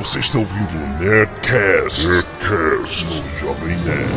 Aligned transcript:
Você 0.00 0.18
está 0.18 0.38
ouvindo 0.38 0.78
o 0.78 1.04
Nerdcast, 1.04 2.08
Nerdcast 2.08 3.04
no 3.04 3.38
Jovem 3.38 3.76
Nerd. 3.76 4.10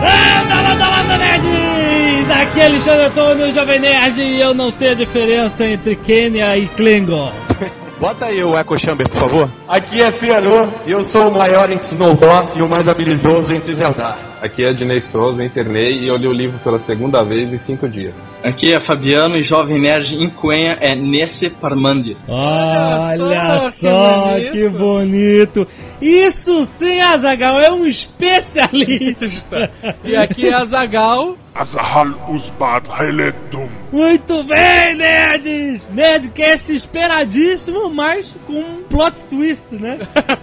Landa, 0.00 0.62
landa, 0.62 0.88
landa, 0.88 1.18
nerds! 1.18 2.30
Aqui 2.30 2.60
é 2.60 2.66
Alexandre 2.66 3.06
Antônio, 3.06 3.52
Jovem 3.52 3.80
Nerd, 3.80 4.22
e 4.22 4.40
eu 4.40 4.54
não 4.54 4.70
sei 4.70 4.90
a 4.90 4.94
diferença 4.94 5.66
entre 5.66 5.96
Kenya 5.96 6.56
e 6.56 6.68
Klingon. 6.68 7.32
Bota 7.98 8.26
aí 8.26 8.44
o 8.44 8.56
Echo 8.56 8.78
Chamber, 8.78 9.08
por 9.08 9.18
favor. 9.18 9.50
Aqui 9.68 10.02
é 10.02 10.12
Pianô 10.12 10.68
e 10.86 10.92
eu 10.92 11.02
sou 11.02 11.30
o 11.30 11.34
maior 11.36 11.68
em 11.68 11.78
Snowball 11.78 12.52
e 12.54 12.62
o 12.62 12.68
mais 12.68 12.86
habilidoso 12.86 13.52
entre 13.52 13.74
Zeldar. 13.74 14.31
Aqui 14.42 14.64
é 14.64 14.72
Dinei 14.72 15.00
Souza, 15.00 15.44
internei 15.44 16.00
e 16.00 16.08
eu 16.08 16.16
li 16.16 16.26
o 16.26 16.32
livro 16.32 16.58
pela 16.64 16.80
segunda 16.80 17.22
vez 17.22 17.52
em 17.52 17.58
cinco 17.58 17.88
dias. 17.88 18.12
Aqui 18.42 18.72
é 18.72 18.80
Fabiano 18.80 19.36
e 19.36 19.42
Jovem 19.42 19.80
Nerd 19.80 20.16
em 20.16 20.28
Cunha 20.28 20.76
é 20.80 20.96
Nesse 20.96 21.48
Parmandi. 21.48 22.16
Olha 22.26 23.70
só, 23.70 24.34
que 24.34 24.42
bonito. 24.42 24.52
que 24.52 24.68
bonito! 24.68 25.68
Isso 26.02 26.66
sim, 26.78 27.00
Azagal, 27.00 27.60
é 27.60 27.72
um 27.72 27.86
especialista! 27.86 29.70
E 30.04 30.16
aqui 30.16 30.48
é 30.48 30.54
a 30.54 30.64
Zagal. 30.64 31.36
Azahal 31.54 32.08
Usbad 32.30 32.88
Heletum. 32.98 33.68
Muito 33.92 34.42
bem, 34.42 34.96
nerds! 34.96 35.86
Nerdcast 35.92 36.74
esperadíssimo, 36.74 37.90
mas 37.90 38.34
com 38.46 38.54
um 38.54 38.82
plot 38.88 39.14
twist, 39.28 39.74
né? 39.74 39.98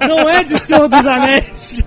Não 0.07 0.29
é 0.29 0.43
de 0.43 0.59
Senhor 0.59 0.87
dos 0.87 1.03
Anéis. 1.03 1.83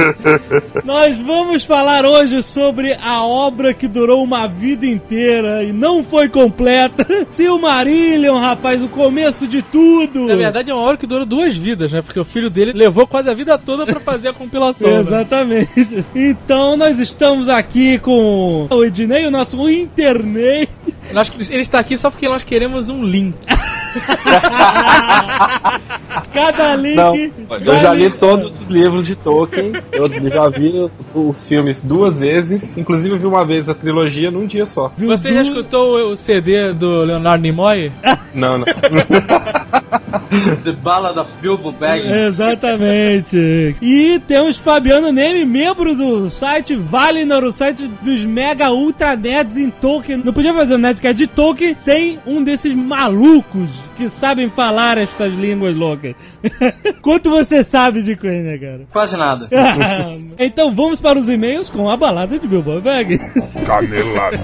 Nós 0.82 1.18
vamos 1.18 1.64
falar 1.64 2.06
hoje 2.06 2.42
sobre 2.42 2.94
a 2.94 3.22
obra 3.22 3.74
que 3.74 3.86
durou 3.86 4.24
uma 4.24 4.46
vida 4.46 4.86
inteira 4.86 5.62
e 5.62 5.70
não 5.70 6.02
foi 6.02 6.30
completa. 6.30 7.06
Silmarillion, 7.30 8.38
rapaz, 8.38 8.82
o 8.82 8.88
começo 8.88 9.46
de 9.46 9.60
tudo. 9.60 10.26
Na 10.26 10.36
verdade 10.36 10.70
é 10.70 10.74
uma 10.74 10.84
obra 10.84 10.96
que 10.96 11.06
dura 11.06 11.26
duas 11.26 11.54
vidas, 11.54 11.92
né? 11.92 12.00
Porque 12.00 12.18
o 12.18 12.24
filho 12.24 12.48
dele 12.48 12.72
levou 12.88 13.06
quase 13.06 13.30
a 13.30 13.34
vida 13.34 13.56
toda 13.56 13.86
pra 13.86 14.00
fazer 14.00 14.28
a 14.28 14.32
compilação. 14.32 14.90
né? 14.90 15.00
Exatamente. 15.00 16.04
Então 16.14 16.76
nós 16.76 16.98
estamos 16.98 17.48
aqui 17.48 17.98
com 17.98 18.66
o 18.70 18.84
Ednei, 18.84 19.26
o 19.26 19.30
nosso 19.30 19.68
internei. 19.68 20.68
Nós, 21.12 21.30
ele 21.50 21.62
está 21.62 21.78
aqui 21.78 21.96
só 21.96 22.10
porque 22.10 22.28
nós 22.28 22.42
queremos 22.42 22.88
um 22.88 23.04
link. 23.04 23.36
Cada 26.32 26.76
link. 26.76 26.96
Não, 26.96 27.14
eu 27.58 27.78
já 27.78 27.94
li 27.94 28.10
todos 28.10 28.60
os 28.60 28.68
livros 28.68 29.06
de 29.06 29.16
Tolkien, 29.16 29.72
eu 29.92 30.08
já 30.30 30.48
vi 30.48 30.90
os 31.14 31.46
filmes 31.46 31.80
duas 31.80 32.18
vezes, 32.18 32.76
inclusive 32.76 33.14
eu 33.14 33.18
vi 33.18 33.26
uma 33.26 33.44
vez 33.44 33.68
a 33.68 33.74
trilogia 33.74 34.30
num 34.30 34.46
dia 34.46 34.66
só. 34.66 34.92
Você 34.98 35.32
já 35.32 35.42
escutou 35.42 36.12
o 36.12 36.16
CD 36.16 36.72
do 36.72 37.04
Leonardo 37.04 37.42
Nimoy? 37.42 37.92
Não, 38.34 38.58
não. 38.58 38.66
The 40.62 40.72
Ballad 40.72 41.18
of 41.18 41.32
Bilbo 41.40 41.72
Baggins. 41.72 42.10
Exatamente. 42.10 43.74
E 43.80 44.20
temos 44.28 44.58
Fabiano 44.58 45.10
Neme, 45.10 45.44
membro 45.44 45.94
do 45.94 46.30
site 46.30 46.76
Valinor, 46.76 47.44
o 47.44 47.52
site 47.52 47.88
dos 48.02 48.24
mega 48.24 48.70
ultra 48.70 49.16
nerds 49.16 49.56
em 49.56 49.70
Tolkien. 49.70 50.20
Não 50.22 50.32
podia 50.32 50.52
fazer 50.52 50.74
um 50.74 50.78
nerdcast 50.78 51.16
de 51.16 51.26
Tolkien 51.26 51.74
sem 51.80 52.18
um 52.26 52.44
desses 52.44 52.74
malucos 52.74 53.70
que 53.98 54.08
sabem 54.08 54.48
falar 54.48 54.96
estas 54.96 55.32
línguas 55.32 55.74
loucas. 55.74 56.14
Quanto 57.02 57.28
você 57.28 57.64
sabe 57.64 58.00
de 58.00 58.16
Queen, 58.16 58.56
cara? 58.58 58.86
Quase 58.92 59.16
nada. 59.16 59.48
então 60.38 60.72
vamos 60.72 61.00
para 61.00 61.18
os 61.18 61.28
e-mails 61.28 61.68
com 61.68 61.90
a 61.90 61.96
balada 61.96 62.38
de 62.38 62.46
Bilbo 62.46 62.80
Baggins. 62.80 63.20
Canelada. 63.66 64.38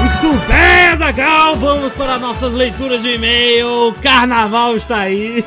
Muito 0.00 0.46
bem, 0.48 0.88
Azaghal, 0.92 1.54
vamos 1.54 1.92
para 1.92 2.18
nossas 2.18 2.52
leituras 2.52 3.00
de 3.00 3.14
e-mail. 3.14 3.94
Carnaval 4.02 4.76
está 4.76 5.02
aí. 5.02 5.44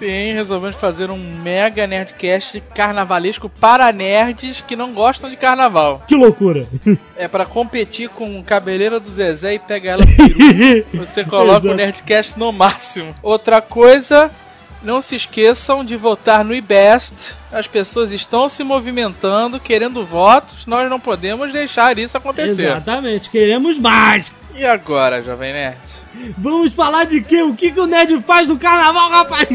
Sim, 0.00 0.32
resolvemos 0.32 0.76
fazer 0.76 1.10
um 1.10 1.18
mega 1.18 1.86
nerdcast 1.86 2.58
carnavalesco 2.74 3.50
para 3.50 3.92
nerds 3.92 4.64
que 4.66 4.74
não 4.74 4.94
gostam 4.94 5.28
de 5.28 5.36
carnaval. 5.36 6.02
Que 6.08 6.16
loucura. 6.16 6.66
É 7.18 7.28
pra 7.28 7.44
competir 7.44 8.08
com 8.08 8.42
Cabeleira 8.42 8.98
do 8.98 9.10
Zezé 9.12 9.52
e 9.52 9.58
pega 9.58 9.90
ela 9.90 10.04
no 10.06 10.16
peru. 10.16 10.86
Você 11.04 11.22
coloca 11.22 11.70
o 11.70 11.74
nerdcast 11.74 12.38
no 12.38 12.50
máximo. 12.50 13.14
Outra 13.22 13.60
coisa, 13.60 14.30
não 14.82 15.02
se 15.02 15.16
esqueçam 15.16 15.84
de 15.84 15.96
votar 15.96 16.42
no 16.42 16.54
IBEST. 16.54 17.34
As 17.52 17.66
pessoas 17.66 18.10
estão 18.10 18.48
se 18.48 18.64
movimentando, 18.64 19.60
querendo 19.60 20.02
votos. 20.02 20.64
Nós 20.64 20.88
não 20.88 20.98
podemos 20.98 21.52
deixar 21.52 21.98
isso 21.98 22.16
acontecer. 22.16 22.70
Exatamente, 22.70 23.28
queremos 23.28 23.78
mais. 23.78 24.32
E 24.60 24.66
agora, 24.66 25.22
Jovem 25.22 25.54
Nerd? 25.54 25.78
Vamos 26.36 26.72
falar 26.72 27.04
de 27.04 27.22
quê? 27.22 27.40
O 27.40 27.56
que, 27.56 27.72
que 27.72 27.80
o 27.80 27.86
Ned 27.86 28.20
faz 28.20 28.46
no 28.46 28.58
carnaval, 28.58 29.08
rapaz? 29.08 29.48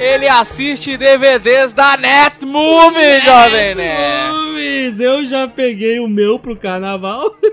Ele 0.00 0.26
assiste 0.26 0.96
DVDs 0.96 1.74
da 1.74 1.98
Netmovie, 1.98 3.20
Jovem 3.26 3.74
Nerd. 3.74 4.98
Eu 4.98 5.26
já 5.26 5.46
peguei 5.46 6.00
o 6.00 6.08
meu 6.08 6.38
pro 6.38 6.56
carnaval. 6.56 7.36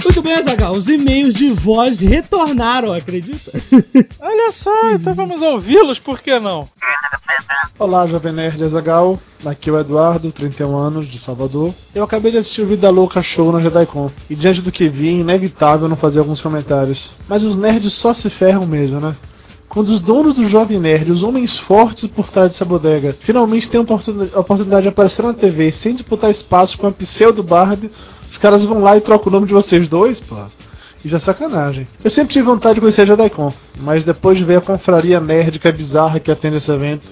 Muito 0.07 0.21
bem, 0.21 0.35
Azaghal. 0.35 0.71
Os 0.71 0.87
e-mails 0.87 1.33
de 1.33 1.49
voz 1.49 1.99
retornaram, 1.99 2.93
acredita? 2.93 3.51
Olha 4.21 4.53
só, 4.53 4.91
então 4.91 5.13
vamos 5.13 5.41
ouvi-los, 5.41 5.99
por 5.99 6.21
que 6.21 6.39
não? 6.39 6.65
Olá, 7.77 8.07
Jovem 8.07 8.31
Nerd 8.31 8.63
Azagal. 8.63 9.19
Aqui 9.45 9.69
é 9.69 9.73
o 9.73 9.77
Eduardo, 9.77 10.31
31 10.31 10.77
anos, 10.77 11.07
de 11.09 11.17
Salvador. 11.19 11.73
Eu 11.93 12.05
acabei 12.05 12.31
de 12.31 12.37
assistir 12.37 12.61
o 12.61 12.67
Vida 12.67 12.89
Louca 12.89 13.21
Show 13.21 13.51
na 13.51 13.59
JediCon. 13.59 14.09
E 14.29 14.35
diante 14.35 14.61
do 14.61 14.71
que 14.71 14.87
vi, 14.87 15.09
é 15.09 15.11
inevitável 15.11 15.89
não 15.89 15.97
fazer 15.97 16.19
alguns 16.19 16.39
comentários. 16.39 17.17
Mas 17.27 17.43
os 17.43 17.57
nerds 17.57 17.91
só 17.91 18.13
se 18.13 18.29
ferram 18.29 18.65
mesmo, 18.65 19.01
né? 19.01 19.13
Quando 19.67 19.89
os 19.89 19.99
donos 19.99 20.35
do 20.35 20.49
Jovem 20.49 20.79
Nerd, 20.79 21.11
os 21.11 21.21
homens 21.21 21.57
fortes 21.57 22.07
por 22.07 22.29
trás 22.29 22.51
dessa 22.51 22.63
bodega, 22.63 23.13
finalmente 23.19 23.69
têm 23.69 23.79
a 23.79 24.39
oportunidade 24.39 24.83
de 24.83 24.87
aparecer 24.87 25.23
na 25.23 25.33
TV 25.33 25.73
sem 25.73 25.93
disputar 25.93 26.31
espaço 26.31 26.77
com 26.77 26.87
a 26.87 26.91
pseudo 26.91 27.43
Barbie, 27.43 27.91
os 28.29 28.37
caras 28.37 28.63
vão 28.65 28.81
lá 28.81 28.97
e 28.97 29.01
trocam 29.01 29.29
o 29.29 29.31
nome 29.31 29.47
de 29.47 29.53
vocês 29.53 29.89
dois, 29.89 30.19
pô. 30.19 30.35
Isso 31.03 31.15
é 31.15 31.19
sacanagem. 31.19 31.87
Eu 32.03 32.11
sempre 32.11 32.33
tive 32.33 32.45
vontade 32.45 32.75
de 32.75 32.81
conhecer 32.81 33.01
a 33.01 33.05
JediCon, 33.05 33.51
mas 33.81 34.03
depois 34.03 34.37
de 34.37 34.43
ver 34.43 34.57
a 34.57 34.61
confraria 34.61 35.19
nerd 35.19 35.59
que 35.59 35.67
é 35.67 35.71
bizarra 35.71 36.19
que 36.19 36.31
atende 36.31 36.57
esse 36.57 36.71
evento, 36.71 37.07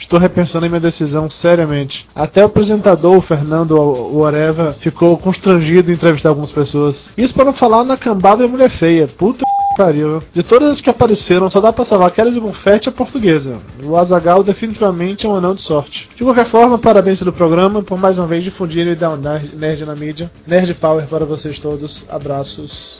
estou 0.00 0.18
repensando 0.18 0.66
em 0.66 0.68
minha 0.68 0.80
decisão 0.80 1.30
seriamente. 1.30 2.06
Até 2.14 2.42
o 2.42 2.46
apresentador, 2.46 3.16
o 3.16 3.20
Fernando 3.20 3.78
Oreva, 4.16 4.72
ficou 4.72 5.16
constrangido 5.16 5.90
em 5.90 5.94
entrevistar 5.94 6.30
algumas 6.30 6.52
pessoas. 6.52 7.06
Isso 7.16 7.34
para 7.34 7.44
não 7.44 7.52
falar 7.52 7.84
na 7.84 7.96
cambada 7.96 8.44
de 8.44 8.50
mulher 8.50 8.70
feia. 8.70 9.06
Puta 9.06 9.44
pariu. 9.76 10.22
De 10.32 10.42
todas 10.42 10.72
as 10.72 10.80
que 10.80 10.90
apareceram, 10.90 11.48
só 11.48 11.60
dá 11.60 11.72
pra 11.72 11.84
salvar 11.84 12.08
aquelas 12.08 12.34
de 12.34 12.40
confete 12.40 12.88
a 12.88 12.92
portuguesa. 12.92 13.58
O 13.82 13.96
Azagal 13.96 14.42
definitivamente 14.42 15.26
é 15.26 15.28
um 15.28 15.36
anão 15.36 15.54
de 15.54 15.62
sorte. 15.62 16.08
De 16.14 16.24
qualquer 16.24 16.48
forma, 16.48 16.78
parabéns 16.78 17.18
pelo 17.18 17.32
programa, 17.32 17.82
por 17.82 17.98
mais 17.98 18.18
uma 18.18 18.26
vez 18.26 18.44
difundirem 18.44 18.92
e 18.92 18.96
dar 18.96 19.10
um 19.10 19.16
nerd 19.16 19.54
nerd 19.56 19.84
na 19.84 19.94
mídia. 19.94 20.30
Nerd 20.46 20.74
Power 20.74 21.06
para 21.06 21.24
vocês 21.24 21.58
todos. 21.58 22.06
Abraços. 22.08 22.98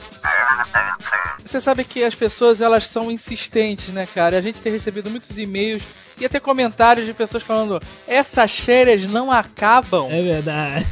Você 1.43 1.59
sabe 1.59 1.83
que 1.83 2.03
as 2.03 2.15
pessoas 2.15 2.61
elas 2.61 2.85
são 2.85 3.11
insistentes, 3.11 3.89
né, 3.89 4.07
cara? 4.13 4.37
A 4.37 4.41
gente 4.41 4.61
tem 4.61 4.71
recebido 4.71 5.09
muitos 5.09 5.37
e-mails 5.37 5.83
e 6.19 6.25
até 6.25 6.39
comentários 6.39 7.05
de 7.05 7.13
pessoas 7.13 7.43
falando: 7.43 7.81
essas 8.07 8.57
férias 8.57 9.09
não 9.09 9.31
acabam. 9.31 10.07
É 10.09 10.21
verdade. 10.21 10.87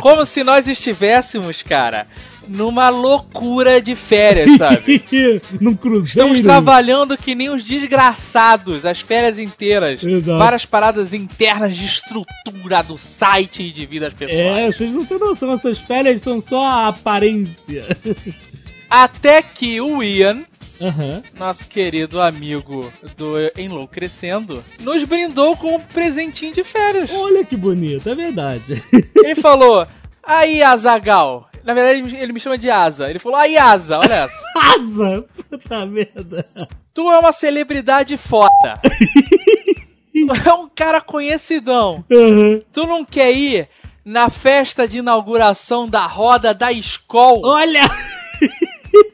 Como 0.00 0.24
se 0.24 0.44
nós 0.44 0.68
estivéssemos, 0.68 1.62
cara, 1.62 2.06
numa 2.52 2.88
loucura 2.88 3.80
de 3.80 3.94
férias, 3.94 4.56
sabe? 4.58 5.02
Num 5.60 5.74
cruzeiro. 5.74 6.28
Estamos 6.28 6.42
trabalhando 6.42 7.16
que 7.16 7.34
nem 7.34 7.48
os 7.50 7.64
desgraçados, 7.64 8.84
as 8.84 9.00
férias 9.00 9.38
inteiras. 9.38 10.02
Exato. 10.02 10.38
Várias 10.38 10.66
paradas 10.66 11.12
internas 11.12 11.76
de 11.76 11.84
estrutura 11.84 12.82
do 12.82 12.98
site 12.98 13.62
e 13.62 13.70
de 13.70 13.86
vida 13.86 14.10
pessoais. 14.10 14.56
É, 14.56 14.66
vocês 14.72 14.92
não 14.92 15.04
têm 15.04 15.18
noção, 15.18 15.52
essas 15.52 15.78
férias 15.78 16.22
são 16.22 16.42
só 16.42 16.64
a 16.64 16.88
aparência. 16.88 17.84
Até 18.88 19.40
que 19.40 19.80
o 19.80 20.02
Ian, 20.02 20.44
Aham. 20.80 21.22
nosso 21.38 21.66
querido 21.68 22.20
amigo 22.20 22.92
do 23.16 23.36
Enlouquecendo, 23.56 24.62
nos 24.80 25.02
brindou 25.04 25.56
com 25.56 25.76
um 25.76 25.80
presentinho 25.80 26.52
de 26.52 26.62
férias. 26.62 27.08
Olha 27.10 27.42
que 27.44 27.56
bonito, 27.56 28.06
é 28.08 28.14
verdade. 28.14 28.82
Ele 28.92 29.34
falou: 29.36 29.86
Aí, 30.22 30.62
Azagal. 30.62 31.48
Na 31.64 31.74
verdade, 31.74 32.16
ele 32.16 32.32
me- 32.32 32.40
chama 32.40 32.58
de 32.58 32.70
Asa. 32.70 33.08
Ele 33.08 33.18
falou: 33.18 33.38
Aí, 33.38 33.56
Asa, 33.56 33.98
olha 33.98 34.14
essa. 34.14 34.36
Asa! 34.56 35.24
Puta 35.48 35.86
merda. 35.86 36.46
Tu 36.94 37.10
é 37.10 37.18
uma 37.18 37.32
celebridade 37.32 38.16
foda. 38.16 38.80
tu 40.12 40.48
é 40.48 40.52
um 40.54 40.68
cara 40.68 41.00
conhecidão. 41.00 42.04
Aham. 42.12 42.60
Tu 42.72 42.86
não 42.86 43.04
quer 43.04 43.32
ir 43.32 43.68
na 44.04 44.28
festa 44.28 44.86
de 44.88 44.98
inauguração 44.98 45.88
da 45.88 46.06
roda 46.06 46.52
da 46.52 46.72
escola? 46.72 47.40
Olha! 47.48 47.82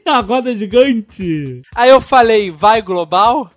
A 0.05 0.19
roda 0.19 0.57
gigante! 0.57 1.61
Aí 1.73 1.89
eu 1.89 2.01
falei, 2.01 2.51
vai 2.51 2.81
global? 2.81 3.49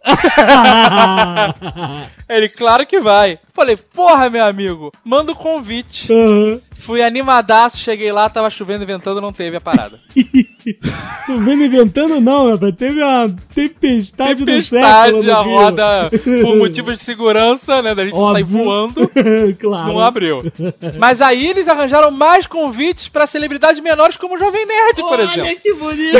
Ele, 2.28 2.48
claro 2.48 2.86
que 2.86 3.00
vai. 3.00 3.38
Falei, 3.52 3.76
porra, 3.76 4.30
meu 4.30 4.44
amigo, 4.44 4.92
manda 5.04 5.32
o 5.32 5.36
convite. 5.36 6.12
Aham. 6.12 6.60
Fui 6.82 7.00
animadaço, 7.00 7.76
cheguei 7.76 8.10
lá, 8.10 8.28
tava 8.28 8.50
chovendo 8.50 8.82
e 8.82 8.86
ventando, 8.86 9.20
não 9.20 9.32
teve 9.32 9.56
a 9.56 9.60
parada. 9.60 10.00
Tô 11.26 11.36
vendo 11.36 11.64
inventando 11.64 12.20
não, 12.20 12.50
rapaz. 12.50 12.74
Teve 12.74 13.00
uma 13.00 13.26
tempestade, 13.54 14.44
do 14.44 14.50
século 14.50 15.20
Tempestade, 15.20 15.30
a 15.30 15.36
roda, 15.36 16.10
por 16.42 16.56
motivos 16.56 16.98
de 16.98 17.04
segurança, 17.04 17.80
né, 17.82 17.94
da 17.94 18.04
gente 18.04 18.16
sair 18.16 18.42
Óbvio. 18.42 18.46
voando, 18.46 19.10
claro. 19.60 19.92
não 19.92 20.00
abriu. 20.00 20.42
Mas 20.98 21.20
aí 21.20 21.46
eles 21.46 21.68
arranjaram 21.68 22.10
mais 22.10 22.48
convites 22.48 23.08
pra 23.08 23.28
celebridades 23.28 23.80
menores 23.80 24.16
como 24.16 24.34
o 24.34 24.38
Jovem 24.38 24.66
Nerd, 24.66 24.96
por 25.02 25.20
Olha 25.20 25.22
exemplo. 25.22 25.60
que 25.62 25.74
bonito! 25.74 26.18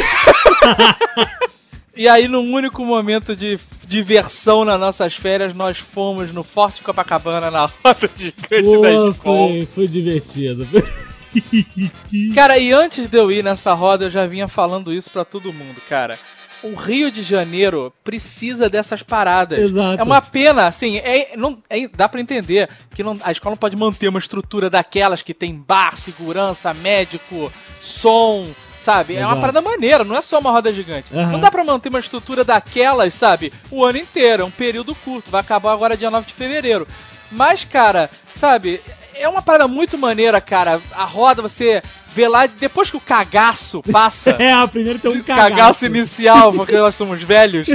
E 1.97 2.09
aí, 2.09 2.27
num 2.27 2.53
único 2.53 2.85
momento 2.85 3.37
de 3.37 3.59
diversão 3.87 4.65
nas 4.65 4.81
nossas 4.81 5.15
férias, 5.15 5.55
nós 5.55 5.77
fomos 5.79 6.33
no 6.33 6.43
Forte 6.43 6.83
Copacabana, 6.83 7.51
na 7.51 7.67
roda 7.85 8.09
gigante 8.17 8.43
da 8.81 8.89
Pô, 8.89 9.09
escola. 9.11 9.49
foi, 9.49 9.69
foi 9.75 9.89
divertido. 9.89 10.67
Cara, 12.35 12.59
e 12.59 12.73
antes 12.73 13.09
de 13.09 13.17
eu 13.19 13.31
ir 13.31 13.43
nessa 13.43 13.73
roda, 13.73 14.05
eu 14.07 14.11
já 14.11 14.27
vinha 14.27 14.49
falando 14.49 14.93
isso 14.93 15.11
pra 15.11 15.25
todo 15.25 15.53
mundo, 15.53 15.81
cara. 15.89 16.19
O 16.63 16.75
Rio 16.75 17.11
de 17.11 17.23
Janeiro 17.23 17.93
precisa 18.05 18.69
dessas 18.69 19.03
paradas. 19.03 19.59
Exato. 19.59 20.01
É 20.01 20.05
uma 20.05 20.21
pena, 20.21 20.67
assim, 20.67 20.99
é, 20.99 21.33
não, 21.37 21.59
é- 21.69 21.89
dá 21.89 22.09
pra 22.09 22.21
entender 22.21 22.69
que 22.95 23.03
não- 23.03 23.19
a 23.23 23.33
escola 23.33 23.53
não 23.55 23.59
pode 23.59 23.75
manter 23.77 24.09
uma 24.09 24.19
estrutura 24.19 24.69
daquelas 24.71 25.23
que 25.23 25.35
tem 25.35 25.55
bar, 25.55 25.97
segurança, 25.97 26.73
médico, 26.75 27.51
som, 27.81 28.47
sabe? 28.83 29.17
É 29.17 29.27
uma 29.27 29.41
parada 29.41 29.61
maneira, 29.61 30.05
não 30.05 30.17
é 30.17 30.23
só 30.23 30.39
uma 30.39 30.51
roda 30.51 30.73
gigante. 30.73 31.07
Aham. 31.15 31.33
Não 31.33 31.41
dá 31.41 31.51
pra 31.51 31.65
manter 31.65 31.89
uma 31.89 32.01
estrutura 32.01 32.45
daquelas, 32.45 33.15
sabe? 33.15 33.53
O 33.71 33.85
ano 33.85 33.99
inteiro, 33.99 34.43
é 34.43 34.47
um 34.47 34.51
período 34.51 34.95
curto. 34.95 35.31
Vai 35.31 35.41
acabar 35.41 35.73
agora 35.73 35.97
dia 35.97 36.11
9 36.11 36.27
de 36.27 36.35
fevereiro. 36.35 36.87
Mas, 37.31 37.65
cara, 37.65 38.11
sabe? 38.35 38.81
É 39.15 39.29
uma 39.29 39.43
parada 39.43 39.69
muito 39.69 39.97
maneira, 39.97 40.41
cara. 40.41 40.81
A 40.95 41.05
roda, 41.05 41.41
você 41.43 41.83
vê 42.15 42.29
lá, 42.29 42.47
depois 42.47 42.91
que 42.91 42.97
o 42.97 43.01
cagaço 43.01 43.83
passa. 43.91 44.37
É, 44.43 44.53
a 44.53 44.67
primeira 44.67 44.99
tem 44.99 45.11
um 45.11 45.23
Cagaço. 45.23 45.51
cagaço. 45.51 45.87
inicial, 45.87 46.53
porque 46.53 46.77
nós 46.77 46.95
somos 46.95 47.23
velhos. 47.23 47.67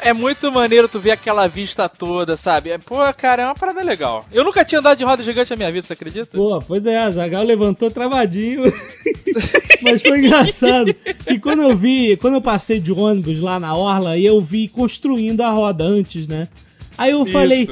É 0.00 0.12
muito 0.12 0.50
maneiro 0.50 0.88
tu 0.88 0.98
ver 0.98 1.10
aquela 1.12 1.46
vista 1.46 1.88
toda, 1.88 2.36
sabe? 2.36 2.70
É, 2.70 2.78
pô, 2.78 2.96
cara, 3.14 3.42
é 3.42 3.46
uma 3.46 3.54
parada 3.54 3.82
legal. 3.82 4.24
Eu 4.32 4.44
nunca 4.44 4.64
tinha 4.64 4.78
andado 4.80 4.98
de 4.98 5.04
roda 5.04 5.22
gigante 5.22 5.50
na 5.50 5.56
minha 5.56 5.70
vida, 5.70 5.86
você 5.86 5.92
acredita? 5.92 6.36
Pô, 6.36 6.58
pois 6.60 6.84
é, 6.86 6.96
a 6.98 7.10
Zagal 7.10 7.42
levantou 7.44 7.90
travadinho. 7.90 8.62
Mas 9.82 10.02
foi 10.02 10.18
engraçado. 10.18 10.94
E 11.28 11.38
quando 11.38 11.62
eu 11.62 11.76
vi, 11.76 12.16
quando 12.16 12.34
eu 12.34 12.42
passei 12.42 12.80
de 12.80 12.92
ônibus 12.92 13.40
lá 13.40 13.58
na 13.60 13.74
Orla, 13.76 14.16
e 14.16 14.24
eu 14.24 14.40
vi 14.40 14.68
construindo 14.68 15.40
a 15.42 15.50
roda 15.50 15.84
antes, 15.84 16.26
né? 16.26 16.48
Aí 16.96 17.12
eu 17.12 17.24
falei, 17.26 17.68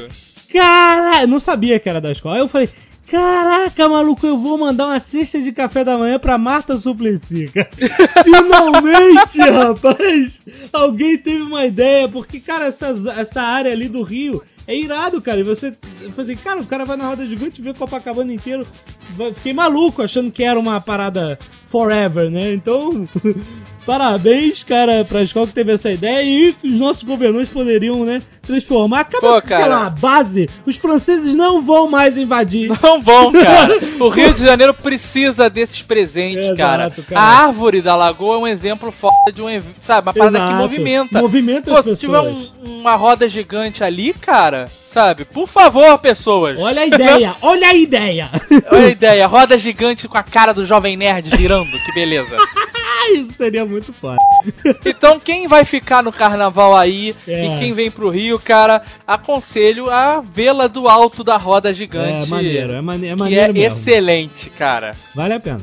cara, 0.53 1.23
eu 1.23 1.29
não 1.29 1.41
sabia 1.41 1.79
que 1.79 1.89
era 1.89 2.01
da 2.01 2.13
escola. 2.13 2.37
Aí 2.37 2.41
eu 2.41 2.49
falei, 2.49 2.69
caraca, 3.09 3.89
maluco, 3.89 4.27
eu 4.27 4.37
vou 4.37 4.59
mandar 4.59 4.87
uma 4.87 4.99
cesta 4.99 5.41
de 5.41 5.53
café 5.53 5.85
da 5.85 5.97
manhã 5.97 6.19
pra 6.19 6.37
Marta 6.37 6.79
Suplicy, 6.79 7.49
cara. 7.49 7.71
Finalmente, 8.25 9.39
rapaz, 9.39 10.41
alguém 10.73 11.17
teve 11.19 11.43
uma 11.43 11.65
ideia, 11.65 12.09
porque, 12.09 12.41
cara, 12.41 12.67
essa, 12.67 12.95
essa 13.17 13.43
área 13.43 13.73
ali 13.73 13.89
do 13.89 14.03
Rio 14.03 14.43
é 14.67 14.75
irado, 14.77 15.21
cara. 15.21 15.39
E 15.41 15.45
você, 15.45 15.73
falei, 16.15 16.37
cara, 16.37 16.61
o 16.61 16.67
cara 16.67 16.85
vai 16.85 16.97
na 16.97 17.09
roda 17.09 17.25
gigante 17.27 17.61
e 17.61 17.65
vê 17.65 17.73
Copacabana 17.75 18.33
inteiro. 18.33 18.67
Fiquei 19.35 19.53
maluco 19.53 20.03
achando 20.03 20.31
que 20.31 20.43
era 20.43 20.59
uma 20.59 20.81
parada 20.81 21.39
forever, 21.71 22.31
né? 22.31 22.53
Então, 22.53 23.07
parabéns, 23.87 24.65
cara, 24.65 25.05
pra 25.05 25.23
escola 25.23 25.47
que 25.47 25.53
teve 25.53 25.73
essa 25.73 25.91
ideia 25.93 26.23
e 26.23 26.57
os 26.67 26.73
nossos 26.75 27.03
governantes 27.05 27.53
poderiam, 27.53 28.05
né, 28.05 28.21
transformar. 28.43 29.01
Acaba 29.01 29.21
Pô, 29.21 29.29
com 29.33 29.37
aquela 29.55 29.91
base, 29.91 30.49
os 30.67 30.77
franceses 30.77 31.35
não 31.35 31.63
vão 31.63 31.89
mais 31.89 32.17
invadir. 32.17 32.69
Não 32.83 33.01
vão, 33.01 33.33
cara. 33.33 33.77
O 34.01 34.09
Rio 34.09 34.35
de 34.35 34.43
Janeiro 34.45 34.75
precisa 34.75 35.49
desses 35.49 35.81
presentes, 35.83 36.47
cara. 36.57 36.91
cara. 36.91 36.95
A 37.15 37.45
árvore 37.47 37.81
da 37.81 37.95
lagoa 37.97 38.37
é 38.37 38.39
um 38.39 38.47
exemplo 38.47 38.91
foda 38.91 39.15
de 39.33 39.41
um, 39.41 39.47
sabe, 39.81 40.07
uma 40.09 40.13
parada 40.15 40.39
que 40.39 40.45
Exato. 40.45 40.63
movimenta. 40.63 41.23
Movimenta 41.23 41.71
Pô, 41.71 41.77
as 41.79 41.85
se 41.85 41.97
tiver 41.97 42.21
pessoas. 42.23 42.53
um- 42.65 42.81
uma 42.81 42.95
roda 42.95 43.29
gigante 43.29 43.83
ali, 43.83 44.13
cara, 44.13 44.56
sabe? 44.69 45.25
Por 45.25 45.47
favor, 45.49 45.99
pessoas. 45.99 46.59
Olha 46.59 46.83
a 46.83 46.87
ideia, 46.87 47.37
olha 47.43 47.69
a 47.69 47.75
ideia. 47.75 48.31
Olha 48.71 48.87
a 48.87 48.91
ideia, 48.91 49.27
roda 49.27 49.59
gigante 49.59 50.09
com 50.09 50.17
a 50.19 50.23
cara 50.23 50.53
do 50.55 50.65
Jovem 50.67 50.97
Nerd 50.97 51.37
girando, 51.37 51.71
que 51.85 51.93
beleza. 51.95 52.37
Isso 53.15 53.35
seria 53.35 53.65
muito 53.65 53.93
foda. 53.93 54.17
Então, 54.85 55.19
quem 55.21 55.47
vai 55.47 55.65
ficar 55.65 56.03
no 56.03 56.13
carnaval 56.13 56.77
aí 56.77 57.15
É. 57.27 57.45
e 57.57 57.59
quem 57.61 57.73
vem 57.73 57.91
pro 57.91 58.09
Rio, 58.11 58.39
cara, 58.39 58.83
aconselho 59.07 59.91
a 59.91 60.21
vê-la 60.21 60.67
do 60.67 60.89
alto 60.89 61.23
da 61.23 61.37
roda 61.37 61.73
gigante. 61.75 62.25
É 62.25 62.27
maneiro, 62.27 62.73
é, 62.73 62.81
mane 62.81 63.07
é 63.07 63.11
Que 63.15 63.19
maneiro 63.21 63.45
é 63.45 63.53
mesmo. 63.53 63.79
excelente, 63.79 64.51
cara. 64.51 64.95
Vale 65.15 65.35
a 65.35 65.41
pena. 65.41 65.61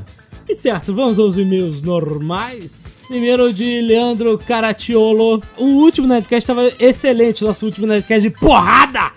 E 0.47 0.55
certo, 0.55 0.93
vamos 0.93 1.17
aos 1.19 1.37
e-mails 1.37 1.81
normais. 1.81 2.69
Primeiro 3.13 3.53
de 3.53 3.79
Leandro 3.81 4.39
Caratiolo. 4.39 5.39
O 5.55 5.65
último 5.65 6.07
Nerdcast 6.07 6.49
estava 6.49 6.71
excelente, 6.79 7.43
nosso 7.43 7.63
último 7.63 7.85
Nerdcast 7.85 8.27
de 8.27 8.35
porrada! 8.35 9.11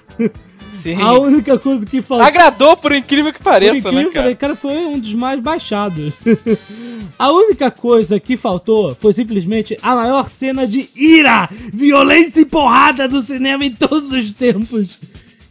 Sim. 0.82 1.00
A 1.00 1.14
única 1.14 1.58
coisa 1.58 1.86
que 1.86 2.02
faltou. 2.02 2.26
Agradou 2.26 2.76
por 2.76 2.92
incrível 2.92 3.32
que 3.32 3.38
Por 3.38 3.52
pareça, 3.52 3.88
incrível 3.88 4.02
né, 4.02 4.10
cara? 4.12 4.36
cara, 4.36 4.54
foi 4.54 4.76
um 4.84 4.98
dos 4.98 5.14
mais 5.14 5.40
baixados. 5.40 6.12
A 7.18 7.32
única 7.32 7.70
coisa 7.70 8.20
que 8.20 8.36
faltou 8.36 8.94
foi 9.00 9.14
simplesmente 9.14 9.74
a 9.82 9.94
maior 9.94 10.28
cena 10.28 10.66
de 10.66 10.90
ira, 10.94 11.48
violência 11.72 12.40
e 12.40 12.44
porrada 12.44 13.08
do 13.08 13.22
cinema 13.22 13.64
em 13.64 13.72
todos 13.72 14.12
os 14.12 14.30
tempos. 14.32 15.00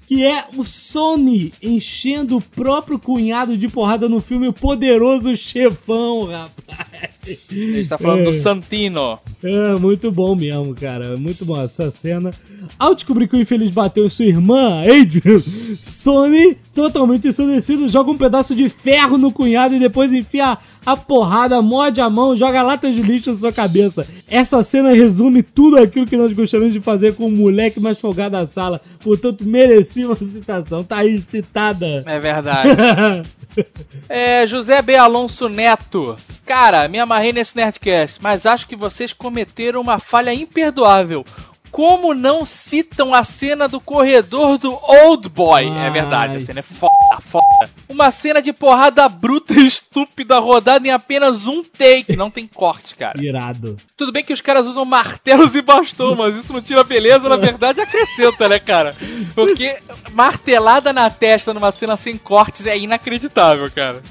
Que 0.07 0.23
é 0.23 0.45
o 0.55 0.63
Sony 0.63 1.51
enchendo 1.63 2.37
o 2.37 2.41
próprio 2.41 2.99
cunhado 2.99 3.57
de 3.57 3.67
porrada 3.67 4.07
no 4.07 4.19
filme 4.21 4.47
O 4.47 4.53
Poderoso 4.53 5.35
Chefão, 5.35 6.25
rapaz. 6.25 7.07
A 7.27 7.53
gente 7.53 7.89
tá 7.89 7.97
falando 7.97 8.19
É. 8.21 8.23
do 8.25 8.33
Santino. 8.35 9.17
É, 9.43 9.75
muito 9.79 10.11
bom 10.11 10.35
mesmo, 10.35 10.75
cara. 10.75 11.17
Muito 11.17 11.43
bom 11.43 11.59
essa 11.59 11.89
cena. 11.89 12.29
Ao 12.77 12.93
descobrir 12.93 13.27
que 13.27 13.35
o 13.35 13.41
infeliz 13.41 13.71
bateu 13.71 14.05
em 14.05 14.09
sua 14.09 14.25
irmã, 14.25 14.81
Adrian, 14.81 15.39
Sony, 15.83 16.55
totalmente 16.73 17.27
ensandecido, 17.27 17.89
joga 17.89 18.11
um 18.11 18.17
pedaço 18.17 18.53
de 18.55 18.69
ferro 18.69 19.17
no 19.17 19.31
cunhado 19.31 19.75
e 19.75 19.79
depois 19.79 20.11
enfia 20.13 20.57
a 20.85 20.95
porrada, 20.95 21.61
morde 21.61 21.99
a 21.99 22.09
mão, 22.09 22.37
joga 22.37 22.61
latas 22.61 22.93
de 22.93 23.01
lixo 23.01 23.31
na 23.31 23.39
sua 23.39 23.51
cabeça. 23.51 24.07
Essa 24.29 24.63
cena 24.63 24.93
resume 24.93 25.41
tudo 25.41 25.77
aquilo 25.77 26.05
que 26.05 26.17
nós 26.17 26.31
gostaríamos 26.31 26.73
de 26.73 26.81
fazer 26.81 27.15
com 27.15 27.25
o 27.25 27.31
moleque 27.31 27.79
mais 27.79 27.99
folgado 27.99 28.31
da 28.31 28.45
sala. 28.45 28.79
Portanto, 29.03 29.43
merecia 29.45 30.05
uma 30.05 30.15
citação. 30.15 30.83
Tá 30.83 30.99
aí 30.99 31.17
citada. 31.19 32.03
É 32.05 32.19
verdade. 32.19 32.69
É, 34.09 34.45
José 34.45 34.81
B. 34.81 34.95
Alonso 34.97 35.47
Neto. 35.47 36.17
Cara, 36.45 36.89
me 36.89 36.99
amarrei 36.99 37.31
nesse 37.31 37.55
Nerdcast, 37.55 38.19
mas 38.21 38.45
acho 38.45 38.67
que 38.67 38.75
vocês 38.75 39.13
cometeram 39.13 39.79
uma 39.79 39.97
falha 39.97 40.33
imperdoável. 40.33 41.23
Como 41.75 42.13
não 42.13 42.45
citam 42.45 43.13
a 43.13 43.25
cena 43.25 43.67
do 43.67 43.81
corredor 43.81 44.57
do 44.57 44.71
Old 44.71 45.27
Boy? 45.27 45.67
É 45.77 45.89
verdade, 45.89 46.37
a 46.37 46.39
cena 46.39 46.61
é 46.61 46.63
foda, 46.63 46.93
foda. 47.19 47.69
Uma 47.89 48.11
cena 48.11 48.41
de 48.41 48.53
porrada 48.53 49.09
bruta 49.09 49.53
e 49.53 49.67
estúpida 49.67 50.39
rodada 50.39 50.87
em 50.87 50.91
apenas 50.91 51.45
um 51.45 51.61
take. 51.61 52.15
Não 52.15 52.31
tem 52.31 52.47
corte, 52.47 52.95
cara. 52.95 53.21
Irado. 53.21 53.75
Tudo 53.97 54.13
bem 54.13 54.23
que 54.23 54.31
os 54.31 54.39
caras 54.39 54.65
usam 54.65 54.85
martelos 54.85 55.53
e 55.53 55.61
bastão, 55.61 56.15
mas 56.15 56.37
isso 56.37 56.53
não 56.53 56.61
tira 56.61 56.81
beleza, 56.81 57.27
na 57.27 57.35
verdade 57.35 57.81
acrescenta, 57.81 58.47
né, 58.47 58.57
cara? 58.57 58.95
Porque 59.33 59.77
martelada 60.13 60.93
na 60.93 61.09
testa 61.09 61.53
numa 61.53 61.73
cena 61.73 61.97
sem 61.97 62.17
cortes 62.17 62.65
é 62.65 62.77
inacreditável, 62.77 63.69
cara. 63.69 64.01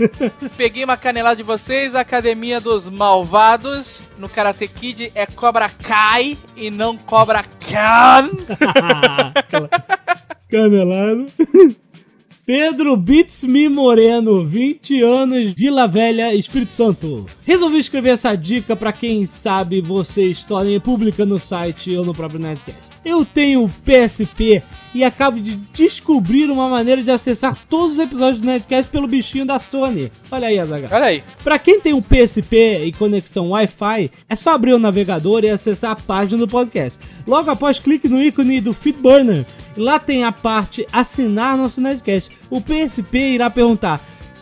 Peguei 0.56 0.84
uma 0.84 0.96
canelada 0.96 1.36
de 1.36 1.42
vocês, 1.42 1.94
Academia 1.94 2.62
dos 2.62 2.88
Malvados 2.88 4.08
no 4.20 4.28
Karate 4.28 4.68
Kid 4.68 5.10
é 5.14 5.24
Cobra 5.26 5.68
Kai 5.68 6.36
e 6.54 6.70
não 6.70 6.96
Cobra 7.10 7.42
Khan. 7.42 8.30
Canelado. 10.48 11.26
Pedro 12.46 12.96
Beats 12.96 13.42
Me 13.42 13.68
Moreno, 13.68 14.46
20 14.46 15.02
anos, 15.02 15.50
Vila 15.50 15.88
Velha, 15.88 16.32
Espírito 16.32 16.72
Santo. 16.72 17.26
Resolvi 17.44 17.80
escrever 17.80 18.10
essa 18.10 18.36
dica 18.36 18.76
pra 18.76 18.92
quem 18.92 19.26
sabe 19.26 19.80
vocês 19.80 20.44
tornem 20.44 20.78
pública 20.78 21.26
no 21.26 21.40
site 21.40 21.96
ou 21.96 22.04
no 22.04 22.14
próprio 22.14 22.38
Nerdcast. 22.38 22.89
Eu 23.04 23.24
tenho 23.24 23.68
PSP 23.68 24.62
e 24.94 25.02
acabo 25.02 25.40
de 25.40 25.56
descobrir 25.72 26.50
uma 26.50 26.68
maneira 26.68 27.02
de 27.02 27.10
acessar 27.10 27.56
todos 27.68 27.92
os 27.92 27.98
episódios 27.98 28.40
do 28.40 28.46
Nerdcast 28.46 28.90
pelo 28.90 29.06
bichinho 29.06 29.46
da 29.46 29.58
Sony. 29.58 30.12
Olha 30.30 30.48
aí, 30.48 30.58
Azaghal. 30.58 30.90
Olha 30.92 31.06
aí. 31.06 31.24
Pra 31.42 31.58
quem 31.58 31.80
tem 31.80 31.94
um 31.94 32.02
PSP 32.02 32.84
e 32.84 32.92
conexão 32.92 33.50
Wi-Fi, 33.50 34.10
é 34.28 34.36
só 34.36 34.54
abrir 34.54 34.74
o 34.74 34.78
navegador 34.78 35.44
e 35.44 35.50
acessar 35.50 35.92
a 35.92 35.96
página 35.96 36.38
do 36.38 36.48
podcast. 36.48 36.98
Logo 37.26 37.50
após, 37.50 37.78
clique 37.78 38.08
no 38.08 38.22
ícone 38.22 38.60
do 38.60 38.74
Feedburner. 38.74 39.46
Lá 39.76 39.98
tem 39.98 40.24
a 40.24 40.32
parte 40.32 40.86
assinar 40.92 41.56
nosso 41.56 41.80
Nerdcast. 41.80 42.38
O 42.50 42.60
PSP 42.60 43.18
irá 43.18 43.48
perguntar 43.48 43.98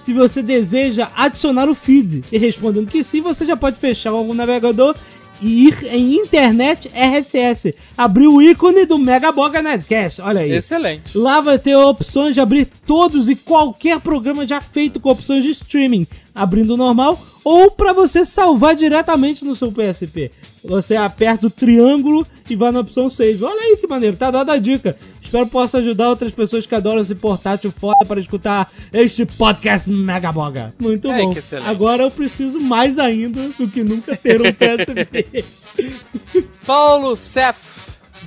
se 0.09 0.15
você 0.15 0.43
deseja 0.43 1.09
adicionar 1.15 1.69
o 1.69 1.75
feed. 1.75 2.25
E 2.33 2.39
respondendo 2.39 2.91
que 2.91 3.05
sim, 3.05 3.21
você 3.21 3.45
já 3.45 3.55
pode 3.55 3.77
fechar 3.77 4.15
o 4.15 4.33
navegador 4.33 4.97
ir 5.41 5.85
em 5.85 6.17
internet 6.17 6.89
RSS. 6.89 7.75
Abrir 7.97 8.27
o 8.27 8.43
ícone 8.43 8.87
do 8.87 8.99
Megaboga 8.99 9.63
Nerdcast. 9.63 10.21
Olha 10.21 10.41
aí. 10.41 10.53
Excelente. 10.53 11.17
Lá 11.17 11.41
vai 11.41 11.59
ter 11.59 11.77
opções 11.77 12.35
de 12.35 12.41
abrir 12.41 12.67
todos 12.87 13.29
e 13.29 13.37
qualquer 13.37 14.01
programa 14.01 14.47
já 14.47 14.61
feito 14.61 15.01
com 15.01 15.11
opções 15.11 15.43
de 15.43 15.51
streaming, 15.51 16.07
abrindo 16.39 16.77
normal, 16.77 17.19
ou 17.45 17.71
para 17.71 17.93
você 17.93 18.25
salvar 18.25 18.77
diretamente 18.77 19.45
no 19.45 19.57
seu 19.57 19.73
PSP. 19.73 20.31
Você 20.65 20.97
aperta 20.97 21.47
o 21.47 21.51
triângulo 21.51 22.27
e 22.49 22.55
vai 22.55 22.71
na 22.71 22.81
opção 22.81 23.11
save. 23.11 23.45
Olha 23.45 23.61
aí 23.61 23.77
que 23.77 23.87
maneiro, 23.87 24.17
tá 24.17 24.31
dada 24.31 24.53
a 24.53 24.59
dica. 24.59 24.97
Espero 25.23 25.47
que 25.47 25.53
possa 25.53 25.79
ajudar 25.79 26.09
outras 26.09 26.33
pessoas 26.33 26.65
que 26.65 26.75
adoram 26.75 27.03
esse 27.03 27.15
portátil 27.15 27.71
foda 27.71 28.05
para 28.07 28.21
escutar 28.21 28.71
este 28.93 29.27
podcast 29.27 29.91
Megaboga. 29.91 30.75
Muito 30.79 31.11
Ai, 31.11 31.23
bom. 31.23 31.35
Agora 31.67 32.05
eu 32.05 32.11
preciso 32.11 32.61
mais 32.61 32.99
ainda 32.99 33.49
do 33.49 33.69
que 33.69 33.83
nunca 33.83 34.17
ter 34.17 34.41
um 34.41 34.45
PSP. 34.45 35.45
Paulo 36.65 37.17
Sef, 37.17 37.78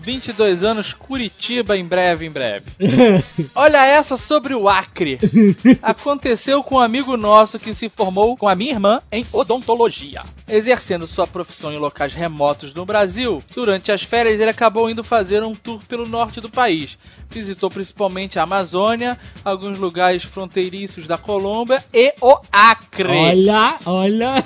22 0.02 0.64
anos, 0.64 0.94
Curitiba, 0.94 1.78
em 1.78 1.86
breve, 1.86 2.26
em 2.26 2.32
breve. 2.32 2.66
Olha 3.54 3.86
essa 3.86 4.18
sobre 4.18 4.56
o 4.56 4.68
Acre. 4.68 5.20
Aconteceu 5.82 6.64
com 6.64 6.76
um 6.76 6.80
amigo 6.80 7.16
nosso 7.16 7.60
que 7.60 7.74
se 7.74 7.88
formou 7.88 8.36
com 8.36 8.48
a 8.48 8.56
minha 8.56 8.72
irmã 8.72 9.00
em 9.12 9.26
odontologia. 9.32 10.24
Exercendo 10.48 11.06
sua 11.06 11.28
profissão 11.28 11.72
em 11.72 11.78
locais 11.78 12.14
remotos 12.14 12.74
no 12.74 12.86
Brasil, 12.86 13.44
durante 13.54 13.92
as 13.92 14.02
férias 14.02 14.40
ele 14.40 14.50
acabou 14.50 14.90
indo 14.90 15.04
fazer 15.04 15.44
um 15.44 15.54
tour 15.54 15.80
pelo 15.88 16.08
norte 16.08 16.42
do 16.42 16.50
país. 16.50 16.98
Visitou 17.30 17.70
principalmente 17.70 18.40
a 18.40 18.44
Amazônia, 18.44 19.18
alguns 19.46 19.78
lugares 19.78 20.24
fronteiriços 20.24 21.08
da 21.08 21.18
Colômbia 21.18 21.82
e 21.94 22.14
o 22.20 22.38
Acre. 22.52 23.08
olha, 23.08 23.78
olha. 23.86 24.44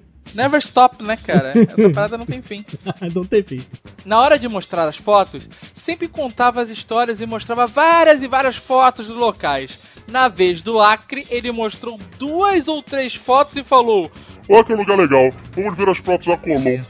Never 0.34 0.60
stop, 0.60 1.02
né, 1.02 1.16
cara? 1.16 1.52
Essa 1.56 1.90
parada 1.94 2.18
não 2.18 2.26
tem 2.26 2.42
fim. 2.42 2.64
Não 3.14 3.24
tem 3.24 3.42
fim. 3.42 3.60
Na 4.04 4.20
hora 4.20 4.38
de 4.38 4.48
mostrar 4.48 4.86
as 4.86 4.96
fotos, 4.96 5.48
sempre 5.74 6.08
contava 6.08 6.62
as 6.62 6.70
histórias 6.70 7.20
e 7.20 7.26
mostrava 7.26 7.66
várias 7.66 8.22
e 8.22 8.28
várias 8.28 8.56
fotos 8.56 9.08
dos 9.08 9.16
locais. 9.16 9.82
Na 10.06 10.28
vez 10.28 10.60
do 10.60 10.80
Acre, 10.80 11.26
ele 11.30 11.50
mostrou 11.52 11.98
duas 12.18 12.68
ou 12.68 12.82
três 12.82 13.14
fotos 13.14 13.56
e 13.56 13.62
falou: 13.62 14.10
Olha 14.48 14.64
que 14.64 14.74
lugar 14.74 14.98
legal. 14.98 15.30
Vamos 15.52 15.76
ver 15.76 15.88
as 15.88 15.98
fotos 15.98 16.26
da 16.26 16.36
Colômbia. 16.36 16.84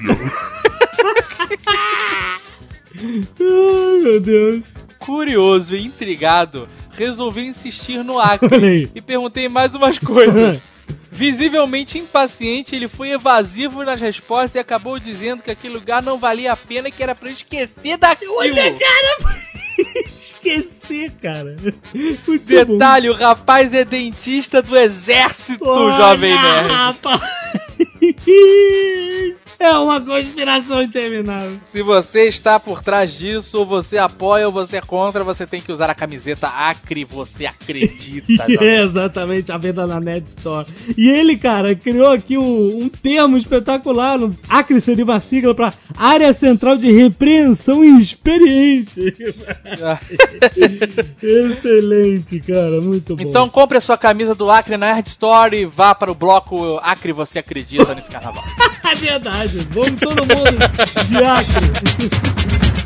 Ai, 3.41 4.01
meu 4.03 4.21
Deus. 4.21 4.65
Curioso 4.99 5.75
e 5.75 5.85
intrigado, 5.85 6.69
resolvi 6.93 7.47
insistir 7.47 8.05
no 8.05 8.19
Acre 8.21 8.91
e 8.95 9.01
perguntei 9.01 9.49
mais 9.49 9.75
umas 9.75 9.99
coisas. 9.99 10.61
Visivelmente 11.11 11.99
impaciente, 11.99 12.75
ele 12.75 12.89
foi 12.89 13.11
evasivo 13.11 13.85
nas 13.85 14.01
respostas 14.01 14.55
e 14.55 14.59
acabou 14.59 14.99
dizendo 14.99 15.43
que 15.43 15.51
aquele 15.51 15.75
lugar 15.75 16.03
não 16.03 16.19
valia 16.19 16.53
a 16.53 16.57
pena 16.57 16.89
e 16.89 16.93
que 16.93 17.03
era 17.03 17.15
pra 17.15 17.29
eu 17.29 17.33
esquecer 17.33 17.97
daquilo. 17.97 18.37
Olha, 18.37 18.73
cara! 18.75 19.41
Esqueci, 20.43 21.13
cara. 21.21 21.55
Muito 21.95 22.39
bom. 22.39 22.39
Detalhe, 22.45 23.11
o 23.11 23.15
rapaz 23.15 23.75
é 23.75 23.85
dentista 23.85 24.63
do 24.63 24.77
exército, 24.77 25.63
Olha, 25.69 25.97
jovem 25.97 26.33
nerd. 26.33 26.69
rapaz. 26.73 27.21
É 29.61 29.77
uma 29.77 30.01
conspiração 30.01 30.83
interminável. 30.83 31.59
Se 31.63 31.83
você 31.83 32.27
está 32.27 32.59
por 32.59 32.83
trás 32.83 33.13
disso, 33.13 33.59
ou 33.59 33.67
você 33.67 33.99
apoia 33.99 34.47
ou 34.47 34.53
você 34.53 34.79
é 34.79 34.81
contra, 34.81 35.23
você 35.23 35.47
tem 35.47 35.61
que 35.61 35.71
usar 35.71 35.91
a 35.91 35.95
camiseta 35.95 36.49
Acre, 36.49 37.05
você 37.05 37.45
acredita. 37.45 38.47
é 38.59 38.83
exatamente 38.83 39.53
a 39.53 39.59
venda 39.59 39.87
na 39.87 40.01
Net 40.01 40.29
Store. 40.29 40.67
E 40.97 41.11
ele, 41.11 41.37
cara, 41.37 41.75
criou 41.75 42.11
aqui 42.11 42.39
um, 42.39 42.85
um 42.85 42.89
termo 42.89 43.37
espetacular. 43.37 44.19
Acre 44.49 44.81
seria 44.81 45.05
uma 45.05 45.21
sigla 45.21 45.55
para 45.55 45.75
Área 45.95 46.33
Central 46.33 46.79
de 46.79 46.91
Repreensão 46.91 47.85
Experiente. 47.85 48.99
Excelente, 51.23 52.41
cara, 52.41 52.81
muito 52.81 53.15
bom. 53.15 53.23
Então 53.23 53.47
compre 53.51 53.77
a 53.77 53.83
sua 53.83 53.99
camisa 53.99 54.35
do 54.35 54.51
Acre 54.51 54.79
na 54.79 54.95
Nerd 54.95 55.09
Store 55.09 55.55
e 55.55 55.67
vá 55.67 55.95
para 55.95 56.11
o 56.11 56.15
bloco 56.15 56.81
Acre 56.83 57.13
Você 57.13 57.41
Acredita 57.41 57.95
nesse 57.95 58.09
carnaval. 58.09 58.43
é 58.91 58.95
verdade. 58.95 59.50
Vamos 59.71 60.01
todo 60.01 60.17
mundo 60.27 60.59
de 61.09 61.17
Acre. 61.25 62.81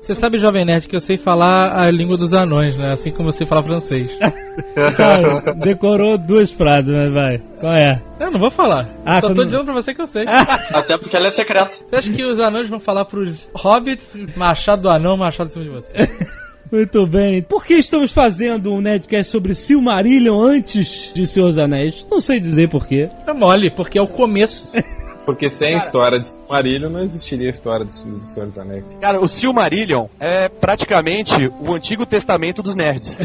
Você 0.00 0.14
sabe, 0.14 0.38
Jovem 0.38 0.66
Nerd, 0.66 0.86
que 0.86 0.94
eu 0.94 1.00
sei 1.00 1.16
falar 1.16 1.78
a 1.82 1.90
língua 1.90 2.18
dos 2.18 2.34
anões, 2.34 2.76
né? 2.76 2.92
Assim 2.92 3.10
como 3.10 3.32
você 3.32 3.46
fala 3.46 3.62
francês. 3.62 4.10
Cara, 4.98 5.40
decorou 5.54 6.18
duas 6.18 6.52
frases, 6.52 6.90
mas 6.90 7.10
vai. 7.10 7.38
Qual 7.58 7.72
é? 7.72 8.02
Eu 8.20 8.30
não 8.30 8.38
vou 8.38 8.50
falar. 8.50 8.90
Ah, 9.06 9.18
Só 9.18 9.28
tô 9.28 9.34
não- 9.36 9.44
dizendo 9.46 9.64
pra 9.64 9.72
você 9.72 9.94
que 9.94 10.02
eu 10.02 10.06
sei. 10.06 10.26
Até 10.28 10.98
porque 10.98 11.16
ela 11.16 11.28
é 11.28 11.30
secreta. 11.30 11.70
Você 11.88 11.96
acha 11.96 12.12
que 12.12 12.22
os 12.22 12.38
anões 12.38 12.68
vão 12.68 12.78
falar 12.78 13.06
pros 13.06 13.48
hobbits, 13.54 14.14
machado 14.36 14.82
do 14.82 14.90
anão, 14.90 15.16
machado 15.16 15.46
em 15.48 15.52
cima 15.52 15.64
de 15.64 15.70
você? 15.70 15.94
Muito 16.74 17.06
bem. 17.06 17.40
Por 17.40 17.64
que 17.64 17.74
estamos 17.74 18.10
fazendo 18.10 18.72
um 18.72 18.80
Nerdcast 18.80 19.30
sobre 19.30 19.54
Silmarillion 19.54 20.42
antes 20.42 21.12
de 21.14 21.24
Senhor 21.24 21.46
dos 21.46 21.58
Anéis? 21.58 22.04
Não 22.10 22.20
sei 22.20 22.40
dizer 22.40 22.68
porquê. 22.68 23.08
É 23.24 23.32
mole, 23.32 23.70
porque 23.70 23.96
é 23.96 24.02
o 24.02 24.08
começo. 24.08 24.72
Porque 25.24 25.48
sem 25.48 25.74
a 25.74 25.78
história 25.78 26.20
de 26.20 26.28
Silmarillion 26.28 26.90
não 26.90 27.00
existiria 27.00 27.46
a 27.46 27.50
história 27.50 27.86
do, 27.86 27.90
do 27.90 28.26
Senhor 28.26 28.46
dos 28.46 28.58
Anéis. 28.58 28.98
Cara, 29.00 29.18
o 29.18 29.26
Silmarillion 29.26 30.06
é 30.20 30.50
praticamente 30.50 31.34
o 31.60 31.72
Antigo 31.72 32.04
Testamento 32.04 32.62
dos 32.62 32.76
nerds. 32.76 33.20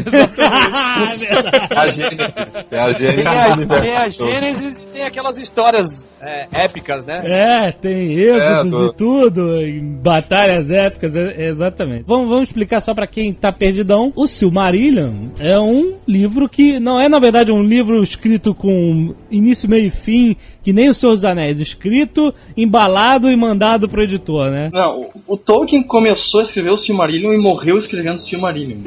É 1.70 1.78
a 1.78 1.88
Gênesis. 1.90 2.26
É 2.70 2.80
a 2.80 2.88
Gênesis 2.90 3.22
Tem 3.22 3.26
a, 3.26 3.80
tem 3.80 3.96
a. 3.96 4.08
Gênesis 4.08 4.78
e 4.78 4.80
tem 4.80 5.02
aquelas 5.02 5.36
histórias 5.36 6.08
é, 6.20 6.46
épicas, 6.64 7.04
né? 7.06 7.20
É, 7.24 7.72
tem 7.72 8.12
êxodos 8.14 8.72
É, 8.74 8.78
tô- 8.78 8.86
e 8.86 8.94
tudo, 8.94 9.62
e 9.62 9.80
batalhas 9.80 10.70
épicas, 10.70 11.14
é- 11.16 11.48
exatamente. 11.48 12.04
Vamos, 12.06 12.28
vamos 12.28 12.44
explicar 12.44 12.80
só 12.80 12.94
pra 12.94 13.06
quem 13.06 13.32
tá 13.32 13.52
perdidão. 13.52 14.12
O 14.14 14.26
Silmarillion 14.26 15.30
é 15.40 15.58
um 15.58 15.94
livro 16.06 16.48
que 16.48 16.78
não 16.78 17.00
é, 17.00 17.08
na 17.08 17.18
verdade, 17.18 17.50
um 17.50 17.62
livro 17.62 18.02
escrito 18.02 18.54
com 18.54 19.14
início, 19.30 19.68
meio 19.68 19.86
e 19.86 19.90
fim, 19.90 20.36
que 20.62 20.72
nem 20.72 20.90
o 20.90 20.94
Senhor 20.94 21.14
dos 21.14 21.24
Anéis, 21.24 21.58
escrito, 21.58 22.34
embalado 22.56 23.28
e 23.30 23.36
mandado 23.36 23.88
pro 23.88 24.02
editor, 24.02 24.50
né? 24.50 24.68
Não, 24.72 25.00
o, 25.26 25.34
o 25.34 25.36
Tolkien 25.36 25.82
começou 25.82 26.40
a 26.40 26.42
escrever 26.42 26.70
o 26.70 26.76
Silmarillion 26.76 27.32
e 27.32 27.38
morreu 27.38 27.78
escrevendo 27.78 28.16
o 28.16 28.20
Silmarillion. 28.20 28.78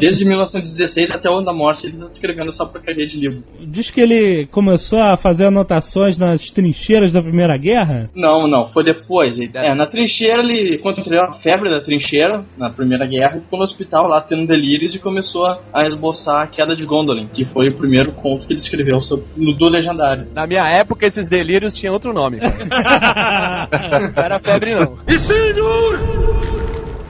Desde 0.00 0.24
1916 0.24 1.10
até 1.12 1.30
o 1.30 1.34
ano 1.34 1.44
da 1.46 1.52
morte 1.52 1.86
ele 1.86 1.96
tá 1.98 2.08
escrevendo 2.10 2.48
essa 2.48 2.66
porcaria 2.66 3.06
de 3.06 3.18
livro. 3.20 3.44
Diz 3.68 3.88
que 3.90 4.00
ele 4.00 4.46
começou 4.50 4.98
a 5.00 5.16
fazer 5.16 5.46
anotações 5.46 6.18
nas 6.18 6.50
trincheiras 6.50 6.71
da 7.12 7.22
Primeira 7.22 7.56
Guerra. 7.56 8.10
Não, 8.14 8.46
não, 8.46 8.70
foi 8.70 8.84
depois. 8.84 9.38
É, 9.38 9.74
na 9.74 9.86
trincheira 9.86 10.40
ele 10.40 10.78
contraiu 10.78 11.22
a 11.22 11.34
febre 11.34 11.70
da 11.70 11.80
trincheira 11.80 12.44
na 12.56 12.70
Primeira 12.70 13.06
Guerra 13.06 13.38
e 13.38 13.40
ficou 13.40 13.58
no 13.58 13.64
hospital 13.64 14.06
lá 14.06 14.20
tendo 14.20 14.46
delírios 14.46 14.94
e 14.94 14.98
começou 14.98 15.46
a, 15.72 15.86
esboçar 15.86 16.42
a 16.42 16.46
queda 16.46 16.74
de 16.74 16.84
Gondolin, 16.84 17.28
que 17.32 17.44
foi 17.44 17.68
o 17.68 17.76
primeiro 17.76 18.12
conto 18.12 18.46
que 18.46 18.52
ele 18.52 18.60
escreveu 18.60 19.00
sobre, 19.00 19.24
no 19.36 19.52
do 19.52 19.68
Legendário. 19.68 20.28
Na 20.34 20.46
minha 20.46 20.68
época, 20.68 21.06
esses 21.06 21.28
delírios 21.28 21.74
tinham 21.74 21.94
outro 21.94 22.12
nome. 22.12 22.38
cara. 22.38 23.68
Não 24.16 24.22
era 24.22 24.38
febre, 24.38 24.74
não. 24.74 24.98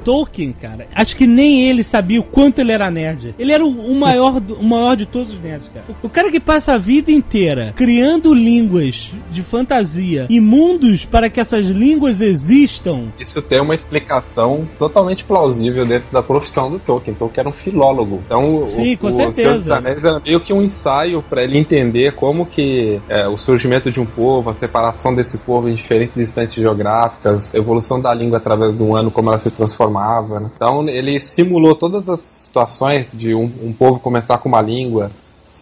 Tolkien, 0.04 0.52
cara, 0.52 0.86
acho 0.94 1.16
que 1.16 1.26
nem 1.26 1.68
ele 1.68 1.82
sabia 1.84 2.20
o 2.20 2.24
quanto 2.24 2.58
ele 2.60 2.72
era 2.72 2.90
nerd. 2.90 3.34
Ele 3.38 3.52
era 3.52 3.64
o, 3.64 3.68
o 3.68 3.94
maior, 3.98 4.40
do- 4.40 4.54
o 4.54 4.64
maior 4.64 4.96
de 4.96 5.06
todos 5.06 5.32
os 5.32 5.40
nerds, 5.40 5.68
cara. 5.72 5.86
O, 6.02 6.06
o 6.06 6.10
cara 6.10 6.30
que 6.30 6.40
passa 6.40 6.74
a 6.74 6.78
vida 6.78 7.10
inteira 7.10 7.72
criando 7.76 8.34
línguas 8.34 9.12
de 9.30 9.42
fantasia 9.42 10.26
e 10.28 10.40
mundos 10.40 11.04
para 11.04 11.28
que 11.30 11.40
essas 11.40 11.66
línguas 11.66 12.20
existam. 12.20 13.08
Isso 13.18 13.40
tem 13.42 13.60
uma 13.60 13.74
explicação 13.74 14.66
totalmente 14.78 15.24
plausível 15.24 15.86
dentro 15.86 16.08
da 16.12 16.22
profissão 16.22 16.70
do 16.70 16.78
Tolkien. 16.78 17.14
Tolkien 17.14 17.40
era 17.40 17.48
um 17.48 17.52
filólogo. 17.52 18.20
Então, 18.26 18.62
o- 18.62 18.66
Sim, 18.66 18.96
com 18.96 19.08
o, 19.08 19.12
certeza. 19.12 19.52
Dos 19.52 19.68
Anéis 19.70 20.02
era 20.04 20.20
meio 20.20 20.40
que 20.40 20.52
um 20.52 20.62
ensaio 20.62 21.22
para 21.22 21.42
ele 21.42 21.58
entender 21.58 22.14
como 22.14 22.46
que 22.46 23.00
é, 23.08 23.28
o 23.28 23.36
surgimento 23.36 23.90
de 23.90 24.00
um 24.00 24.06
povo, 24.06 24.50
a 24.50 24.54
separação 24.54 25.14
desse 25.14 25.38
povo 25.38 25.68
em 25.68 25.74
diferentes 25.74 26.16
instantes 26.16 26.54
geográficas, 26.54 27.54
a 27.54 27.58
evolução 27.58 28.00
da 28.00 28.12
língua 28.12 28.38
através 28.38 28.74
do 28.74 28.94
ano, 28.94 29.10
como 29.10 29.30
ela 29.30 29.38
se 29.38 29.50
transformava. 29.92 30.40
né? 30.40 30.50
Então, 30.54 30.88
ele 30.88 31.20
simulou 31.20 31.74
todas 31.74 32.08
as 32.08 32.20
situações 32.20 33.06
de 33.12 33.34
um, 33.34 33.44
um 33.62 33.72
povo 33.72 34.00
começar 34.00 34.38
com 34.38 34.48
uma 34.48 34.62
língua, 34.62 35.10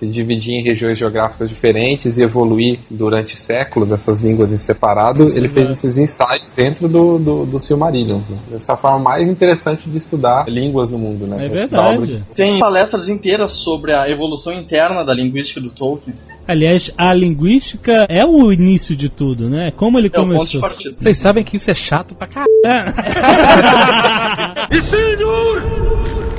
se 0.00 0.06
dividir 0.06 0.54
em 0.54 0.62
regiões 0.62 0.96
geográficas 0.98 1.50
diferentes 1.50 2.16
e 2.16 2.22
evoluir 2.22 2.78
durante 2.90 3.38
séculos 3.38 3.92
essas 3.92 4.18
línguas 4.20 4.50
em 4.50 4.56
separado, 4.56 5.28
ele 5.36 5.46
fez 5.48 5.70
esses 5.70 5.98
ensaios 5.98 6.50
dentro 6.56 6.88
do, 6.88 7.18
do, 7.18 7.44
do 7.44 7.60
Silmarillion. 7.60 8.20
né? 8.28 8.38
Essa 8.54 8.72
é 8.72 8.74
a 8.74 8.78
forma 8.78 8.98
mais 8.98 9.28
interessante 9.28 9.90
de 9.90 9.98
estudar 9.98 10.48
línguas 10.48 10.88
no 10.88 10.96
mundo, 10.98 11.26
né? 11.26 11.44
É 11.44 11.48
verdade. 11.48 12.22
Tem 12.34 12.58
palestras 12.58 13.08
inteiras 13.08 13.52
sobre 13.62 13.92
a 13.92 14.08
evolução 14.08 14.54
interna 14.54 15.04
da 15.04 15.12
linguística 15.12 15.60
do 15.60 15.68
Tolkien. 15.68 16.16
Aliás, 16.48 16.90
a 16.98 17.12
linguística 17.12 18.06
é 18.08 18.24
o 18.24 18.50
início 18.50 18.96
de 18.96 19.10
tudo, 19.10 19.50
né? 19.50 19.70
Como 19.76 19.98
ele 19.98 20.08
É 20.08 20.10
começou. 20.10 20.62
Vocês 20.96 21.18
sabem 21.18 21.44
que 21.44 21.56
isso 21.56 21.70
é 21.70 21.74
chato 21.74 22.14
pra 22.14 22.26
caralho. 22.26 22.50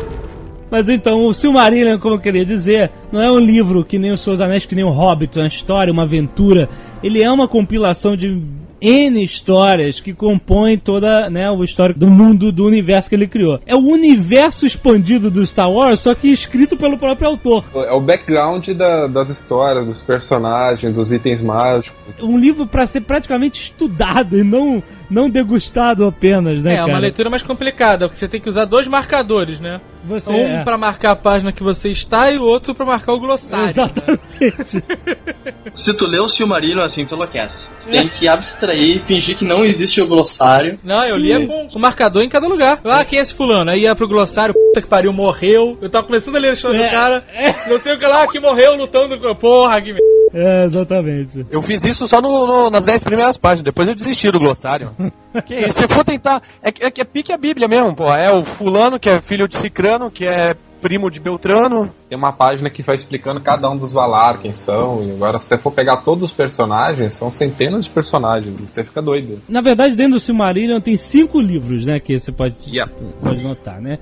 Mas 0.71 0.87
então, 0.87 1.25
o 1.25 1.33
Silmarillion, 1.33 1.99
como 1.99 2.15
eu 2.15 2.19
queria 2.19 2.45
dizer, 2.45 2.89
não 3.11 3.21
é 3.21 3.29
um 3.29 3.39
livro 3.39 3.83
que 3.83 3.99
nem 3.99 4.11
o 4.13 4.17
Senhor 4.17 4.37
dos 4.37 4.45
Anéis, 4.45 4.65
que 4.65 4.73
nem 4.73 4.85
o 4.85 4.89
Hobbit, 4.89 5.37
uma 5.37 5.47
história, 5.47 5.91
uma 5.91 6.03
aventura. 6.03 6.69
Ele 7.03 7.21
é 7.21 7.29
uma 7.29 7.45
compilação 7.47 8.15
de 8.15 8.41
N 8.81 9.23
histórias 9.23 9.99
que 9.99 10.11
compõem 10.13 10.75
toda 10.77 11.29
né, 11.29 11.51
o 11.51 11.63
histórico 11.63 11.99
do 11.99 12.07
mundo, 12.07 12.51
do 12.51 12.65
universo 12.65 13.09
que 13.09 13.15
ele 13.15 13.27
criou. 13.27 13.59
É 13.65 13.75
o 13.75 13.79
universo 13.79 14.65
expandido 14.65 15.29
do 15.29 15.45
Star 15.45 15.69
Wars, 15.71 15.99
só 15.99 16.15
que 16.15 16.29
escrito 16.29 16.75
pelo 16.77 16.97
próprio 16.97 17.27
autor. 17.27 17.63
É 17.75 17.91
o 17.93 18.01
background 18.01 18.67
da- 18.69 19.05
das 19.07 19.29
histórias, 19.29 19.85
dos 19.85 20.01
personagens, 20.01 20.95
dos 20.95 21.11
itens 21.11 21.41
mágicos. 21.43 22.15
Um 22.19 22.39
livro 22.39 22.65
para 22.65 22.87
ser 22.87 23.01
praticamente 23.01 23.61
estudado 23.61 24.35
e 24.37 24.43
não, 24.43 24.81
não 25.11 25.29
degustado 25.29 26.05
apenas, 26.05 26.63
né, 26.63 26.73
É, 26.73 26.77
cara? 26.77 26.87
uma 26.87 26.99
leitura 26.99 27.29
mais 27.29 27.43
complicada, 27.43 28.07
porque 28.07 28.17
você 28.19 28.27
tem 28.27 28.39
que 28.41 28.49
usar 28.49 28.65
dois 28.65 28.87
marcadores, 28.87 29.59
né? 29.59 29.79
Você, 30.05 30.31
um 30.31 30.59
é. 30.59 30.63
pra 30.63 30.77
marcar 30.79 31.11
a 31.11 31.15
página 31.15 31.51
que 31.51 31.61
você 31.61 31.89
está 31.89 32.31
e 32.31 32.37
o 32.39 32.43
outro 32.43 32.73
pra 32.73 32.85
marcar 32.85 33.13
o 33.13 33.19
glossário. 33.19 33.69
Exatamente. 33.69 34.83
Se 35.75 35.93
tu 35.95 36.07
lê 36.07 36.19
o 36.19 36.27
Silmarillion 36.27 36.81
assim, 36.83 37.05
tu 37.05 37.13
enlouquece. 37.15 37.67
Tu 37.83 37.89
tem 37.89 38.07
que 38.07 38.27
abstrair 38.27 38.97
e 38.97 38.99
fingir 38.99 39.37
que 39.37 39.45
não 39.45 39.63
existe 39.63 40.01
o 40.01 40.07
glossário. 40.07 40.79
Não, 40.83 41.03
eu 41.05 41.17
lia 41.17 41.45
com, 41.45 41.69
com 41.69 41.79
marcador 41.79 42.23
em 42.23 42.29
cada 42.29 42.47
lugar. 42.47 42.79
Ah, 42.83 43.05
quem 43.05 43.19
é 43.19 43.21
esse 43.21 43.33
fulano? 43.33 43.69
Aí 43.69 43.81
ia 43.81 43.95
pro 43.95 44.07
glossário, 44.07 44.53
puta 44.55 44.81
que 44.81 44.87
pariu, 44.87 45.13
morreu. 45.13 45.77
Eu 45.81 45.89
tava 45.89 46.05
começando 46.07 46.35
a 46.35 46.39
ler 46.39 46.49
a 46.49 46.53
história 46.53 46.77
É, 46.79 46.87
do 46.87 46.91
cara, 46.91 47.23
não 47.69 47.77
sei 47.79 47.93
o 47.93 47.99
que 47.99 48.05
lá, 48.07 48.25
que 48.27 48.39
morreu 48.39 48.75
lutando 48.75 49.19
com... 49.19 49.35
Porra, 49.35 49.79
que 49.81 49.93
merda. 49.93 50.01
É, 50.33 50.65
exatamente. 50.65 51.45
Eu 51.51 51.61
fiz 51.61 51.83
isso 51.83 52.07
só 52.07 52.21
no- 52.21 52.47
no- 52.47 52.69
nas 52.69 52.85
10 52.85 53.03
primeiras 53.03 53.37
páginas, 53.37 53.63
depois 53.63 53.87
eu 53.87 53.93
desisti 53.95 54.31
do 54.31 54.39
glossário. 54.39 54.91
que 55.45 55.55
isso, 55.55 55.79
se 55.79 55.87
for 55.87 56.03
tentar. 56.03 56.41
É, 56.61 56.71
que- 56.71 56.83
é 56.83 56.91
é 57.01 57.03
pique 57.03 57.31
a 57.31 57.37
Bíblia 57.37 57.67
mesmo, 57.67 57.95
pô. 57.95 58.11
É 58.13 58.31
o 58.31 58.43
fulano 58.43 58.99
que 58.99 59.09
é 59.09 59.19
filho 59.21 59.47
de 59.47 59.55
Cicrano, 59.57 60.11
que 60.11 60.25
é 60.25 60.55
primo 60.81 61.09
de 61.11 61.19
Beltrano. 61.19 61.91
Tem 62.09 62.17
uma 62.17 62.33
página 62.33 62.69
que 62.69 62.81
vai 62.81 62.95
explicando 62.95 63.39
cada 63.39 63.69
um 63.69 63.77
dos 63.77 63.93
Valar, 63.93 64.39
quem 64.39 64.53
são. 64.53 65.03
E 65.03 65.11
agora, 65.11 65.37
se 65.39 65.45
você 65.45 65.57
for 65.57 65.71
pegar 65.71 65.97
todos 65.97 66.23
os 66.23 66.31
personagens, 66.31 67.13
são 67.13 67.29
centenas 67.29 67.85
de 67.85 67.89
personagens. 67.91 68.55
Você 68.59 68.83
fica 68.83 69.01
doido. 69.01 69.39
Na 69.47 69.61
verdade, 69.61 69.95
dentro 69.95 70.13
do 70.13 70.19
Silmarillion 70.19 70.81
tem 70.81 70.97
cinco 70.97 71.39
livros, 71.39 71.85
né, 71.85 71.99
que 71.99 72.19
você 72.19 72.31
pode, 72.31 72.55
Yeah. 72.67 72.91
pode 73.21 73.43
notar, 73.43 73.79
né? 73.79 73.99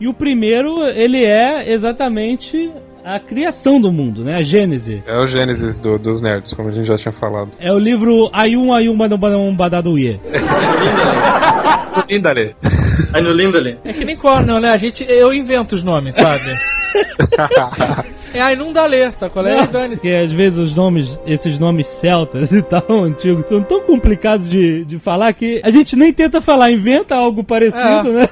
E 0.00 0.06
o 0.08 0.14
primeiro, 0.14 0.84
ele 0.84 1.24
é 1.24 1.72
exatamente 1.72 2.70
a 3.04 3.18
criação 3.18 3.80
do 3.80 3.92
mundo, 3.92 4.22
né? 4.24 4.36
A 4.36 4.42
Gênese. 4.42 5.02
É 5.06 5.16
o 5.18 5.26
Gênesis 5.26 5.78
do- 5.78 5.98
dos 5.98 6.20
nerds, 6.22 6.52
como 6.52 6.68
a 6.68 6.72
gente 6.72 6.86
já 6.86 6.96
tinha 6.96 7.12
falado. 7.12 7.50
É 7.58 7.72
o 7.72 7.78
livro 7.78 8.30
Ayum 8.32 8.72
Ayum 8.72 8.96
Badum 8.96 9.18
Badum 9.18 9.54
Badaduye. 9.56 10.20
Indale. 12.08 12.54
Aí 13.14 13.22
no 13.22 13.32
Lindale. 13.32 13.76
É 13.84 13.92
que 13.92 14.04
nem 14.04 14.16
Cornell, 14.16 14.60
né? 14.60 14.70
A 14.70 14.76
gente, 14.76 15.04
eu 15.08 15.32
invento 15.32 15.74
os 15.74 15.82
nomes, 15.82 16.14
sabe? 16.14 16.54
é, 18.34 18.40
aí 18.40 18.56
não 18.56 18.72
dá 18.72 18.86
ler, 18.86 19.12
sacou? 19.12 19.46
É, 19.46 19.66
dane 19.66 19.96
Porque 19.96 20.08
às 20.10 20.32
vezes 20.32 20.58
os 20.58 20.74
nomes, 20.76 21.18
esses 21.26 21.58
nomes 21.58 21.86
celtas 21.88 22.52
e 22.52 22.62
tal, 22.62 22.84
antigos, 23.04 23.46
são 23.48 23.62
tão 23.62 23.80
complicados 23.82 24.48
de, 24.48 24.84
de 24.84 24.98
falar 24.98 25.32
que 25.32 25.60
a 25.64 25.70
gente 25.70 25.96
nem 25.96 26.12
tenta 26.12 26.40
falar, 26.40 26.70
inventa 26.70 27.14
algo 27.14 27.42
parecido, 27.44 27.82
É. 28.08 28.12
né? 28.22 28.28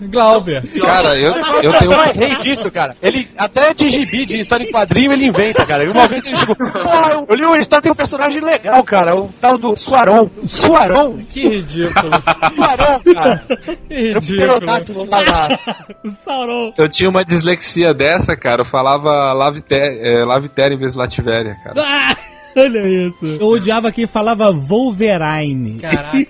Glauber. 0.00 0.62
Cara, 0.80 1.18
eu, 1.18 1.32
eu 1.62 1.72
tenho. 1.72 1.92
Eu 1.92 2.04
errei 2.04 2.36
disso, 2.36 2.70
cara. 2.70 2.96
Ele, 3.02 3.28
até 3.36 3.72
de 3.72 3.88
gibi, 3.88 4.26
de 4.26 4.40
história 4.40 4.64
em 4.64 4.70
quadrinho, 4.70 5.12
ele 5.12 5.26
inventa, 5.26 5.64
cara. 5.64 5.84
E 5.84 5.88
Uma 5.88 6.06
vez 6.06 6.26
ele 6.26 6.36
chegou, 6.36 6.54
porra, 6.54 7.12
eu, 7.12 7.26
eu 7.28 7.34
li 7.34 7.44
uma 7.44 7.58
história, 7.58 7.82
tem 7.82 7.92
um 7.92 7.96
personagem 7.96 8.42
legal, 8.42 8.82
cara. 8.84 9.14
O 9.16 9.28
tal 9.40 9.56
do 9.56 9.76
Suaron. 9.76 10.28
Suaron? 10.46 11.18
Que 11.32 11.48
ridículo. 11.48 12.10
Suaron, 12.54 13.14
cara. 13.14 13.44
Que 13.88 14.10
Era 14.10 14.18
um 14.18 14.58
ridículo. 14.58 15.06
Sauron. 16.24 16.72
Eu 16.76 16.88
tinha 16.88 17.08
uma 17.08 17.24
dislexia 17.24 17.92
dessa, 17.94 18.36
cara. 18.36 18.62
Eu 18.62 18.66
falava 18.66 19.32
Laviter, 19.32 19.80
é, 19.80 20.24
Laviter 20.24 20.72
em 20.72 20.78
vez 20.78 20.92
de 20.92 20.98
Lativéria, 20.98 21.56
cara. 21.64 21.74
Ah, 21.82 22.16
olha 22.56 23.06
isso. 23.08 23.26
Eu 23.40 23.46
odiava 23.48 23.90
quem 23.92 24.06
falava 24.06 24.50
Wolverine. 24.52 25.78
Caraca. 25.80 26.16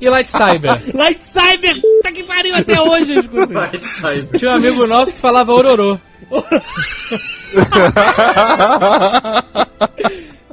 E 0.00 0.08
Light 0.08 0.30
Cyber? 0.30 0.80
Lightsaber! 0.94 1.74
Puta 2.08 2.12
que 2.12 2.24
pariu 2.24 2.54
até 2.54 2.80
hoje, 2.80 3.14
eu 3.14 3.20
escutei. 3.20 3.54
Vai, 3.54 3.82
sai. 3.82 4.22
Tinha 4.38 4.52
um 4.52 4.54
amigo 4.54 4.86
nosso 4.86 5.12
que 5.12 5.20
falava 5.20 5.52
Ororô. 5.52 5.98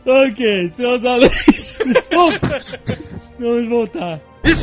Ok, 0.07 0.71
seus 0.75 1.03
amigos. 1.03 1.75
Vamos 3.39 3.69
voltar. 3.69 4.21
A 4.43 4.53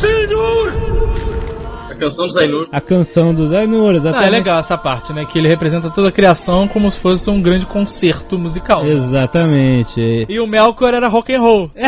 canção 2.03 2.27
do 2.27 2.33
Zainur. 2.33 2.67
A 2.73 2.81
canção 2.81 3.35
dos 3.35 3.53
Ainuras. 3.53 4.05
Ah, 4.07 4.25
é 4.25 4.31
legal 4.31 4.59
essa 4.59 4.77
parte, 4.77 5.13
né? 5.13 5.25
Que 5.25 5.39
ele 5.39 5.49
representa 5.49 5.89
toda 5.91 6.09
a 6.09 6.13
criação 6.13 6.67
como 6.67 6.91
se 6.91 6.99
fosse 6.99 7.31
um 7.31 7.41
grande 7.41 7.65
concerto 7.65 8.39
musical. 8.39 8.85
Exatamente. 8.85 10.25
E 10.29 10.41
o 10.41 10.47
Melkor 10.47 10.95
era 10.95 11.09
rock 11.09 11.35
and 11.35 11.41
roll. 11.41 11.71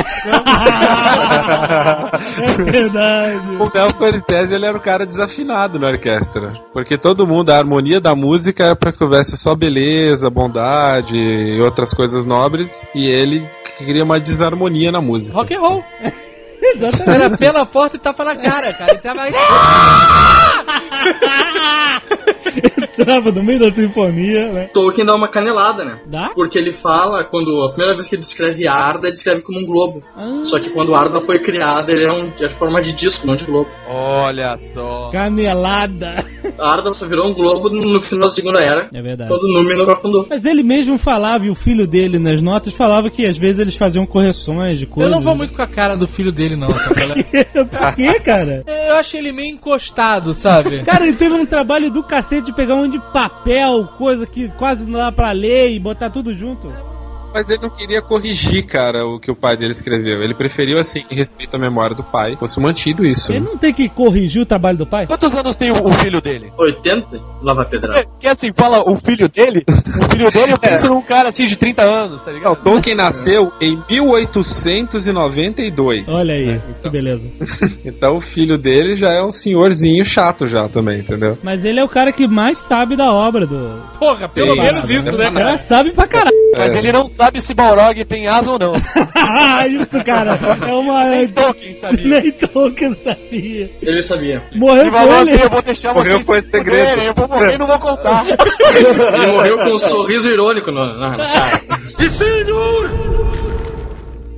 É 2.44 2.62
verdade. 2.70 3.56
O 3.58 3.70
Melkor, 3.72 4.14
em 4.14 4.20
tese, 4.20 4.54
ele 4.54 4.66
era 4.66 4.76
o 4.76 4.80
cara 4.80 5.04
desafinado 5.04 5.78
na 5.78 5.88
orquestra. 5.88 6.52
Porque 6.72 6.96
todo 6.96 7.26
mundo, 7.26 7.50
a 7.50 7.56
harmonia 7.56 8.00
da 8.00 8.14
música 8.14 8.64
era 8.64 8.76
pra 8.76 8.92
que 8.92 9.02
houvesse 9.02 9.36
só 9.36 9.54
beleza, 9.54 10.30
bondade 10.30 11.16
e 11.16 11.60
outras 11.60 11.92
coisas 11.92 12.24
nobres. 12.24 12.86
E 12.94 13.06
ele 13.06 13.46
queria 13.78 14.04
uma 14.04 14.18
desarmonia 14.18 14.90
na 14.90 15.00
música. 15.00 15.36
Rock 15.36 15.54
and 15.54 15.60
roll. 15.60 15.84
Exatamente. 16.72 17.10
Era 17.10 17.36
pé 17.36 17.52
na 17.52 17.66
porta 17.66 17.96
e 17.96 17.98
tapa 17.98 18.24
na 18.24 18.36
cara, 18.36 18.72
cara. 18.72 18.92
Ele 18.92 19.00
tava... 19.00 19.24
Entrava 22.98 23.32
no 23.32 23.42
meio 23.42 23.60
da 23.60 23.70
sinfonia, 23.72 24.52
né? 24.52 24.64
Tolkien 24.72 25.06
dá 25.06 25.14
uma 25.14 25.28
canelada, 25.28 25.84
né? 25.84 26.00
Dá? 26.06 26.30
Porque 26.34 26.58
ele 26.58 26.72
fala, 26.72 27.24
quando 27.24 27.62
a 27.64 27.70
primeira 27.70 27.94
vez 27.94 28.08
que 28.08 28.14
ele 28.14 28.22
descreve 28.22 28.66
Arda, 28.68 29.08
ele 29.08 29.12
descreve 29.14 29.42
como 29.42 29.58
um 29.58 29.66
globo. 29.66 30.02
Ah. 30.16 30.40
Só 30.44 30.58
que 30.58 30.70
quando 30.70 30.94
Arda 30.94 31.20
foi 31.20 31.38
criada, 31.38 31.90
ele 31.92 32.04
é 32.04 32.12
um 32.12 32.32
é 32.40 32.48
de 32.48 32.54
forma 32.58 32.80
de 32.80 32.92
disco, 32.92 33.26
não 33.26 33.34
de 33.36 33.44
globo. 33.44 33.68
Olha 33.88 34.56
só. 34.56 35.10
Canelada. 35.12 36.24
A 36.58 36.72
Arda 36.74 36.94
só 36.94 37.06
virou 37.06 37.28
um 37.28 37.34
globo 37.34 37.68
no 37.70 38.00
final 38.02 38.28
da 38.28 38.34
Segunda 38.34 38.60
Era. 38.60 38.88
É 38.92 39.02
verdade. 39.02 39.28
Todo 39.28 39.48
Númenor 39.48 39.90
afundou. 39.90 40.26
Mas 40.28 40.44
ele 40.44 40.62
mesmo 40.62 40.98
falava, 40.98 41.44
e 41.46 41.50
o 41.50 41.54
filho 41.54 41.86
dele 41.86 42.18
nas 42.18 42.40
notas 42.40 42.74
falava 42.74 43.10
que 43.10 43.26
às 43.26 43.36
vezes 43.38 43.58
eles 43.60 43.76
faziam 43.76 44.06
correções 44.06 44.78
de 44.78 44.84
Eu 44.84 44.90
coisas. 44.90 45.12
não 45.12 45.20
vou 45.20 45.34
muito 45.34 45.52
com 45.52 45.62
a 45.62 45.66
cara 45.66 45.96
do 45.96 46.06
filho 46.06 46.32
dele, 46.32 46.56
não. 46.56 46.68
Tá 46.68 46.90
ligado? 46.94 47.68
Por 47.68 47.94
quê, 47.94 48.20
cara? 48.20 48.62
Eu 48.66 48.96
achei 48.96 49.20
ele 49.20 49.32
meio 49.32 49.54
encostado, 49.54 50.34
sabe? 50.34 50.82
Cara, 50.84 51.06
ele 51.06 51.16
teve 51.16 51.34
um 51.34 51.46
trabalho 51.46 51.90
do 51.90 52.02
cacete 52.02 52.43
de 52.44 52.52
pegar 52.52 52.76
um 52.76 52.88
de 52.88 52.98
papel, 53.12 53.86
coisa 53.98 54.26
que 54.26 54.48
quase 54.50 54.86
não 54.86 54.98
dá 54.98 55.10
pra 55.10 55.32
ler 55.32 55.72
e 55.72 55.80
botar 55.80 56.10
tudo 56.10 56.34
junto. 56.34 56.93
Mas 57.34 57.50
ele 57.50 57.62
não 57.62 57.70
queria 57.70 58.00
corrigir, 58.00 58.64
cara, 58.64 59.04
o 59.04 59.18
que 59.18 59.28
o 59.28 59.34
pai 59.34 59.56
dele 59.56 59.72
escreveu. 59.72 60.22
Ele 60.22 60.34
preferiu, 60.34 60.78
assim, 60.78 61.04
em 61.10 61.16
respeito 61.16 61.56
à 61.56 61.58
memória 61.58 61.96
do 61.96 62.04
pai, 62.04 62.36
fosse 62.36 62.60
mantido 62.60 63.04
isso. 63.04 63.32
Ele 63.32 63.40
né? 63.40 63.46
não 63.50 63.58
tem 63.58 63.74
que 63.74 63.88
corrigir 63.88 64.42
o 64.42 64.46
trabalho 64.46 64.78
do 64.78 64.86
pai? 64.86 65.08
Quantos 65.08 65.34
anos 65.34 65.56
tem 65.56 65.72
o, 65.72 65.84
o 65.84 65.92
filho 65.94 66.20
dele? 66.20 66.52
80? 66.56 67.20
Lá 67.42 67.54
vai 67.54 67.64
pedrada. 67.66 67.98
É, 67.98 68.04
que 68.20 68.28
assim, 68.28 68.52
fala 68.52 68.88
o 68.88 68.96
filho 68.96 69.28
dele, 69.28 69.64
o 69.68 70.04
filho 70.10 70.30
dele 70.30 70.52
eu 70.52 70.58
penso 70.60 70.88
num 70.88 71.02
cara 71.02 71.30
assim 71.30 71.46
de 71.48 71.56
30 71.56 71.82
anos, 71.82 72.22
tá 72.22 72.30
Não, 72.30 72.38
ligado? 72.38 72.56
Tolkien 72.62 72.94
nasceu 72.96 73.52
em 73.60 73.82
1892. 73.90 76.04
Olha 76.08 76.34
aí, 76.34 76.46
né? 76.46 76.62
que 76.64 76.70
Então, 76.78 76.92
beleza. 76.92 77.22
então 77.84 78.16
o 78.16 78.20
filho 78.20 78.56
dele 78.56 78.94
já 78.96 79.10
é 79.12 79.20
um 79.22 79.30
senhorzinho 79.32 80.04
chato 80.04 80.46
já 80.46 80.68
também, 80.68 81.00
entendeu? 81.00 81.36
Mas 81.42 81.64
ele 81.64 81.80
é 81.80 81.84
o 81.84 81.88
cara 81.88 82.12
que 82.12 82.26
mais 82.28 82.58
sabe 82.58 82.94
da 82.96 83.12
obra 83.12 83.44
do. 83.46 83.82
Porra, 83.98 84.28
pelo 84.28 84.52
Sim, 84.54 84.60
menos 84.60 84.88
isso, 84.88 85.16
né, 85.16 85.28
O 85.28 85.32
cara 85.32 85.44
cara? 85.44 85.58
sabe 85.58 85.90
pra 85.92 86.06
caralho. 86.06 86.33
Mas 86.56 86.76
ele 86.76 86.92
não 86.92 87.08
sabe 87.08 87.40
se 87.40 87.54
Balrog 87.54 88.04
tem 88.04 88.26
asa 88.26 88.50
ou 88.50 88.58
não. 88.58 88.74
Isso, 89.68 90.02
cara. 90.04 90.38
É 90.66 90.72
uma. 90.72 91.04
Nem 91.04 91.28
Tolkien 91.28 91.74
sabia. 91.74 92.20
Nem 92.20 92.32
Tolkien 92.32 92.96
sabia. 93.02 93.70
Ele 93.82 94.02
sabia. 94.02 94.42
Morreu 94.54 94.82
Ele 94.82 94.90
falou 94.90 95.08
com 95.08 95.14
assim, 95.22 95.32
ele. 95.32 95.42
eu 95.42 95.50
vou 95.50 95.62
deixar 95.62 95.94
Morreu 95.94 96.20
vocês 96.20 96.26
com 96.26 96.32
se 96.32 96.38
esse 96.38 96.50
segredo. 96.50 97.02
Eu 97.02 97.14
vou 97.14 97.28
morrer 97.28 97.54
e 97.54 97.58
não 97.58 97.66
vou 97.66 97.78
contar. 97.78 98.24
Ele 98.26 99.32
morreu 99.32 99.58
com 99.58 99.74
um 99.74 99.78
sorriso 99.78 100.28
irônico 100.28 100.70
na, 100.70 100.96
na 100.96 101.16
cara. 101.16 101.60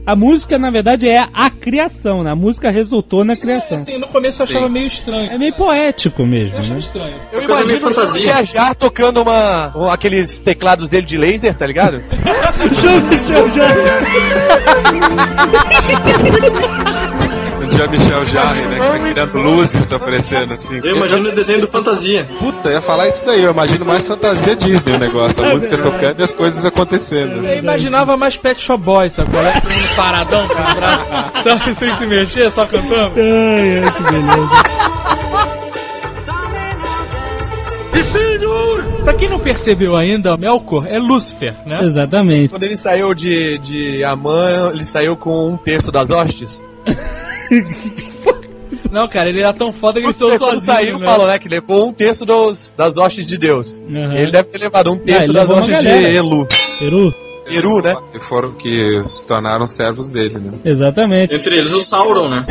A 0.07 0.14
música, 0.14 0.57
na 0.59 0.71
verdade, 0.71 1.09
é 1.09 1.19
a 1.35 1.51
criação, 1.51 2.23
né? 2.23 2.31
A 2.31 2.37
música 2.37 2.71
resultou 2.71 3.25
na 3.25 3.35
criação. 3.37 3.79
Assim, 3.79 3.99
no 3.99 4.07
começo 4.07 4.40
eu 4.40 4.47
achava 4.47 4.69
meio 4.69 4.87
estranho. 4.87 5.33
É 5.33 5.37
meio 5.37 5.53
poético 5.55 6.25
mesmo, 6.25 6.55
Eu 6.55 6.61
achava 6.61 6.75
né? 6.75 6.79
estranho. 6.81 7.14
Eu 7.33 7.38
meio 7.40 7.51
imagino 7.51 7.88
o 7.90 7.95
fantasia. 7.95 8.21
Jar 8.21 8.45
Jar 8.45 8.75
tocando 8.77 9.21
uma. 9.23 9.77
um- 9.77 9.90
aqueles 9.90 10.40
teclados 10.40 10.88
dele 10.88 11.07
de 11.07 11.19
laser, 11.19 11.55
tá 11.55 11.66
ligado? 11.66 12.01
O 12.57 12.66
Jean-Michel 17.77 18.25
Jarre, 18.25 18.62
né, 18.62 18.77
que 18.77 18.87
tá 18.87 18.99
criando 18.99 19.39
luzes 19.39 19.93
oferecendo 19.93 20.55
assim. 20.55 20.81
Eu 20.83 20.97
imagino 20.97 21.29
o 21.29 21.35
desenho 21.35 21.61
do 21.61 21.69
Fantasia. 21.69 22.27
Puta, 22.39 22.69
eu 22.69 22.73
ia 22.73 22.83
falar 22.83 23.09
isso 23.09 23.25
daí, 23.27 23.43
eu 23.43 23.51
imagino 23.51 23.85
mais 23.85 24.07
fantasia 24.07 24.57
Disney 24.57 24.95
o 24.95 24.99
negócio, 24.99 25.45
a 25.45 25.51
música 25.51 25.77
tocando 25.77 26.21
e 26.21 26.23
as 26.23 26.33
coisas 26.33 26.65
acontecendo. 26.65 27.47
Eu 27.47 27.59
imaginava 27.59 28.17
mais 28.17 28.37
Pet 28.37 28.61
Shop 28.61 28.83
Boys, 28.83 29.12
sabe? 29.12 29.31
qual 29.31 29.45
é? 29.45 29.62
Paradão, 29.95 30.49
cara. 30.49 31.43
Sabe, 31.43 31.75
sem 31.77 31.95
se 31.95 32.07
mexer, 32.07 32.51
só 32.51 32.65
cantando. 32.67 33.12
Ai, 33.17 33.85
ai, 33.85 33.93
que 33.93 34.03
beleza. 34.03 34.97
Pra 39.05 39.15
quem 39.15 39.29
não 39.29 39.39
percebeu 39.39 39.95
ainda, 39.95 40.35
o 40.35 40.37
Melkor 40.37 40.85
é 40.89 40.99
Lúcifer, 40.99 41.55
né? 41.65 41.79
Exatamente. 41.85 42.49
Quando 42.49 42.65
ele 42.65 42.77
saiu 42.77 43.15
de, 43.15 43.57
de 43.59 44.05
Amã, 44.05 44.73
ele 44.73 44.85
saiu 44.85 45.17
com 45.17 45.51
um 45.51 45.57
terço 45.57 45.93
das 45.93 46.11
hostes. 46.11 46.65
Não, 48.91 49.09
cara, 49.09 49.29
ele 49.29 49.41
era 49.41 49.53
tão 49.53 49.73
foda 49.73 50.01
que 50.01 50.07
ele 50.07 50.13
saiu 50.13 50.39
sozinho, 50.39 50.61
saiu, 50.61 50.99
né? 50.99 51.07
falou, 51.07 51.27
né, 51.27 51.39
que 51.39 51.49
levou 51.49 51.89
um 51.89 51.93
terço 51.93 52.25
dos, 52.25 52.73
das 52.77 52.97
hostes 52.97 53.27
de 53.27 53.37
Deus. 53.37 53.79
Uhum. 53.79 54.13
Ele 54.13 54.31
deve 54.31 54.49
ter 54.49 54.59
levado 54.59 54.91
um 54.91 54.97
terço 54.97 55.31
ele 55.31 55.39
das 55.39 55.51
hostes 55.51 55.79
de. 55.79 55.89
Elu. 55.89 56.47
Peru? 56.79 57.15
Eru, 57.49 57.81
né? 57.81 57.95
Que 58.13 58.19
foram 58.21 58.53
que 58.53 59.03
se 59.05 59.27
tornaram 59.27 59.67
servos 59.69 60.11
dele, 60.11 60.39
né? 60.39 60.53
Exatamente. 60.65 61.33
Entre 61.35 61.57
eles 61.59 61.73
o 61.73 61.79
Sauron, 61.81 62.29
né? 62.29 62.45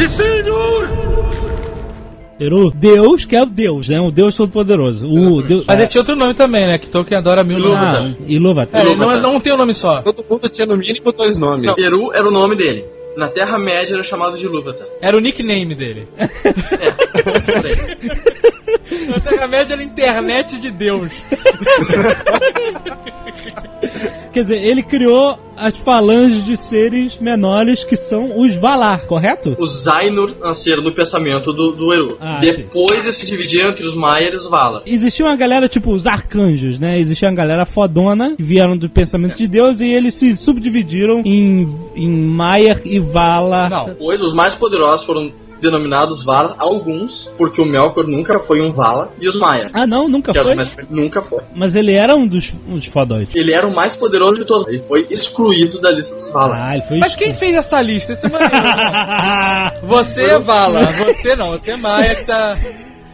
Peru, 2.38 2.70
Deus 2.72 3.24
que 3.26 3.36
é 3.36 3.42
o 3.42 3.46
Deus, 3.46 3.88
né? 3.88 4.00
O 4.00 4.12
Deus 4.12 4.36
Todo-Poderoso. 4.36 5.08
O 5.10 5.42
Deus. 5.42 5.66
Mas 5.66 5.80
ele 5.80 5.88
tinha 5.88 6.02
outro 6.02 6.16
nome 6.16 6.34
também, 6.34 6.68
né? 6.68 6.78
Que 6.78 6.90
Tolkien 6.90 7.20
adora 7.20 7.44
mil 7.44 7.58
Ah, 7.74 7.94
nomes. 7.94 8.18
Ilúvatar. 8.28 8.86
É, 8.86 8.96
não, 8.96 9.22
não 9.22 9.40
tem 9.40 9.54
um 9.54 9.58
nome 9.58 9.74
só. 9.74 10.02
Todo 10.02 10.24
mundo 10.30 10.50
tinha 10.50 10.68
no 10.68 10.76
mínimo 10.78 11.12
dois 11.14 11.38
nomes. 11.38 11.66
Não, 11.66 11.76
Eru 11.78 12.14
era 12.14 12.28
o 12.28 12.32
nome 12.32 12.58
dele. 12.58 12.86
Na 13.16 13.30
Terra-média 13.30 13.94
era 13.94 14.04
chamado 14.04 14.38
de 14.38 14.48
Lúvatar. 14.48 14.88
Era 15.02 15.16
o 15.16 15.20
nickname 15.20 15.74
dele. 15.74 16.08
É, 16.18 16.92
por 16.92 17.66
aí. 17.66 19.08
Na 19.08 19.20
Terra-média 19.20 19.74
era 19.74 19.84
internet 19.84 20.60
de 20.60 20.72
Deus. 20.72 21.12
Quer 24.36 24.42
dizer, 24.42 24.66
ele 24.66 24.84
criou 24.84 25.40
as 25.56 25.78
falanges 25.78 26.44
de 26.44 26.58
seres 26.58 27.18
menores 27.20 27.86
que 27.86 27.96
são 27.96 28.38
os 28.38 28.58
Valar, 28.58 29.08
correto? 29.08 29.56
Os 29.58 29.88
Ainur 29.88 30.36
nasceram 30.42 30.84
do 30.84 30.92
pensamento 30.92 31.54
do, 31.54 31.72
do 31.72 31.94
Eru. 31.94 32.18
Ah, 32.20 32.40
Depois 32.42 33.06
eles 33.06 33.16
se 33.16 33.26
dividiram 33.26 33.70
entre 33.70 33.86
os 33.86 33.96
Maiar 33.96 34.34
e 34.34 34.36
os 34.36 34.50
Valar. 34.50 34.82
Existia 34.86 35.26
uma 35.26 35.38
galera 35.38 35.70
tipo 35.70 35.90
os 35.90 36.06
arcanjos, 36.06 36.78
né? 36.78 37.00
Existia 37.00 37.30
uma 37.30 37.36
galera 37.36 37.64
fodona 37.64 38.36
que 38.36 38.44
vieram 38.44 38.76
do 38.76 38.90
pensamento 38.90 39.38
de 39.38 39.48
Deus 39.48 39.80
e 39.80 39.86
eles 39.86 40.16
se 40.16 40.36
subdividiram 40.36 41.22
em, 41.24 41.66
em 41.96 42.12
Maiar 42.12 42.82
e 42.84 43.00
Valar. 43.00 43.70
Não. 43.70 43.86
Depois, 43.86 44.22
os 44.22 44.34
mais 44.34 44.54
poderosos 44.56 45.06
foram 45.06 45.32
denominados 45.62 46.24
Valar, 46.24 46.56
alguns, 46.58 47.30
porque 47.38 47.62
o 47.62 47.66
Melkor 47.66 48.08
nunca 48.08 48.40
foi 48.40 48.62
um 48.62 48.72
Valar, 48.72 49.10
e 49.20 49.28
os 49.28 49.38
Maiar. 49.38 49.70
Ah, 49.74 49.88
não, 49.88 50.08
nunca 50.08 50.34
foi. 50.34 50.56
mais... 50.56 50.76
Nunca 50.90 51.22
foi. 51.22 51.44
Mas 51.54 51.76
ele 51.76 51.94
era 51.94 52.16
um 52.16 52.28
dos, 52.28 52.54
um 52.68 52.76
dos 52.76 52.86
fodões. 52.86 53.30
Ele 53.34 53.54
era 53.54 53.68
o 53.68 53.74
mais 53.74 53.96
poderoso 53.96 54.36
de 54.36 54.46
todos. 54.46 54.68
Ele 54.68 54.80
foi 54.80 55.08
excluído 55.10 55.80
da 55.80 55.92
lista 55.92 56.16
dos 56.16 56.32
Valar. 56.32 56.70
Ah, 56.70 56.74
ele 56.76 56.84
foi. 56.84 56.98
Mas 57.00 57.16
quem 57.16 57.34
fez 57.34 57.56
essa 57.56 57.82
lista? 57.82 58.14
Esse 58.14 58.26
é 58.26 58.30
maneiro. 58.30 58.56
Você 59.88 60.24
é 60.24 60.40
Vala, 60.40 60.92
você 60.92 61.36
não, 61.36 61.52
você 61.52 61.72
é 61.72 61.78
Maia 61.78 62.16
que 62.16 62.26
tá. 62.26 62.56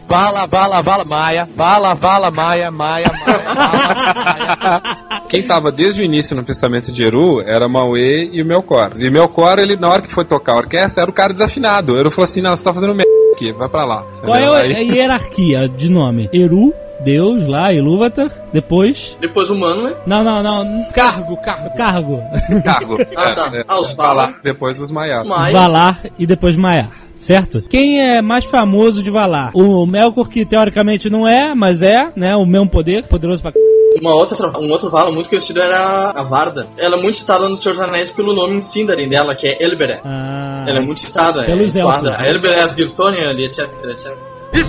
Vala, 0.08 0.46
vala, 0.46 0.82
vala, 0.82 1.04
maia. 1.04 1.48
Vala, 1.56 1.94
vala, 1.94 2.30
maia, 2.30 2.70
maia, 2.70 3.10
maia. 3.10 3.44
Vala, 3.54 4.82
maia. 4.82 5.22
Quem 5.28 5.46
tava 5.46 5.72
desde 5.72 6.02
o 6.02 6.04
início 6.04 6.36
no 6.36 6.44
pensamento 6.44 6.92
de 6.92 7.02
Eru 7.02 7.40
era 7.40 7.68
Mauê 7.68 8.28
e 8.32 8.42
o 8.42 8.46
Melkor. 8.46 8.90
E 9.00 9.08
o 9.08 9.12
Melkor, 9.12 9.58
ele, 9.58 9.76
na 9.76 9.88
hora 9.88 10.02
que 10.02 10.12
foi 10.12 10.24
tocar 10.24 10.52
a 10.52 10.58
orquestra, 10.58 11.02
era 11.02 11.10
o 11.10 11.14
cara 11.14 11.32
desafinado. 11.32 11.94
O 11.94 11.98
Eru 11.98 12.10
falou 12.10 12.24
assim: 12.24 12.42
não, 12.42 12.54
você 12.56 12.62
tá 12.64 12.72
fazendo 12.74 12.94
merda. 12.94 13.10
aqui, 13.34 13.52
vai 13.52 13.68
pra 13.68 13.84
lá. 13.84 14.04
Qual 14.24 14.36
é 14.36 14.44
a, 14.46 14.58
a 14.60 14.64
hierarquia 14.66 15.68
de 15.68 15.88
nome? 15.90 16.28
Eru, 16.32 16.74
Deus 17.02 17.46
lá, 17.48 17.72
Ilúvatar, 17.72 18.30
depois... 18.52 19.16
Depois 19.20 19.48
o 19.50 19.54
Manwë. 19.54 19.94
Não, 20.06 20.22
não, 20.22 20.42
não, 20.42 20.92
Cargo, 20.92 21.36
cargo. 21.42 21.76
cargo. 21.76 22.18
Cargo. 22.62 22.98
Ah, 23.16 23.34
tá. 23.34 23.50
É, 23.54 23.64
Ah, 23.66 23.80
os 23.80 23.94
Valar, 23.96 24.34
depois 24.42 24.78
os 24.78 24.90
Maiar. 24.90 25.22
Os 25.22 25.28
Maia. 25.28 25.52
Valar 25.52 26.00
e 26.18 26.26
depois 26.26 26.56
Maiar. 26.56 26.90
Certo? 27.22 27.62
Quem 27.70 28.00
é 28.00 28.20
mais 28.20 28.44
famoso 28.44 29.00
de 29.02 29.10
Valar? 29.10 29.50
O 29.54 29.86
Melkor, 29.86 30.28
que 30.28 30.44
teoricamente 30.44 31.08
não 31.08 31.26
é, 31.26 31.52
mas 31.56 31.80
é, 31.80 32.12
né? 32.16 32.34
O 32.34 32.44
mesmo 32.44 32.68
poder, 32.68 33.04
poderoso 33.04 33.40
pra 33.42 33.52
c... 33.52 33.58
Uma 34.00 34.14
outra, 34.14 34.58
um 34.58 34.70
outro 34.70 34.90
Valar 34.90 35.12
muito 35.12 35.28
conhecido 35.28 35.60
era 35.60 36.10
a 36.10 36.22
Varda. 36.24 36.66
Ela 36.78 36.96
é 36.96 37.00
muito 37.00 37.18
citada 37.18 37.48
nos 37.48 37.62
Seus 37.62 37.78
Anéis 37.78 38.10
pelo 38.10 38.34
nome 38.34 38.60
Sindarin 38.60 39.08
dela, 39.08 39.34
que 39.36 39.46
é 39.46 39.62
Elbereth. 39.62 40.00
Ah, 40.04 40.64
Ela 40.66 40.78
é 40.78 40.82
muito 40.82 41.00
citada. 41.00 41.44
Pelos 41.44 41.76
é, 41.76 41.80
elfos, 41.80 41.94
Varda. 41.94 42.10
né? 42.10 42.16
A 42.18 42.26
Elbereth, 42.28 42.74
Girtonia, 42.76 43.30
etc, 43.32 43.68
etc. 43.84 44.16
E 44.54 44.64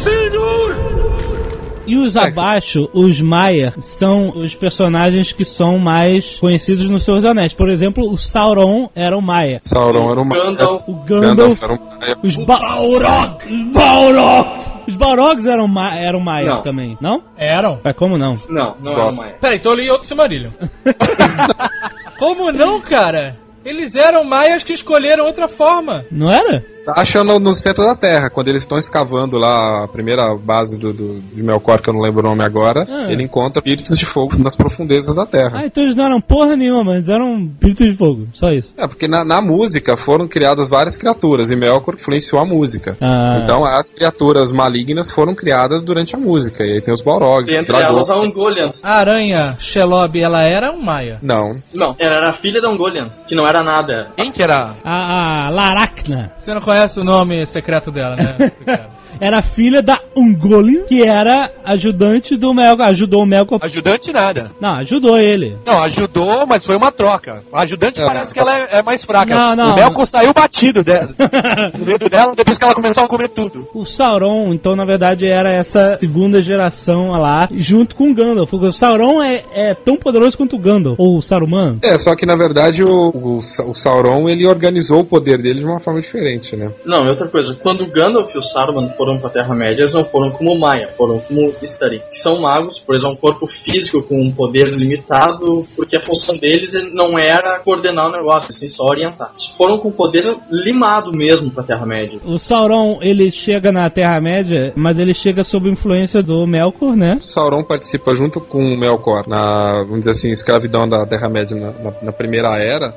os 1.87 2.15
abaixo, 2.15 2.89
os 2.93 3.19
Maia, 3.21 3.73
são 3.79 4.29
os 4.29 4.55
personagens 4.55 5.31
que 5.31 5.43
são 5.43 5.77
mais 5.77 6.37
conhecidos 6.39 6.87
nos 6.89 7.03
seus 7.03 7.25
anéis. 7.25 7.53
Por 7.53 7.69
exemplo, 7.69 8.09
o 8.09 8.17
Sauron 8.17 8.89
era 8.95 9.17
o 9.17 9.21
Maia. 9.21 9.59
Sauron 9.61 10.11
era 10.11 10.21
um 10.21 10.25
Maia. 10.25 10.43
Gandalf. 10.43 10.83
O 10.87 10.93
Gandalf, 11.03 11.59
Gandalf 11.59 11.63
era 11.63 11.73
um 11.73 11.99
Maia. 11.99 12.17
os 12.23 12.35
ba 12.37 12.57
Balrog, 12.59 13.45
os 13.45 13.71
Balrogs. 13.73 14.73
Os 14.87 14.97
Balrogs 14.97 15.45
eram, 15.47 15.67
ma 15.67 15.95
eram 15.95 16.19
Maia 16.19 16.55
Não. 16.55 16.61
também, 16.61 16.97
não? 16.99 17.23
Eram. 17.37 17.79
Mas 17.83 17.95
como 17.95 18.17
não? 18.17 18.33
Não, 18.49 18.75
não 18.81 18.91
é 18.93 19.03
o 19.05 19.15
Maia. 19.15 19.33
Peraí, 19.39 19.57
então 19.57 19.71
eu 19.71 19.77
li 19.77 19.89
outro 19.89 20.07
Silmarillion. 20.07 20.51
Como 22.19 22.51
não, 22.51 22.79
cara? 22.79 23.35
Eles 23.65 23.95
eram 23.95 24.23
maias 24.23 24.63
que 24.63 24.73
escolheram 24.73 25.25
outra 25.25 25.47
forma. 25.47 26.05
Não 26.11 26.31
era? 26.31 26.63
Acha 26.95 27.23
no, 27.23 27.39
no 27.39 27.53
centro 27.55 27.83
da 27.83 27.95
Terra, 27.95 28.29
quando 28.29 28.47
eles 28.49 28.63
estão 28.63 28.77
escavando 28.77 29.37
lá 29.37 29.83
a 29.83 29.87
primeira 29.87 30.35
base 30.35 30.77
do, 30.79 30.91
do, 30.93 31.19
de 31.33 31.41
Melkor, 31.43 31.81
que 31.81 31.89
eu 31.89 31.93
não 31.93 32.01
lembro 32.01 32.21
o 32.21 32.29
nome 32.29 32.43
agora, 32.43 32.85
Ah. 32.89 33.11
ele 33.11 33.23
encontra 33.23 33.59
espíritos 33.59 33.97
de 33.97 34.05
fogo 34.05 34.37
nas 34.37 34.55
profundezas 34.55 35.15
da 35.15 35.25
Terra. 35.25 35.59
Ah, 35.61 35.65
então 35.65 35.83
eles 35.83 35.95
não 35.95 36.05
eram 36.05 36.19
porra 36.21 36.55
nenhuma, 36.55 36.93
eles 36.95 37.07
eram 37.09 37.39
espíritos 37.45 37.87
de 37.87 37.95
fogo, 37.95 38.25
só 38.33 38.49
isso. 38.49 38.73
É, 38.77 38.87
porque 38.87 39.07
na, 39.07 39.23
na 39.23 39.41
música 39.41 39.95
foram 39.97 40.27
criadas 40.27 40.69
várias 40.69 40.97
criaturas 40.97 41.51
e 41.51 41.55
Melkor 41.55 41.95
influenciou 41.95 42.41
a 42.41 42.45
música. 42.45 42.97
Ah. 43.01 43.39
Então 43.43 43.63
as 43.65 43.89
criaturas 43.89 44.51
malignas 44.51 45.09
foram 45.11 45.33
criadas 45.35 45.83
durante 45.83 46.15
a 46.15 46.19
música. 46.19 46.63
E 46.63 46.73
aí 46.73 46.81
tem 46.81 46.93
os 46.93 47.01
Balrogs, 47.01 47.49
E 47.49 47.57
os 47.57 47.63
entre 47.63 47.75
dragões. 47.77 48.07
elas 48.07 48.09
a 48.09 48.19
Ungoliant. 48.19 48.73
A 48.83 48.95
aranha 48.99 49.55
Shelob, 49.59 50.19
ela 50.19 50.41
era 50.43 50.71
um 50.71 50.81
maia. 50.81 51.19
Não. 51.21 51.55
Não, 51.73 51.95
ela 51.99 52.15
era 52.15 52.29
a 52.31 52.33
filha 52.35 52.61
da 52.61 52.69
Ungoliant, 52.69 53.11
que 53.27 53.35
não 53.35 53.45
era 53.45 53.52
nada. 53.61 54.09
Quem 54.15 54.31
que 54.31 54.41
era? 54.41 54.71
A, 54.83 55.47
a 55.47 55.49
Laracna 55.49 56.31
Você 56.37 56.53
não 56.53 56.61
conhece 56.61 56.99
o 56.99 57.03
nome 57.03 57.45
secreto 57.45 57.91
dela, 57.91 58.15
né? 58.15 58.51
era 59.19 59.41
filha 59.41 59.81
da 59.81 59.99
Ungoliant, 60.15 60.85
que 60.87 61.03
era 61.03 61.51
ajudante 61.63 62.35
do 62.35 62.53
Melkor, 62.53 62.87
ajudou 62.87 63.23
o 63.23 63.25
Melkor. 63.25 63.59
Ajudante 63.61 64.11
nada. 64.11 64.51
Não, 64.59 64.75
ajudou 64.75 65.17
ele. 65.19 65.57
Não, 65.65 65.79
ajudou, 65.83 66.45
mas 66.45 66.65
foi 66.65 66.75
uma 66.75 66.91
troca. 66.91 67.43
A 67.51 67.61
ajudante 67.61 68.01
É. 68.01 68.05
parece 68.05 68.33
que 68.33 68.39
ela 68.39 68.57
é, 68.57 68.67
é 68.79 68.81
mais 68.81 69.03
fraca. 69.03 69.33
Não, 69.33 69.55
não. 69.55 69.73
O 69.73 69.75
Melkor 69.75 70.05
saiu 70.05 70.33
batido 70.33 70.83
dela, 70.83 71.09
no 71.77 71.85
medo 71.85 72.09
dela 72.09 72.33
depois 72.35 72.57
que 72.57 72.63
ela 72.63 72.73
começou 72.75 73.03
a 73.03 73.07
comer 73.07 73.29
tudo. 73.29 73.67
O 73.73 73.85
Sauron, 73.85 74.53
então, 74.53 74.75
na 74.75 74.85
verdade, 74.85 75.27
era 75.27 75.51
essa 75.51 75.97
segunda 75.99 76.41
geração 76.41 77.11
lá, 77.11 77.47
junto 77.51 77.95
com 77.95 78.11
o 78.11 78.13
Gandalf. 78.13 78.53
O 78.53 78.71
Sauron 78.71 79.21
é, 79.21 79.43
é 79.53 79.73
tão 79.73 79.95
poderoso 79.97 80.37
quanto 80.37 80.55
o 80.55 80.59
Gandalf, 80.59 80.99
ou 80.99 81.17
o 81.17 81.21
Saruman. 81.21 81.77
É, 81.81 81.97
só 81.97 82.15
que 82.15 82.25
na 82.25 82.35
verdade 82.35 82.83
o, 82.83 83.09
o, 83.09 83.37
o 83.37 83.73
Sauron 83.73 84.29
ele 84.29 84.45
organizou 84.47 85.01
o 85.01 85.05
poder 85.05 85.41
dele 85.41 85.59
de 85.59 85.65
uma 85.65 85.79
forma 85.79 85.99
diferente, 86.01 86.55
né? 86.55 86.71
Não, 86.85 87.05
e 87.05 87.09
outra 87.09 87.27
coisa, 87.27 87.55
quando 87.61 87.83
o 87.83 87.87
Gandalf 87.89 88.33
e 88.33 88.37
o 88.37 88.43
Saruman 88.43 88.89
foram 88.97 89.02
pra 89.19 89.29
Terra-média, 89.29 89.83
eles 89.83 89.93
não 89.93 90.03
foram 90.05 90.29
como 90.31 90.57
Maia, 90.57 90.87
foram 90.97 91.19
como 91.19 91.53
Istari, 91.61 91.99
que 92.09 92.17
são 92.17 92.41
magos, 92.41 92.79
por 92.79 92.95
exemplo, 92.95 93.13
um 93.13 93.17
corpo 93.17 93.45
físico 93.47 94.01
com 94.03 94.21
um 94.21 94.31
poder 94.31 94.67
limitado, 94.69 95.65
porque 95.75 95.95
a 95.97 96.01
função 96.01 96.35
deles 96.37 96.71
não 96.93 97.17
era 97.19 97.59
coordenar 97.59 98.07
o 98.07 98.11
negócio, 98.11 98.49
assim, 98.49 98.67
só 98.67 98.83
orientar. 98.85 99.31
Eles 99.33 99.47
foram 99.57 99.77
com 99.77 99.91
poder 99.91 100.23
limado 100.49 101.11
mesmo 101.11 101.51
pra 101.51 101.63
Terra-média. 101.63 102.19
O 102.25 102.37
Sauron, 102.39 102.99
ele 103.01 103.31
chega 103.31 103.71
na 103.71 103.89
Terra-média, 103.89 104.73
mas 104.75 104.97
ele 104.97 105.13
chega 105.13 105.43
sob 105.43 105.69
influência 105.69 106.21
do 106.23 106.45
Melkor, 106.47 106.95
né? 106.95 107.17
Sauron 107.21 107.63
participa 107.63 108.13
junto 108.13 108.39
com 108.39 108.59
o 108.59 108.77
Melkor 108.79 109.27
na, 109.27 109.83
vamos 109.83 109.99
dizer 109.99 110.11
assim, 110.11 110.31
escravidão 110.31 110.87
da 110.87 111.05
Terra-média 111.05 111.55
na, 111.55 111.71
na- 111.71 111.93
na 112.01 112.11
Primeira 112.11 112.49
Era. 112.57 112.93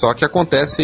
Só 0.00 0.14
que 0.14 0.24
acontece, 0.24 0.82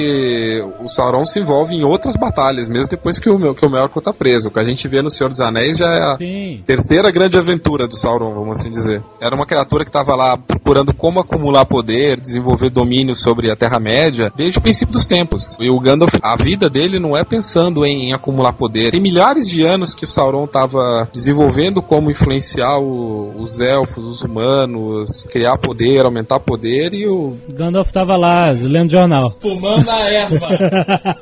o 0.79 0.89
Sauron 0.89 1.25
se 1.25 1.41
envolve 1.41 1.75
em 1.75 1.83
outras 1.85 2.17
batalhas, 2.17 2.69
mesmo 2.69 2.89
depois 2.91 3.19
que 3.19 3.31
o, 3.31 3.55
que 3.55 3.65
o 3.65 3.71
Melkor 3.71 4.03
tá 4.03 4.13
preso. 4.13 4.49
O 4.49 4.51
que 4.51 4.61
a 4.61 4.65
gente 4.65 4.87
vê 4.89 5.01
no 5.01 5.09
Senhor 5.09 5.31
dos 5.31 5.41
Anéis 5.41 5.79
já 5.79 5.87
é 5.87 6.03
a 6.13 6.17
Sim. 6.19 6.61
terceira 6.67 7.11
grande 7.11 7.39
aventura 7.39 7.89
do 7.89 7.97
Sauron, 7.97 8.35
vamos 8.35 8.61
assim 8.61 8.71
dizer. 8.71 9.03
Era 9.19 9.35
uma 9.35 9.47
criatura 9.47 9.85
que 9.85 9.89
estava 9.89 10.15
lá 10.15 10.37
procurando 10.37 10.93
como 10.93 11.19
acumular 11.19 11.65
poder, 11.65 12.21
desenvolver 12.21 12.69
domínio 12.69 13.15
sobre 13.15 13.51
a 13.51 13.57
Terra-média, 13.57 14.31
desde 14.37 14.59
o 14.59 14.63
princípio 14.63 14.93
dos 14.93 15.07
tempos. 15.07 15.57
E 15.59 15.71
o 15.71 15.81
Gandalf, 15.81 16.13
a 16.23 16.37
vida 16.37 16.69
dele 16.69 17.01
não 17.01 17.17
é 17.17 17.25
pensando 17.25 17.87
em, 17.87 18.11
em 18.11 18.13
acumular 18.13 18.53
poder. 18.53 18.91
Tem 18.91 19.01
milhares 19.01 19.49
de 19.49 19.63
anos 19.63 19.95
que 19.95 20.05
o 20.05 20.09
Sauron 20.09 20.45
estava 20.45 21.09
desenvolvendo 21.11 21.81
como 21.81 22.11
influenciar 22.11 22.79
o- 22.79 23.33
os 23.41 23.59
elfos, 23.61 24.05
os 24.05 24.21
humanos, 24.23 25.25
criar 25.33 25.57
poder, 25.57 26.05
aumentar 26.05 26.39
poder, 26.39 26.93
e 26.93 27.09
o 27.09 27.35
Gandalf 27.49 27.91
tava 27.93 28.15
lá, 28.15 28.51
lendo 28.51 28.91
jornal. 28.91 29.06
Fumando 29.41 29.91
a 29.91 30.03
erva. 30.11 31.17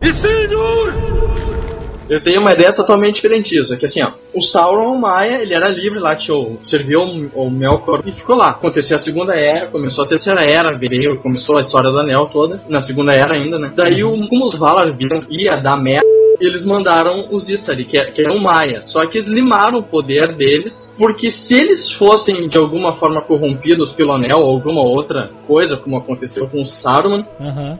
Eu 2.08 2.22
tenho 2.22 2.40
uma 2.40 2.52
ideia 2.52 2.72
totalmente 2.72 3.16
diferente 3.16 3.50
disso. 3.50 3.74
É 3.74 3.76
que 3.76 3.84
assim, 3.86 4.00
ó, 4.00 4.12
o 4.32 4.40
Sauron 4.40 4.96
Maia, 4.96 5.42
ele 5.42 5.52
era 5.54 5.68
livre 5.68 5.98
lá, 5.98 6.14
tinha, 6.14 6.36
o- 6.36 6.56
serviu 6.64 7.00
o, 7.00 7.46
o 7.46 7.50
Melkor 7.50 8.00
e 8.06 8.12
ficou 8.12 8.36
lá. 8.36 8.50
Aconteceu 8.50 8.94
a 8.94 8.98
segunda 9.00 9.34
era, 9.34 9.66
começou 9.66 10.04
a 10.04 10.06
terceira 10.06 10.44
era, 10.44 10.72
veio, 10.78 11.18
começou 11.18 11.56
a 11.56 11.60
história 11.60 11.90
do 11.90 11.98
anel 12.00 12.26
toda, 12.26 12.60
na 12.68 12.80
segunda 12.80 13.12
era 13.12 13.34
ainda, 13.34 13.58
né? 13.58 13.72
Daí, 13.74 14.04
o, 14.04 14.28
como 14.28 14.44
os 14.44 14.56
Valar 14.56 14.92
viram 14.92 15.20
ia 15.28 15.56
dar 15.56 15.76
merda, 15.76 16.06
eles 16.40 16.64
mandaram 16.64 17.26
os 17.30 17.48
Istari, 17.48 17.84
que, 17.84 17.98
é- 17.98 18.10
que 18.10 18.22
eram 18.22 18.40
Maia. 18.40 18.82
Só 18.86 19.04
que 19.06 19.18
eles 19.18 19.28
limaram 19.28 19.78
o 19.78 19.82
poder 19.82 20.32
deles, 20.32 20.92
porque 20.98 21.30
se 21.30 21.54
eles 21.54 21.90
fossem 21.92 22.48
de 22.48 22.58
alguma 22.58 22.92
forma 22.94 23.20
corrompidos 23.20 23.92
pelo 23.92 24.12
anel 24.12 24.38
ou 24.38 24.50
alguma 24.50 24.82
outra 24.82 25.30
coisa, 25.46 25.76
como 25.76 25.96
aconteceu 25.96 26.48
com 26.48 26.60
o 26.60 26.64
Saruman, 26.66 27.24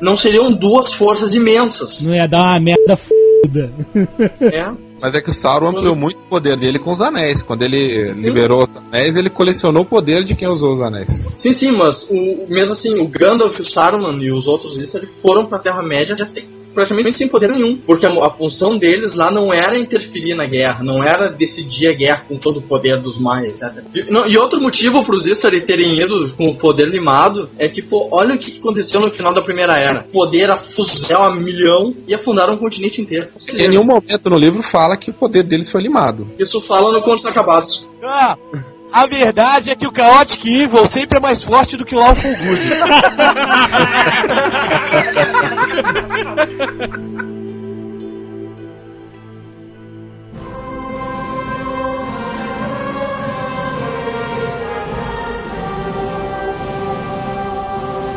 não 0.01 0.17
seriam 0.17 0.51
duas 0.51 0.93
forças 0.95 1.35
imensas. 1.35 2.03
Não 2.03 2.15
ia 2.15 2.27
dar 2.27 2.39
uma 2.43 2.61
merda 2.61 2.93
f***. 2.95 3.11
É. 4.41 4.87
Mas 5.01 5.15
é 5.15 5.21
que 5.21 5.29
o 5.29 5.33
Sauron 5.33 5.69
ampliou 5.69 5.95
muito 5.95 6.17
o 6.19 6.29
poder 6.29 6.59
dele 6.59 6.79
com 6.79 6.91
os 6.91 7.03
anéis. 7.03 7.43
Quando 7.43 7.63
ele 7.63 8.13
liberou 8.15 8.63
os 8.63 8.77
anéis, 8.77 9.15
ele 9.15 9.29
colecionou 9.29 9.83
o 9.83 9.87
poder 9.87 10.25
de 10.25 10.35
quem 10.35 10.49
usou 10.49 10.73
os 10.73 10.81
anéis. 10.81 11.29
Sim, 11.37 11.53
sim, 11.53 11.71
mas 11.71 12.03
o, 12.11 12.47
mesmo 12.49 12.73
assim, 12.73 12.99
o 12.99 13.07
Gandalf, 13.07 13.59
o 13.61 13.65
Saruman 13.65 14.19
e 14.23 14.33
os 14.33 14.47
outros 14.47 14.77
Istari 14.79 15.07
foram 15.21 15.45
pra 15.45 15.59
Terra-média 15.59 16.17
já 16.17 16.27
sem, 16.27 16.45
praticamente 16.77 17.17
sem 17.17 17.27
poder 17.27 17.51
nenhum. 17.51 17.77
Porque 17.79 18.05
a, 18.05 18.11
a 18.11 18.31
função 18.31 18.77
deles 18.77 19.15
lá 19.15 19.31
não 19.31 19.53
era 19.53 19.79
interferir 19.79 20.35
na 20.35 20.45
guerra, 20.45 20.85
não 20.85 21.03
era 21.03 21.31
decidir 21.31 21.89
a 21.89 21.95
guerra 21.95 22.25
com 22.29 22.37
todo 22.37 22.59
o 22.59 22.63
poder 22.63 23.01
dos 23.01 23.19
Maias, 23.19 23.63
etc. 23.63 23.83
E, 23.95 24.13
não, 24.13 24.27
e 24.27 24.37
outro 24.37 24.61
motivo 24.61 25.05
pros 25.05 25.27
Istari 25.27 25.63
terem 25.63 25.99
ido 25.99 26.31
com 26.37 26.49
o 26.49 26.55
poder 26.55 26.89
limado 26.89 27.49
é 27.59 27.67
que, 27.69 27.81
pô, 27.81 28.09
olha 28.13 28.35
o 28.35 28.39
que 28.39 28.59
aconteceu 28.59 29.01
no 29.01 29.11
final 29.11 29.33
da 29.33 29.41
Primeira 29.41 29.79
Era. 29.79 30.03
Poder 30.13 30.51
a 30.51 30.59
fuzel 30.59 31.23
a 31.23 31.35
milhão 31.35 31.95
e 32.07 32.15
afundaram 32.15 32.55
o 32.55 32.59
continente 32.59 33.01
inteiro. 33.01 33.29
Seja, 33.39 33.65
Em 33.65 33.69
nenhum 33.69 33.85
momento 33.85 34.29
no 34.29 34.37
livro 34.37 34.63
fala 34.63 34.97
que 34.97 35.11
o 35.11 35.15
poder 35.15 35.45
deles 35.45 35.71
foi 35.71 35.83
limado. 35.83 36.29
Isso 36.39 36.61
fala 36.63 36.93
no 36.93 37.03
Contos 37.03 37.25
Acabados. 37.25 37.87
Ah, 38.03 38.37
a 38.93 39.07
verdade 39.07 39.71
é 39.71 39.75
que 39.75 39.87
o 39.87 39.93
Chaotic 39.95 40.47
Evil 40.47 40.87
sempre 40.87 41.19
é 41.19 41.21
mais 41.21 41.43
forte 41.43 41.77
do 41.77 41.85
que 41.85 41.95
o 41.95 41.99
Lawful 41.99 42.35
Good. 42.37 42.71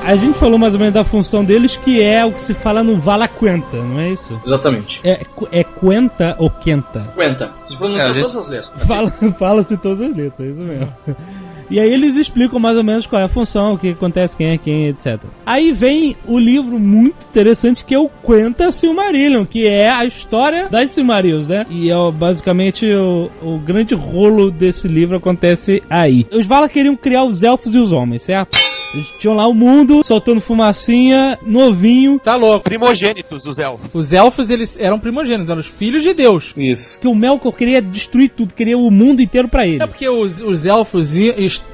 A 0.06 0.16
gente 0.16 0.40
falou 0.40 0.58
mais 0.58 0.74
ou 0.74 0.80
menos 0.80 0.94
da 0.96 1.04
função 1.04 1.44
deles, 1.46 1.78
que 1.78 2.02
é 2.02 2.26
o 2.26 2.32
que 2.32 2.44
se 2.46 2.54
fala 2.56 2.82
no 2.84 2.96
Vala 2.98 3.28
Quenta, 3.28 3.78
não 3.78 4.00
é 4.00 4.10
isso? 4.12 4.40
Exatamente. 4.44 5.00
É, 5.04 5.24
é 5.52 5.64
Quenta 5.64 6.36
ou 6.40 6.50
Quenta? 6.50 7.02
Aguenta. 7.14 7.52
Se 7.68 7.78
pronuncia 7.78 8.04
É, 8.06 8.14
gente- 8.14 8.22
todas 8.24 8.38
as 8.38 8.50
letras. 8.50 8.72
Fala, 8.88 9.12
fala-se 9.38 9.78
todas 9.78 10.10
as 10.10 10.18
letras, 10.18 10.48
é 10.48 10.52
isso 10.52 10.60
mesmo. 10.62 10.94
E 11.70 11.80
aí 11.80 11.94
eles 11.94 12.16
explicam 12.18 12.60
mais 12.60 12.76
ou 12.76 12.84
menos 12.84 13.06
qual 13.06 13.22
é 13.22 13.26
a 13.26 13.30
função, 13.30 13.74
o 13.74 13.78
que 13.78 13.90
acontece, 13.90 14.36
quem 14.36 14.48
é 14.54 14.58
quem, 14.58 14.88
etc. 14.88 15.20
Aí 15.46 15.72
vem 15.72 16.16
o 16.26 16.40
livro 16.40 16.80
muito 16.80 17.16
interessante 17.30 17.86
que 17.86 17.94
é 17.94 18.00
o 18.00 18.10
Quenta 18.26 18.72
Silmarillion, 18.72 19.46
que 19.46 19.68
é 19.68 19.88
a 19.88 20.04
história 20.06 20.68
das 20.70 20.90
Silmarils, 20.90 21.48
né? 21.48 21.68
E 21.70 21.92
é 21.92 22.12
basicamente 22.12 22.92
o, 22.92 23.30
o 23.44 23.60
grande 23.60 23.94
rolo 23.94 24.50
desse 24.50 24.88
livro 24.88 25.18
acontece 25.18 25.84
aí. 25.88 26.26
Os 26.34 26.48
Valar 26.48 26.70
queriam 26.70 26.96
criar 26.96 27.24
os 27.26 27.44
elfos 27.44 27.76
e 27.76 27.78
os 27.78 27.92
homens, 27.94 28.24
certo? 28.24 28.58
Eles 28.94 29.08
tinham 29.20 29.36
lá 29.36 29.48
o 29.48 29.54
mundo 29.54 30.02
soltando 30.04 30.42
fumacinha, 30.42 31.38
novinho. 31.46 32.20
Tá 32.20 32.36
louco. 32.36 32.64
Primogênitos 32.64 33.44
dos 33.44 33.60
elfos. 33.60 33.90
Os 33.94 34.12
elfos, 34.14 34.50
eles 34.50 34.76
eram 34.80 35.00
primogênitos, 35.00 35.50
eram 35.50 35.60
os 35.60 35.68
filhos 35.68 36.02
de 36.04 36.14
Deus. 36.14 36.54
Isso. 36.58 37.00
Que 37.00 37.08
o 37.08 37.14
Melkor 37.14 37.52
queria 37.54 37.82
destruir 37.82 38.30
tudo, 38.30 38.54
queria 38.54 38.78
o 38.78 38.90
mundo 38.90 39.22
inteiro 39.22 39.48
pra 39.48 39.66
ele. 39.68 39.84
É 39.84 39.88
porque 39.88 40.08
os, 40.10 40.42
os 40.42 40.66
elfos 40.66 41.10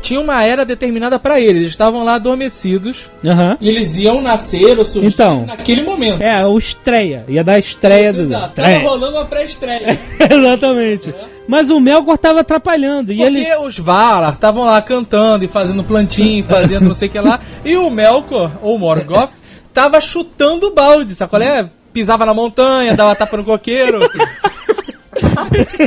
tinham 0.02 0.24
uma 0.24 0.44
era 0.44 0.66
determinada 0.66 1.18
pra 1.18 1.40
eles. 1.40 1.56
Eles 1.56 1.70
estavam 1.70 2.04
lá 2.04 2.16
adormecidos 2.16 3.06
Aham. 3.26 3.58
e 3.62 3.70
eles 3.70 3.98
iam 3.98 4.22
nascer 4.22 4.78
ou 4.78 4.84
surgir 4.86 5.08
Então. 5.08 5.46
naquele 5.46 5.84
momento. 5.84 6.22
É, 6.22 6.46
o 6.46 6.58
estreia. 6.58 7.24
Ia 7.30 7.44
dar 7.44 7.54
a 7.54 7.60
estreia 7.60 8.12
do. 8.12 8.22
Exato. 8.24 8.56
Tava 8.56 8.68
Estreia. 8.72 8.90
rolando 8.90 9.18
uma 9.18 9.26
pré-estreia. 9.26 10.00
Exatamente. 10.30 11.14
Mas 11.48 11.70
o 11.70 11.80
Melkor 11.80 12.18
tava 12.18 12.40
atrapalhando. 12.40 13.12
E 13.14 13.18
Porque 13.18 13.28
ele. 13.38 13.56
os 13.58 13.78
Valar 13.78 14.34
estavam 14.34 14.64
lá 14.66 14.82
cantando 14.82 15.46
e 15.46 15.48
fazendo 15.48 15.84
plantinho, 15.84 16.44
fazendo 16.44 16.86
não 16.86 16.94
sei 16.96 17.05
o 17.08 17.10
que 17.10 17.20
lá. 17.20 17.40
E 17.64 17.76
o 17.78 17.90
Melkor, 17.90 18.52
ou 18.62 18.78
Morgoth, 18.78 19.32
tava 19.74 20.00
chutando 20.02 20.68
o 20.68 20.74
balde, 20.74 21.16
sabe 21.16 21.30
qual 21.30 21.42
é? 21.42 21.70
Pisava 21.94 22.26
na 22.26 22.34
montanha, 22.34 22.96
dava 22.96 23.16
tapa 23.16 23.38
no 23.38 23.46
coqueiro. 23.46 24.00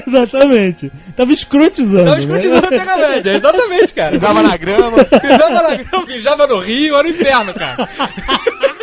Exatamente. 0.06 0.90
Tava 1.16 1.32
escrotizando. 1.32 2.04
Tava 2.04 2.16
né? 2.16 2.20
escrutizando 2.20 2.66
a 2.66 2.70
Terra-média, 2.70 3.32
exatamente, 3.32 3.94
cara. 3.94 4.10
Pisava 4.12 4.42
na 4.42 4.56
grama. 4.56 5.04
Pisava 5.04 5.62
na 5.62 5.76
grama, 5.76 6.06
mijava 6.08 6.46
no 6.46 6.60
rio, 6.60 6.96
era 6.96 7.06
o 7.06 7.10
inferno, 7.10 7.54
cara. 7.54 7.88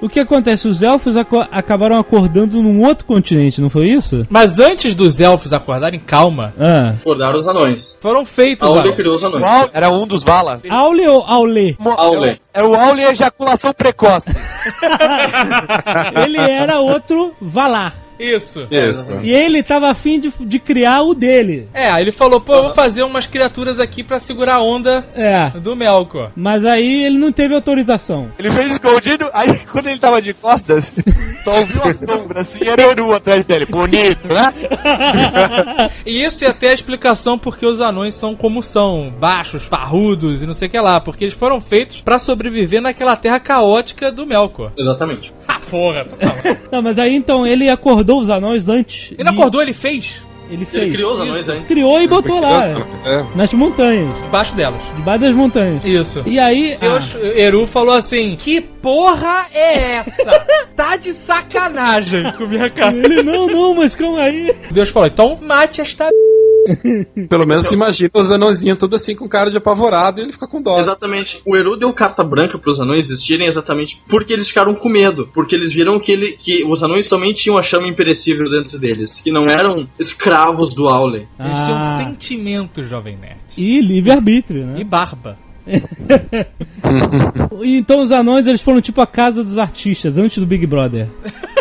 O 0.00 0.08
que 0.08 0.20
acontece? 0.20 0.68
Os 0.68 0.80
elfos 0.82 1.16
aco- 1.16 1.44
acabaram 1.50 1.98
acordando 1.98 2.62
num 2.62 2.82
outro 2.84 3.04
continente, 3.04 3.60
não 3.60 3.68
foi 3.68 3.88
isso? 3.88 4.24
Mas 4.30 4.58
antes 4.58 4.94
dos 4.94 5.20
elfos 5.20 5.52
acordarem, 5.52 5.98
calma, 5.98 6.54
Ah. 6.58 6.94
Acordaram 7.00 7.38
os 7.38 7.48
anões. 7.48 7.98
foram 8.00 8.24
feitos, 8.24 8.68
Aule 8.68 8.92
criou 8.94 9.14
os 9.16 9.22
O 9.22 9.26
anões. 9.26 9.42
Aule 9.42 9.70
era 9.72 9.90
um 9.90 10.06
dos 10.06 10.22
Vala. 10.22 10.60
Aule 10.70 11.06
ou 11.08 11.24
Aule? 11.26 11.76
Aule. 11.96 12.40
Era 12.54 12.68
o 12.68 12.74
Aule 12.74 13.02
ejaculação 13.02 13.72
precoce. 13.72 14.38
Ele 16.24 16.38
era 16.40 16.78
outro 16.80 17.34
Valar. 17.40 17.94
Isso. 18.18 18.66
Isso. 18.70 19.10
E 19.22 19.30
ele 19.30 19.62
tava 19.62 19.90
afim 19.90 20.18
de, 20.20 20.32
de 20.40 20.58
criar 20.58 21.02
o 21.02 21.14
dele. 21.14 21.68
É, 21.72 21.88
ele 22.00 22.12
falou, 22.12 22.40
pô, 22.40 22.54
eu 22.54 22.62
vou 22.64 22.74
fazer 22.74 23.02
umas 23.02 23.26
criaturas 23.26 23.78
aqui 23.78 24.02
pra 24.02 24.18
segurar 24.18 24.56
a 24.56 24.62
onda 24.62 25.04
É. 25.14 25.50
do 25.58 25.76
Melkor. 25.76 26.30
Mas 26.36 26.64
aí 26.64 27.04
ele 27.04 27.18
não 27.18 27.30
teve 27.32 27.54
autorização. 27.54 28.28
Ele 28.38 28.50
fez 28.50 28.70
escondido, 28.72 29.28
aí 29.32 29.58
quando 29.70 29.88
ele 29.88 29.98
tava 29.98 30.20
de 30.20 30.34
costas, 30.34 30.94
só 31.44 31.58
ouviu 31.60 31.82
a 31.84 31.94
sombra 31.94 32.40
assim, 32.40 32.66
era 32.68 32.82
Eru 32.82 33.12
atrás 33.12 33.46
dele. 33.46 33.66
Bonito, 33.66 34.28
né? 34.32 34.52
E 36.06 36.24
isso 36.24 36.44
é 36.44 36.48
até 36.48 36.70
a 36.70 36.74
explicação 36.74 37.38
porque 37.38 37.66
os 37.66 37.80
anões 37.80 38.14
são 38.14 38.34
como 38.34 38.62
são, 38.62 39.10
baixos, 39.18 39.66
parrudos 39.68 40.42
e 40.42 40.46
não 40.46 40.54
sei 40.54 40.68
o 40.68 40.70
que 40.70 40.80
lá, 40.80 41.00
porque 41.00 41.24
eles 41.24 41.34
foram 41.34 41.60
feitos 41.60 42.00
pra 42.00 42.18
sobreviver 42.18 42.80
naquela 42.80 43.16
terra 43.16 43.38
caótica 43.40 44.10
do 44.10 44.26
Melkor. 44.26 44.72
Exatamente. 44.78 45.32
Ah, 45.46 45.57
porra, 45.70 46.04
falando. 46.04 46.58
Não, 46.70 46.82
mas 46.82 46.98
aí 46.98 47.14
então 47.14 47.46
ele 47.46 47.68
acordou 47.68 48.20
os 48.20 48.30
anões 48.30 48.68
antes. 48.68 49.12
Ele 49.12 49.24
não 49.24 49.32
e 49.32 49.36
acordou, 49.36 49.62
ele 49.62 49.72
fez 49.72 50.22
Ele 50.50 50.64
fez. 50.64 50.84
Ele 50.84 50.92
criou 50.92 51.12
os 51.14 51.20
anões 51.20 51.48
antes. 51.48 51.66
Criou 51.66 52.00
e 52.00 52.06
botou 52.06 52.40
lá. 52.40 52.66
É. 53.04 53.24
Nas 53.34 53.52
montanhas. 53.52 54.08
debaixo 54.24 54.54
delas. 54.54 54.80
Debaixo 54.96 55.20
das 55.20 55.34
montanhas. 55.34 55.84
Isso. 55.84 56.22
E 56.26 56.38
aí. 56.38 56.78
Ah, 56.80 57.00
Eru 57.18 57.66
falou 57.66 57.94
assim: 57.94 58.36
Que 58.36 58.60
porra 58.60 59.46
é 59.52 59.96
essa? 59.96 60.46
tá 60.74 60.96
de 60.96 61.12
sacanagem 61.12 62.32
com 62.32 62.46
minha 62.46 62.70
cara. 62.70 62.96
ele, 62.96 63.22
não, 63.22 63.46
não, 63.46 63.74
mas 63.74 63.94
calma 63.94 64.22
aí. 64.22 64.54
Deus 64.70 64.88
falou: 64.88 65.08
Então 65.08 65.38
mate 65.42 65.80
esta. 65.80 66.08
Pelo 67.28 67.46
menos 67.46 67.66
se 67.66 67.74
imagina 67.74 68.10
os 68.14 68.30
anãozinhos 68.30 68.78
tudo 68.78 68.96
assim 68.96 69.14
com 69.14 69.28
cara 69.28 69.50
de 69.50 69.56
apavorado 69.58 70.20
e 70.20 70.24
ele 70.24 70.32
fica 70.32 70.46
com 70.46 70.60
dó. 70.62 70.78
Exatamente. 70.80 71.40
O 71.46 71.56
Eru 71.56 71.76
deu 71.76 71.92
carta 71.92 72.22
branca 72.24 72.58
para 72.58 72.70
os 72.70 72.80
anões 72.80 73.06
existirem 73.10 73.46
exatamente 73.46 74.00
porque 74.08 74.32
eles 74.32 74.48
ficaram 74.48 74.74
com 74.74 74.88
medo. 74.88 75.28
Porque 75.32 75.54
eles 75.54 75.72
viram 75.72 75.98
que, 75.98 76.12
ele, 76.12 76.32
que 76.32 76.64
os 76.64 76.82
anões 76.82 77.08
também 77.08 77.32
tinham 77.32 77.58
a 77.58 77.62
chama 77.62 77.88
imperecível 77.88 78.50
dentro 78.50 78.78
deles. 78.78 79.20
Que 79.20 79.30
não 79.30 79.46
eram 79.46 79.86
escravos 79.98 80.74
do 80.74 80.88
Aule. 80.88 81.26
Eles 81.38 81.60
tinham 81.62 81.78
Ah, 81.78 82.04
sentimento, 82.04 82.82
jovem 82.84 83.16
nerd. 83.16 83.38
E 83.56 83.80
livre-arbítrio, 83.80 84.62
E 84.62 84.66
né? 84.66 84.84
barba. 84.84 85.38
E 87.62 87.76
então 87.76 88.00
os 88.02 88.10
anões 88.10 88.46
eles 88.46 88.62
foram 88.62 88.80
tipo 88.80 89.00
a 89.00 89.06
casa 89.06 89.42
dos 89.44 89.58
artistas, 89.58 90.16
antes 90.16 90.38
do 90.38 90.46
Big 90.46 90.66
Brother. 90.66 91.08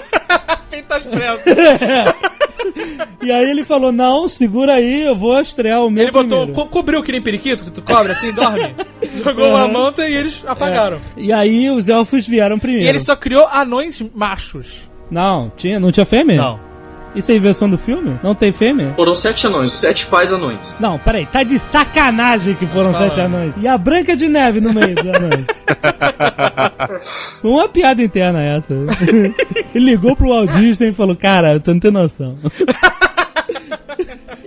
E 3.22 3.32
aí 3.32 3.50
ele 3.50 3.64
falou: 3.64 3.92
Não, 3.92 4.28
segura 4.28 4.76
aí, 4.76 5.04
eu 5.04 5.16
vou 5.16 5.40
estrear 5.40 5.82
o 5.82 5.90
meu. 5.90 6.04
Ele 6.04 6.12
botou, 6.12 6.46
primeiro." 6.46 6.54
co 6.54 6.66
cobriu 6.68 7.04
que 7.04 7.12
nem 7.12 7.22
periquito 7.22 7.64
que 7.64 7.72
tu 7.72 7.82
cobre 7.82 8.12
assim, 8.12 8.32
dorme. 8.32 8.76
Jogou 9.24 9.50
uma 9.50 9.68
manta 9.68 10.08
e 10.08 10.14
eles 10.14 10.44
apagaram. 10.46 11.00
E 11.16 11.32
aí 11.32 11.70
os 11.70 11.88
elfos 11.88 12.28
vieram 12.28 12.60
primeiro. 12.60 12.86
E 12.86 12.90
ele 12.90 13.00
só 13.00 13.16
criou 13.16 13.48
anões 13.48 14.02
machos. 14.14 14.82
Não, 15.10 15.52
tinha, 15.56 15.80
não 15.80 15.92
tinha 15.92 16.06
fêmea? 16.06 16.38
Não. 16.38 16.67
Isso 17.16 17.32
é 17.32 17.36
invenção 17.36 17.70
do 17.70 17.78
filme? 17.78 18.20
Não 18.24 18.36
tem 18.36 18.52
fêmea? 18.52 18.94
Foram 18.96 19.16
sete 19.16 19.48
anões, 19.48 19.74
sete 19.74 20.06
pais 20.08 20.32
anões. 20.32 20.80
Não, 20.80 21.00
peraí, 21.00 21.26
tá 21.26 21.44
de 21.44 21.58
sacanagem 21.58 22.54
que 22.56 22.66
foram 22.68 22.94
sete 22.94 23.20
anões. 23.20 23.54
E 23.58 23.68
a 23.68 23.78
Branca 23.78 24.16
de 24.16 24.28
Neve 24.28 24.60
no 24.60 24.74
meio 24.74 24.96
dos 24.96 25.06
anões. 25.06 25.46
Foi 27.42 27.50
uma 27.52 27.70
piada 27.70 28.04
interna 28.04 28.44
essa. 28.44 28.74
Ele 29.74 29.86
ligou 29.86 30.16
pro 30.16 30.30
Walt 30.30 30.52
Disney 30.52 30.90
e 30.90 30.94
falou, 30.94 31.16
cara, 31.16 31.60
tu 31.60 31.74
não 31.74 31.80
tem 31.80 31.92
noção. 31.92 32.38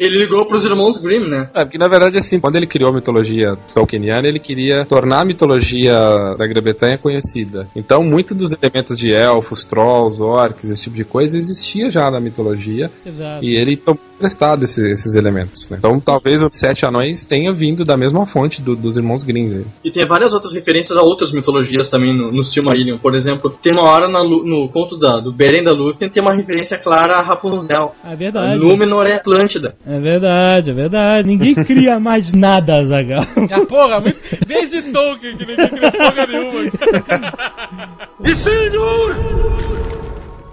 Ele 0.01 0.19
ligou 0.19 0.47
pros 0.47 0.65
irmãos 0.65 0.97
Grimm, 0.97 1.29
né? 1.29 1.51
É, 1.55 1.63
porque 1.63 1.77
na 1.77 1.87
verdade, 1.87 2.17
assim, 2.17 2.41
quando 2.41 2.57
ele 2.57 2.67
criou 2.67 2.91
a 2.91 2.95
mitologia 2.95 3.55
tolkieniana, 3.75 4.27
ele 4.27 4.39
queria 4.39 4.85
tornar 4.87 5.21
a 5.21 5.25
mitologia 5.27 5.93
da 6.39 6.47
Grã-Bretanha 6.47 6.97
conhecida. 6.97 7.69
Então, 7.77 8.03
muito 8.03 8.35
dos 8.35 8.51
elementos 8.53 8.99
de 8.99 9.13
elfos, 9.13 9.65
trolls, 9.65 10.23
orcs, 10.23 10.65
esse 10.71 10.83
tipo 10.85 10.97
de 10.97 11.05
coisa, 11.05 11.37
existia 11.37 11.91
já 11.91 12.11
na 12.11 12.19
mitologia. 12.19 12.91
Exato. 13.05 13.45
E 13.45 13.55
ele 13.57 13.77
tomou 13.77 14.01
emprestado 14.17 14.65
esse- 14.65 14.87
esses 14.91 15.15
elementos, 15.15 15.69
né? 15.71 15.77
Então, 15.79 15.99
talvez 15.99 16.43
os 16.43 16.55
Sete 16.57 16.85
Anões 16.85 17.25
tenha 17.25 17.53
vindo 17.53 17.85
da 17.87 17.97
mesma 17.97 18.27
fonte 18.27 18.61
do- 18.61 18.77
dos 18.77 18.97
irmãos 18.97 19.25
Grimm. 19.25 19.49
né? 19.51 19.65
E 19.85 19.91
tem 19.91 20.07
várias 20.07 20.33
outras 20.35 20.53
referências 20.53 20.97
a 20.99 21.03
outras 21.03 21.33
mitologias 21.33 21.89
também 21.89 22.15
no, 22.17 22.31
no 22.31 22.45
Silmarillion. 22.45 22.99
Por 22.99 23.15
exemplo, 23.15 23.51
tem 23.63 23.73
uma 23.73 23.83
hora 23.83 24.09
na 24.09 24.23
no 24.23 24.69
conto 24.69 24.97
da, 24.99 25.19
do 25.21 25.33
Beren 25.33 25.63
da 25.65 25.73
Lúthien 25.73 26.09
tem 26.11 26.23
uma 26.23 26.35
referência 26.35 26.79
clara 26.79 27.15
a 27.15 27.23
Rapunzel. 27.23 27.95
É 28.07 28.15
verdade. 28.15 28.59
Númenor 28.61 29.07
é 29.07 29.15
Atlântida. 29.15 29.75
É 29.87 29.90
verdade, 29.99 30.71
é 30.71 30.75
verdade. 30.75 31.27
Ninguém 31.27 31.55
cria 31.67 31.99
mais 31.99 32.33
nada, 32.33 32.85
Zagal. 32.85 33.27
Ah, 33.51 33.67
porra, 33.67 34.03
desde 34.47 34.83
Tolkien 34.83 35.37
que 35.37 35.47
ninguém 35.47 35.69
criou 35.69 35.93
porra 35.93 36.27
nenhuma. 36.27 36.71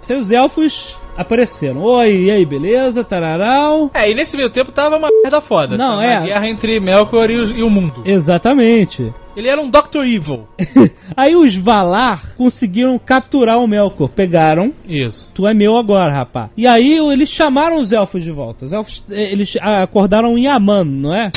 Seus 0.00 0.30
elfos 0.30 0.96
apareceram. 1.18 1.82
Oi, 1.82 2.26
e 2.26 2.30
aí, 2.30 2.46
beleza? 2.46 3.02
Tararau. 3.02 3.90
É, 3.92 4.10
e 4.10 4.14
nesse 4.14 4.36
meio 4.36 4.48
tempo 4.48 4.70
tava 4.70 4.96
uma 4.96 5.08
merda 5.22 5.40
foda. 5.40 5.76
Não, 5.76 5.98
Tava 5.98 6.04
é. 6.04 6.16
A 6.16 6.20
guerra 6.20 6.48
entre 6.48 6.78
Melkor 6.78 7.28
e 7.30 7.36
o, 7.36 7.56
e 7.58 7.62
o 7.62 7.68
mundo. 7.68 8.02
Exatamente. 8.04 9.12
Ele 9.36 9.48
era 9.48 9.60
um 9.60 9.70
Dr. 9.70 10.04
Evil. 10.04 10.48
Aí 11.16 11.36
os 11.36 11.54
Valar 11.56 12.34
conseguiram 12.36 12.98
capturar 12.98 13.58
o 13.58 13.66
Melkor. 13.66 14.08
Pegaram. 14.08 14.72
Isso. 14.88 15.32
Tu 15.34 15.46
é 15.46 15.54
meu 15.54 15.76
agora, 15.76 16.12
rapá. 16.12 16.50
E 16.56 16.66
aí 16.66 16.98
eles 17.12 17.28
chamaram 17.28 17.80
os 17.80 17.92
elfos 17.92 18.24
de 18.24 18.32
volta. 18.32 18.64
Os 18.64 18.72
elfos, 18.72 19.04
eh, 19.10 19.32
eles 19.32 19.56
acordaram 19.60 20.36
em 20.36 20.48
Aman, 20.48 20.84
não 20.84 21.14
é? 21.14 21.30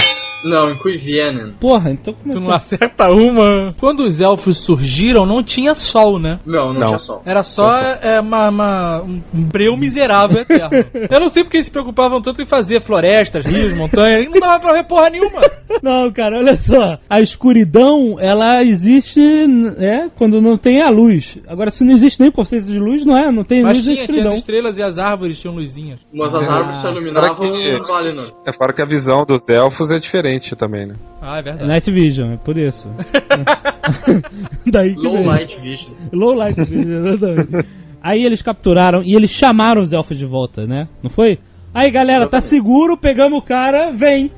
Não, 0.43 0.71
em 0.71 0.75
Cuivienen. 0.75 1.53
Porra, 1.59 1.91
então 1.91 2.13
como 2.13 2.31
Tu 2.33 2.37
é 2.37 2.41
não 2.41 2.47
que... 2.49 2.55
acerta 2.55 3.09
uma. 3.09 3.75
Quando 3.79 4.01
os 4.01 4.19
elfos 4.19 4.59
surgiram, 4.59 5.25
não 5.25 5.43
tinha 5.43 5.75
sol, 5.75 6.17
né? 6.19 6.39
Não, 6.45 6.73
não, 6.73 6.79
Não. 6.79 6.87
tinha 6.87 6.99
sol. 6.99 7.21
Era 7.25 7.43
só 7.43 7.71
é, 7.79 8.19
uma, 8.19 8.49
uma- 8.49 9.01
um 9.01 9.21
breu 9.33 9.77
miserável 9.77 10.41
eterno. 10.41 10.69
Eu 11.09 11.19
não 11.19 11.29
sei 11.29 11.43
porque 11.43 11.57
eles 11.57 11.65
se 11.67 11.71
preocupavam 11.71 12.21
tanto 12.21 12.41
em 12.41 12.45
fazer 12.45 12.81
florestas, 12.81 13.45
rios, 13.45 13.75
montanhas. 13.75 14.25
E 14.25 14.29
não 14.29 14.39
dava 14.39 14.59
pra 14.59 14.73
ver 14.73 14.83
porra 14.85 15.09
nenhuma. 15.09 15.41
Não, 15.81 16.11
cara, 16.11 16.37
olha 16.37 16.57
só. 16.57 16.97
A 17.09 17.21
escuridão, 17.21 18.17
ela 18.19 18.61
existe 18.63 19.21
é, 19.77 20.09
quando 20.17 20.41
não 20.41 20.57
tem 20.57 20.81
a 20.81 20.89
luz. 20.89 21.37
Agora, 21.47 21.71
se 21.71 21.83
não 21.83 21.93
existe 21.93 22.19
nem 22.19 22.27
o 22.29 22.31
conceito 22.33 22.65
de 22.65 22.77
luz, 22.77 23.05
não 23.05 23.17
é? 23.17 23.31
Não 23.31 23.43
tem 23.43 23.63
Mas 23.63 23.77
luz 23.77 23.87
e 23.87 23.93
tinha, 23.93 23.95
tinha 23.95 24.03
escuridão. 24.05 24.33
as 24.33 24.39
estrelas 24.39 24.77
e 24.77 24.83
as 24.83 24.97
árvores 24.97 25.39
tinham 25.39 25.55
luzinhas. 25.55 25.99
Mas 26.13 26.35
as 26.35 26.45
Ah. 26.47 26.53
árvores 26.55 26.77
só 26.79 26.89
iluminavam 26.91 27.35
que- 27.35 27.75
o 27.75 27.87
Valinor. 27.87 28.31
É 28.45 28.51
fora 28.53 28.73
que 28.73 28.81
a 28.81 28.85
visão 28.85 29.23
dos 29.25 29.47
elfos 29.47 29.91
é 29.91 29.97
diferente 29.97 30.30
também, 30.55 30.85
né? 30.87 30.95
Ah, 31.21 31.37
é 31.37 31.39
É 31.39 31.43
verdade. 31.43 31.67
Night 31.67 31.91
Vision, 31.91 32.31
é 32.33 32.37
por 32.37 32.57
isso. 32.57 32.89
Daí 34.65 34.93
que 34.93 34.99
Low 35.01 35.13
vem. 35.13 35.25
Light 35.25 35.59
Vision. 35.59 35.93
Low 36.11 36.33
Light 36.33 36.63
Vision, 36.63 37.05
exatamente. 37.05 37.69
Aí 38.01 38.23
eles 38.25 38.41
capturaram 38.41 39.03
e 39.03 39.13
eles 39.13 39.29
chamaram 39.29 39.81
os 39.81 39.93
elfos 39.93 40.17
de 40.17 40.25
volta, 40.25 40.65
né? 40.65 40.87
Não 41.03 41.09
foi? 41.09 41.37
Aí 41.73 41.89
galera, 41.91 42.27
tá 42.27 42.41
seguro, 42.41 42.97
pegamos 42.97 43.39
o 43.39 43.41
cara, 43.41 43.91
vem. 43.91 44.31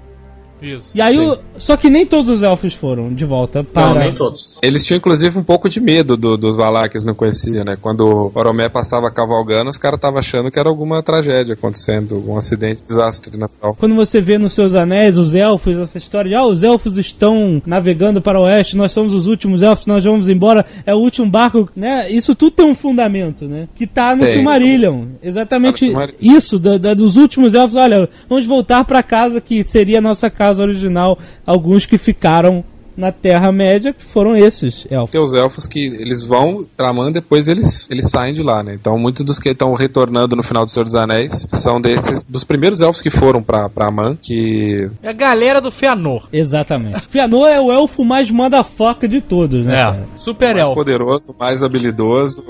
Isso. 0.63 0.85
E 0.95 1.01
aí, 1.01 1.19
o- 1.19 1.37
só 1.57 1.75
que 1.75 1.89
nem 1.89 2.05
todos 2.05 2.29
os 2.31 2.41
elfos 2.41 2.73
foram 2.73 3.13
de 3.13 3.25
volta 3.25 3.63
para. 3.63 3.89
Não, 3.89 3.99
nem 3.99 4.13
todos. 4.13 4.57
Eles 4.61 4.85
tinham 4.85 4.97
inclusive 4.97 5.37
um 5.37 5.43
pouco 5.43 5.67
de 5.69 5.79
medo 5.81 6.15
do- 6.15 6.37
dos 6.37 6.55
Valar 6.55 6.87
que 6.89 6.95
eles 6.97 7.05
não 7.05 7.13
conheciam, 7.13 7.63
né? 7.65 7.75
Quando 7.81 8.01
o 8.05 8.29
Boromé 8.29 8.69
passava 8.69 9.11
cavalgando, 9.11 9.69
os 9.69 9.77
caras 9.77 9.97
estavam 9.97 10.19
achando 10.19 10.49
que 10.49 10.59
era 10.59 10.69
alguma 10.69 11.03
tragédia 11.03 11.53
acontecendo, 11.53 12.15
algum 12.15 12.37
acidente, 12.37 12.81
desastre 12.87 13.37
natural. 13.37 13.75
Quando 13.79 13.95
você 13.95 14.21
vê 14.21 14.37
nos 14.37 14.53
seus 14.53 14.73
anéis 14.75 15.17
os 15.17 15.33
elfos, 15.35 15.77
essa 15.77 15.97
história 15.97 16.29
de 16.29 16.35
ah, 16.35 16.45
os 16.45 16.63
elfos 16.63 16.97
estão 16.97 17.61
navegando 17.65 18.21
para 18.21 18.39
o 18.39 18.43
oeste, 18.43 18.77
nós 18.77 18.91
somos 18.91 19.13
os 19.13 19.27
últimos 19.27 19.61
elfos, 19.61 19.85
nós 19.85 20.03
vamos 20.03 20.27
embora, 20.29 20.65
é 20.85 20.93
o 20.93 20.99
último 20.99 21.29
barco, 21.29 21.69
né? 21.75 22.09
Isso 22.09 22.33
tudo 22.35 22.51
tem 22.51 22.65
um 22.65 22.75
fundamento, 22.75 23.45
né? 23.47 23.67
Que 23.75 23.85
tá 23.87 24.15
no 24.15 24.23
Tem. 24.23 24.35
Silmarillion. 24.35 25.05
Exatamente 25.21 25.63
Tá 25.79 25.85
no 25.85 25.91
Silmarillion. 25.91 26.37
isso, 26.37 26.59
da- 26.59 26.77
da- 26.77 26.93
dos 26.93 27.17
últimos 27.17 27.53
elfos. 27.53 27.75
Olha, 27.75 28.07
vamos 28.29 28.45
voltar 28.45 28.83
para 28.85 29.01
casa 29.03 29.41
que 29.41 29.63
seria 29.63 29.97
a 29.97 30.01
nossa 30.01 30.29
casa 30.29 30.52
original. 30.59 31.17
Alguns 31.45 31.85
que 31.85 31.97
ficaram 31.97 32.63
na 32.95 33.11
Terra-média, 33.11 33.91
que 33.91 34.03
foram 34.03 34.35
esses 34.35 34.85
elfos. 34.89 35.09
Tem 35.09 35.19
os 35.21 35.33
elfos 35.33 35.65
que 35.65 35.83
eles 35.83 36.23
vão 36.23 36.63
tramando, 36.77 37.13
depois 37.13 37.47
eles, 37.47 37.89
eles 37.89 38.09
saem 38.09 38.33
de 38.33 38.43
lá, 38.43 38.61
né? 38.63 38.75
Então 38.79 38.97
muitos 38.97 39.25
dos 39.25 39.39
que 39.39 39.49
estão 39.49 39.73
retornando 39.73 40.35
no 40.35 40.43
final 40.43 40.63
do 40.63 40.69
Senhor 40.69 40.85
dos 40.85 40.93
Anéis 40.95 41.47
são 41.53 41.81
desses, 41.81 42.23
dos 42.23 42.43
primeiros 42.43 42.81
elfos 42.81 43.01
que 43.01 43.09
foram 43.09 43.41
pra, 43.41 43.67
pra 43.67 43.87
Aman, 43.87 44.15
que 44.21 44.89
É 45.01 45.09
a 45.09 45.13
galera 45.13 45.59
do 45.59 45.71
Feanor. 45.71 46.27
Exatamente. 46.31 47.01
Fianor 47.09 47.47
é 47.47 47.59
o 47.59 47.71
elfo 47.71 48.05
mais 48.05 48.29
motherfucker 48.29 49.09
de 49.09 49.21
todos, 49.21 49.65
né? 49.65 49.75
É, 49.75 50.17
super 50.17 50.53
mais 50.53 50.65
elfo. 50.67 50.75
poderoso, 50.75 51.35
mais 51.39 51.63
habilidoso, 51.63 52.43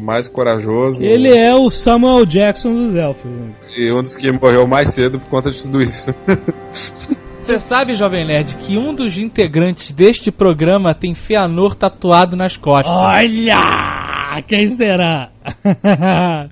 mais 0.00 0.28
corajoso. 0.28 1.04
Ele 1.04 1.36
é 1.36 1.52
o 1.54 1.70
Samuel 1.70 2.24
Jackson 2.24 2.72
dos 2.72 2.94
elfos. 2.94 3.28
né? 3.28 3.50
E 3.76 3.90
um 3.92 4.00
dos 4.00 4.14
que 4.16 4.30
morreu 4.30 4.64
mais 4.66 4.90
cedo 4.90 5.18
por 5.18 5.28
conta 5.28 5.50
de 5.50 5.60
tudo 5.60 5.82
isso. 5.82 6.14
Você 7.48 7.58
sabe, 7.58 7.94
Jovem 7.94 8.26
Nerd, 8.26 8.56
que 8.56 8.76
um 8.76 8.94
dos 8.94 9.16
integrantes 9.16 9.90
deste 9.90 10.30
programa 10.30 10.94
tem 10.94 11.14
Feanor 11.14 11.74
tatuado 11.74 12.36
nas 12.36 12.58
costas. 12.58 12.92
Olha! 12.92 14.42
Quem 14.46 14.68
será? 14.76 15.30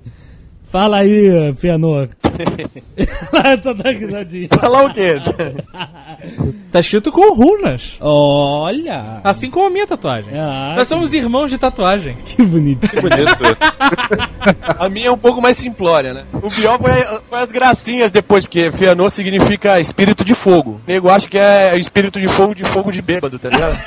Fala 0.71 0.99
aí, 0.99 1.55
Fianor. 1.57 2.09
Só 3.63 3.73
dá 3.73 3.91
risadinha. 3.91 4.49
Falar 4.53 4.85
o 4.87 4.93
quê? 4.93 5.15
Tá 6.73 6.81
escrito 6.81 7.11
com 7.13 7.33
runas. 7.35 7.95
Olha! 8.01 9.21
Assim 9.25 9.51
como 9.51 9.67
a 9.67 9.71
minha 9.71 9.87
tatuagem. 9.87 10.39
Ah, 10.39 10.75
Nós 10.77 10.89
somos 10.89 11.13
irmãos 11.13 11.51
de 11.51 11.57
tatuagem. 11.57 12.17
que 12.25 12.43
bonito. 12.43 12.81
Bonito. 13.01 13.57
A 14.79 14.89
minha 14.89 15.09
é 15.09 15.11
um 15.11 15.17
pouco 15.17 15.41
mais 15.41 15.57
simplória, 15.57 16.13
né? 16.13 16.25
O 16.35 16.51
pior 16.51 16.79
foi, 16.79 16.93
foi 17.29 17.39
as 17.39 17.51
gracinhas 17.53 18.11
depois, 18.11 18.45
porque 18.45 18.71
Fianor 18.71 19.11
significa 19.11 19.81
espírito 19.81 20.25
de 20.25 20.35
fogo. 20.35 20.73
O 20.73 20.91
nego 20.91 21.09
acha 21.09 21.29
que 21.29 21.39
é 21.39 21.79
espírito 21.79 22.21
de 22.21 22.29
fogo 22.29 22.55
de 22.55 22.65
fogo 22.65 22.91
de 22.93 23.01
bêbado, 23.01 23.39
tá 23.39 23.49
ligado? 23.49 23.79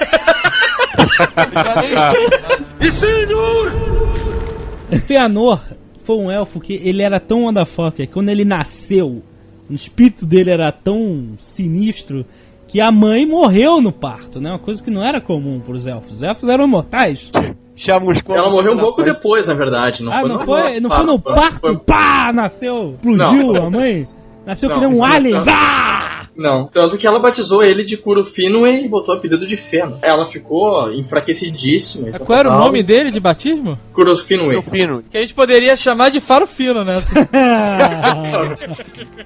Feanor 5.05 5.61
foi 6.09 6.17
um 6.17 6.31
elfo 6.31 6.59
que 6.59 6.73
ele 6.73 7.03
era 7.03 7.19
tão 7.19 7.41
motherfucker 7.41 8.07
que 8.07 8.13
quando 8.13 8.29
ele 8.29 8.43
nasceu, 8.43 9.21
o 9.69 9.73
espírito 9.75 10.25
dele 10.25 10.49
era 10.49 10.71
tão 10.71 11.35
sinistro 11.37 12.25
que 12.67 12.81
a 12.81 12.91
mãe 12.91 13.27
morreu 13.27 13.79
no 13.79 13.91
parto, 13.91 14.41
né? 14.41 14.49
Uma 14.49 14.57
coisa 14.57 14.83
que 14.83 14.89
não 14.89 15.05
era 15.05 15.21
comum 15.21 15.59
pros 15.59 15.85
elfos. 15.85 16.13
Os 16.13 16.23
elfos 16.23 16.49
eram 16.49 16.65
imortais. 16.65 17.29
Chamuscou. 17.75 18.35
Ela 18.35 18.49
morreu 18.49 18.73
um 18.73 18.79
pouco 18.79 19.03
depois, 19.03 19.45
na 19.47 19.53
verdade. 19.53 20.03
Não 20.03 20.11
ah, 20.11 20.19
foi 20.21 20.29
não 20.29 20.35
no 20.37 20.45
foi, 20.45 20.79
não 20.79 20.89
foi 20.89 21.05
no 21.05 21.19
parto? 21.21 21.59
foi- 21.59 21.77
Pá! 21.77 22.31
Nasceu, 22.33 22.95
explodiu 22.95 23.53
Não. 23.53 23.67
a 23.67 23.69
mãe? 23.69 24.07
Nasceu 24.47 24.67
Não, 24.69 24.75
que 24.79 24.85
nem 24.87 24.95
um 24.95 24.97
não, 24.97 25.05
alien. 25.05 25.35
não. 25.35 25.45
Vá! 25.45 26.18
Não, 26.39 26.67
tanto 26.67 26.97
que 26.97 27.05
ela 27.05 27.19
batizou 27.19 27.61
ele 27.61 27.83
de 27.83 27.97
Finwë 27.97 28.85
e 28.85 28.87
botou 28.87 29.13
o 29.13 29.17
apelido 29.17 29.45
de 29.45 29.57
Feno. 29.57 29.99
Ela 30.01 30.25
ficou 30.27 30.89
enfraquecidíssima. 30.93 32.07
então, 32.09 32.25
Qual 32.25 32.39
era 32.39 32.47
o 32.47 32.51
tal. 32.51 32.61
nome 32.61 32.81
dele 32.81 33.11
de 33.11 33.19
batismo? 33.19 33.77
Curo 33.93 34.15
Finwë. 34.15 35.03
Que 35.11 35.17
a 35.17 35.21
gente 35.21 35.33
poderia 35.33 35.75
chamar 35.75 36.09
de 36.11 36.21
Faro 36.21 36.47
Fino, 36.47 36.85
né? 36.85 37.03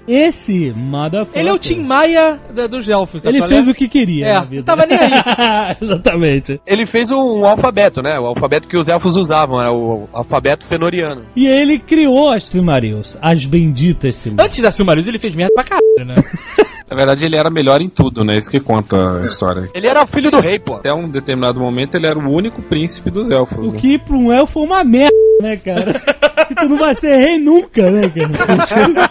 Esse 0.08 0.72
motherfucker. 0.76 1.40
Ele 1.40 1.50
é 1.50 1.54
o 1.54 1.60
Tim 1.60 1.82
Maia 1.82 2.40
da- 2.54 2.68
dos 2.68 2.88
elfos. 2.90 3.26
Ele 3.26 3.46
fez 3.48 3.68
o 3.68 3.74
que 3.74 3.88
queria. 3.88 4.26
É, 4.26 4.34
na 4.34 4.42
vida. 4.42 4.56
não 4.58 4.64
tava 4.64 4.86
nem 4.86 4.98
aí. 4.98 5.12
Exatamente. 5.82 6.60
Ele 6.66 6.86
fez 6.86 7.12
um 7.12 7.46
alfabeto, 7.46 8.02
né? 8.02 8.18
O 8.20 8.26
alfabeto 8.26 8.68
que 8.68 8.78
os 8.78 8.90
elfos 8.90 9.16
usavam, 9.16 9.62
era 9.62 9.74
o 9.74 10.08
alfabeto 10.12 10.66
fenoriano. 10.66 11.26
E 11.36 11.48
ele 11.48 11.80
criou 11.80 12.32
as 12.32 12.46
Silmarils, 12.46 13.18
as 13.22 13.46
benditas 13.46 14.16
Silmarils. 14.16 14.46
Antes 14.50 14.62
da 14.62 14.72
Silmarils, 14.72 15.08
ele 15.08 15.20
fez 15.20 15.36
merda 15.36 15.54
pra 15.54 15.64
caralho, 15.64 15.83
né? 16.06 16.16
Na 16.90 16.98
verdade, 16.98 17.26
ele 17.26 17.36
era 17.36 17.50
melhor 17.50 17.82
em 17.82 17.90
tudo, 17.90 18.24
né? 18.24 18.38
Isso 18.38 18.52
que 18.52 18.60
conta 18.60 19.24
a 19.24 19.26
história. 19.26 19.68
Ele 19.74 19.88
era 19.88 20.06
filho 20.06 20.30
do 20.30 20.40
rei, 20.40 20.60
pô. 20.60 20.76
Até 20.76 20.94
um 20.94 21.10
determinado 21.10 21.60
momento, 21.60 21.96
ele 21.96 22.06
era 22.06 22.20
o 22.20 22.32
único 22.32 22.62
príncipe 22.62 23.10
dos 23.10 23.32
elfos. 23.32 23.70
O 23.70 23.72
né? 23.72 23.80
que 23.80 23.98
pra 23.98 24.16
um 24.16 24.32
elfo 24.32 24.60
é 24.60 24.64
uma 24.64 24.84
merda, 24.84 25.12
né, 25.42 25.58
cara? 25.58 26.00
que 26.46 26.54
tu 26.54 26.70
não 26.70 26.78
vai 26.78 26.94
ser 26.94 27.18
rei 27.18 27.40
nunca, 27.40 27.90
né, 27.90 28.10
cara? 28.10 29.10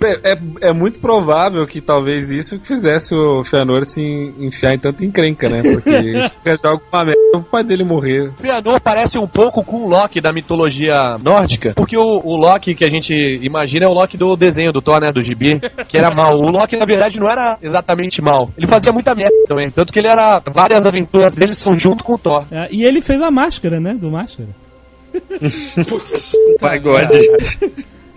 É, 0.03 0.33
é- 0.33 0.69
é 0.69 0.73
muito 0.73 0.99
provável 0.99 1.65
que 1.65 1.81
talvez 1.81 2.29
isso 2.29 2.59
que 2.59 2.67
fizesse 2.67 3.15
o 3.15 3.43
Fëanor 3.43 3.85
se 3.85 4.01
enfiar 4.39 4.73
em 4.73 4.79
tanta 4.79 5.03
encrenca, 5.03 5.49
né? 5.49 5.61
Porque 5.63 5.89
ele 5.89 6.29
joga 6.63 6.81
uma 6.91 7.03
merda 7.03 7.19
o 7.33 7.43
pai 7.43 7.63
dele 7.63 7.83
morrer. 7.83 8.31
Fëanor 8.37 8.79
parece 8.79 9.17
um 9.17 9.27
pouco 9.27 9.63
com 9.63 9.77
o 9.77 9.89
Loki 9.89 10.21
da 10.21 10.31
mitologia 10.31 11.17
nórdica, 11.21 11.73
porque 11.75 11.97
o, 11.97 12.21
o 12.23 12.35
Loki 12.35 12.75
que 12.75 12.85
a 12.85 12.89
gente 12.89 13.13
imagina 13.41 13.85
é 13.85 13.87
o 13.89 13.93
Loki 13.93 14.17
do 14.17 14.35
desenho 14.35 14.71
do 14.71 14.81
Thor, 14.81 15.01
né, 15.01 15.11
do 15.11 15.21
gibi, 15.21 15.59
que 15.87 15.97
era 15.97 16.11
mal. 16.11 16.37
O 16.37 16.49
Loki, 16.49 16.77
na 16.77 16.85
verdade, 16.85 17.19
não 17.19 17.29
era 17.29 17.57
exatamente 17.61 18.21
mal. 18.21 18.49
Ele 18.57 18.67
fazia 18.67 18.91
muita 18.93 19.13
merda 19.13 19.35
também, 19.47 19.69
tanto 19.69 19.91
que 19.91 19.99
ele 19.99 20.07
era... 20.07 20.41
Várias 20.51 20.85
aventuras 20.85 21.33
dele 21.35 21.53
são 21.55 21.77
junto 21.77 22.03
com 22.03 22.13
o 22.13 22.17
Thor. 22.17 22.45
É, 22.51 22.67
e 22.71 22.83
ele 22.83 23.01
fez 23.01 23.21
a 23.21 23.29
máscara, 23.31 23.79
né, 23.79 23.93
do 23.93 24.09
máscara. 24.09 24.49
My 26.61 26.79
God. 26.79 27.09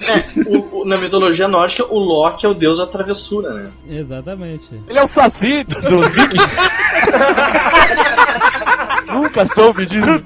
É, 0.01 0.24
o- 0.49 0.82
o- 0.82 0.84
na 0.84 0.96
mitologia 0.96 1.49
nórdica, 1.49 1.84
o 1.84 1.99
Loki 1.99 2.46
é 2.46 2.49
o 2.49 2.55
deus 2.55 2.78
da 2.78 2.86
travessura, 2.86 3.51
né? 3.53 3.70
Exatamente. 3.88 4.64
Ele 4.88 4.99
é 4.99 5.03
o 5.03 5.09
Saci 5.09 5.64
dos 5.64 6.12
Vikings. 6.12 6.57
Nunca 9.12 9.46
soube 9.46 9.86
disso. 9.86 10.22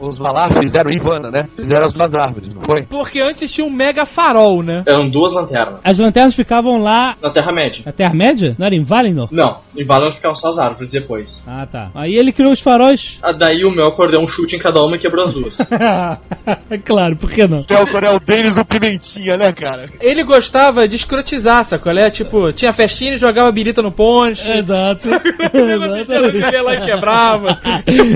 Os 0.00 0.18
Valar 0.18 0.50
fizeram 0.54 0.90
Ivana, 0.90 1.30
né? 1.30 1.46
Fizeram 1.54 1.84
as 1.84 1.92
duas 1.92 2.14
árvores, 2.14 2.48
não 2.54 2.62
foi? 2.62 2.82
Porque 2.82 3.20
antes 3.20 3.52
tinha 3.52 3.66
um 3.66 3.70
mega 3.70 4.06
farol, 4.06 4.62
né? 4.62 4.82
Eram 4.86 5.08
duas 5.08 5.32
lanternas. 5.34 5.80
As 5.84 5.98
lanternas 5.98 6.34
ficavam 6.34 6.78
lá 6.78 7.14
Na 7.22 7.30
Terra-média. 7.30 7.82
na 7.84 7.92
Terra-média? 7.92 8.56
Não 8.58 8.66
era 8.66 8.74
em 8.74 8.82
Valinor? 8.82 9.28
Não, 9.30 9.58
em 9.76 9.84
Valinor 9.84 10.14
ficavam 10.14 10.34
só 10.36 10.48
as 10.48 10.58
árvores 10.58 10.90
depois. 10.90 11.42
Ah, 11.46 11.66
tá. 11.70 11.90
Aí 11.94 12.14
ele 12.14 12.32
criou 12.32 12.52
os 12.52 12.60
faróis. 12.60 13.18
Ah, 13.22 13.32
Daí 13.32 13.62
o 13.64 13.70
Melkor 13.70 14.10
deu 14.10 14.20
um 14.20 14.26
chute 14.26 14.56
em 14.56 14.58
cada 14.58 14.82
uma 14.82 14.96
e 14.96 14.98
quebrou 14.98 15.24
as 15.26 15.34
duas. 15.34 15.56
claro, 16.84 17.16
por 17.16 17.30
que 17.30 17.46
não? 17.46 17.64
Melkor 17.68 18.04
é 18.04 18.10
o 18.10 18.18
Denis 18.20 18.56
o 18.58 18.64
Pimentinha, 18.64 19.36
né, 19.36 19.52
cara? 19.52 19.88
Ele 20.00 20.24
gostava 20.24 20.88
de 20.88 20.96
escrotizar, 20.96 21.64
sacou? 21.64 21.90
É 21.90 22.08
tipo, 22.10 22.52
tinha 22.52 22.72
festinha 22.72 23.14
e 23.14 23.18
jogava 23.18 23.50
birita 23.50 23.82
no 23.82 23.90
ponte. 23.92 24.48
Exato. 24.48 25.08
Ele 25.52 26.38
ia 26.52 26.62
lá 26.62 26.74
e 26.74 26.80
quebrava. 26.80 27.48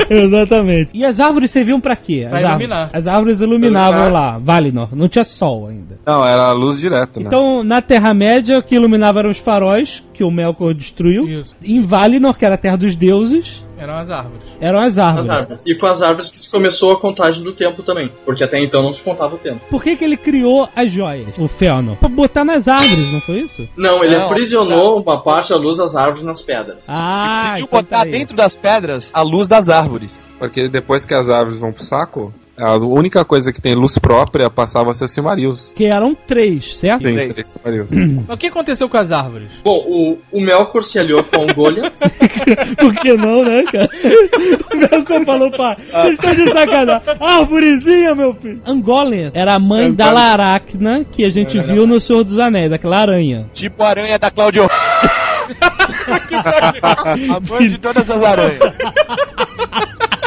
Exatamente. 0.09 0.91
E 0.95 1.05
as 1.05 1.19
árvores 1.21 1.51
serviam 1.51 1.74
pra 1.81 1.97
quê? 1.97 2.27
Pra 2.29 2.39
as 2.39 2.45
iluminar. 2.45 2.79
Árvores, 2.85 2.95
as 3.07 3.07
árvores 3.09 3.41
iluminavam 3.41 4.01
Iluminar. 4.01 4.13
lá, 4.13 4.39
Valinor. 4.39 4.89
Não 4.95 5.09
tinha 5.09 5.25
sol 5.25 5.69
ainda. 5.69 5.99
Não, 6.07 6.25
era 6.25 6.43
a 6.49 6.53
luz 6.53 6.79
direto, 6.79 7.21
né? 7.21 7.27
Então, 7.27 7.63
na 7.65 7.81
Terra-média, 7.81 8.59
o 8.59 8.63
que 8.63 8.75
iluminava 8.75 9.21
eram 9.21 9.31
os 9.31 9.39
faróis, 9.39 10.03
que 10.13 10.23
o 10.23 10.31
Melkor 10.31 10.75
destruiu. 10.75 11.27
Isso. 11.29 11.57
Em 11.63 11.83
Valinor, 11.83 12.37
que 12.37 12.45
era 12.45 12.55
a 12.57 12.59
terra 12.59 12.77
dos 12.77 12.95
deuses, 12.95 13.64
Eram 13.85 13.99
as 13.99 14.11
árvores. 14.11 14.43
eram 14.61 14.81
as 14.81 14.89
As 14.89 14.99
árvores. 14.99 15.31
árvores. 15.31 15.67
E 15.67 15.75
com 15.75 15.87
as 15.87 16.01
árvores 16.03 16.31
que 16.31 16.39
se 16.39 16.51
começou 16.51 16.93
a 16.93 16.99
contagem 16.99 17.43
do 17.45 17.53
tempo 17.53 17.83
também. 17.83 18.11
Porque 18.25 18.43
até 18.43 18.59
então 18.63 18.83
não 18.83 18.93
se 18.95 19.03
contava 19.03 19.35
o 19.35 19.39
tempo. 19.39 19.61
Por 19.69 19.83
que, 19.83 19.95
que 19.97 20.05
ele 20.05 20.17
criou 20.17 20.69
as 20.75 20.91
joias, 20.91 21.29
o 21.39 21.47
Fëanor? 21.47 21.97
Pra 21.97 22.09
botar 22.09 22.45
nas 22.45 22.67
árvores, 22.67 23.13
não 23.13 23.21
foi 23.21 23.41
isso? 23.41 23.69
Não, 23.77 24.03
ele 24.03 24.17
Não, 24.17 24.27
aprisionou 24.27 25.03
uma 25.03 25.23
parte 25.23 25.51
da 25.51 25.57
luz 25.57 25.77
das 25.77 25.95
árvores 25.95 26.23
nas 26.25 26.41
pedras. 26.43 26.79
Ah, 26.89 27.51
Decidiu 27.53 27.67
então 27.67 27.79
botar 27.81 27.97
tá 27.99 28.03
aí. 28.05 28.11
dentro 28.11 28.37
das 28.37 28.57
pedras 28.57 29.11
a 29.15 29.23
luz 29.23 29.47
das 29.49 29.69
árvores. 29.69 30.25
Porque 30.39 30.69
depois 30.69 31.05
que 31.05 31.15
as 31.15 31.29
árvores 31.29 31.59
vão 31.59 31.73
pro 31.73 31.83
saco, 31.83 32.33
a 32.57 32.77
única 32.79 33.25
coisa 33.25 33.53
que 33.53 33.61
tem 33.61 33.75
luz 33.75 33.99
própria 33.99 34.49
passava 34.49 34.91
a 34.91 34.95
ser 34.95 35.09
Silmarils. 35.09 35.73
Que 35.75 35.87
eram 35.87 36.15
três, 36.15 36.77
certo? 36.79 37.03
Tem 37.03 37.15
Três. 37.15 37.33
três 37.33 37.49
Silmarils. 37.51 37.91
Mas 38.27 38.37
o 38.37 38.39
que 38.39 38.47
aconteceu 38.47 38.89
com 38.89 38.97
as 38.97 39.11
árvores? 39.13 39.49
Bom, 39.65 39.77
o, 39.87 40.19
o 40.33 40.41
Melkor 40.41 40.83
se 40.85 40.99
aliou 40.99 41.23
com 41.25 41.43
o 41.43 41.55
Goliath. 41.55 41.99
Por 42.79 42.95
que 42.97 43.13
não, 43.17 43.43
né, 43.45 43.63
cara? 43.65 43.89
O 44.73 44.77
Melkor 44.77 45.25
falou, 45.25 45.51
pá, 45.51 45.77
vocês 45.93 46.15
estão 46.15 46.35
de 46.35 46.53
sacanagem. 46.53 47.03
Árvorezinha, 47.21 48.15
meu 48.15 48.35
filho. 48.35 48.61
Angolian 48.65 49.31
era 49.35 49.55
a 49.55 49.59
mãe 49.59 49.93
da 49.93 50.11
Laracna, 50.11 51.05
que 51.05 51.25
a 51.25 51.31
gente 51.31 51.61
viu 51.61 51.87
no 51.87 52.01
Senhor 52.01 52.23
dos 52.25 52.39
Anéis, 52.39 52.73
aquela 52.73 53.01
aranha. 53.01 53.47
Tipo 53.53 53.83
a 53.83 53.89
aranha 53.89 54.19
da 54.19 54.31
Claudio. 54.31 54.67
a 56.83 57.41
mãe 57.51 57.69
de 57.69 57.79
todas 57.79 58.11
as 58.11 58.23
aranhas. 58.23 58.59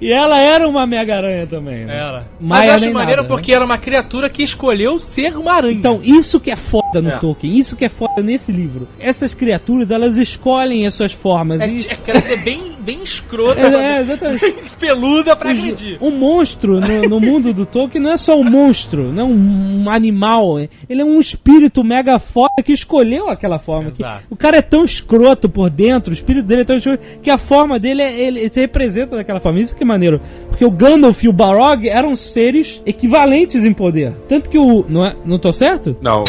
E 0.00 0.12
ela 0.12 0.38
era 0.40 0.68
uma 0.68 0.86
Mega-Aranha 0.86 1.46
também, 1.46 1.84
né? 1.84 1.96
Era. 1.96 2.24
Mas 2.40 2.58
Mas 2.60 2.68
eu 2.68 2.74
acho 2.74 2.92
maneiro 2.92 3.22
nada, 3.22 3.22
né? 3.22 3.28
porque 3.28 3.52
era 3.52 3.64
uma 3.64 3.78
criatura 3.78 4.28
que 4.30 4.42
escolheu 4.42 4.98
ser 4.98 5.36
uma 5.36 5.52
aranha. 5.52 5.74
Então, 5.74 6.00
isso 6.02 6.38
que 6.38 6.50
é 6.50 6.56
foda 6.56 7.00
no 7.02 7.10
É. 7.10 7.18
Tolkien, 7.18 7.58
isso 7.58 7.74
que 7.76 7.84
é 7.84 7.88
foda 7.88 8.22
nesse 8.22 8.52
livro. 8.52 8.86
Essas 8.98 9.34
criaturas, 9.34 9.90
elas 9.90 10.16
escolhem 10.16 10.86
as 10.86 10.94
suas 10.94 11.12
formas. 11.12 11.60
é, 11.60 11.68
e... 11.68 11.80
é, 11.80 11.94
quer 11.96 12.20
ser 12.20 12.36
bem, 12.42 12.72
bem 12.78 13.02
escrota, 13.02 13.60
É, 13.66 13.98
é, 13.98 14.00
exatamente. 14.00 14.54
peluda 14.78 15.34
pra 15.34 15.50
agredir. 15.50 15.98
O 16.00 16.10
monstro 16.10 16.80
no, 16.80 17.02
no 17.08 17.20
mundo 17.20 17.52
do 17.52 17.66
Tolkien 17.66 18.02
não 18.02 18.12
é 18.12 18.16
só 18.16 18.38
um 18.38 18.44
monstro, 18.44 19.12
não 19.12 19.22
é 19.22 19.26
um, 19.26 19.84
um 19.84 19.90
animal. 19.90 20.58
é- 20.58 20.68
Ele 20.88 21.02
é 21.02 21.04
um 21.04 21.20
espírito 21.20 21.82
mega 21.82 22.18
foda 22.18 22.62
que 22.64 22.72
escolheu 22.72 23.28
aquela 23.28 23.58
forma. 23.58 23.90
Que, 23.90 24.02
o 24.30 24.36
cara 24.36 24.58
é 24.58 24.62
tão 24.62 24.84
escroto 24.84 25.48
por 25.48 25.70
dentro, 25.70 26.10
o 26.10 26.14
espírito 26.14 26.46
dele 26.46 26.62
é 26.62 26.64
tão 26.64 26.76
escroto, 26.76 27.02
que 27.22 27.30
a 27.30 27.38
forma 27.38 27.78
dele 27.78 28.02
é, 28.02 28.12
ele, 28.20 28.40
ele 28.40 28.48
se 28.48 28.60
representa 28.60 29.16
daquela 29.16 29.40
forma. 29.40 29.60
Isso 29.60 29.74
que 29.74 29.82
é 29.82 29.87
maneiro. 29.88 30.20
Porque 30.48 30.64
o 30.64 30.70
Gandalf 30.70 31.22
e 31.24 31.28
o 31.28 31.32
Balrog 31.32 31.88
eram 31.88 32.14
seres 32.14 32.80
equivalentes 32.86 33.64
em 33.64 33.72
poder. 33.72 34.12
Tanto 34.28 34.48
que 34.50 34.58
o. 34.58 34.84
Não, 34.88 35.04
é, 35.04 35.16
não 35.24 35.38
tô 35.38 35.52
certo? 35.52 35.96
Não, 36.00 36.22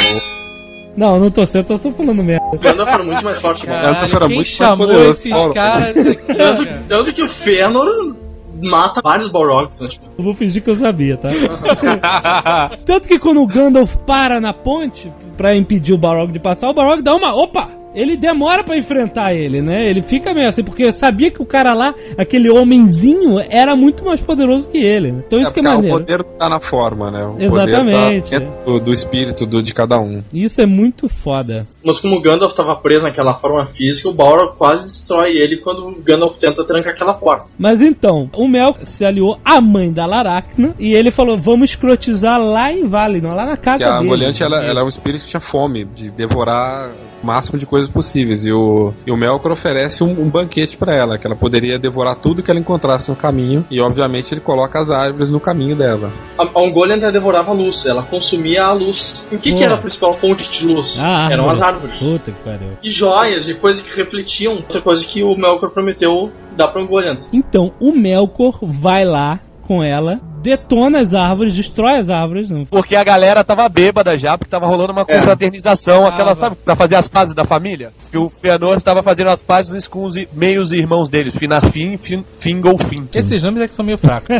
Não, 0.97 1.20
não 1.20 1.30
tô 1.32 1.45
certo, 1.45 1.68
tô 1.68 1.78
só 1.78 1.91
falando 1.91 2.24
merda. 2.24 2.43
O 2.53 2.57
Gandalf 2.57 2.89
era 2.89 3.03
muito 3.03 3.24
mais 3.24 3.39
forte 3.41 3.62
que 3.62 3.68
o 3.68 3.70
Balrog. 3.70 3.93
Gandalf 3.93 4.14
era 4.14 4.28
muito 4.30 4.57
mais 4.60 4.78
poderoso 4.78 5.10
esses 5.12 5.22
que 5.22 5.30
o 5.30 5.32
Balrog. 5.34 5.53
caras 5.53 5.89
aqui, 5.97 6.16
Tanto, 6.34 6.66
cara? 6.66 6.84
tanto 6.89 7.14
que 7.14 7.24
o 7.24 7.28
Fëanor 7.43 8.16
mata 8.62 9.01
vários 9.01 9.30
Balrogs. 9.32 9.80
Né? 9.82 9.88
Tipo, 9.89 10.05
Eu 10.18 10.24
vou 10.24 10.34
fingir 10.34 10.62
que 10.64 10.70
eu 10.70 10.76
sabia, 10.76 11.16
tá? 11.18 11.30
Tanto 12.86 13.07
que 13.07 13.18
quando 13.20 13.41
o 13.41 13.47
Gandalf 13.47 13.95
para 14.05 14.41
na 14.41 14.53
ponte 14.53 15.12
pra 15.38 15.55
impedir 15.55 15.93
o 15.93 15.97
Balrog 15.97 16.32
de 16.34 16.39
passar, 16.39 16.70
o 16.70 16.74
Balrog 16.74 17.01
dá 17.01 17.16
uma. 17.16 17.34
Opa! 17.34 17.70
Ele 17.94 18.16
demora 18.16 18.64
pra 18.64 18.78
enfrentar 18.78 19.34
ele, 19.34 19.62
né? 19.62 19.90
Ele 19.90 20.02
fica 20.02 20.34
meio 20.34 20.48
assim, 20.48 20.64
porque 20.64 20.84
eu 20.84 20.94
sabia 20.94 21.32
que 21.32 21.42
o 21.42 21.46
cara 21.46 21.74
lá, 21.74 21.94
aquele 22.18 22.50
homenzinho, 22.50 23.40
era 23.50 23.76
muito 23.76 24.06
mais 24.06 24.22
poderoso 24.22 24.70
que 24.70 24.78
ele. 24.78 25.12
né? 25.12 25.24
Então 25.26 25.40
isso 25.40 25.54
que 25.54 25.60
é 25.60 25.64
porque 25.64 25.76
maneiro. 25.76 25.96
O 25.96 26.00
poder 26.00 26.24
tá 26.24 26.50
na 26.50 26.60
forma, 26.60 27.12
né? 27.12 27.26
O 27.26 27.42
Exatamente. 27.42 28.30
Poder 28.30 28.40
tá 28.42 28.46
dentro 28.46 28.66
do, 28.66 28.80
do 28.80 28.94
espírito 28.94 29.46
do, 29.46 29.62
de 29.62 29.74
cada 29.74 30.00
um. 30.00 30.22
Isso 30.34 30.62
é 30.62 30.66
muito 30.66 31.08
foda. 31.10 31.68
mas 31.84 32.00
como 32.00 32.16
o 32.16 32.22
Gandalf 32.22 32.54
tava 32.54 32.76
preso 32.76 33.04
naquela 33.04 33.34
forma 33.36 33.66
física, 33.66 34.10
o 34.10 34.14
Balrog 34.14 34.56
quase 34.58 34.84
destrói 34.86 35.38
ele 35.38 35.58
quando 35.58 35.88
o 35.88 36.02
Gandalf 36.02 36.38
tenta 36.38 36.64
trancar 36.64 36.94
aquela 36.94 37.14
porta. 37.14 37.46
Mas 37.58 37.82
então, 37.82 38.30
o 38.36 38.48
Mel 38.48 38.76
se 38.84 39.06
aliou 39.06 39.40
à 39.44 39.60
mãe 39.60 39.92
da 39.92 40.06
Laracna 40.06 40.76
e 40.80 40.94
ele 40.94 41.12
falou: 41.12 41.38
vamos 41.38 41.72
escrotizar 41.72 42.40
lá 42.40 42.72
em 42.72 42.88
Valinor, 42.88 43.34
lá 43.36 43.46
na 43.46 43.58
casa 43.58 43.78
Que 43.78 43.84
a 43.84 43.98
dele. 43.98 44.10
Moliante, 44.10 44.44
ela, 44.44 44.64
ela 44.64 44.82
é 44.82 44.84
um 44.84 44.90
espírito 44.90 45.24
que 45.24 45.30
tinha 45.30 45.42
fome 45.42 45.86
de 45.86 46.10
devorar 46.12 46.92
máximo 47.24 47.57
de 47.59 47.65
coisas 47.65 47.89
possíveis. 47.89 48.45
E 48.45 48.51
o, 48.51 48.93
e 49.05 49.11
o 49.11 49.17
Melkor 49.17 49.51
oferece 49.51 50.03
um, 50.03 50.11
um 50.22 50.30
banquete 50.30 50.78
pra 50.78 50.93
ela, 50.93 51.17
que 51.17 51.26
ela 51.28 51.36
poderia 51.36 51.78
devorar 51.80 52.15
tudo 52.15 52.43
que 52.43 52.51
ela 52.51 52.59
encontrasse 52.59 53.09
no 53.09 53.15
caminho. 53.15 53.65
E 53.70 53.82
obviamente 53.82 54.34
ele 54.34 54.41
coloca 54.41 54.80
as 54.80 54.89
árvores 54.91 55.30
no 55.30 55.39
caminho 55.39 55.76
dela. 55.76 56.11
A, 56.38 56.43
a 56.43 56.61
Ungoliant 56.61 56.99
devorava 57.11 57.51
a 57.51 57.53
luz, 57.53 57.86
ela 57.86 58.03
consumia 58.03 58.65
a 58.65 58.72
luz. 58.72 59.26
E 59.32 59.36
o 59.36 59.39
que, 59.39 59.53
que 59.53 59.63
era 59.63 59.76
a 59.76 59.78
principal 59.78 60.13
fonte 60.13 60.49
de 60.51 60.65
luz? 60.65 60.97
Ah, 60.99 61.30
Eram 61.32 61.49
as 61.49 61.59
árvore. 61.61 61.91
árvores. 61.93 61.99
Puta 61.99 62.32
que 62.32 62.43
pariu. 62.43 62.70
E 62.84 62.91
joias 62.91 63.47
e 63.47 63.55
coisas 63.55 63.82
que 63.82 63.95
refletiam. 63.95 64.53
Outra 64.55 64.82
coisa 64.82 65.05
que 65.05 65.24
o 65.24 65.36
Melkor 65.36 65.70
prometeu 65.72 66.32
dar 66.55 66.67
pra 66.70 66.82
Ungoliant. 66.82 67.20
Então, 67.32 67.72
o 67.80 67.91
Melkor 67.91 68.59
vai 68.61 69.05
lá 69.05 69.39
com 69.67 69.84
ela, 69.84 70.20
detona 70.42 71.00
as 71.00 71.14
árvores, 71.14 71.56
destrói 71.56 72.00
as 72.00 72.10
árvores. 72.10 72.50
Não... 72.50 72.66
Porque 72.66 72.96
a 72.96 73.04
galera 73.04 73.44
tava 73.44 73.68
bêbada 73.70 74.18
já, 74.18 74.38
porque 74.38 74.50
tava 74.50 74.68
rolando 74.68 74.92
uma 74.92 75.06
confraternização, 75.06 76.06
aquela, 76.06 76.36
sabe, 76.36 76.56
pra 76.64 76.76
fazer 76.76 76.96
as 76.96 77.08
pazes 77.08 77.34
da 77.34 77.46
família? 77.46 77.92
Que 78.12 78.18
o 78.18 78.30
Fëanor 78.30 78.78
estava 78.78 79.02
fazendo 79.04 79.30
as 79.30 79.42
pazes 79.42 79.88
com 79.88 80.04
os 80.04 80.16
meios 80.34 80.72
irmãos 80.72 81.10
deles, 81.10 81.36
Finarfin 81.36 81.94
e 81.94 81.98
fin, 81.98 82.24
Fingolfin. 82.40 83.08
Esses 83.14 83.44
nomes 83.44 83.62
é 83.62 83.68
que 83.68 83.74
são 83.74 83.86
meio 83.86 83.98
fracos. 83.98 84.30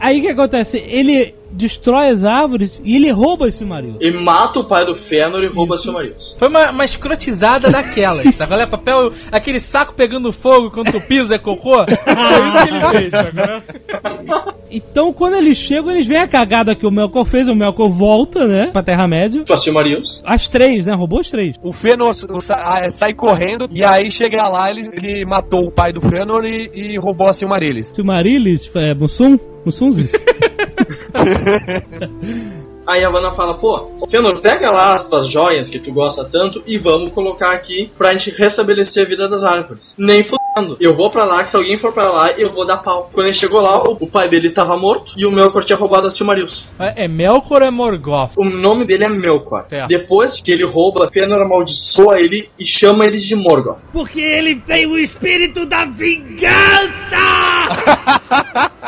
Aí 0.00 0.18
o 0.18 0.22
que 0.22 0.28
acontece? 0.28 0.78
Ele 0.78 1.34
destrói 1.50 2.08
as 2.08 2.24
árvores 2.24 2.80
e 2.84 2.96
ele 2.96 3.10
rouba 3.10 3.48
esse 3.48 3.64
marido. 3.64 3.98
E 4.00 4.10
mata 4.12 4.60
o 4.60 4.64
pai 4.64 4.86
do 4.86 4.96
Fëanor 4.96 5.42
e 5.42 5.48
rouba 5.48 5.76
Silmarils. 5.76 6.36
Foi 6.38 6.48
uma, 6.48 6.70
uma 6.70 6.84
escrotizada 6.84 7.70
daquelas, 7.70 8.36
tá? 8.36 8.46
Olha, 8.50 8.66
papel, 8.66 9.12
aquele 9.32 9.60
saco 9.60 9.94
pegando 9.94 10.32
fogo 10.32 10.70
quando 10.70 10.92
tu 10.92 11.00
pisa 11.00 11.34
é 11.34 11.38
cocô. 11.38 11.84
Foi 11.84 12.48
isso 12.54 12.66
que 12.66 12.74
ele 12.74 13.10
fez, 13.10 13.10
tá? 13.10 13.62
Então, 14.70 15.12
quando 15.12 15.34
eles 15.34 15.58
chegam, 15.58 15.90
eles 15.90 16.06
veem 16.06 16.20
a 16.20 16.28
cagada 16.28 16.76
que 16.76 16.86
o 16.86 16.92
Melkor 16.92 17.24
fez. 17.24 17.48
O 17.48 17.56
Melkor 17.56 17.88
volta, 17.88 18.46
né? 18.46 18.68
Pra 18.70 18.84
Terra-média. 18.84 19.42
Pra 19.42 19.56
Silmarils. 19.56 20.22
As 20.24 20.46
três, 20.46 20.86
né? 20.86 20.94
Roubou 20.94 21.18
as 21.18 21.28
três. 21.28 21.56
O 21.60 21.72
Fëanor 21.72 22.14
ah, 22.50 22.88
sai 22.88 23.12
correndo 23.12 23.66
e 23.68 23.82
aí 23.82 24.12
chega 24.12 24.48
lá, 24.48 24.70
ele, 24.70 24.88
ele 24.92 25.24
matou 25.24 25.64
o 25.64 25.72
pai 25.72 25.92
do 25.92 26.00
Fëanor 26.00 26.44
e, 26.44 26.70
e 26.72 26.96
roubou 26.98 27.28
a 27.28 27.32
Silmarillis. 27.32 27.88
Silmarillis, 27.88 28.70
é, 28.76 28.94
Mussum? 28.94 29.36
Mussunzis? 29.64 30.12
Aí 32.90 33.04
a 33.04 33.08
Vanna 33.08 33.30
fala, 33.30 33.54
pô, 33.54 33.88
Fëanor, 34.10 34.40
pega 34.40 34.68
lá 34.68 34.96
as 34.96 35.06
tuas 35.06 35.30
joias 35.30 35.70
que 35.70 35.78
tu 35.78 35.92
gosta 35.92 36.24
tanto 36.24 36.60
e 36.66 36.76
vamos 36.76 37.12
colocar 37.12 37.52
aqui 37.52 37.88
pra 37.96 38.12
gente 38.12 38.30
restabelecer 38.30 39.06
a 39.06 39.08
vida 39.08 39.28
das 39.28 39.44
árvores. 39.44 39.94
Nem 39.96 40.24
fudendo. 40.24 40.76
Eu 40.80 40.92
vou 40.92 41.08
pra 41.08 41.24
lá, 41.24 41.44
que 41.44 41.50
se 41.50 41.56
alguém 41.56 41.78
for 41.78 41.92
pra 41.92 42.10
lá, 42.10 42.32
eu 42.32 42.52
vou 42.52 42.66
dar 42.66 42.78
pau. 42.78 43.08
Quando 43.12 43.26
ele 43.26 43.34
chegou 43.36 43.60
lá, 43.60 43.80
o, 43.80 43.92
o 43.92 44.10
pai 44.10 44.28
dele 44.28 44.50
tava 44.50 44.76
morto 44.76 45.12
e 45.16 45.24
o 45.24 45.30
Melkor 45.30 45.62
tinha 45.62 45.78
roubado 45.78 46.08
a 46.08 46.10
Silmarils. 46.10 46.66
É 46.80 47.06
Melkor 47.06 47.62
ou 47.62 47.68
é 47.68 47.70
Morgoth? 47.70 48.32
O 48.36 48.44
nome 48.44 48.84
dele 48.84 49.04
é 49.04 49.08
Melkor. 49.08 49.66
Certo. 49.68 49.86
Depois 49.86 50.40
que 50.40 50.50
ele 50.50 50.66
rouba, 50.66 51.08
Fëanor 51.12 51.42
amaldiçoa 51.42 52.18
ele 52.18 52.50
e 52.58 52.66
chama 52.66 53.04
eles 53.04 53.22
de 53.22 53.36
Morgoth. 53.36 53.78
Porque 53.92 54.20
ele 54.20 54.56
tem 54.56 54.88
o 54.88 54.98
espírito 54.98 55.64
da 55.64 55.84
vingança! 55.84 57.20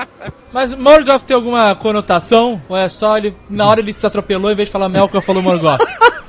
Mas 0.52 0.72
Morgoth 0.74 1.22
tem 1.22 1.34
alguma 1.34 1.74
conotação? 1.76 2.60
Ou 2.68 2.76
é 2.76 2.88
só 2.88 3.16
ele, 3.16 3.34
na 3.48 3.66
hora 3.66 3.80
ele 3.80 3.92
se 3.92 4.06
atropelou, 4.06 4.50
em 4.50 4.54
vez 4.54 4.68
de 4.68 4.72
falar 4.72 4.88
Melkor, 4.88 5.22
falou 5.22 5.42
Morgoth? 5.42 5.80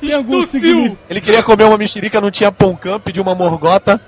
Tem 0.00 0.12
algum 0.12 0.40
Tossiu. 0.40 0.60
significado? 0.60 0.98
Ele 1.08 1.20
queria 1.20 1.42
comer 1.42 1.64
uma 1.64 1.78
mexerica, 1.78 2.20
não 2.20 2.30
tinha 2.30 2.52
pão 2.52 2.76
camp, 2.76 3.02
pediu 3.02 3.22
uma 3.22 3.34
morgota. 3.34 4.00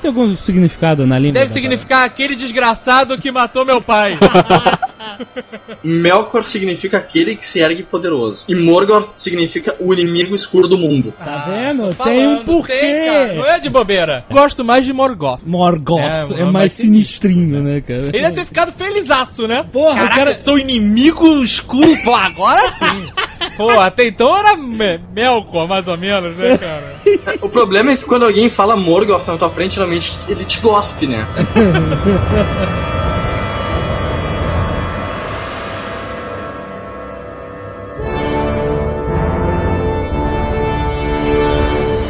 Tem 0.00 0.08
algum 0.08 0.34
significado 0.36 1.06
na 1.06 1.18
língua? 1.18 1.40
Deve 1.40 1.52
significar 1.52 2.04
aquele 2.04 2.34
desgraçado 2.34 3.18
que 3.18 3.30
matou 3.30 3.64
meu 3.64 3.80
pai. 3.80 4.14
Melkor 5.82 6.42
significa 6.44 6.98
aquele 6.98 7.36
que 7.36 7.46
se 7.46 7.58
ergue 7.60 7.82
poderoso. 7.82 8.44
E 8.48 8.54
Morgoth 8.54 9.14
significa 9.16 9.74
o 9.78 9.92
inimigo 9.92 10.34
escuro 10.34 10.68
do 10.68 10.76
mundo. 10.76 11.12
Tá 11.18 11.44
vendo? 11.48 11.94
Tô 11.94 12.04
tem 12.04 12.26
um 12.26 12.44
porquê. 12.44 12.72
tem, 12.78 13.06
cara. 13.06 13.34
Não 13.34 13.46
é 13.46 13.58
de 13.58 13.70
bobeira. 13.70 14.24
Gosto 14.30 14.64
mais 14.64 14.84
de 14.84 14.92
Morgoth. 14.92 15.40
Morgoth 15.44 16.00
É, 16.00 16.40
é, 16.40 16.44
mais 16.44 16.52
mais 16.52 16.72
sinistrinho, 16.86 17.62
né, 17.62 17.80
cara? 17.80 18.00
Ele 18.12 18.20
deve 18.22 18.34
ter 18.36 18.44
ficado 18.46 18.72
felizaço, 18.72 19.46
né? 19.46 19.64
Porra, 19.72 19.94
Caraca, 19.96 20.12
o 20.14 20.16
cara- 20.16 20.30
eu 20.32 20.36
sou 20.36 20.58
inimigo 20.58 21.42
escuro. 21.44 21.96
Pô, 22.04 22.14
agora 22.16 22.70
sim. 22.72 23.08
Pô, 23.56 23.70
até 23.80 24.06
então 24.08 24.36
era 24.36 24.56
Me- 24.56 25.00
Melkor, 25.14 25.66
mais 25.68 25.86
ou 25.88 25.96
menos, 25.96 26.36
né, 26.36 26.56
cara? 26.58 26.96
O 27.42 27.48
problema 27.48 27.92
é 27.92 27.96
que 27.96 28.04
quando 28.04 28.24
alguém 28.24 28.50
fala 28.50 28.76
Morgoth 28.76 29.26
na 29.26 29.36
tua 29.38 29.50
frente, 29.50 29.74
geralmente 29.74 30.06
ele 30.28 30.44
te 30.44 30.60
gospe, 30.60 31.06
né? 31.06 31.26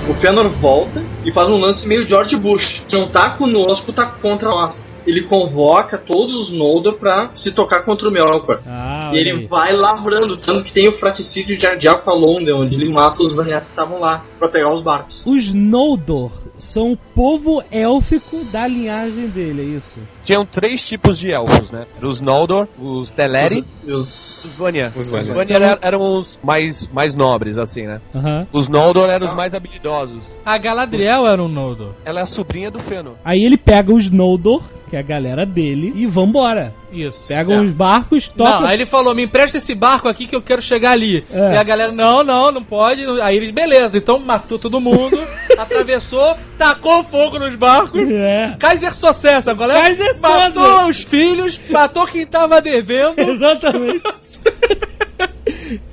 O 0.08 0.14
Fëanor 0.20 0.48
volta 0.60 1.02
e 1.26 1.32
faz 1.32 1.48
um 1.48 1.56
lance 1.58 1.86
meio 1.86 2.06
George 2.08 2.36
Bush. 2.36 2.82
Que 2.88 2.96
não 2.96 3.08
tá 3.08 3.30
conosco, 3.30 3.92
tá 3.92 4.06
contra 4.06 4.48
nós. 4.48 4.90
Ele 5.06 5.22
convoca 5.22 5.96
todos 5.98 6.34
os 6.34 6.50
Noldor 6.50 6.94
pra 6.94 7.30
se 7.34 7.52
tocar 7.52 7.84
contra 7.84 8.08
o 8.08 8.12
Melkor. 8.12 8.60
Ah, 8.66 9.10
E 9.14 9.18
ele 9.18 9.30
aí. 9.30 9.46
vai 9.46 9.72
lavrando, 9.72 10.36
tanto 10.36 10.64
que 10.64 10.72
tem 10.72 10.88
o 10.88 10.98
fraticídio 10.98 11.56
de 11.56 11.66
de 11.76 11.86
Aqualonde, 11.88 12.50
onde 12.52 12.76
ele 12.76 12.92
mata 12.92 13.22
os 13.22 13.32
Valyar 13.34 13.60
que 13.62 13.70
estavam 13.70 14.00
lá 14.00 14.24
pra 14.38 14.48
pegar 14.48 14.72
os 14.72 14.80
barcos. 14.80 15.22
Os 15.26 15.52
Noldor 15.52 16.30
são 16.56 16.92
o 16.92 16.96
povo 16.96 17.62
élfico 17.70 18.42
da 18.50 18.66
linhagem 18.66 19.28
dele, 19.28 19.62
é 19.62 19.76
isso? 19.76 19.92
Tinham 20.24 20.44
três 20.44 20.84
tipos 20.86 21.18
de 21.18 21.30
elfos, 21.30 21.70
né? 21.70 21.86
Os 22.02 22.20
Noldor, 22.20 22.66
os 22.78 23.12
Teleri 23.12 23.64
E 23.86 23.92
os- 23.92 24.44
e 24.44 24.48
os 24.48 24.54
Vanya. 24.54 24.92
Os 24.96 25.02
Os 25.02 25.08
Vanya. 25.08 25.34
Vanya 25.34 25.78
eram, 25.82 26.00
os 26.18 26.36
mais, 26.42 26.88
mais 26.88 27.16
nobres, 27.16 27.58
assim, 27.58 27.86
né? 27.86 28.00
Aham. 28.14 28.46
Os 28.52 28.68
Noldor 28.68 29.08
eram 29.08 29.26
os 29.26 29.34
mais 29.34 29.54
habilidosos. 29.54 30.24
A 30.44 30.58
Galadriel 30.58 31.15
era 31.24 31.40
um 31.40 31.46
Noldor. 31.48 31.92
Ela 32.04 32.18
é 32.18 32.22
a 32.24 32.26
sobrinha 32.26 32.68
do 32.68 32.80
Fëanor. 32.80 33.14
Aí 33.24 33.44
ele 33.44 33.56
pega 33.56 33.94
os 33.94 34.10
Noldor, 34.10 34.62
que 34.90 34.96
é 34.96 34.98
a 34.98 35.02
galera 35.02 35.46
dele, 35.46 35.92
e 35.94 36.04
vambora. 36.06 36.74
Isso. 36.92 37.26
Pega 37.28 37.54
É. 37.54 37.60
uns 37.60 37.72
barcos, 37.72 38.26
toca. 38.28 38.50
Não, 38.60 38.66
aí 38.66 38.74
ele 38.74 38.86
falou, 38.86 39.14
me 39.14 39.24
empresta 39.24 39.58
esse 39.58 39.74
barco 39.74 40.08
aqui 40.08 40.26
que 40.26 40.34
eu 40.34 40.40
quero 40.42 40.62
chegar 40.62 40.92
ali. 40.92 41.24
É. 41.30 41.54
E 41.54 41.56
a 41.56 41.62
galera, 41.62 41.92
não, 41.92 42.22
não, 42.24 42.50
não 42.50 42.62
pode. 42.64 43.04
Aí 43.20 43.36
eles, 43.36 43.50
beleza, 43.50 43.98
então 43.98 44.18
matou 44.18 44.58
todo 44.58 44.80
mundo, 44.80 45.18
atravessou, 45.58 46.36
tacou 46.56 47.04
fogo 47.04 47.38
nos 47.38 47.54
barcos. 47.56 48.08
É. 48.10 48.56
Kaiser 48.58 48.94
sucesso, 48.94 49.50
agora 49.50 49.74
Kaiser 49.74 50.18
matou 50.20 50.64
Soze. 50.64 50.90
os 50.90 50.96
filhos, 51.02 51.60
matou 51.70 52.06
quem 52.06 52.24
tava 52.26 52.60
devendo. 52.60 53.18
Exatamente. 53.20 54.02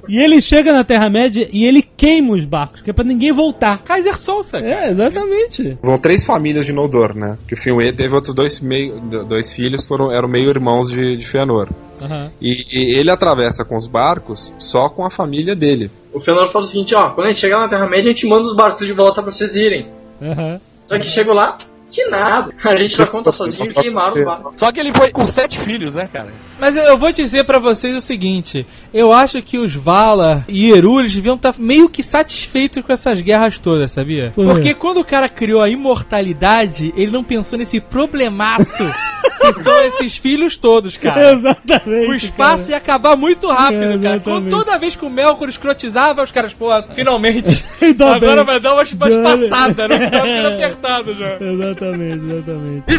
E 0.07 0.17
ele 0.19 0.41
chega 0.41 0.73
na 0.73 0.83
Terra-média 0.83 1.47
e 1.51 1.65
ele 1.65 1.81
queima 1.81 2.33
os 2.33 2.45
barcos, 2.45 2.81
que 2.81 2.89
é 2.89 2.93
pra 2.93 3.03
ninguém 3.03 3.31
voltar. 3.31 3.81
Kaiser 3.83 4.15
cara. 4.51 4.69
É, 4.69 4.89
exatamente. 4.91 5.77
Vão 5.81 5.97
três 5.97 6.25
famílias 6.25 6.65
de 6.65 6.73
Noldor, 6.73 7.15
né? 7.15 7.37
Que 7.47 7.53
o 7.53 7.57
Finwë 7.57 7.95
teve 7.95 8.13
outros 8.13 8.35
dois, 8.35 8.59
meio, 8.59 8.99
dois 8.99 9.51
filhos, 9.51 9.85
foram, 9.85 10.11
eram 10.11 10.27
meio 10.27 10.49
irmãos 10.49 10.89
de, 10.89 11.17
de 11.17 11.25
Fëanor. 11.25 11.69
Aham. 12.01 12.31
E, 12.41 12.51
e 12.71 12.99
ele 12.99 13.09
atravessa 13.09 13.63
com 13.63 13.77
os 13.77 13.87
barcos 13.87 14.53
só 14.57 14.89
com 14.89 15.05
a 15.05 15.11
família 15.11 15.55
dele. 15.55 15.89
O 16.13 16.19
Fëanor 16.19 16.51
fala 16.51 16.65
o 16.65 16.67
seguinte, 16.67 16.93
ó, 16.95 17.09
quando 17.11 17.27
a 17.27 17.29
gente 17.29 17.39
chegar 17.39 17.59
na 17.59 17.69
Terra-média, 17.69 18.11
a 18.11 18.13
gente 18.13 18.27
manda 18.27 18.45
os 18.45 18.55
barcos 18.55 18.85
de 18.85 18.93
volta 18.93 19.21
pra 19.21 19.31
vocês 19.31 19.55
irem. 19.55 19.87
Aham. 20.21 20.59
Só 20.85 20.99
que 20.99 21.09
chegou 21.09 21.33
lá, 21.33 21.57
que 21.93 22.05
nada. 22.05 22.51
A 22.63 22.75
gente 22.75 22.97
dá 22.97 23.05
conta 23.05 23.31
sozinho 23.31 23.69
e 23.69 23.73
queimaram 23.73 24.15
os 24.15 24.25
barcos. 24.25 24.53
Só 24.57 24.71
que 24.71 24.79
ele 24.79 24.91
foi 24.91 25.11
com 25.11 25.25
sete 25.25 25.59
filhos, 25.59 25.95
né, 25.95 26.09
cara? 26.11 26.33
Mas 26.59 26.75
eu, 26.75 26.83
eu 26.83 26.97
vou 26.97 27.11
dizer 27.11 27.43
pra 27.43 27.59
vocês 27.59 27.95
o 27.95 28.01
seguinte: 28.01 28.65
eu 28.93 29.13
acho 29.13 29.41
que 29.41 29.57
os 29.57 29.73
Valar 29.73 30.45
e 30.47 30.71
Eru 30.71 30.99
eles 30.99 31.13
deviam 31.13 31.35
estar 31.35 31.53
meio 31.57 31.89
que 31.89 32.01
satisfeitos 32.01 32.83
com 32.83 32.91
essas 32.91 33.21
guerras 33.21 33.59
todas, 33.59 33.91
sabia? 33.91 34.31
Porque 34.35 34.73
quando 34.73 34.99
o 34.99 35.05
cara 35.05 35.29
criou 35.29 35.61
a 35.61 35.69
imortalidade, 35.69 36.93
ele 36.95 37.11
não 37.11 37.23
pensou 37.23 37.59
nesse 37.59 37.79
problemaço 37.79 38.83
que 39.39 39.53
são 39.63 39.81
esses 39.81 40.17
filhos 40.17 40.57
todos, 40.57 40.97
cara. 40.97 41.31
Exatamente. 41.33 42.07
O 42.09 42.13
espaço 42.13 42.71
ia 42.71 42.77
acabar 42.77 43.15
muito 43.15 43.47
rápido, 43.47 43.83
É, 43.83 43.97
cara. 43.99 44.19
Quando 44.19 44.49
toda 44.49 44.77
vez 44.77 44.95
que 44.95 45.05
o 45.05 45.09
Melkor 45.09 45.49
escrotizava, 45.49 46.23
os 46.23 46.31
caras, 46.31 46.53
pô, 46.53 46.69
finalmente. 46.93 47.63
Agora 48.15 48.37
bem. 48.37 48.45
vai 48.45 48.59
dar 48.59 48.75
Dale. 49.23 49.49
passadas, 49.49 49.89
né? 49.89 50.09
Tá 50.09 50.21
ficando 50.21 50.47
apertado 50.53 51.13
já. 51.15 51.37
Exatamente, 51.39 52.25
exatamente. 52.31 52.83
E 52.87 52.97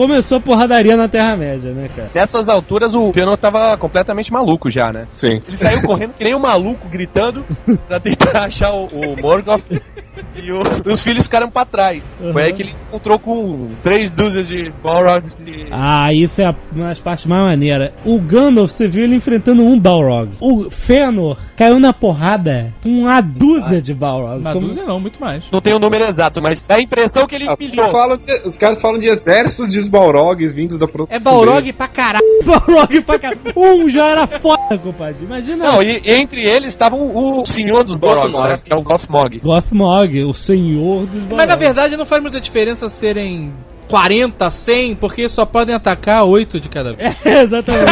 Começou 0.00 0.38
a 0.38 0.40
porradaria 0.40 0.96
na 0.96 1.08
Terra-média, 1.08 1.72
né, 1.72 1.90
cara? 1.94 2.08
Nessas 2.14 2.48
alturas 2.48 2.94
o 2.94 3.12
Fëanor 3.12 3.36
tava 3.36 3.76
completamente 3.76 4.32
maluco 4.32 4.70
já, 4.70 4.90
né? 4.90 5.06
Sim. 5.14 5.42
Ele 5.46 5.56
saiu 5.58 5.82
correndo 5.82 6.14
que 6.16 6.24
nem 6.24 6.34
um 6.34 6.38
maluco, 6.38 6.88
gritando, 6.88 7.44
pra 7.86 8.00
tentar 8.00 8.44
achar 8.44 8.72
o, 8.72 8.86
o 8.86 9.20
Morgoth. 9.20 9.62
E 10.34 10.50
o- 10.52 10.62
os 10.90 11.02
filhos 11.02 11.24
ficaram 11.24 11.50
pra 11.50 11.64
trás. 11.66 12.18
Uhum. 12.22 12.32
Foi 12.32 12.42
aí 12.44 12.52
que 12.54 12.62
ele 12.62 12.74
encontrou 12.88 13.18
com 13.18 13.68
três 13.82 14.10
dúzias 14.10 14.48
de 14.48 14.72
Balrogs 14.82 15.40
e... 15.40 15.66
Ah, 15.70 16.12
isso 16.14 16.40
é 16.40 16.46
a- 16.46 16.54
uma 16.72 16.88
das 16.88 16.98
partes 17.00 17.26
mais 17.26 17.44
maneiras. 17.44 17.92
O 18.04 18.18
Gandalf, 18.18 18.70
você 18.72 18.88
viu 18.88 19.04
ele 19.04 19.14
enfrentando 19.16 19.62
um 19.64 19.78
Balrog. 19.78 20.30
O 20.40 20.70
Fëanor 20.70 21.36
caiu 21.56 21.78
na 21.78 21.92
porrada 21.92 22.72
com 22.82 22.88
uma 22.88 23.20
dúzia 23.20 23.82
de 23.82 23.92
Balrogs. 23.92 24.40
Uma 24.40 24.52
Como- 24.54 24.66
dúzia 24.68 24.84
não, 24.84 24.98
muito 24.98 25.20
mais. 25.20 25.42
Não 25.52 25.60
tem 25.60 25.74
o 25.74 25.78
número 25.78 26.04
exato, 26.04 26.40
mas 26.40 26.66
dá 26.66 26.76
a 26.76 26.80
impressão 26.80 27.26
que 27.26 27.34
ele 27.34 27.46
Ah, 27.48 27.56
pilhou. 27.56 27.88
falam 27.90 28.16
de- 28.16 28.40
os 28.48 28.56
caras 28.56 28.80
falam 28.80 28.98
de 28.98 29.06
exércitos 29.06 29.68
de 29.68 29.78
Balrogs 29.90 30.52
vindos 30.52 30.78
da 30.78 30.88
É 31.08 31.18
Balrog 31.18 31.72
pra 31.72 31.88
caralho. 31.88 32.24
Balrog 32.44 33.00
pra 33.02 33.18
caralho. 33.18 33.40
Um 33.56 33.90
já 33.90 34.06
era 34.06 34.26
foda, 34.26 34.78
compadre. 34.78 35.24
Imagina. 35.24 35.64
Não, 35.64 35.82
e 35.82 36.00
entre 36.06 36.48
eles 36.48 36.68
estava 36.68 36.96
o, 36.96 37.42
o 37.42 37.46
senhor 37.46 37.84
dos 37.84 37.96
Balrogs, 37.96 38.40
né? 38.42 38.60
Que 38.64 38.72
é 38.72 38.76
o 38.76 38.82
Gothmog. 38.82 39.40
Gothmog, 39.40 40.24
o 40.24 40.32
senhor 40.32 41.00
dos 41.06 41.10
Balrogs. 41.10 41.36
Mas 41.36 41.48
na 41.48 41.56
verdade 41.56 41.96
não 41.96 42.06
faz 42.06 42.22
muita 42.22 42.40
diferença 42.40 42.88
serem 42.88 43.52
40, 43.90 44.50
100, 44.50 44.94
porque 44.94 45.28
só 45.28 45.44
podem 45.44 45.74
atacar 45.74 46.24
8 46.24 46.60
de 46.60 46.68
cada 46.68 46.92
vez. 46.92 47.16
É, 47.24 47.42
exatamente. 47.42 47.84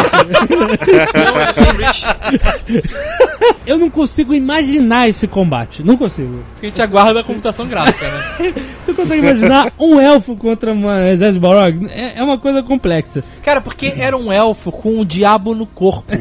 Eu 3.66 3.76
não 3.78 3.90
consigo 3.90 4.32
imaginar 4.32 5.08
esse 5.08 5.26
combate. 5.26 5.82
Não 5.82 5.96
consigo. 5.96 6.44
Que 6.60 6.66
a 6.66 6.68
gente 6.70 6.80
aguarda 6.80 7.20
a 7.20 7.24
computação 7.24 7.66
gráfica, 7.66 8.10
né? 8.10 8.54
Você 8.86 8.94
consegue 8.94 9.20
imaginar 9.20 9.72
um 9.78 10.00
elfo 10.00 10.36
contra 10.36 10.72
um 10.72 10.90
exército 11.08 11.34
de 11.34 11.40
Balrog? 11.40 11.86
É, 11.90 12.20
é 12.20 12.22
uma 12.22 12.38
coisa 12.38 12.62
complexa. 12.62 13.24
Cara, 13.42 13.60
porque 13.60 13.92
era 13.96 14.16
um 14.16 14.32
elfo 14.32 14.70
com 14.70 15.00
o 15.00 15.04
diabo 15.04 15.54
no 15.54 15.66
corpo. 15.66 16.12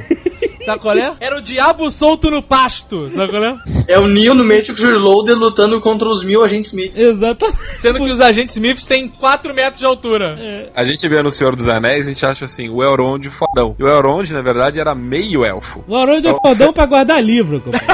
Sabe 0.68 0.82
qual 0.82 0.98
é? 0.98 1.16
Era 1.22 1.38
o 1.38 1.42
diabo 1.42 1.90
solto 1.90 2.30
no 2.30 2.44
pasto. 2.44 3.10
Sabe 3.12 3.32
qual 3.32 3.44
é? 3.44 3.56
É 3.88 3.98
o 4.00 4.06
Neo 4.06 4.34
no 4.34 4.44
Matrix 4.44 4.82
Reloaded 4.82 5.40
lutando 5.40 5.80
contra 5.80 6.10
os 6.10 6.26
mil 6.26 6.44
agentes 6.44 6.72
Smiths. 6.72 7.00
Exatamente. 7.00 7.58
Sendo 7.80 8.00
que 8.00 8.12
os 8.12 8.20
agentes 8.20 8.56
Smiths 8.56 8.86
têm 8.86 9.08
4 9.08 9.54
metros 9.54 9.67
de 9.76 9.86
altura. 9.86 10.36
A 10.76 10.84
gente 10.84 11.08
vê 11.08 11.22
no 11.22 11.32
Senhor 11.32 11.56
dos 11.56 11.68
Anéis, 11.68 12.08
a 12.08 12.10
gente 12.10 12.26
acha 12.26 12.46
assim, 12.46 12.70
o 12.70 12.84
Elrond 12.84 13.30
fodão. 13.30 13.76
E 13.78 13.84
o 13.84 13.88
Elrond, 13.88 14.32
na 14.32 14.42
verdade, 14.42 14.80
era 14.80 14.96
meio 14.96 15.46
elfo. 15.46 15.84
O 15.88 15.98
Elrond 15.98 16.26
é 16.26 16.34
fodão 16.34 16.72
pra 16.74 16.86
guardar 16.86 17.24
livro, 17.24 17.62
compadre. 17.62 17.88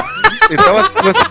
Então, 0.50 0.78
assim, 0.78 1.02
você... 1.02 1.24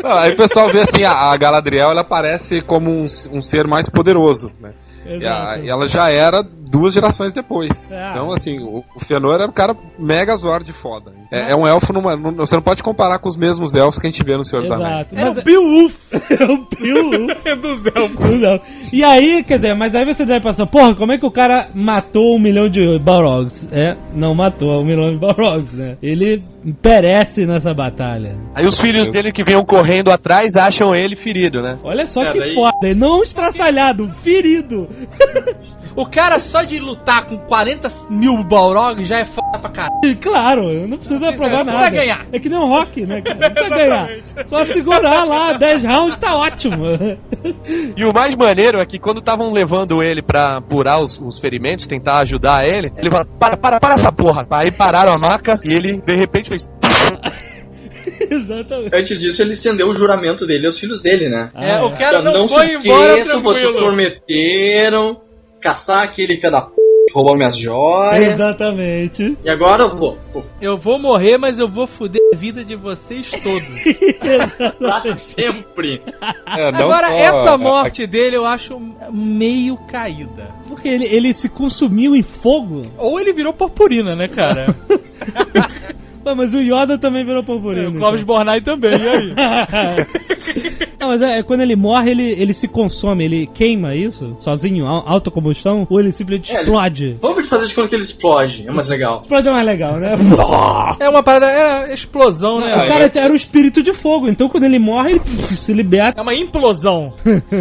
Não, 0.02 0.12
aí 0.12 0.32
o 0.32 0.36
pessoal 0.36 0.70
vê 0.70 0.80
assim, 0.80 1.04
a, 1.04 1.12
a 1.12 1.36
Galadriel, 1.36 1.90
ela 1.90 2.02
parece 2.02 2.62
como 2.62 2.90
um, 2.90 3.04
um 3.04 3.42
ser 3.42 3.66
mais 3.66 3.88
poderoso, 3.88 4.50
né? 4.58 4.72
E, 5.10 5.16
Exato. 5.16 5.60
e 5.64 5.68
ela 5.68 5.86
já 5.86 6.08
era 6.10 6.42
duas 6.42 6.94
gerações 6.94 7.32
depois. 7.32 7.92
Ah. 7.92 8.10
Então, 8.10 8.32
assim, 8.32 8.58
o, 8.60 8.84
o 8.94 9.00
Fëanor 9.04 9.34
era 9.34 9.46
um 9.46 9.52
cara 9.52 9.76
mega 9.98 10.36
Zord 10.36 10.72
foda. 10.72 11.12
É, 11.32 11.52
é 11.52 11.56
um 11.56 11.66
elfo, 11.66 11.92
numa, 11.92 12.16
num- 12.16 12.34
você 12.36 12.54
não 12.54 12.62
pode 12.62 12.82
comparar 12.82 13.18
com 13.18 13.28
os 13.28 13.36
mesmos 13.36 13.74
elfos 13.74 13.98
que 13.98 14.06
a 14.06 14.10
gente 14.10 14.22
vê 14.22 14.36
no 14.36 14.44
Senhor 14.44 14.62
dos 14.62 14.70
Anéis. 14.70 15.12
Mas 15.12 15.38
o 15.38 15.42
Beowulf 15.42 15.94
é 16.12 16.44
o 16.44 16.66
Beowulf. 16.80 17.30
dos 17.60 17.86
elfos. 17.86 18.92
E 18.92 19.02
aí, 19.04 19.42
quer 19.42 19.56
dizer, 19.56 19.74
mas 19.74 19.94
aí 19.94 20.04
você 20.04 20.24
deve 20.24 20.44
pensar, 20.44 20.66
porra, 20.66 20.94
como 20.94 21.12
é 21.12 21.18
que 21.18 21.26
o 21.26 21.30
cara 21.30 21.68
matou 21.74 22.36
um 22.36 22.38
milhão 22.38 22.68
de 22.68 22.98
Balrogs? 22.98 23.68
É, 23.72 23.96
não 24.14 24.34
matou 24.34 24.80
um 24.80 24.84
milhão 24.84 25.12
de 25.12 25.18
Balrogs, 25.18 25.72
né? 25.74 25.96
Ele 26.02 26.42
perece 26.82 27.46
nessa 27.46 27.72
batalha. 27.72 28.36
Aí 28.54 28.66
os 28.66 28.80
filhos 28.80 29.08
dele 29.08 29.32
que 29.32 29.42
vinham 29.44 29.64
correndo 29.64 30.10
atrás 30.10 30.56
acham 30.56 30.94
ele 30.94 31.16
ferido, 31.16 31.60
né? 31.62 31.78
Olha 31.82 32.06
só 32.06 32.22
É, 32.22 32.32
que 32.32 32.38
daí- 32.38 32.54
foda, 32.54 32.76
ele 32.82 32.94
não 32.98 33.22
estraçalhado, 33.22 34.10
ferido. 34.22 34.88
O 35.96 36.06
cara 36.06 36.38
só 36.38 36.62
de 36.62 36.78
lutar 36.78 37.26
com 37.26 37.36
40 37.36 37.88
mil 38.08 38.44
Balrogs 38.44 39.08
já 39.08 39.18
é 39.18 39.24
foda 39.24 39.58
pra 39.58 39.68
caralho. 39.70 40.16
Claro, 40.20 40.86
não 40.86 40.96
precisa 40.96 41.18
precisa- 41.18 41.36
provar 41.36 41.58
não 41.58 41.64
nada. 41.64 41.78
precisa 41.78 41.90
ganhar. 41.90 42.26
É 42.32 42.38
que 42.38 42.48
nem 42.48 42.58
um 42.58 42.68
rock, 42.68 43.04
né, 43.04 43.20
cara? 43.20 43.38
Não 43.40 43.50
precisa 43.50 43.76
ganhar. 43.76 44.08
Só 44.46 44.64
segurar 44.66 45.24
lá, 45.24 45.52
10 45.54 45.82
rounds 45.84 46.16
tá 46.16 46.36
ótimo. 46.36 46.76
E 47.96 48.04
o 48.04 48.12
mais 48.14 48.36
maneiro 48.36 48.78
é 48.80 48.86
que 48.86 48.98
quando 48.98 49.18
estavam 49.18 49.50
levando 49.50 50.00
ele 50.02 50.22
pra 50.22 50.60
curar 50.60 51.00
os, 51.00 51.18
os 51.20 51.38
ferimentos, 51.40 51.86
tentar 51.86 52.20
ajudar 52.20 52.66
ele, 52.66 52.92
ele 52.96 53.10
fala, 53.10 53.24
para, 53.38 53.56
para, 53.56 53.80
para 53.80 53.94
essa 53.94 54.12
porra. 54.12 54.46
Aí 54.50 54.70
pararam 54.70 55.12
a 55.12 55.18
maca 55.18 55.58
e 55.64 55.72
ele, 55.74 56.00
de 56.00 56.14
repente. 56.16 56.49
Exatamente. 58.30 58.96
Antes 58.96 59.18
disso, 59.18 59.42
ele 59.42 59.52
estendeu 59.52 59.88
o 59.88 59.94
juramento 59.94 60.46
dele 60.46 60.66
aos 60.66 60.78
filhos 60.78 61.00
dele, 61.02 61.28
né? 61.28 61.50
Ah, 61.54 61.64
É, 61.64 61.70
é. 61.78 61.82
o 61.82 61.90
cara 61.96 62.18
Então, 62.20 62.32
não, 62.32 62.48
se 62.48 62.54
foi 62.54 62.72
embora 62.74 63.18
esqueçam, 63.18 63.42
vocês 63.42 63.76
prometeram 63.76 65.20
caçar 65.60 66.04
aquele 66.04 66.36
filho 66.36 66.50
da 66.52 66.62
p 66.62 66.70
que 67.06 67.14
roubou 67.14 67.36
minhas 67.36 67.56
joias. 67.58 68.34
Exatamente. 68.34 69.36
E 69.44 69.50
agora 69.50 69.82
eu 69.84 69.96
vou. 69.96 70.16
Pô, 70.32 70.42
Eu 70.60 70.76
vou 70.78 70.98
morrer, 70.98 71.36
mas 71.38 71.58
eu 71.58 71.68
vou 71.68 71.86
foder 71.86 72.20
a 72.32 72.36
vida 72.36 72.64
de 72.64 72.76
vocês 72.76 73.28
todos. 73.30 73.82
pra 74.78 75.00
sempre. 75.16 76.00
É, 76.46 76.70
não 76.72 76.80
Agora, 76.80 77.08
só 77.08 77.12
essa 77.14 77.54
a- 77.54 77.58
morte 77.58 78.06
dele 78.06 78.36
eu 78.36 78.44
acho 78.46 78.78
meio 79.12 79.76
caída. 79.90 80.48
Porque 80.68 80.88
ele, 80.88 81.04
ele 81.06 81.34
se 81.34 81.48
consumiu 81.48 82.14
em 82.14 82.22
fogo. 82.22 82.82
Ou 82.96 83.18
ele 83.20 83.32
virou 83.32 83.52
purpurina, 83.52 84.14
né, 84.14 84.28
cara? 84.28 84.74
Pô, 86.22 86.34
mas 86.34 86.52
o 86.52 86.60
Yoda 86.60 86.98
também 86.98 87.24
virou 87.24 87.42
purpurina. 87.42 87.88
o 87.88 87.94
Clóvis 87.94 88.22
Bornai 88.22 88.60
também, 88.60 88.92
e 88.94 89.08
aí? 89.08 89.34
Não, 91.00 91.08
mas 91.08 91.22
é, 91.22 91.38
é 91.38 91.42
quando 91.42 91.62
ele 91.62 91.74
morre, 91.76 92.10
ele, 92.10 92.30
ele 92.32 92.52
se 92.52 92.68
consome, 92.68 93.24
ele 93.24 93.46
queima 93.46 93.94
isso, 93.94 94.36
sozinho, 94.40 94.84
au- 94.86 95.02
autocombustão, 95.08 95.86
ou 95.88 95.98
ele 95.98 96.12
simplesmente 96.12 96.52
É, 96.52 96.56
ele- 96.56 96.64
explode. 96.64 97.16
Vamos 97.22 97.48
fazer 97.48 97.68
de 97.68 97.74
conta 97.74 97.88
que 97.88 97.94
ele 97.94 98.02
explode, 98.02 98.68
é 98.68 98.70
mais 98.70 98.86
legal. 98.88 99.22
Explode 99.22 99.48
é 99.48 99.50
mais 99.50 99.66
legal, 99.66 99.96
né? 99.96 100.14
É 101.00 101.08
uma 101.08 101.22
parada, 101.22 101.46
é 101.50 101.94
explosão, 101.94 102.60
né? 102.60 102.74
o 102.74 102.86
cara 102.86 103.10
era 103.14 103.32
o 103.32 103.36
espírito 103.36 103.82
de 103.82 103.94
fogo, 103.94 104.28
então 104.28 104.46
quando 104.48 104.64
ele 104.64 104.78
morre, 104.78 105.12
ele 105.12 105.20
se 105.56 105.72
liberta. 105.72 106.20
É 106.20 106.22
uma 106.22 106.34
implosão. 106.34 107.14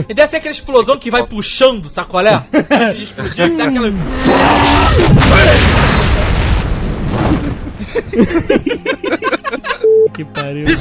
E 0.10 0.14
deve 0.14 0.28
ser 0.28 0.38
aquela 0.38 0.52
explosão 0.54 0.98
que 0.98 1.10
vai 1.10 1.26
puxando, 1.26 1.88
sacolé? 1.88 2.44
Antes 2.70 2.98
de 2.98 3.04
explodir, 3.04 3.46
aquela... 3.46 3.90
Que 10.14 10.26
pariu. 10.26 10.68
E 10.68 10.76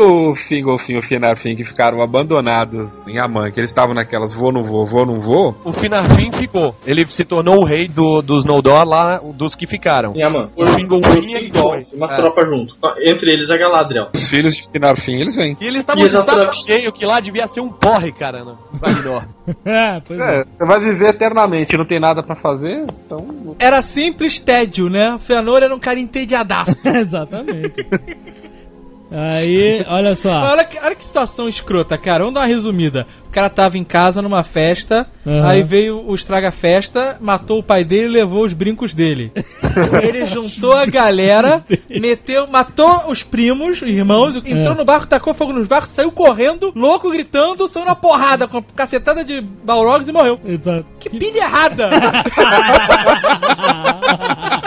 o 0.00 0.34
Fingolfin 0.34 0.94
e 0.94 0.98
o 0.98 1.02
Finarfin 1.02 1.54
que 1.54 1.64
ficaram 1.64 2.00
abandonados 2.02 3.06
em 3.06 3.18
Aman, 3.18 3.50
que 3.50 3.60
eles 3.60 3.70
estavam 3.70 3.94
naquelas 3.94 4.32
vou, 4.32 4.52
não 4.52 4.62
vou, 4.62 4.86
vou, 4.86 5.04
não 5.06 5.20
vou. 5.20 5.54
O 5.64 5.72
Finarfin 5.72 6.32
ficou. 6.32 6.74
Ele 6.86 7.04
se 7.06 7.24
tornou 7.24 7.58
o 7.60 7.64
rei 7.64 7.86
do, 7.88 8.22
dos 8.22 8.44
Noldor 8.44 8.84
lá, 8.86 9.20
dos 9.34 9.54
que 9.54 9.66
ficaram. 9.66 10.12
E, 10.16 10.22
mano, 10.28 10.50
O 10.56 10.66
Fingolfin 10.66 11.34
é 11.34 11.40
que 11.40 11.52
foi. 11.52 11.86
uma 11.92 12.06
É. 12.12 12.16
tropa 12.16 12.46
junto. 12.46 12.74
Entre 13.06 13.32
eles 13.32 13.50
a 13.50 13.56
Galadriel. 13.56 14.08
Os 14.14 14.28
filhos 14.28 14.54
de 14.56 14.70
Finarfin, 14.70 15.20
eles 15.20 15.36
vêm. 15.36 15.56
E 15.60 15.66
eles 15.66 15.80
estavam 15.80 16.04
E 16.04 16.08
de 16.08 16.18
saco 16.18 16.54
cheio, 16.54 16.92
que 16.92 17.04
lá 17.04 17.20
devia 17.20 17.46
ser 17.46 17.60
um 17.60 17.68
porre, 17.68 18.12
cara, 18.12 18.44
no 18.44 18.58
Valinor. 18.74 19.24
É, 19.64 20.00
pois 20.06 20.20
é. 20.20 20.40
É, 20.40 20.44
você 20.44 20.64
vai 20.64 20.78
viver 20.78 21.08
eternamente, 21.08 21.76
não 21.76 21.84
tem 21.84 21.98
nada 21.98 22.22
pra 22.22 22.36
fazer, 22.36 22.86
então... 23.04 23.56
Era 23.58 23.82
simples 23.82 24.38
tédio, 24.38 24.88
né? 24.88 25.14
O 25.14 25.18
Fëanor 25.18 25.60
era 25.64 25.74
um 25.74 25.78
cara 25.80 25.98
entediadaço. 25.98 26.76
Exatamente. 26.86 27.84
Aí, 29.12 29.84
olha 29.88 30.14
só. 30.14 30.30
Olha 30.30 30.64
que, 30.64 30.78
olha 30.78 30.94
que 30.94 31.04
situação 31.04 31.48
escrota, 31.48 31.98
cara. 31.98 32.20
Vamos 32.20 32.34
dar 32.34 32.40
uma 32.40 32.46
resumida. 32.46 33.06
O 33.26 33.30
cara 33.32 33.48
tava 33.48 33.78
em 33.78 33.84
casa 33.84 34.20
numa 34.22 34.42
festa, 34.42 35.06
Uhum. 35.24 35.48
aí 35.48 35.62
veio 35.62 36.00
o 36.04 36.14
estraga-festa, 36.14 37.16
matou 37.20 37.58
o 37.60 37.62
pai 37.62 37.84
dele 37.84 38.06
e 38.06 38.12
levou 38.12 38.44
os 38.44 38.52
brincos 38.52 38.92
dele. 38.94 39.30
Ele 40.02 40.26
juntou 40.26 40.72
a 40.72 40.84
galera, 40.86 41.64
meteu, 41.88 42.46
matou 42.48 43.04
os 43.08 43.22
primos, 43.22 43.80
os 43.82 43.88
irmãos, 43.88 44.34
entrou 44.36 44.74
É. 44.74 44.76
no 44.76 44.84
barco, 44.84 45.06
tacou 45.06 45.32
fogo 45.34 45.52
nos 45.52 45.68
barcos, 45.68 45.90
saiu 45.90 46.10
correndo, 46.10 46.72
louco, 46.74 47.08
gritando, 47.10 47.68
saiu 47.68 47.84
na 47.86 47.94
porrada 47.94 48.48
com 48.48 48.58
a 48.58 48.62
cacetada 48.74 49.24
de 49.24 49.40
balrogs 49.40 50.08
e 50.08 50.12
morreu. 50.12 50.40
Exato. 50.44 50.86
Que 50.98 51.08
pilha 51.10 51.44
errada! 51.44 51.90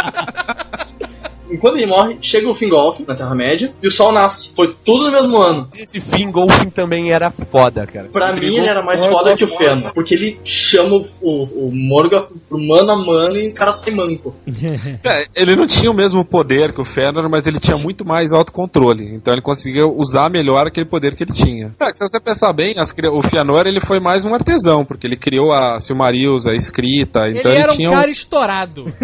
Enquanto 1.54 1.78
ele 1.78 1.86
morre, 1.86 2.18
chega 2.22 2.49
o 2.49 2.56
Fingolf 2.56 2.99
na 3.08 3.16
Terra-média 3.16 3.72
e 3.82 3.88
o 3.88 3.91
Sol 3.91 4.12
nasce. 4.12 4.51
Foi 4.56 4.76
tudo 4.84 5.06
no 5.06 5.12
mesmo 5.12 5.38
ano. 5.38 5.70
Esse 5.76 6.01
Fingolfin 6.01 6.70
também 6.70 7.12
era 7.12 7.30
foda, 7.30 7.86
cara. 7.86 8.10
Pra 8.12 8.34
mim, 8.34 8.58
ele 8.58 8.68
era 8.68 8.82
mais 8.82 9.06
foda 9.06 9.36
que 9.38 9.43
o 9.43 9.47
Fëanor. 9.47 9.93
Porque 9.93 10.16
ele 10.16 10.39
chama 10.43 11.04
o, 11.22 11.68
o 11.68 11.72
Morgoth 11.72 12.30
pro 12.49 12.60
mano 12.60 12.91
a 12.91 12.97
mano 12.97 13.38
e 13.38 13.49
o 13.49 13.54
cara 13.54 13.72
sai 13.72 13.93
manco. 13.93 14.36
É, 15.04 15.26
ele 15.36 15.56
não 15.56 15.68
tinha 15.68 15.91
o 15.91 15.93
mesmo 15.93 16.24
poder 16.24 16.72
que 16.72 16.80
o 16.80 16.86
Fëanor, 16.86 17.30
mas 17.30 17.45
ele 17.45 17.60
tinha 17.60 17.78
muito 17.78 18.06
mais 18.06 18.32
autocontrole. 18.32 19.14
Então 19.14 19.34
ele 19.34 19.41
conseguiu 19.41 19.93
usar 19.95 20.30
melhor 20.30 20.66
aquele 20.66 20.86
poder 20.86 21.16
que 21.16 21.24
ele 21.24 21.34
tinha. 21.34 21.76
É, 21.80 21.91
se 21.91 21.99
você 21.99 22.20
pensar 22.20 22.54
bem, 22.54 22.76
as 22.78 22.93
o 23.12 23.22
Fëanor 23.22 23.68
ele 23.68 23.82
foi 23.82 23.99
mais 23.99 24.24
um 24.24 24.34
artesão, 24.34 24.86
porque 24.86 25.06
ele 25.06 25.16
criou 25.16 25.51
a 25.51 25.80
Silmarils, 25.80 26.45
a 26.45 26.54
escrita, 26.54 27.28
então 27.28 27.51
ele 27.51 27.64
ele, 27.64 27.64
era 27.64 27.74
um 27.74 27.91
cara 27.91 28.12
estourado. 28.12 28.86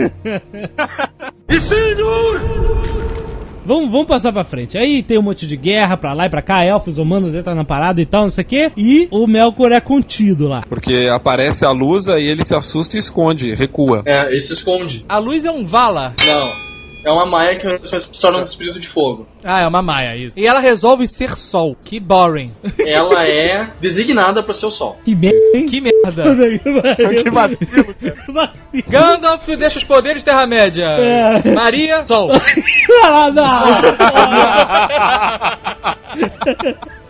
Vamos, 3.65 3.91
vamos 3.91 4.07
passar 4.07 4.33
pra 4.33 4.43
frente. 4.43 4.79
Aí 4.79 5.03
tem 5.03 5.19
um 5.19 5.21
monte 5.21 5.45
de 5.45 5.55
guerra 5.55 5.95
pra 5.95 6.13
lá 6.13 6.25
e 6.25 6.29
pra 6.29 6.41
cá, 6.41 6.65
elfos, 6.65 6.97
humanos 6.97 7.35
entram 7.35 7.53
na 7.53 7.63
parada 7.63 8.01
e 8.01 8.05
tal, 8.05 8.23
não 8.23 8.29
sei 8.31 8.43
o 8.43 8.47
quê. 8.47 8.71
E 8.75 9.07
o 9.11 9.27
Melkor 9.27 9.71
é 9.71 9.79
contido 9.79 10.47
lá. 10.47 10.63
Porque 10.67 11.07
aparece 11.11 11.63
a 11.65 11.69
luz 11.69 12.07
e 12.07 12.17
ele 12.19 12.43
se 12.43 12.55
assusta 12.55 12.95
e 12.95 12.99
esconde, 12.99 13.53
recua. 13.53 14.01
É, 14.07 14.31
ele 14.31 14.41
se 14.41 14.53
esconde. 14.53 15.05
A 15.07 15.19
luz 15.19 15.45
é 15.45 15.51
um 15.51 15.67
vala. 15.67 16.15
Não. 16.25 16.68
É 17.05 17.11
uma 17.11 17.25
Maia 17.25 17.57
que 17.57 17.87
se 17.87 18.21
torna 18.21 18.39
um 18.39 18.43
espírito 18.43 18.79
de 18.79 18.87
fogo. 18.87 19.25
Ah, 19.45 19.61
é 19.61 19.67
uma 19.67 19.81
maia, 19.81 20.17
isso. 20.17 20.37
E 20.37 20.45
ela 20.45 20.59
resolve 20.59 21.07
ser 21.07 21.35
sol. 21.37 21.75
Que 21.83 21.99
boring. 21.99 22.51
Ela 22.77 23.23
é 23.27 23.69
designada 23.79 24.43
pra 24.43 24.53
ser 24.53 24.65
o 24.65 24.71
Sol. 24.71 24.97
Que 25.05 25.15
merda? 25.15 25.37
Que 25.69 25.79
merda. 25.79 26.23
Que 27.23 27.29
vacilo, 27.29 27.95
cara. 27.95 28.15
Vacilo. 28.27 28.83
Gandalf 28.89 29.47
deixa 29.47 29.77
os 29.77 29.83
poderes 29.83 30.23
Terra-média. 30.23 30.85
É. 30.85 31.53
Maria, 31.53 32.05
sol. 32.05 32.29
Ah, 33.01 33.29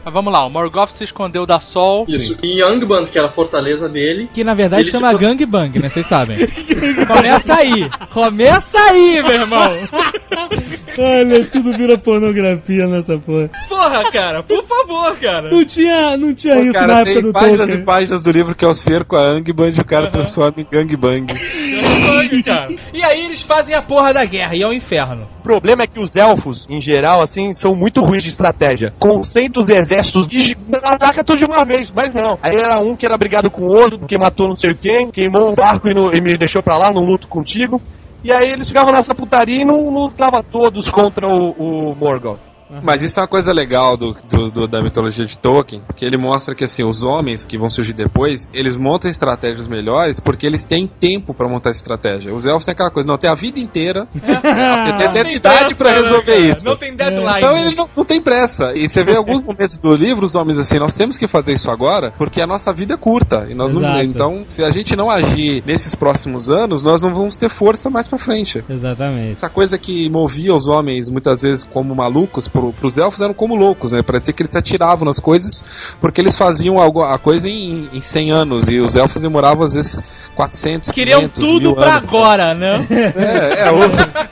Mas 0.04 0.14
vamos 0.14 0.32
lá, 0.32 0.46
o 0.46 0.50
Morgoth 0.50 0.90
se 0.92 1.04
escondeu 1.04 1.46
da 1.46 1.60
Sol. 1.60 2.06
Isso. 2.08 2.36
E 2.42 2.62
Angband, 2.64 3.06
que 3.08 3.18
era 3.18 3.28
a 3.28 3.32
fortaleza 3.32 3.88
dele. 3.90 4.30
Que 4.34 4.44
na 4.44 4.54
verdade 4.54 4.84
Ele 4.84 4.92
chama 4.92 5.12
se- 5.12 5.18
gangbang, 5.18 5.78
né? 5.80 5.90
Vocês 5.90 6.06
sabem. 6.06 6.38
Começa 7.08 7.54
aí. 7.56 7.88
Começa 8.14 8.78
aí, 8.80 9.22
meu 9.22 9.32
irmão. 9.34 9.70
Olha, 10.98 11.46
tudo 11.52 11.78
vira 11.78 11.98
pornografia 11.98 12.86
nessa 12.88 13.18
porra. 13.18 13.50
Porra, 13.68 14.12
cara. 14.12 14.44
Por 14.44 14.64
favor, 14.66 15.18
cara. 15.18 15.50
Não 15.50 15.64
tinha, 15.66 16.18
não 16.18 16.34
tinha 16.34 16.56
Pô, 16.56 16.62
isso 16.64 16.74
na 16.74 16.80
cara, 16.80 16.94
época 17.02 17.14
tem 17.14 17.22
do 17.24 17.32
páginas 17.34 17.58
Tolkien. 17.60 17.80
e 17.80 17.86
páginas 17.86 18.22
do 18.22 18.32
livro 18.32 18.56
que 18.56 18.66
é 18.66 18.68
o 18.68 18.74
cerco 18.74 19.16
a 19.16 19.22
Angband 19.32 19.72
e 19.78 19.82
o 19.82 19.86
cara 19.86 20.10
transforma 20.10 20.56
em 20.62 20.68
gangbang. 20.70 21.26
Gangbang, 21.26 22.44
cara. 22.44 22.74
E 22.94 23.04
aí 23.04 23.26
eles 23.26 23.42
fazem 23.42 23.76
a 23.76 23.82
porra 23.82 24.14
da 24.14 24.26
guerra 24.26 24.56
e 24.56 24.62
é 24.62 24.68
o 24.68 24.74
inferno. 24.74 25.28
O 25.50 25.52
problema 25.54 25.82
é 25.82 25.88
que 25.88 26.00
os 26.00 26.16
elfos, 26.16 26.68
em 26.70 26.80
geral, 26.80 27.24
assim, 27.24 27.52
são 27.54 27.74
muito 27.76 28.04
ruins 28.04 28.22
de 28.22 28.30
estratégia. 28.30 28.94
Concentram 29.00 29.64
os 29.64 29.70
exércitos 29.70 30.28
de... 30.28 30.56
ataca 30.84 31.24
tudo 31.24 31.40
de 31.40 31.46
uma 31.46 31.66
vez, 31.66 31.92
mas 31.92 32.14
não. 32.14 32.38
Aí 32.44 32.56
era 32.56 32.78
um 32.80 32.96
que 32.96 33.04
era 33.04 33.18
brigado 33.18 33.50
com 33.50 33.64
o 33.64 33.74
outro, 33.76 33.98
porque 33.98 34.16
matou 34.16 34.48
não 34.48 34.56
sei 34.56 34.76
quem, 34.76 35.10
queimou 35.10 35.50
um 35.52 35.56
barco 35.56 35.90
e, 35.90 35.94
não- 35.96 36.14
e 36.14 36.22
me 36.22 36.38
deixou 36.38 36.62
pra 36.62 36.78
lá, 36.78 36.92
não 36.94 37.04
luto 37.04 37.28
contigo. 37.28 37.82
E 38.24 38.32
aí 38.32 38.52
eles 38.52 38.68
ficavam 38.68 38.94
nessa 38.94 39.16
putaria 39.16 39.64
e 39.64 39.66
não 39.66 39.90
lutavam 39.90 40.44
todos 40.44 40.88
contra 40.92 41.28
o, 41.28 41.50
o 41.90 41.96
Morgoth. 41.96 42.42
Mas 42.84 43.02
isso 43.02 43.20
é 43.20 43.24
uma 43.24 43.28
coisa 43.28 43.52
legal 43.52 43.98
do, 43.98 44.16
do- 44.30 44.52
do- 44.52 44.68
da 44.68 44.82
mitologia 44.82 45.26
de 45.26 45.38
Tolkien, 45.38 45.82
que 45.96 46.06
ele 46.06 46.18
mostra 46.18 46.54
que 46.54 46.64
assim, 46.64 46.84
os 46.84 47.04
homens 47.04 47.44
que 47.44 47.58
vão 47.58 47.70
surgir 47.70 47.94
depois, 47.94 48.54
eles 48.54 48.76
montam 48.78 49.10
estratégias 49.10 49.68
melhores 49.68 50.20
porque 50.20 50.46
eles 50.46 50.64
têm 50.64 50.88
tempo 50.88 51.34
pra 51.34 51.48
montar 51.48 51.72
estratégia. 51.72 52.34
Os 52.34 52.46
elfos 52.46 52.66
têm 52.66 52.74
aquela 52.74 52.92
coisa, 52.92 53.08
não, 53.08 53.18
tem 53.18 53.30
a 53.30 53.36
vida 53.36 53.60
inteira, 53.60 54.08
você 54.14 54.94
tem 54.98 55.06
eternidade 55.08 55.76
pra 55.76 55.90
pressa, 55.92 56.02
resolver 56.04 56.32
né, 56.32 56.38
cara? 56.42 56.52
isso. 56.52 56.66
Não 56.70 56.78
tem 56.78 56.96
deadline. 56.96 57.38
Então 57.38 57.58
ele 57.58 57.76
não, 57.76 57.90
não 57.96 58.06
tem 58.06 58.22
pressa. 58.22 58.74
E 58.76 58.88
você 58.88 59.04
vê 59.04 59.14
em 59.14 59.18
alguns 59.18 59.42
momentos 59.44 59.78
do 59.78 59.96
livro 59.96 60.26
os 60.26 60.36
homens 60.36 60.58
assim, 60.58 60.80
nós 60.80 60.96
temos 60.96 61.18
que 61.18 61.28
fazer 61.28 61.54
isso 61.54 61.70
agora, 61.72 62.12
porque 62.18 62.42
a 62.42 62.48
nossa 62.48 62.72
vida 62.72 62.94
é 62.94 62.98
curta. 62.98 63.48
E 63.50 63.54
nós 63.56 63.74
não, 63.74 63.82
então, 64.02 64.44
se 64.48 64.64
a 64.64 64.70
gente 64.70 64.96
não 64.96 65.10
agir 65.10 65.64
nesses 65.66 65.96
próximos 65.96 66.50
anos, 66.50 66.84
nós 66.84 67.02
não 67.02 67.14
vamos 67.14 67.36
ter 67.36 67.50
força 67.50 67.90
mais 67.90 68.08
pra 68.08 68.18
frente. 68.20 68.64
Exatamente. 68.70 69.34
Essa 69.38 69.50
coisa 69.50 69.78
que 69.78 70.10
movia 70.10 70.54
os 70.54 70.68
homens 70.68 71.10
muitas 71.10 71.42
vezes 71.42 71.64
como 71.64 71.96
malucos, 71.96 72.48
pro, 72.60 72.74
pros 72.74 72.98
elfos 72.98 73.22
eram 73.22 73.34
como 73.34 73.56
loucos, 73.56 73.92
né? 73.92 74.02
Parecia 74.02 74.34
que 74.34 74.42
eles 74.42 74.52
se 74.52 74.58
atiravam 74.58 75.06
nas 75.06 75.20
coisas 75.20 75.64
porque 76.02 76.20
eles 76.22 76.38
faziam 76.38 76.80
algo, 76.80 77.02
a 77.04 77.18
coisa 77.18 77.48
em, 77.50 77.88
em 77.94 78.02
100 78.02 78.32
anos 78.32 78.68
e 78.70 78.80
os 78.80 78.96
elfos 78.96 79.22
demoravam 79.22 79.64
às 79.66 79.74
vezes 79.74 80.02
400, 80.36 80.92
Queriam 80.92 81.22
500, 81.30 81.40
tudo 81.50 81.76
pra 81.76 81.92
anos. 81.92 82.04
agora, 82.06 82.54
né? 82.54 82.86
É, 83.16 83.68
é, 83.68 83.72
o- 83.72 83.80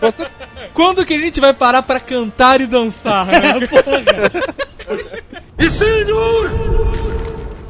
você- 0.01 0.27
Quando 0.73 1.05
que 1.05 1.13
a 1.15 1.19
gente 1.19 1.39
vai 1.39 1.53
parar 1.53 1.81
pra 1.83 1.99
cantar 1.99 2.61
e 2.61 2.67
dançar, 2.67 3.25
né? 3.25 3.53
Porra. 3.67 4.03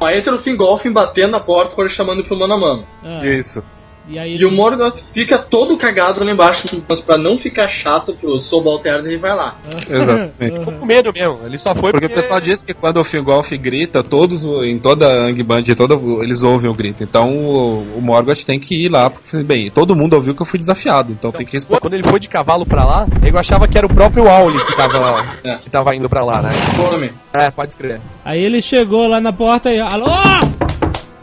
Aí 0.00 0.18
entra 0.18 0.34
o 0.34 0.38
Fingolfin 0.38 0.92
batendo 0.92 1.32
na 1.32 1.40
porta 1.40 1.74
chamando 1.88 2.24
pro 2.24 2.38
mano 2.38 2.54
a 2.54 2.58
mano. 2.58 2.84
Ah, 3.02 3.24
isso. 3.26 3.62
E 4.08 4.18
aí 4.18 4.36
E 4.36 4.44
o 4.44 4.50
Morgoth 4.50 4.98
fica 5.12 5.38
todo 5.38 5.76
cagado 5.76 6.24
lá 6.24 6.30
embaixo, 6.30 6.82
mas 6.88 7.00
pra 7.00 7.16
não 7.16 7.38
ficar 7.38 7.68
chato 7.68 8.14
pro 8.14 8.38
Subalterno 8.38 9.06
ele 9.06 9.18
vai 9.18 9.34
lá. 9.34 9.56
Exatamente. 9.88 10.58
Ficou 10.58 10.72
com 10.72 10.86
medo 10.86 11.12
mesmo, 11.12 11.38
ele 11.44 11.58
só 11.58 11.74
foi 11.74 11.92
Porque 11.92 12.06
o 12.06 12.10
pessoal 12.10 12.40
diz 12.40 12.62
que 12.62 12.74
quando 12.74 12.98
o 12.98 13.04
Fingolf 13.04 13.50
grita, 13.52 14.02
todos 14.02 14.42
em 14.64 14.78
toda 14.78 15.06
a 15.06 15.26
Angband, 15.26 15.64
toda, 15.76 15.94
eles 16.22 16.42
ouvem 16.42 16.70
o 16.70 16.74
grito. 16.74 17.02
Então 17.02 17.30
o, 17.30 17.96
o 17.96 18.00
Morgoth 18.00 18.44
tem 18.44 18.58
que 18.58 18.86
ir 18.86 18.88
lá, 18.88 19.10
porque 19.10 19.42
bem, 19.42 19.70
todo 19.70 19.94
mundo 19.94 20.14
ouviu 20.14 20.34
que 20.34 20.42
eu 20.42 20.46
fui 20.46 20.58
desafiado, 20.58 21.12
então 21.12 21.30
tem 21.30 21.46
que 21.46 21.52
responder. 21.52 21.80
Quando 21.80 21.94
ele 21.94 22.02
foi 22.04 22.20
de 22.20 22.28
cavalo 22.28 22.64
pra 22.64 22.84
lá, 22.84 23.06
eu 23.22 23.38
achava 23.38 23.68
que 23.68 23.76
era 23.76 23.86
o 23.86 23.92
próprio 23.92 24.28
Auli 24.28 24.58
que 24.64 24.76
tava, 24.76 25.24
que 25.62 25.70
tava 25.70 25.94
indo 25.94 26.08
pra 26.08 26.24
lá, 26.24 26.42
né? 26.42 26.50
Fome. 26.50 27.12
É, 27.32 27.50
pode 27.50 27.68
escrever. 27.68 28.00
Aí 28.24 28.42
ele 28.42 28.62
chegou 28.62 29.06
lá 29.06 29.20
na 29.20 29.32
porta 29.32 29.70
e. 29.70 29.78
Alô! 29.80 30.10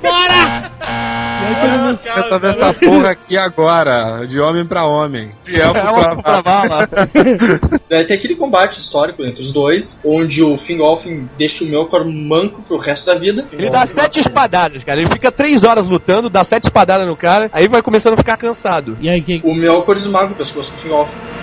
Bora! 0.02 0.75
E 1.52 1.78
mundo. 1.78 2.00
Eu 2.16 2.30
tô 2.30 2.40
nessa 2.40 2.74
porra 2.74 3.12
aqui 3.12 3.38
agora, 3.38 4.26
de 4.26 4.40
homem 4.40 4.66
pra 4.66 4.86
homem. 4.86 5.30
De 5.44 5.56
elfo 5.60 5.74
pra, 5.74 6.16
pra 6.16 6.42
bala. 6.42 6.90
Daí 7.90 8.06
tem 8.06 8.18
aquele 8.18 8.36
combate 8.36 8.80
histórico 8.80 9.24
entre 9.24 9.44
os 9.44 9.52
dois, 9.52 10.00
onde 10.04 10.42
o 10.42 10.58
Fingolfin 10.58 11.30
deixa 11.38 11.64
o 11.64 11.68
Melkor 11.68 12.06
manco 12.06 12.62
pro 12.62 12.78
resto 12.78 13.06
da 13.06 13.16
vida. 13.16 13.46
Ele 13.52 13.70
dá 13.70 13.86
sete 13.86 14.20
espadadas, 14.20 14.84
cara. 14.84 15.00
Ele 15.00 15.10
fica 15.10 15.32
três 15.32 15.64
horas 15.64 15.86
lutando, 15.86 16.30
dá 16.30 16.44
sete 16.44 16.66
espadadas 16.66 17.08
no 17.08 17.16
cara, 17.16 17.50
aí 17.54 17.68
vai 17.68 17.82
começando 17.82 18.14
a 18.14 18.18
ficar 18.18 18.38
cansado. 18.38 18.98
E 19.00 19.10
aí 19.10 19.22
que. 19.22 19.42
O 19.44 19.54
Melkor 19.54 19.96
esmaga 19.96 20.32
o 20.32 20.36
pescoço 20.36 20.72
do 20.72 20.78
Fingolfin. 20.78 21.35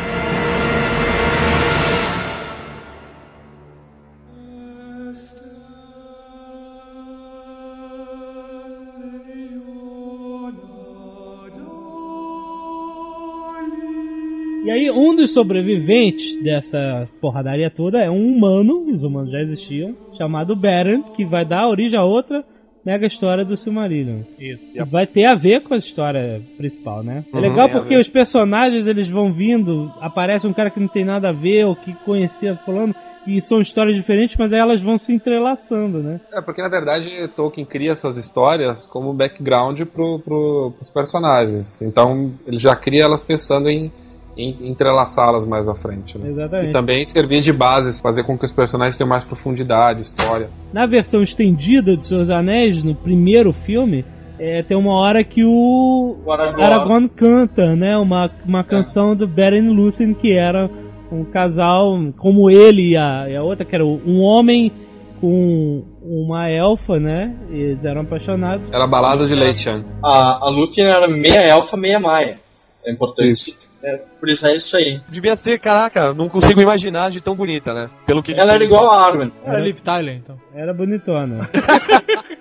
Aí, 14.72 14.90
um 14.90 15.14
dos 15.14 15.32
sobreviventes 15.32 16.42
dessa 16.42 17.08
porradaria 17.20 17.70
toda 17.70 17.98
é 17.98 18.10
um 18.10 18.26
humano, 18.26 18.90
os 18.92 19.02
humanos 19.02 19.30
já 19.30 19.40
existiam, 19.40 19.94
chamado 20.16 20.56
Beren, 20.56 21.02
que 21.16 21.24
vai 21.24 21.44
dar 21.44 21.68
origem 21.68 21.98
a 21.98 22.04
outra 22.04 22.44
mega 22.84 23.06
história 23.06 23.44
do 23.44 23.56
Silmarillion. 23.56 24.22
Isso. 24.38 24.90
Vai 24.90 25.06
ter 25.06 25.26
a 25.26 25.34
ver 25.34 25.62
com 25.62 25.74
a 25.74 25.78
história 25.78 26.42
principal, 26.56 27.02
né? 27.02 27.24
É 27.32 27.40
legal 27.40 27.66
tem 27.66 27.76
a 27.76 27.78
porque 27.78 27.96
os 27.96 28.08
personagens 28.08 28.86
eles 28.86 29.08
vão 29.08 29.32
vindo, 29.32 29.92
aparece 30.00 30.46
um 30.46 30.52
cara 30.52 30.70
que 30.70 30.80
não 30.80 30.88
tem 30.88 31.04
nada 31.04 31.30
a 31.30 31.32
ver, 31.32 31.64
ou 31.64 31.76
que 31.76 31.94
conhecia 32.04 32.56
fulano, 32.56 32.94
e 33.26 33.40
são 33.40 33.60
histórias 33.60 33.96
diferentes, 33.96 34.36
mas 34.36 34.52
elas 34.52 34.82
vão 34.82 34.98
se 34.98 35.12
entrelaçando, 35.12 36.02
né? 36.02 36.20
É, 36.32 36.40
porque 36.40 36.60
na 36.60 36.68
verdade 36.68 37.06
Tolkien 37.36 37.64
cria 37.64 37.92
essas 37.92 38.16
histórias 38.16 38.84
como 38.86 39.14
background 39.14 39.80
pro, 39.82 40.18
pro, 40.18 40.72
pros 40.76 40.90
personagens. 40.90 41.80
Então 41.80 42.32
ele 42.46 42.58
já 42.58 42.74
cria 42.74 43.04
elas 43.04 43.22
pensando 43.22 43.68
em 43.68 43.92
entrelaçá-las 44.36 45.46
mais 45.46 45.68
à 45.68 45.74
frente. 45.74 46.16
Né? 46.18 46.30
Exatamente. 46.30 46.70
E 46.70 46.72
também 46.72 47.04
servir 47.04 47.42
de 47.42 47.52
base, 47.52 48.00
fazer 48.02 48.24
com 48.24 48.38
que 48.38 48.44
os 48.46 48.52
personagens 48.52 48.96
tenham 48.96 49.08
mais 49.08 49.24
profundidade, 49.24 50.00
história. 50.00 50.48
Na 50.72 50.86
versão 50.86 51.22
estendida 51.22 51.96
de 51.96 52.06
Seus 52.06 52.30
Anéis, 52.30 52.82
no 52.82 52.94
primeiro 52.94 53.52
filme, 53.52 54.04
é, 54.38 54.62
tem 54.62 54.76
uma 54.76 54.94
hora 54.94 55.22
que 55.22 55.44
o 55.44 56.16
O 56.24 56.32
Aragorn. 56.32 56.62
Aragorn 56.62 57.08
canta, 57.10 57.76
né? 57.76 57.96
Uma, 57.98 58.30
uma 58.44 58.64
canção 58.64 59.14
do 59.14 59.26
Beren 59.28 59.68
Lúthien, 59.68 60.14
que 60.14 60.32
era 60.36 60.68
Um 61.12 61.24
casal 61.24 61.98
como 62.16 62.50
ele 62.50 62.92
e 62.92 62.96
a, 62.96 63.28
e 63.28 63.36
a 63.36 63.42
outra, 63.42 63.66
que 63.66 63.74
era 63.74 63.84
um 63.84 64.20
homem 64.22 64.72
com 65.20 65.84
uma 66.02 66.48
elfa, 66.48 66.98
né? 66.98 67.36
Eles 67.50 67.84
eram 67.84 68.00
apaixonados. 68.00 68.68
Era 68.72 68.86
balada 68.86 69.26
de 69.26 69.34
leite, 69.34 69.60
Chan. 69.60 69.84
A, 70.02 70.46
a 70.46 70.50
Lúthien 70.50 70.88
era 70.88 71.06
meia 71.06 71.42
elfa, 71.48 71.76
meia 71.76 72.00
maia. 72.00 72.40
É 72.84 72.90
importante. 72.90 73.56
É, 73.82 74.00
por 74.20 74.28
isso 74.28 74.46
é 74.46 74.56
isso 74.56 74.76
aí. 74.76 75.00
Devia 75.08 75.34
ser, 75.34 75.58
caraca, 75.58 76.14
não 76.14 76.28
consigo 76.28 76.60
imaginar 76.60 77.10
de 77.10 77.20
tão 77.20 77.34
bonita, 77.34 77.74
né? 77.74 77.90
Pelo 78.06 78.22
que 78.22 78.32
Ela 78.32 78.54
era 78.54 78.64
igual 78.64 78.90
a 78.90 79.06
Arwen. 79.06 79.32
Era 79.44 79.58
Liv 79.58 79.80
Tyler, 79.80 80.16
então. 80.16 80.36
Era 80.54 80.72
bonitona. 80.72 81.48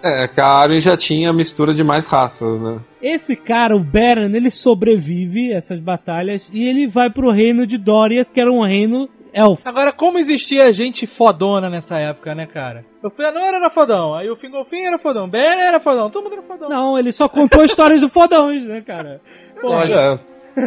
É, 0.00 0.28
que 0.28 0.40
a 0.40 0.46
Arwen 0.46 0.80
já 0.80 0.96
tinha 0.96 1.32
mistura 1.32 1.74
de 1.74 1.82
mais 1.82 2.06
raças, 2.06 2.60
né? 2.60 2.78
Esse 3.02 3.34
cara, 3.34 3.76
o 3.76 3.82
Baron, 3.82 4.30
ele 4.32 4.48
sobrevive 4.48 5.52
a 5.52 5.56
essas 5.56 5.80
batalhas 5.80 6.48
e 6.52 6.62
ele 6.62 6.86
vai 6.86 7.10
pro 7.10 7.32
reino 7.32 7.66
de 7.66 7.76
Doriath, 7.76 8.28
que 8.32 8.40
era 8.40 8.48
um 8.48 8.64
reino 8.64 9.08
elfo. 9.32 9.68
Agora, 9.68 9.92
como 9.92 10.18
existia 10.18 10.72
gente 10.72 11.04
fodona 11.04 11.68
nessa 11.68 11.98
época, 11.98 12.32
né, 12.32 12.46
cara? 12.46 12.84
O 13.02 13.10
Fëanor 13.10 13.54
era 13.54 13.70
fodão, 13.70 14.14
aí 14.14 14.30
o 14.30 14.36
Fingolfin 14.36 14.86
era 14.86 14.98
fodão, 14.98 15.28
Ben 15.28 15.60
era 15.60 15.80
fodão, 15.80 16.10
todo 16.10 16.24
mundo 16.24 16.34
era 16.34 16.42
fodão. 16.42 16.68
Não, 16.68 16.96
ele 16.96 17.10
só 17.10 17.28
contou 17.28 17.64
histórias 17.64 18.00
do 18.00 18.08
fodões, 18.08 18.64
né, 18.64 18.80
cara? 18.82 19.20
Olha, 19.64 20.20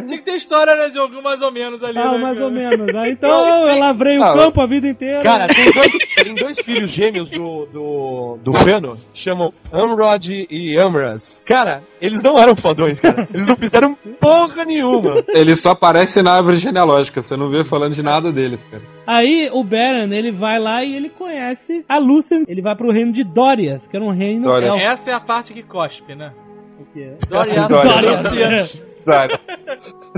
Tinha 0.08 0.18
que 0.20 0.26
ter 0.26 0.36
história, 0.36 0.76
né, 0.76 0.89
de 0.89 1.00
algum 1.00 1.22
mais 1.22 1.42
ou 1.42 1.52
menos 1.52 1.84
ali, 1.84 1.98
Ah, 1.98 2.12
né, 2.14 2.18
mais 2.18 2.34
cara? 2.36 2.46
ou 2.46 2.52
menos. 2.52 2.96
Ah, 2.96 3.10
então 3.10 3.68
eu 3.68 3.80
lavrei 3.80 4.18
o 4.18 4.24
Ah, 4.24 4.34
campo 4.36 4.62
a 4.62 4.68
vida 4.68 4.88
inteira. 4.88 5.22
Cara, 5.22 5.48
tem 5.48 5.72
dois, 5.72 5.98
tem 6.24 6.36
dois 6.36 6.60
filhos 6.60 6.92
gêmeos 6.92 7.30
do, 7.30 7.66
do, 7.68 8.38
do 8.44 8.54
Fëanor, 8.54 8.98
chamam 9.14 9.54
Amrod 9.72 10.48
e 10.50 10.78
Amras. 10.78 11.44
Cara, 11.46 11.84
eles 12.02 12.22
não 12.22 12.38
eram 12.39 12.56
fodões, 12.56 13.00
cara. 13.00 13.28
Eles 13.34 13.48
não 13.48 13.56
fizeram 13.56 13.96
porra 14.20 14.66
nenhuma. 14.66 15.24
ele 15.30 15.56
só 15.56 15.72
aparece 15.72 16.22
na 16.22 16.34
árvore 16.34 16.58
genealógica, 16.58 17.22
você 17.22 17.36
não 17.36 17.50
vê 17.50 17.64
falando 17.66 17.96
de 17.96 18.04
nada 18.04 18.32
deles, 18.32 18.64
cara. 18.66 18.84
Aí 19.08 19.50
o 19.52 19.64
Baron, 19.64 20.12
ele 20.14 20.32
vai 20.32 20.60
lá 20.60 20.84
e 20.84 20.96
ele 20.96 21.10
conhece 21.10 21.84
a 21.88 21.98
Lúthien. 21.98 22.44
Ele 22.48 22.62
vai 22.62 22.76
pro 22.76 22.92
reino 22.92 23.12
de 23.12 23.24
Doriath, 23.24 23.88
que 23.89 23.96
era 23.96 24.06
um 24.06 24.12
reino. 24.12 24.50
Essa 24.78 25.12
é 25.12 25.14
a 25.14 25.20
parte 25.20 25.54
que 25.54 25.64
cospe, 25.64 26.16
né? 26.16 26.32
O 26.80 26.86
quê? 26.94 27.12
Doriath. 27.28 27.68
Doriath. 27.68 28.24
Doriath. 28.24 28.91
Sério. 29.04 29.39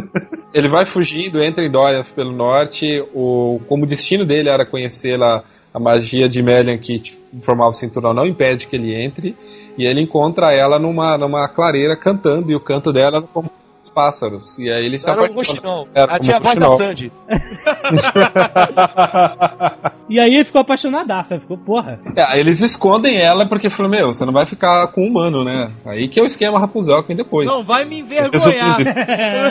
ele 0.53 0.67
vai 0.67 0.86
fugindo, 0.86 1.41
entra 1.41 1.63
em 1.63 1.71
Doriath 1.71 2.13
pelo 2.13 2.31
norte. 2.31 2.86
O, 3.13 3.59
como 3.67 3.84
o 3.84 3.88
destino 3.88 4.25
dele 4.25 4.49
era 4.49 4.65
conhecer 4.65 5.17
lá 5.17 5.43
a 5.73 5.79
magia 5.79 6.29
de 6.29 6.41
Melian 6.41 6.77
que 6.77 6.99
tipo, 6.99 7.19
formava 7.43 7.71
o 7.71 7.73
cinturão, 7.73 8.13
não 8.13 8.27
impede 8.27 8.67
que 8.67 8.75
ele 8.75 8.93
entre. 8.93 9.36
E 9.77 9.86
ele 9.86 10.01
encontra 10.01 10.53
ela 10.53 10.77
numa, 10.77 11.17
numa 11.17 11.47
clareira 11.47 11.95
cantando, 11.97 12.51
e 12.51 12.55
o 12.55 12.59
canto 12.59 12.93
dela 12.93 13.21
como 13.34 13.49
pássaros. 13.93 14.57
E 14.59 14.69
aí 14.69 14.85
ele 14.85 14.99
se 14.99 15.09
Era 15.09 15.21
um. 15.21 15.25
Era 15.93 16.15
a 16.15 16.39
voz 16.39 16.57
da. 16.57 16.69
Sandy. 16.69 17.11
E 20.09 20.19
aí 20.19 20.35
ele 20.35 20.45
ficou 20.45 20.61
apaixonadaço, 20.61 21.39
ficou, 21.39 21.57
porra. 21.57 21.99
É, 22.15 22.23
aí 22.23 22.39
eles 22.39 22.61
escondem 22.61 23.19
ela 23.19 23.47
porque 23.47 23.69
falam, 23.69 23.89
meu, 23.89 24.13
você 24.13 24.25
não 24.25 24.33
vai 24.33 24.45
ficar 24.45 24.87
com 24.89 25.01
um 25.01 25.07
humano, 25.07 25.43
né? 25.43 25.71
Aí 25.85 26.07
que 26.07 26.19
é 26.19 26.23
o 26.23 26.25
esquema 26.25 26.59
Rapunzel 26.59 27.01
que 27.01 27.07
vem 27.07 27.17
depois. 27.17 27.47
Não 27.47 27.63
vai 27.63 27.85
me 27.85 28.01
envergonhar. 28.01 28.77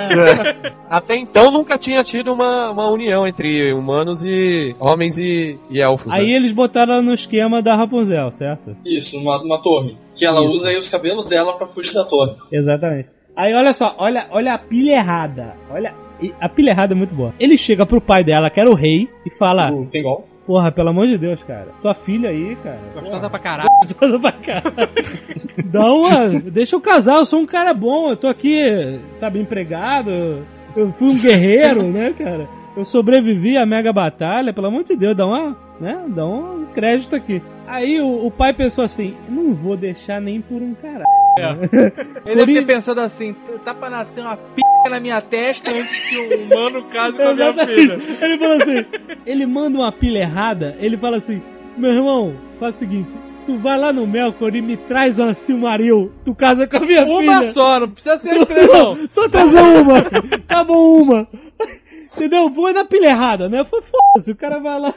Até 0.89 1.17
então 1.17 1.51
nunca 1.51 1.79
tinha 1.79 2.05
tido 2.05 2.33
uma, 2.33 2.71
uma 2.71 2.91
união 2.91 3.27
entre 3.27 3.73
humanos 3.73 4.23
e 4.25 4.77
homens 4.79 5.19
e, 5.19 5.59
e 5.71 5.81
elfos. 5.81 6.13
Aí 6.13 6.27
né? 6.27 6.37
eles 6.37 6.53
botaram 6.53 6.95
ela 6.95 7.03
no 7.03 7.15
esquema 7.15 7.63
da 7.63 7.75
Rapunzel, 7.75 8.31
certo? 8.31 8.77
Isso, 8.85 9.17
numa, 9.17 9.39
numa 9.39 9.63
torre. 9.63 9.97
Que 10.15 10.27
ela 10.27 10.43
usa 10.43 10.69
aí 10.69 10.77
os 10.77 10.89
cabelos 10.89 11.27
dela 11.27 11.57
pra 11.57 11.67
fugir 11.67 11.95
da 11.95 12.05
torre. 12.05 12.37
Exatamente. 12.53 13.09
Aí 13.37 13.55
olha 13.55 13.73
só, 13.73 13.95
olha, 13.99 14.27
olha 14.31 14.55
a 14.55 14.59
pilha 14.59 14.93
errada. 14.93 15.55
Olha, 15.71 15.95
a 16.41 16.49
pilha 16.49 16.71
errada 16.71 16.93
é 16.95 16.97
muito 16.97 17.15
boa. 17.15 17.35
Ele 17.39 17.57
chega 17.57 17.87
pro 17.87 18.01
pai 18.01 18.23
dela, 18.23 18.51
que 18.51 18.61
era 18.61 18.71
o 18.71 18.75
rei, 18.75 19.09
e 19.25 19.31
fala: 19.31 19.69
Fingol. 19.91 20.29
Porra, 20.47 20.73
pelo 20.73 20.89
amor 20.89 21.07
de 21.07 21.17
Deus, 21.17 21.41
cara. 21.45 21.69
Tua 21.81 21.95
filha 21.95 22.31
aí, 22.31 22.57
cara. 22.57 22.79
Gostosa 22.95 23.31
pra 23.31 23.39
caralho. 23.39 23.69
Gostosa 23.87 24.19
pra 24.19 24.33
caralho. 24.33 24.91
Dá 25.65 25.93
uma. 25.93 26.29
Deixa 26.51 26.75
eu 26.75 26.81
casar, 26.81 27.19
eu 27.19 27.27
sou 27.27 27.41
um 27.41 27.47
cara 27.47 27.73
bom, 27.73 28.11
eu 28.11 28.17
tô 28.17 28.27
aqui, 28.27 28.99
sabe, 29.19 29.39
empregado. 29.39 30.11
Eu 30.75 30.93
fui 30.93 31.11
um 31.11 31.21
guerreiro, 31.21 31.85
né, 31.85 32.13
cara? 32.17 32.49
Eu 32.77 32.85
sobrevivi 32.85 33.57
à 33.57 33.65
mega 33.67 33.93
batalha, 33.93 34.53
pelo 34.53 34.67
amor 34.67 34.85
de 34.85 34.97
Deus, 34.97 35.17
dá 35.17 35.27
uma. 35.27 35.57
Né? 35.83 36.05
Dá 36.09 36.25
um 36.25 36.65
crédito 36.75 37.15
aqui. 37.17 37.43
Aí 37.67 38.01
o, 38.01 38.27
o 38.27 38.31
pai 38.31 38.55
pensou 38.55 38.85
assim: 38.85 39.15
não 39.29 39.53
vou 39.53 39.77
deixar 39.77 40.21
nem 40.21 40.41
por 40.41 40.63
um 40.63 40.75
caralho. 40.75 41.05
Ele 42.27 42.37
deve 42.37 42.55
ter 42.55 42.67
pensado 42.67 43.01
assim, 43.01 43.35
tá 43.65 43.75
pra 43.75 43.89
nascer 43.91 44.21
uma 44.21 44.37
p 44.37 44.63
na 44.91 45.01
minha 45.01 45.21
testa 45.23 45.71
antes 45.71 45.99
que 46.01 46.19
um 46.19 46.45
humano 46.45 46.85
case 46.91 47.17
com 47.17 47.23
a 47.23 47.35
minha 47.35 47.55
filha. 47.67 47.95
Ele 48.21 48.39
fala 48.39 48.63
assim: 48.63 48.87
ele 49.27 49.47
manda 49.47 49.79
uma 49.79 49.93
pilha 49.93 50.19
errada, 50.21 50.77
ele 50.79 50.97
fala 50.97 51.17
assim: 51.17 51.41
meu 51.77 51.91
irmão, 51.93 52.35
faz 52.61 52.77
o 52.77 52.79
seguinte. 52.79 53.17
Tu 53.45 53.57
vai 53.57 53.77
lá 53.77 53.93
no 53.93 54.07
Melkor 54.07 54.55
e 54.55 54.61
me 54.63 54.77
traz 54.77 55.19
uma 55.19 55.35
Silmaril. 55.35 56.13
Tu 56.25 56.33
casa 56.33 56.65
com 56.65 56.77
a 56.77 56.81
minha 56.81 57.05
Uma 57.05 57.21
filha. 57.41 57.53
só, 57.53 57.81
não 57.81 57.91
precisa 57.91 58.17
ser 58.19 58.39
três 58.47 58.69
não. 58.69 59.09
Só 59.13 59.29
trazer 59.29 59.61
uma. 59.61 59.95
Tá 60.47 60.63
bom, 60.63 61.03
uma. 61.03 61.27
Entendeu? 62.25 62.51
Foi 62.55 62.73
na 62.73 62.85
pilha 62.85 63.07
errada, 63.09 63.49
né? 63.49 63.65
Foi 63.65 63.81
foda-se. 63.83 64.31
O 64.33 64.37
cara 64.37 64.59
vai 64.61 64.79
lá. 64.81 64.95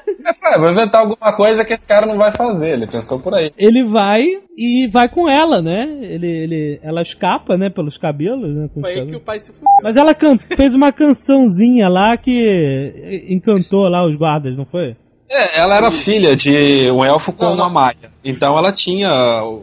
É, 0.54 0.60
vou 0.60 0.70
inventar 0.70 1.02
alguma 1.02 1.36
coisa 1.36 1.66
que 1.66 1.74
esse 1.74 1.88
cara 1.88 2.06
não 2.06 2.18
vai 2.18 2.36
fazer. 2.36 2.70
Ele 2.74 2.88
pensou 2.88 3.20
por 3.20 3.34
aí. 3.34 3.52
Ele 3.58 3.84
vai 3.86 4.24
e 4.58 4.88
vai 4.92 5.10
com 5.10 5.30
ela, 5.30 5.62
né? 5.62 5.98
Ele, 6.02 6.28
ele, 6.28 6.80
ela 6.84 7.02
escapa, 7.02 7.58
né? 7.58 7.70
Pelos 7.70 7.98
cabelos, 7.98 8.54
né? 8.56 8.70
Foi 8.74 8.84
aí 8.90 8.94
que 8.94 9.00
cabelos. 9.00 9.22
o 9.22 9.26
pai 9.26 9.40
se 9.40 9.52
fudeu. 9.52 9.68
Mas 9.84 9.96
ela 9.96 10.14
can- 10.14 10.38
fez 10.56 10.76
uma 10.76 10.92
cançãozinha 10.92 11.90
lá 11.90 12.16
que 12.18 13.26
encantou 13.30 13.88
lá 13.90 14.06
os 14.06 14.16
guardas, 14.16 14.56
não 14.56 14.66
foi? 14.66 14.96
É, 15.28 15.60
ela 15.60 15.76
era 15.76 15.92
filha 15.92 16.36
de 16.36 16.52
um 16.92 17.04
elfo 17.04 17.34
com 17.34 17.46
Não, 17.46 17.56
não. 17.56 17.64
uma 17.66 17.70
maia. 17.82 18.12
Então 18.24 18.56
ela 18.56 18.72
tinha 18.72 19.10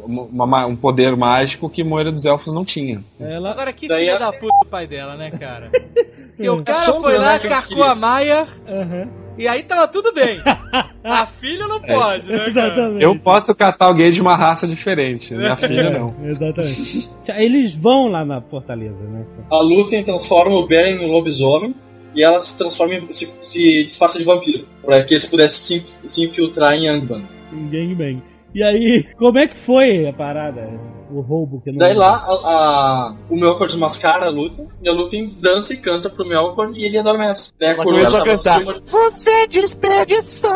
uma- 0.04 0.44
uma- 0.44 0.66
um 0.66 0.74
poder 0.74 1.16
mágico 1.16 1.70
que 1.70 1.82
a 1.82 1.84
maioria 1.84 2.10
dos 2.10 2.24
elfos 2.26 2.52
não 2.52 2.64
tinha. 2.64 3.00
Ela. 3.20 3.52
Agora 3.52 3.72
que 3.72 3.86
Daí 3.86 4.00
filha 4.06 4.16
a- 4.16 4.18
da 4.18 4.32
puta 4.32 4.52
o 4.64 4.68
pai 4.68 4.88
dela, 4.88 5.14
né, 5.16 5.30
cara? 5.30 5.70
Porque 6.43 6.51
o 6.51 6.61
É 6.61 6.64
cara 6.64 6.93
foi 6.93 7.18
lá, 7.18 7.32
né, 7.32 7.38
carcou 7.49 7.84
a 7.84 7.95
Maia 7.95 8.47
Aham. 8.68 9.09
e 9.38 9.49
aí 9.49 9.62
tava 9.62 9.88
tudo 9.88 10.12
bem. 10.12 10.40
A 11.05 11.26
filha 11.26 11.66
não 11.66 11.80
pode, 11.80 12.26
né, 12.28 12.38
cara? 12.38 12.49
Exatamente. 12.51 13.03
Eu 13.03 13.18
posso 13.18 13.55
catar 13.57 13.86
alguém 13.86 14.12
de 14.12 14.20
uma 14.20 14.36
raça 14.36 14.68
diferente, 14.68 15.34
minha 15.34 15.57
filha 15.57 15.90
não. 15.90 16.14
Exatamente. 16.24 17.11
Eles 17.36 17.74
vão 17.74 18.07
lá 18.09 18.24
na 18.24 18.40
fortaleza, 18.40 19.03
né? 19.03 19.26
A 19.51 19.61
Lúthien 19.61 20.05
transforma 20.05 20.55
o 20.55 20.66
Beren 20.66 20.97
em 21.03 21.05
um 21.05 21.11
lobisomem 21.11 21.74
e 22.14 22.22
ela 22.22 22.40
se 22.40 22.57
transforma 22.57 22.95
em, 22.95 23.11
se, 23.11 23.32
se 23.40 23.84
disfarça 23.84 24.18
de 24.18 24.24
vampiro. 24.24 24.66
Pra 24.84 25.03
que 25.03 25.14
eles 25.14 25.26
pudessem 25.26 25.80
se, 25.80 26.09
se 26.09 26.24
infiltrar 26.24 26.74
em 26.74 26.88
Angband. 26.88 27.24
Em 27.53 27.68
gangbang. 27.68 28.22
E 28.55 28.62
aí, 28.62 29.07
como 29.16 29.38
é 29.38 29.48
que 29.48 29.57
foi 29.64 30.07
a 30.07 30.12
parada? 30.12 30.68
O 31.11 31.20
roubo 31.20 31.61
que 31.62 31.70
não. 31.70 31.78
Daí 31.78 31.94
lá, 31.94 32.16
a, 32.16 32.32
a- 32.32 33.14
o 33.30 33.36
Melkor 33.36 33.66
desmascara 33.66 34.26
a 34.26 34.30
Lúthien 34.30 34.66
e 34.82 34.88
a 34.88 34.92
Lúthien 34.92 35.36
dança 35.40 35.72
e 35.74 35.76
canta 35.76 36.09
pro 36.11 36.26
Melkor 36.26 36.70
e 36.74 36.84
ele 36.84 36.98
adormece. 36.98 37.50
Daí 37.59 37.70
a 37.70 37.72
Ela 37.74 37.84
coroa 37.84 37.98
começou 38.00 38.20
a 38.20 38.24
cantar. 38.24 38.57
acima- 38.57 38.82
Você 38.86 39.46
desperdiçou! 39.46 40.50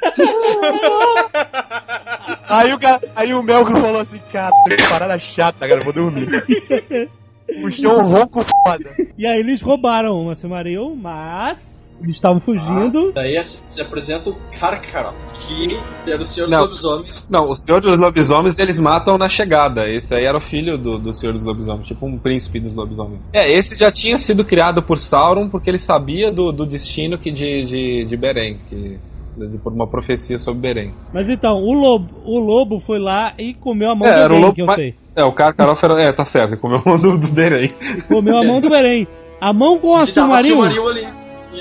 aí, 2.48 2.72
o 2.72 2.78
cara, 2.78 3.00
aí 3.16 3.34
o 3.34 3.42
Melkor 3.42 3.80
falou 3.80 4.00
assim, 4.00 4.20
cara, 4.32 4.52
que 4.66 4.76
parada 4.88 5.18
chata, 5.18 5.60
cara, 5.66 5.80
eu 5.80 5.84
vou 5.84 5.92
dormir. 5.92 6.28
Puxou 7.62 8.00
um 8.00 8.02
ronco 8.02 8.44
foda. 8.44 8.90
E 9.16 9.26
aí 9.26 9.40
eles 9.40 9.62
roubaram 9.62 10.20
uma 10.20 10.34
Silmaril, 10.34 10.94
mas. 10.94 11.77
Eles 12.02 12.14
estavam 12.14 12.38
fugindo. 12.40 13.12
Daí 13.12 13.42
se 13.44 13.58
se 13.64 13.80
apresenta 13.80 14.30
o 14.30 14.36
Karkaroff, 14.58 15.16
que 15.46 15.78
era 16.10 16.20
o 16.20 16.24
senhor 16.24 16.46
dos 16.46 16.54
Não. 16.54 16.62
lobisomens. 16.64 17.26
Não, 17.30 17.50
o 17.50 17.54
Senhor 17.54 17.80
dos 17.80 17.98
Lobisomens 17.98 18.58
eles 18.58 18.78
matam 18.78 19.18
na 19.18 19.28
chegada. 19.28 19.88
Esse 19.88 20.14
aí 20.14 20.24
era 20.24 20.38
o 20.38 20.40
filho 20.40 20.78
do, 20.78 20.98
do 20.98 21.12
Senhor 21.12 21.32
dos 21.32 21.42
Lobisomens, 21.42 21.86
tipo 21.86 22.06
um 22.06 22.16
príncipe 22.18 22.60
dos 22.60 22.72
lobisomens. 22.74 23.20
É, 23.32 23.50
esse 23.52 23.76
já 23.76 23.90
tinha 23.90 24.18
sido 24.18 24.44
criado 24.44 24.82
por 24.82 24.98
Sauron 24.98 25.48
porque 25.48 25.68
ele 25.70 25.78
sabia 25.78 26.30
do, 26.30 26.52
do 26.52 26.64
destino 26.66 27.18
que 27.18 27.30
de, 27.30 27.66
de, 27.66 28.04
de 28.08 28.16
Beren, 28.16 28.58
que, 28.68 28.98
de- 29.36 29.58
por 29.58 29.72
uma 29.72 29.86
profecia 29.86 30.38
sobre 30.38 30.60
Beren. 30.72 30.92
Mas 31.12 31.28
então, 31.28 31.52
o 31.62 31.72
lobo, 31.72 32.08
o 32.24 32.38
lobo 32.38 32.78
foi 32.80 32.98
lá 32.98 33.32
e 33.38 33.54
comeu 33.54 33.90
a 33.90 33.94
mão 33.94 34.06
É, 34.08 34.14
do 34.14 34.20
era 34.20 34.26
o 34.26 34.28
Beren, 34.36 34.40
lobo 34.42 34.54
que 34.54 34.62
eu 34.62 34.66
ma- 34.66 34.74
sei. 34.76 34.94
É, 35.16 35.24
o 35.24 35.32
Karkaroff 35.32 35.84
era. 35.84 36.00
É, 36.02 36.12
tá 36.12 36.24
certo, 36.24 36.50
ele 36.50 36.56
comeu 36.58 36.78
a 36.84 36.88
mão 36.88 36.98
do, 36.98 37.18
do 37.18 37.28
Beren. 37.28 37.72
Comeu 38.06 38.38
a 38.38 38.44
mão 38.44 38.60
do 38.60 38.68
Beren. 38.68 39.06
A 39.40 39.52
mão 39.52 39.78
com 39.78 39.96
a 39.96 40.04
Que 40.04 40.12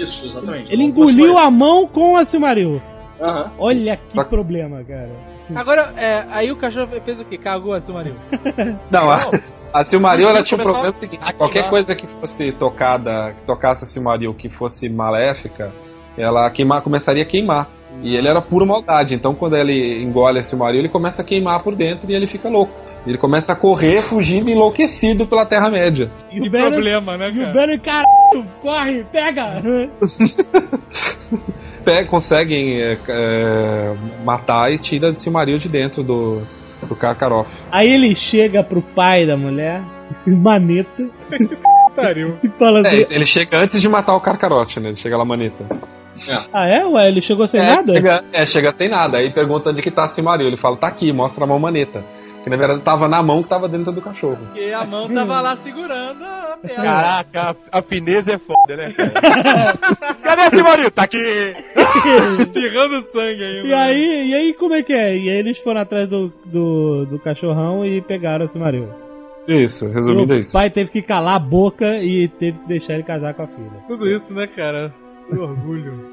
Isso, 0.04 0.26
exatamente. 0.26 0.72
Ele 0.72 0.84
engoliu 0.84 1.38
a 1.38 1.50
mão 1.50 1.88
com 1.88 2.16
a 2.18 2.26
Silmaril. 2.26 2.82
Aham. 3.20 3.52
Olha 3.58 3.98
que 3.98 4.16
Tá. 4.16 4.24
problema, 4.24 4.84
cara. 4.84 5.10
Agora, 5.56 5.94
é, 5.98 6.26
aí 6.30 6.52
o 6.52 6.56
cachorro 6.56 6.88
fez 7.04 7.20
o 7.20 7.26
quê? 7.26 7.38
Cagou 7.38 7.74
a 7.74 7.82
Silmaril. 7.82 8.16
Não, 8.92 9.10
a, 9.10 9.22
a 9.74 9.84
Silmaril 9.84 10.30
ela 10.30 10.44
tinha 10.44 10.60
um 10.60 10.64
problema 10.64 10.90
a 10.90 10.94
seguinte: 10.94 11.34
qualquer 11.34 11.70
coisa 11.70 11.96
que 11.96 12.06
fosse 12.06 12.52
tocada, 12.52 13.34
que 13.34 13.46
tocasse 13.46 13.84
a 13.84 13.88
Silmaril 13.88 14.34
que 14.34 14.50
fosse 14.50 14.90
maléfica, 14.90 15.72
ela 16.18 16.50
queimar, 16.50 16.82
começaria 16.82 17.24
a 17.24 17.26
queimar. 17.26 17.70
E 18.04 18.16
ele 18.16 18.28
era 18.28 18.42
pura 18.42 18.64
maldade, 18.66 19.16
então 19.16 19.34
quando 19.34 19.56
ele 19.56 20.04
engole 20.04 20.38
a 20.40 20.44
Silmaril, 20.44 20.82
ele 20.82 20.90
começa 20.90 21.22
a 21.24 21.26
queimar 21.26 21.64
por 21.64 21.74
dentro 21.74 22.12
e 22.12 22.14
ele 22.14 22.28
fica 22.28 22.48
louco. 22.50 22.74
Ele 23.06 23.18
começa 23.18 23.54
a 23.54 23.56
correr, 23.56 24.02
fugindo 24.04 24.50
enlouquecido 24.50 25.26
pela 25.26 25.46
Terra-média. 25.46 26.12
E 26.32 26.42
O 26.48 26.52
problema, 26.52 27.18
né, 27.18 27.30
E 27.30 27.32
o 27.32 27.42
cara? 27.42 27.54
Banner, 27.54 27.80
caralho, 27.82 28.46
corre, 28.62 29.04
pega! 29.12 29.62
Pe- 31.84 32.06
conseguem 32.06 32.82
é, 32.82 32.98
é, 33.08 33.94
matar 34.26 34.72
e 34.74 34.78
tira 34.80 35.12
de 35.12 35.20
Silmaril 35.20 35.58
de 35.58 35.70
dentro 35.70 36.04
do, 36.04 36.42
do 36.86 36.96
Karkaroff. 36.96 37.50
Aí 37.72 37.90
ele 37.90 38.14
chega 38.16 38.62
pro 38.64 38.82
pai 38.82 39.26
da 39.26 39.38
mulher, 39.38 39.82
maneta, 40.26 41.08
Pariu. 41.96 42.38
e 42.44 42.48
fala 42.50 42.82
É, 42.86 43.04
assim: 43.04 43.14
ele 43.14 43.26
chega 43.26 43.58
antes 43.58 43.82
de 43.82 43.88
matar 43.90 44.16
o 44.16 44.20
Karkaroff, 44.22 44.80
né? 44.80 44.90
Ele 44.90 44.98
chega 44.98 45.18
lá 45.18 45.24
maneta. 45.26 45.66
Ah, 46.52 46.68
é? 46.68 46.84
Ué, 46.86 47.08
ele 47.08 47.22
chegou 47.22 47.48
sem 47.48 47.62
é, 47.62 47.66
nada? 47.66 47.94
Chega, 47.94 48.24
é, 48.34 48.46
chega 48.46 48.72
sem 48.72 48.90
nada. 48.90 49.18
Aí 49.20 49.30
pergunta 49.30 49.70
onde 49.70 49.82
que 49.84 49.92
tá 49.92 50.08
Silmaril. 50.08 50.48
Ele 50.48 50.58
fala, 50.58 50.76
tá 50.76 50.88
aqui, 50.88 51.12
mostra 51.14 51.44
a 51.44 51.48
mão 51.48 51.60
maneta. 51.60 52.04
Que 52.48 52.52
na 52.52 52.56
verdade 52.56 52.82
tava 52.82 53.10
na 53.10 53.22
mão 53.22 53.44
que 53.44 53.50
tava 53.50 53.68
dentro 53.68 53.92
do 53.92 54.02
cachorro. 54.02 54.38
Porque 54.38 54.72
a 54.72 54.86
mão 54.86 55.10
tava 55.14 55.42
lá 55.42 55.58
segurando 55.58 56.24
a 56.24 56.58
pedra. 56.62 56.78
Caraca, 56.78 57.58
a, 57.70 57.80
a 57.80 57.82
fineza 57.82 58.36
é 58.36 58.38
foda, 58.38 58.78
né? 58.78 58.94
Cadê 60.24 60.42
esse 60.44 60.64
marido? 60.64 60.90
Tá 60.92 61.04
aqui! 61.04 61.18
Espirrando 62.40 63.02
sangue 63.12 63.44
ainda. 63.44 63.68
E 63.68 63.74
aí, 63.74 64.30
e 64.30 64.34
aí, 64.34 64.54
como 64.54 64.76
é 64.76 64.82
que 64.82 64.94
é? 64.94 65.18
E 65.18 65.30
aí 65.30 65.40
eles 65.40 65.58
foram 65.58 65.82
atrás 65.82 66.08
do, 66.08 66.32
do, 66.46 67.06
do 67.08 67.20
cachorrão 67.20 67.86
e 67.86 68.02
pegaram 68.02 68.46
o 68.46 68.48
Silmaril. 68.48 68.88
Isso, 69.46 69.86
resumindo 69.90 70.34
é 70.34 70.38
o 70.38 70.40
isso. 70.40 70.54
pai 70.54 70.70
teve 70.70 70.90
que 70.90 71.02
calar 71.02 71.36
a 71.36 71.40
boca 71.40 71.98
e 71.98 72.30
teve 72.40 72.58
que 72.60 72.68
deixar 72.70 72.94
ele 72.94 73.04
casar 73.04 73.34
com 73.34 73.44
a 73.44 73.48
filha. 73.48 73.84
Tudo 73.90 74.08
isso, 74.08 74.34
né, 74.34 74.48
cara? 74.48 74.94
Que 75.30 75.38
orgulho. 75.38 76.12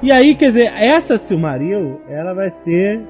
E 0.00 0.12
aí, 0.12 0.36
quer 0.36 0.48
dizer, 0.48 0.72
essa 0.74 1.18
Silmaril, 1.18 2.00
ela 2.08 2.34
vai 2.34 2.50
ser 2.50 3.00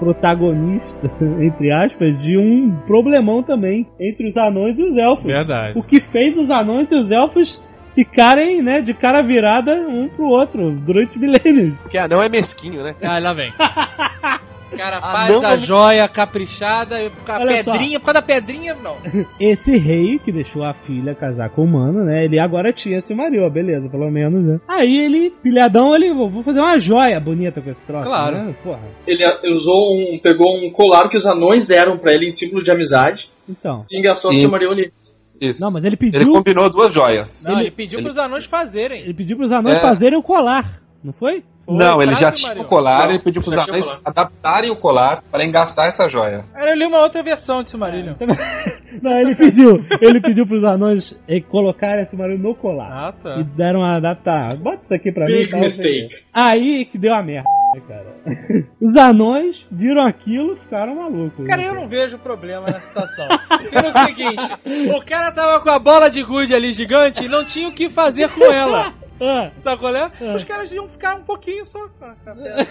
protagonista, 0.00 1.12
entre 1.40 1.70
aspas, 1.70 2.18
de 2.20 2.36
um 2.36 2.74
problemão 2.86 3.42
também 3.42 3.86
entre 4.00 4.26
os 4.26 4.36
anões 4.36 4.78
e 4.78 4.82
os 4.82 4.96
elfos. 4.96 5.26
Verdade. 5.26 5.78
O 5.78 5.82
que 5.82 6.00
fez 6.00 6.36
os 6.36 6.50
anões 6.50 6.90
e 6.90 6.96
os 6.96 7.12
elfos 7.12 7.62
ficarem, 7.94 8.62
né, 8.62 8.80
de 8.80 8.94
cara 8.94 9.22
virada 9.22 9.74
um 9.74 10.08
pro 10.08 10.26
outro 10.26 10.70
durante 10.72 11.18
milênios. 11.20 11.76
Porque 11.82 11.98
anão 11.98 12.22
é 12.22 12.28
mesquinho, 12.28 12.82
né? 12.82 12.94
Ah, 13.02 13.18
lá 13.18 13.32
vem. 13.34 13.52
O 14.72 14.76
cara 14.76 14.98
Ah, 14.98 15.12
faz 15.12 15.32
não, 15.34 15.44
a 15.48 15.56
joia 15.56 16.08
caprichada, 16.08 17.00
e 17.02 17.06
a 17.26 17.38
Olha 17.38 17.62
só. 17.62 17.72
pedrinha, 17.72 17.98
por 17.98 18.06
causa 18.06 18.20
da 18.20 18.26
pedrinha, 18.26 18.74
não. 18.82 18.96
Esse 19.40 19.76
rei 19.76 20.18
que 20.18 20.30
deixou 20.30 20.62
a 20.64 20.72
filha 20.72 21.14
casar 21.14 21.50
com 21.50 21.64
o 21.64 21.68
mano, 21.68 22.04
né? 22.04 22.24
Ele 22.24 22.38
agora 22.38 22.72
tinha 22.72 23.00
Silmaril, 23.00 23.42
ó, 23.44 23.50
beleza, 23.50 23.88
pelo 23.88 24.10
menos, 24.10 24.42
né? 24.44 24.60
Aí 24.68 24.96
ele, 24.98 25.30
pilhadão, 25.42 25.94
ele, 25.94 26.12
vou 26.14 26.28
vou 26.30 26.42
fazer 26.42 26.60
uma 26.60 26.78
joia 26.78 27.18
bonita 27.18 27.60
com 27.60 27.70
esse 27.70 27.80
troço. 27.82 28.04
Claro. 28.06 28.36
Né? 28.44 28.54
Porra. 28.62 28.80
Ele 29.06 29.24
ele 29.42 29.54
usou 29.54 29.92
um. 29.92 30.18
pegou 30.22 30.56
um 30.56 30.70
colar 30.70 31.08
que 31.08 31.16
os 31.16 31.26
anões 31.26 31.66
deram 31.66 31.98
pra 31.98 32.12
ele 32.14 32.26
em 32.26 32.30
símbolo 32.30 32.62
de 32.62 32.70
amizade 32.70 33.28
Então. 33.48 33.84
e 33.90 34.00
gastou 34.00 34.30
a 34.30 34.34
Sim. 34.34 34.40
Silmaril 34.40 34.70
ali. 34.70 34.92
Isso. 35.40 35.60
Não, 35.60 35.70
mas 35.70 35.82
ele 35.84 35.96
Ele 36.00 36.10
pediu. 36.12 36.32
combinou 36.32 36.68
duas 36.70 36.92
joias. 36.92 37.42
Não, 37.42 37.52
ele, 37.54 37.62
Ele- 37.62 37.70
pediu 37.70 37.98
ele- 37.98 38.06
pros 38.08 38.18
anões 38.18 38.44
fazerem. 38.44 39.02
Ele 39.02 39.14
pediu 39.14 39.36
pros 39.36 39.50
anões 39.50 39.76
É. 39.76 39.80
fazerem 39.80 40.18
o 40.18 40.22
colar, 40.22 40.80
não 41.02 41.12
foi? 41.14 41.42
Foi 41.70 41.78
não, 41.78 42.02
ele 42.02 42.14
já 42.14 42.32
tinha 42.32 42.60
o 42.60 42.64
colar, 42.64 43.04
Não, 43.04 43.10
ele 43.10 43.18
pediu 43.20 43.42
pros 43.42 43.54
já 43.54 43.64
tinha 43.64 43.74
o 43.74 43.76
anões 43.78 43.86
colar. 43.92 44.00
adaptarem 44.04 44.70
o 44.70 44.76
colar 44.76 45.22
para 45.30 45.44
engastar 45.44 45.86
essa 45.86 46.08
joia. 46.08 46.44
Eu 46.56 46.74
li 46.74 46.84
uma 46.84 46.98
outra 47.00 47.22
versão 47.22 47.62
de 47.62 47.70
Silmarillion. 47.70 48.14
Não, 49.00 49.18
ele 49.18 49.36
pediu. 49.36 49.84
ele 50.00 50.20
pediu 50.20 50.44
pros 50.46 50.64
anões 50.64 51.16
eh, 51.28 51.40
colocarem 51.40 52.02
esse 52.02 52.16
marido 52.16 52.42
no 52.42 52.54
colar. 52.56 52.90
Ah, 52.90 53.12
tá. 53.12 53.36
E 53.38 53.44
deram 53.44 53.84
a 53.84 53.96
adaptar. 53.96 54.56
Bota 54.56 54.82
isso 54.82 54.92
aqui 54.94 55.12
pra 55.12 55.26
mim. 55.26 55.32
Big 55.32 55.48
sei 55.48 55.58
o 55.58 55.60
quê. 55.60 55.64
mistake. 55.66 56.24
Aí 56.32 56.84
que 56.86 56.98
deu 56.98 57.14
a 57.14 57.22
merda, 57.22 57.48
né, 57.74 57.80
cara. 57.86 58.06
Os 58.82 58.96
anões 58.96 59.66
viram 59.70 60.04
aquilo 60.04 60.54
e 60.54 60.56
ficaram 60.56 60.96
malucos. 60.96 61.46
Cara, 61.46 61.62
né, 61.62 61.68
eu 61.68 61.74
não 61.74 61.88
vejo 61.88 62.18
problema 62.18 62.66
nessa 62.66 62.88
situação. 62.88 63.28
Porque 63.48 63.76
é 63.76 63.80
o 63.88 63.98
seguinte, 64.06 64.92
o 64.96 65.04
cara 65.04 65.30
tava 65.30 65.60
com 65.60 65.70
a 65.70 65.78
bola 65.78 66.10
de 66.10 66.22
gude 66.24 66.52
ali 66.52 66.72
gigante 66.72 67.24
e 67.24 67.28
não 67.28 67.44
tinha 67.44 67.68
o 67.68 67.72
que 67.72 67.88
fazer 67.88 68.28
com 68.30 68.44
ela. 68.52 68.92
Ah, 69.20 69.50
Sabe 69.62 69.80
qual 69.80 69.94
é? 69.94 70.10
É. 70.20 70.34
Os 70.34 70.44
caras 70.44 70.72
iam 70.72 70.88
ficar 70.88 71.16
um 71.16 71.22
pouquinho 71.22 71.64
só 71.66 71.78
com 71.98 72.04
a 72.04 72.14
pedra. 72.34 72.66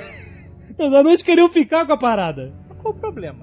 os 0.80 0.94
anões 0.94 1.22
queriam 1.22 1.50
ficar 1.50 1.86
com 1.86 1.94
a 1.94 1.98
parada. 1.98 2.52
Qual 2.82 2.94
o 2.94 2.98
problema? 2.98 3.40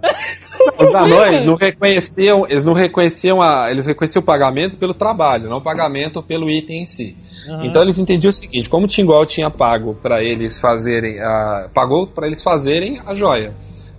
Os 0.79 0.95
anões 0.95 1.45
não 1.45 1.57
reconheciam, 1.57 2.47
eles 2.49 2.65
não 2.65 2.73
reconheciam 2.73 3.43
a, 3.43 3.71
eles 3.71 3.87
reconheciam 3.87 4.23
o 4.23 4.25
pagamento 4.25 4.79
pelo 4.79 4.95
trabalho, 4.95 5.51
não 5.51 5.59
o 5.59 5.63
pagamento 5.63 6.23
pelo 6.23 6.51
item 6.51 6.83
em 6.83 6.87
si. 6.87 7.15
Aham. 7.49 7.67
Então 7.67 7.83
eles 7.83 7.99
entendiam 7.99 8.31
o 8.31 8.33
seguinte: 8.33 8.69
como 8.69 8.87
o 8.87 8.89
Tingol 8.89 9.27
tinha 9.27 9.51
pago 9.51 9.95
para 9.95 10.23
eles 10.23 10.59
fazerem, 10.59 11.21
a, 11.21 11.69
pagou 11.75 12.07
para 12.07 12.27
eles 12.27 12.43
fazerem 12.43 13.01
a 13.05 13.15
joia, 13.15 13.53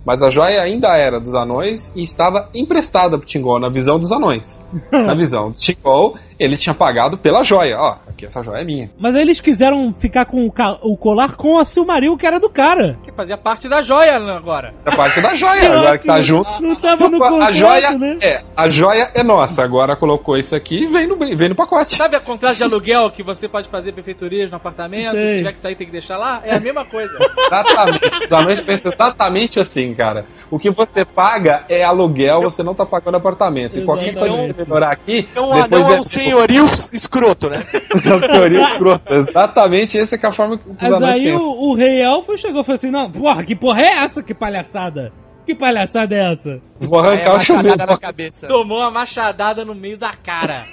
mas 0.04 0.20
a 0.22 0.28
joia 0.28 0.60
ainda 0.60 0.96
era 0.96 1.20
dos 1.20 1.34
anões 1.34 1.94
e 1.94 2.02
estava 2.02 2.48
emprestada 2.52 3.16
pro 3.16 3.26
Tingol 3.26 3.60
na 3.60 3.68
visão 3.68 3.96
dos 3.98 4.10
anões. 4.10 4.60
na 4.90 5.14
visão 5.14 5.52
do 5.52 5.58
Tingol, 5.58 6.16
ele 6.38 6.56
tinha 6.56 6.74
pagado 6.74 7.18
pela 7.18 7.42
joia. 7.42 7.76
Ó, 7.78 7.96
aqui 8.06 8.26
essa 8.26 8.42
joia 8.42 8.62
é 8.62 8.64
minha. 8.64 8.90
Mas 8.98 9.14
aí 9.14 9.22
eles 9.22 9.40
quiseram 9.40 9.92
ficar 9.92 10.26
com 10.26 10.46
o, 10.46 10.52
o 10.82 10.96
colar 10.96 11.36
com 11.36 11.58
a 11.58 11.64
Silmaril, 11.64 12.16
que 12.16 12.26
era 12.26 12.38
do 12.38 12.48
cara. 12.48 12.96
Que 13.02 13.12
fazia 13.12 13.36
parte 13.36 13.68
da 13.68 13.82
joia 13.82 14.16
agora. 14.16 14.74
É 14.84 14.94
parte 14.94 15.20
da 15.20 15.34
joia, 15.34 15.68
agora 15.74 15.98
que 15.98 16.06
tá 16.06 16.20
junto. 16.20 16.48
Não 16.60 16.76
tava 16.76 17.08
no 17.08 17.22
a 17.22 17.28
contrato, 17.28 17.54
joia 17.54 17.98
né? 17.98 18.16
é, 18.22 18.42
a 18.56 18.68
joia 18.68 19.10
é 19.14 19.22
nossa. 19.22 19.62
Agora 19.62 19.96
colocou 19.96 20.36
isso 20.36 20.54
aqui 20.54 20.84
e 20.84 20.86
vem 20.86 21.06
no, 21.06 21.16
vem 21.16 21.48
no 21.48 21.54
pacote. 21.54 21.96
Sabe 21.96 22.16
a 22.16 22.20
contrato 22.20 22.56
de 22.56 22.62
aluguel 22.62 23.10
que 23.10 23.22
você 23.22 23.48
pode 23.48 23.68
fazer 23.68 23.92
benfeitorias 23.92 24.50
no 24.50 24.56
apartamento? 24.56 25.12
Sei. 25.12 25.30
Se 25.30 25.36
tiver 25.38 25.52
que 25.52 25.60
sair, 25.60 25.76
tem 25.76 25.86
que 25.86 25.92
deixar 25.92 26.16
lá? 26.16 26.40
É 26.44 26.56
a 26.56 26.60
mesma 26.60 26.84
coisa. 26.84 27.12
Exatamente. 27.46 28.26
Os 28.26 28.32
anões 28.32 28.60
pensam 28.60 28.92
exatamente 28.92 29.60
assim, 29.60 29.94
cara. 29.94 30.24
O 30.50 30.58
que 30.58 30.70
você 30.70 31.04
paga 31.04 31.64
é 31.68 31.82
aluguel, 31.82 32.42
você 32.42 32.62
não 32.62 32.74
tá 32.74 32.86
pagando 32.86 33.16
apartamento. 33.16 33.78
E 33.78 33.84
qualquer 33.84 34.14
coisa 34.14 34.36
que 34.38 34.52
você 34.54 34.64
melhorar 34.64 34.92
aqui, 34.92 35.28
Então 35.30 35.50
o 35.50 35.62
depois 35.62 35.82
anão 35.82 35.94
é 35.94 35.98
é 35.98 36.00
um 36.00 36.04
senhorio 36.28 36.64
escroto, 36.92 37.50
né? 37.50 37.66
é 37.72 38.14
o 38.14 38.20
senhorio 38.20 38.60
escroto. 38.60 39.14
Exatamente 39.14 39.98
essa 39.98 40.16
que 40.16 40.26
é 40.26 40.28
a 40.28 40.32
forma 40.32 40.58
que 40.58 40.68
os 40.68 40.76
Mas 40.80 41.02
aí 41.02 41.32
o, 41.32 41.40
o 41.40 41.74
rei 41.74 42.02
elfo 42.02 42.36
chegou 42.38 42.62
e 42.62 42.64
falou 42.64 42.76
assim: 42.76 42.90
Não, 42.90 43.10
porra, 43.10 43.44
que 43.44 43.56
porra 43.56 43.82
é 43.82 44.04
essa? 44.04 44.22
Que 44.22 44.34
palhaçada? 44.34 45.12
Que 45.46 45.54
palhaçada 45.54 46.14
é 46.14 46.32
essa? 46.32 46.60
Vou 46.78 47.00
arrancar 47.00 47.30
a 47.30 47.36
o 47.36 47.40
chuveiro. 47.40 47.68
machadada 47.68 47.92
na 47.92 47.98
cabeça. 47.98 48.46
Tomou 48.46 48.78
uma 48.78 48.90
machadada 48.90 49.64
no 49.64 49.74
meio 49.74 49.96
da 49.96 50.12
cara. 50.12 50.66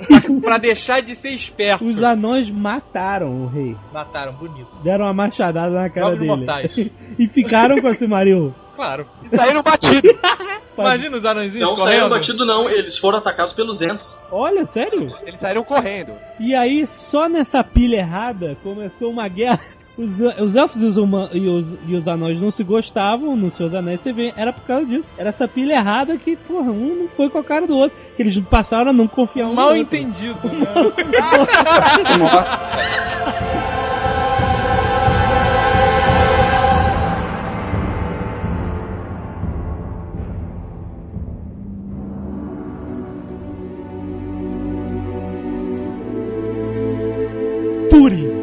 pra 0.42 0.58
deixar 0.58 1.00
de 1.02 1.14
ser 1.14 1.30
esperto. 1.30 1.84
Os 1.84 2.02
anões 2.02 2.50
mataram 2.50 3.42
o 3.42 3.46
rei. 3.46 3.76
Mataram, 3.92 4.32
bonito. 4.34 4.68
Deram 4.82 5.06
uma 5.06 5.14
machadada 5.14 5.70
na 5.70 5.90
cara 5.90 6.06
Jogos 6.06 6.18
dele. 6.20 6.36
mortais. 6.36 6.72
e 7.18 7.28
ficaram 7.28 7.80
com 7.80 7.88
a 7.88 7.94
Silmaril. 7.94 8.54
Claro. 8.76 9.06
E 9.22 9.28
saíram 9.28 9.62
batido. 9.62 10.08
Imagina 10.78 11.16
os 11.16 11.24
anõezinhos 11.24 11.68
Não 11.68 11.74
correndo. 11.74 11.90
saíram 11.90 12.08
batido, 12.08 12.46
não. 12.46 12.70
Eles 12.70 12.96
foram 12.98 13.18
atacados 13.18 13.52
pelos 13.52 13.82
Ents. 13.82 14.16
Olha, 14.30 14.64
sério? 14.64 15.12
Eles 15.26 15.40
saíram 15.40 15.64
correndo. 15.64 16.12
E 16.38 16.54
aí, 16.54 16.86
só 16.86 17.28
nessa 17.28 17.64
pilha 17.64 17.96
errada, 17.96 18.56
começou 18.62 19.10
uma 19.10 19.26
guerra. 19.26 19.58
Os, 19.98 20.20
os 20.20 20.54
elfos 20.54 20.80
e 20.80 20.86
os, 20.86 20.96
e, 21.32 21.48
os, 21.48 21.66
e 21.88 21.96
os 21.96 22.06
anões 22.06 22.40
não 22.40 22.52
se 22.52 22.62
gostavam 22.62 23.34
nos 23.34 23.54
seus 23.54 23.74
anéis, 23.74 24.00
você 24.00 24.12
vê, 24.12 24.32
era 24.36 24.52
por 24.52 24.62
causa 24.62 24.86
disso. 24.86 25.12
Era 25.18 25.30
essa 25.30 25.48
pilha 25.48 25.72
errada 25.74 26.16
que, 26.16 26.36
porra, 26.36 26.70
um 26.70 26.94
não 26.94 27.08
foi 27.08 27.28
com 27.28 27.38
a 27.38 27.42
cara 27.44 27.66
do 27.66 27.76
outro. 27.76 27.98
Que 28.16 28.22
eles 28.22 28.38
passaram 28.38 28.90
a 28.90 28.92
não 28.92 29.08
confiar 29.08 29.46
um 29.46 29.50
no 29.50 29.54
Mal 29.56 29.70
outro. 29.70 29.82
entendido, 29.82 30.38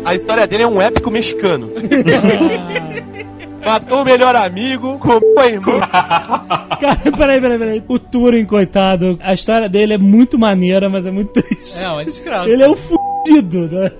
A 0.06 0.14
história 0.14 0.48
dele 0.48 0.64
é 0.64 0.68
um 0.68 0.82
épico 0.82 1.10
mexicano. 1.10 1.70
Matou 3.66 4.04
o 4.04 4.06
melhor 4.06 4.36
amigo, 4.36 5.00
comeu 5.00 5.40
a 5.40 5.48
irmã. 5.48 5.80
Cara, 6.80 7.00
peraí, 7.18 7.42
peraí, 7.42 7.58
peraí. 7.58 7.84
O 7.88 7.98
Túrin, 7.98 8.46
coitado, 8.46 9.18
a 9.20 9.34
história 9.34 9.68
dele 9.68 9.96
é 9.96 9.98
muito 9.98 10.38
maneira, 10.38 10.88
mas 10.88 11.08
é 11.08 11.12
muito 11.12 11.34
triste. 11.42 11.80
É, 11.80 11.90
uma 11.90 12.06
desgraça. 12.06 12.48
Ele 12.48 12.62
é 12.62 12.70
o 12.70 12.76
fudido 13.26 13.68
da, 13.68 13.92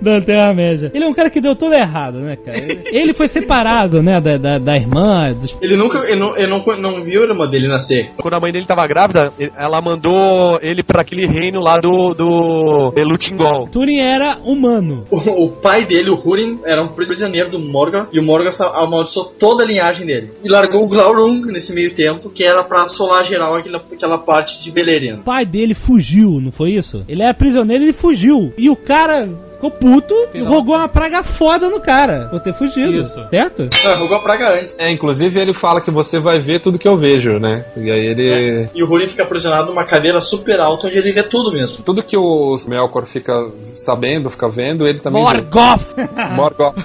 da 0.00 0.20
Terra-média. 0.20 0.90
Ele 0.94 1.04
é 1.04 1.08
um 1.08 1.14
cara 1.14 1.30
que 1.30 1.40
deu 1.40 1.56
tudo 1.56 1.74
errado, 1.74 2.20
né, 2.20 2.36
cara? 2.36 2.58
Ele, 2.58 3.12
foi 3.12 3.28
separado, 3.28 4.02
né, 4.02 4.20
da, 4.20 4.36
da, 4.36 4.58
da 4.58 4.76
irmã, 4.76 5.32
dos 5.32 5.56
Ele 5.60 5.76
nunca. 5.76 5.98
Ele 6.08 6.18
não, 6.18 6.36
ele 6.36 6.46
não, 6.46 6.76
não 6.76 7.04
viu 7.04 7.22
a 7.22 7.26
irmã 7.26 7.46
dele 7.46 7.68
nascer. 7.68 8.10
Quando 8.16 8.34
a 8.34 8.40
mãe 8.40 8.52
dele 8.52 8.66
tava 8.66 8.86
grávida, 8.86 9.32
ela 9.56 9.80
mandou 9.80 10.58
ele 10.62 10.82
pra 10.82 11.02
aquele 11.02 11.26
reino 11.26 11.60
lá 11.60 11.78
do, 11.78 12.14
do 12.14 12.92
Elutingol. 12.96 13.68
Túrin 13.68 14.00
era 14.00 14.38
humano. 14.44 15.04
O, 15.10 15.44
o 15.44 15.48
pai 15.50 15.84
dele, 15.84 16.10
o 16.10 16.14
Húrin, 16.14 16.60
era 16.64 16.82
um 16.82 16.88
prisioneiro 16.88 17.50
do 17.50 17.58
Morgoth. 17.58 18.08
E 18.12 18.18
o 18.18 18.22
Morgoth 18.22 18.60
amaldiçoou 18.60 19.26
toda 19.38 19.64
a 19.64 19.66
linhagem 19.66 20.06
dele. 20.06 20.30
E 20.42 20.48
largou 20.48 20.84
o 20.84 20.88
Glaurung 20.88 21.42
nesse 21.46 21.72
meio 21.74 21.94
tempo, 21.94 22.30
que 22.30 22.44
era 22.44 22.62
pra 22.62 22.84
assolar 22.84 23.24
geral 23.24 23.54
aquela, 23.56 23.82
aquela 23.92 24.18
parte 24.18 24.62
de 24.62 24.70
Beleriand. 24.70 25.20
O 25.20 25.24
pai 25.24 25.44
dele 25.44 25.74
fugiu, 25.74 26.40
não 26.40 26.52
foi 26.52 26.72
isso? 26.72 27.04
Ele 27.08 27.22
era 27.22 27.34
prisioneiro 27.34 27.84
e 27.84 27.86
ele 27.86 27.92
fugiu. 27.92 28.52
E 28.60 28.68
o 28.68 28.76
cara 28.76 29.26
ficou 29.54 29.70
puto 29.70 30.14
e 30.34 30.40
rogou 30.40 30.76
uma 30.76 30.86
praga 30.86 31.22
foda 31.22 31.70
no 31.70 31.80
cara 31.80 32.28
por 32.30 32.40
ter 32.40 32.52
fugido. 32.52 33.00
Isso. 33.00 33.26
Certo? 33.30 33.68
Não, 33.82 33.98
rogou 34.00 34.18
a 34.18 34.20
praga 34.20 34.60
antes. 34.60 34.78
É, 34.78 34.90
inclusive 34.90 35.40
ele 35.40 35.54
fala 35.54 35.80
que 35.80 35.90
você 35.90 36.18
vai 36.18 36.38
ver 36.38 36.60
tudo 36.60 36.78
que 36.78 36.86
eu 36.86 36.94
vejo, 36.94 37.38
né? 37.38 37.64
E 37.74 37.90
aí 37.90 38.00
ele. 38.00 38.68
E 38.74 38.82
o 38.82 38.90
Húrin 38.90 39.06
fica 39.06 39.22
aprisionado 39.22 39.68
numa 39.68 39.84
cadeira 39.84 40.20
super 40.20 40.60
alta 40.60 40.88
onde 40.88 40.98
ele 40.98 41.10
vê 41.10 41.22
tudo 41.22 41.50
mesmo. 41.50 41.82
Tudo 41.82 42.02
que 42.02 42.18
o 42.18 42.54
Melkor 42.68 43.06
fica 43.06 43.32
sabendo, 43.72 44.28
fica 44.28 44.46
vendo, 44.46 44.86
ele 44.86 44.98
também 44.98 45.24
vê. 45.24 45.32
Morgoth! 45.32 45.94
Morgoth. 46.36 46.76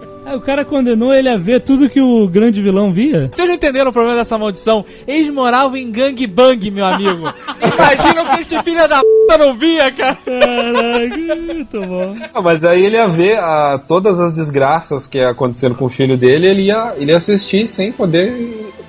O 0.34 0.40
cara 0.40 0.64
condenou 0.64 1.12
ele 1.12 1.28
a 1.28 1.36
ver 1.36 1.60
tudo 1.60 1.88
que 1.88 2.00
o 2.00 2.26
grande 2.28 2.60
vilão 2.62 2.92
via. 2.92 3.30
Vocês 3.32 3.48
não 3.48 3.54
entenderam 3.54 3.90
o 3.90 3.92
problema 3.92 4.16
dessa 4.16 4.38
maldição? 4.38 4.84
Eles 5.06 5.28
moravam 5.32 5.76
em 5.76 5.90
gangbang, 5.90 6.70
meu 6.70 6.84
amigo. 6.84 7.22
Imagina 7.60 8.22
o 8.22 8.34
que 8.34 8.40
este 8.42 8.62
filho 8.62 8.88
da 8.88 9.00
puta 9.00 9.38
não 9.38 9.56
via, 9.56 9.90
cara. 9.92 10.18
Caraca, 10.24 11.36
muito 11.36 11.80
bom. 11.80 12.14
Ah, 12.34 12.40
mas 12.40 12.64
aí 12.64 12.84
ele 12.84 12.96
ia 12.96 13.08
ver 13.08 13.38
ah, 13.38 13.80
todas 13.86 14.18
as 14.20 14.34
desgraças 14.34 15.06
que 15.06 15.18
ia 15.18 15.30
acontecendo 15.30 15.74
com 15.74 15.86
o 15.86 15.88
filho 15.90 16.16
dele, 16.16 16.48
ele 16.48 16.62
ia, 16.62 16.94
ele 16.96 17.12
ia 17.12 17.18
assistir 17.18 17.68
sem 17.68 17.92
poder 17.92 18.32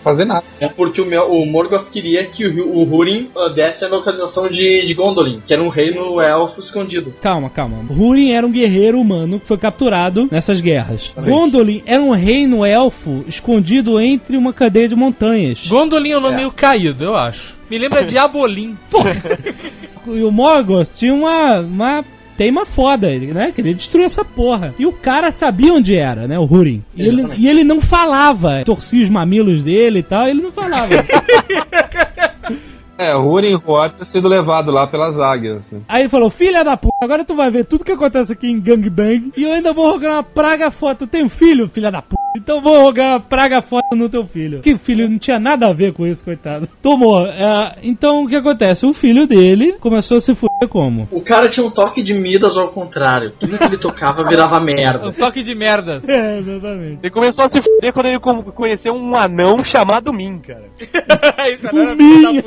fazer 0.03 0.25
nada. 0.25 0.43
É 0.59 0.67
porque 0.67 0.99
o, 1.01 1.05
Mel- 1.05 1.29
o 1.31 1.45
Morgoth 1.45 1.89
queria 1.91 2.25
que 2.25 2.45
o, 2.47 2.67
o 2.79 2.93
Húrin 2.95 3.29
ah, 3.37 3.49
desse 3.53 3.85
a 3.85 3.87
localização 3.87 4.47
de, 4.47 4.85
de 4.85 4.93
Gondolin, 4.93 5.39
que 5.45 5.53
era 5.53 5.61
um 5.61 5.69
reino 5.69 6.19
elfo 6.21 6.59
escondido. 6.59 7.13
Calma, 7.21 7.49
calma. 7.49 7.77
Húrin 7.89 8.31
era 8.33 8.45
um 8.45 8.51
guerreiro 8.51 8.99
humano 8.99 9.39
que 9.39 9.47
foi 9.47 9.57
capturado 9.57 10.27
nessas 10.31 10.59
guerras. 10.61 11.11
Gondolin 11.31 11.83
era 11.85 12.01
um 12.01 12.11
reino 12.11 12.65
elfo 12.65 13.23
escondido 13.27 13.99
entre 13.99 14.37
uma 14.37 14.53
cadeia 14.53 14.87
de 14.87 14.95
montanhas. 14.95 15.65
Gondolin 15.65 16.11
é 16.11 16.17
um 16.17 16.21
nome 16.21 16.35
meio 16.37 16.51
caído, 16.51 17.03
eu 17.03 17.15
acho. 17.15 17.55
Me 17.69 17.77
lembra 17.77 18.03
de 18.05 18.17
Abolim. 18.17 18.77
E 20.07 20.23
o 20.23 20.31
Morgoth 20.31 20.89
tinha 20.95 21.13
uma, 21.13 21.59
uma 21.59 22.03
teima 22.35 22.65
foda, 22.65 23.11
ele, 23.11 23.27
né? 23.27 23.51
Queria 23.55 23.71
destruir 23.71 24.05
essa 24.05 24.25
porra. 24.25 24.73
E 24.79 24.85
o 24.87 24.91
cara 24.91 25.29
sabia 25.29 25.71
onde 25.71 25.95
era, 25.95 26.27
né? 26.27 26.39
O 26.39 26.43
Húrin. 26.51 26.83
E 26.95 27.03
ele, 27.03 27.27
e 27.37 27.47
ele 27.47 27.63
não 27.63 27.79
falava. 27.79 28.63
Torcia 28.65 29.03
os 29.03 29.09
mamilos 29.09 29.61
dele 29.61 29.99
e 29.99 30.03
tal, 30.03 30.27
ele 30.27 30.41
não 30.41 30.51
falava. 30.51 30.89
É, 33.01 33.15
Húrin 33.15 33.53
e 33.53 33.55
Huor 33.55 33.89
tinham 33.89 34.05
sido 34.05 34.27
levado 34.27 34.69
lá 34.69 34.85
pelas 34.85 35.19
águias. 35.19 35.67
Né? 35.71 35.81
Aí 35.87 36.03
ele 36.03 36.09
falou, 36.09 36.29
filha 36.29 36.63
da 36.63 36.77
puta, 36.77 36.93
agora 37.01 37.25
tu 37.25 37.33
vai 37.33 37.49
ver 37.49 37.65
tudo 37.65 37.83
que 37.83 37.91
acontece 37.91 38.31
aqui 38.31 38.45
em 38.45 38.61
Gangbang 38.61 39.33
e 39.35 39.41
eu 39.41 39.53
ainda 39.53 39.73
vou 39.73 39.89
rogar 39.89 40.13
uma 40.13 40.23
praga. 40.23 40.69
Tu 40.99 41.07
tem 41.07 41.23
um 41.23 41.29
filho, 41.29 41.67
filha 41.67 41.89
da 41.89 42.03
puta? 42.03 42.20
Então 42.35 42.61
vou 42.61 42.81
rogar 42.81 43.19
praga 43.21 43.61
foda 43.61 43.87
no 43.93 44.07
teu 44.09 44.25
filho. 44.25 44.61
Que 44.61 44.77
filho 44.77 45.09
não 45.09 45.19
tinha 45.19 45.39
nada 45.39 45.67
a 45.69 45.73
ver 45.73 45.93
com 45.93 46.07
isso, 46.07 46.23
coitado. 46.23 46.67
Tomou. 46.81 47.25
É, 47.27 47.75
então 47.83 48.23
o 48.23 48.27
que 48.27 48.35
acontece? 48.35 48.85
O 48.85 48.93
filho 48.93 49.27
dele 49.27 49.73
começou 49.79 50.17
a 50.17 50.21
se 50.21 50.33
fuder 50.33 50.67
como? 50.69 51.07
O 51.11 51.21
cara 51.21 51.49
tinha 51.49 51.65
um 51.65 51.69
toque 51.71 52.01
de 52.01 52.13
Midas 52.13 52.55
ao 52.57 52.69
contrário. 52.69 53.31
Tudo 53.39 53.57
que 53.57 53.63
ele 53.63 53.77
tocava 53.77 54.23
virava 54.27 54.59
Um 54.59 54.63
merda. 54.63 55.11
toque 55.11 55.43
de 55.43 55.53
merdas. 55.53 56.07
É, 56.07 56.39
exatamente. 56.39 56.99
Ele 57.03 57.09
começou 57.11 57.45
a 57.45 57.49
se 57.49 57.61
fuder 57.61 57.91
quando 57.91 58.05
ele 58.07 58.19
conheceu 58.19 58.93
um 58.95 59.15
anão 59.15 59.63
chamado 59.63 60.13
Min, 60.13 60.39
cara. 60.39 60.63
Isso 61.51 61.67
puta 61.69 61.95
mesmo. 61.95 62.43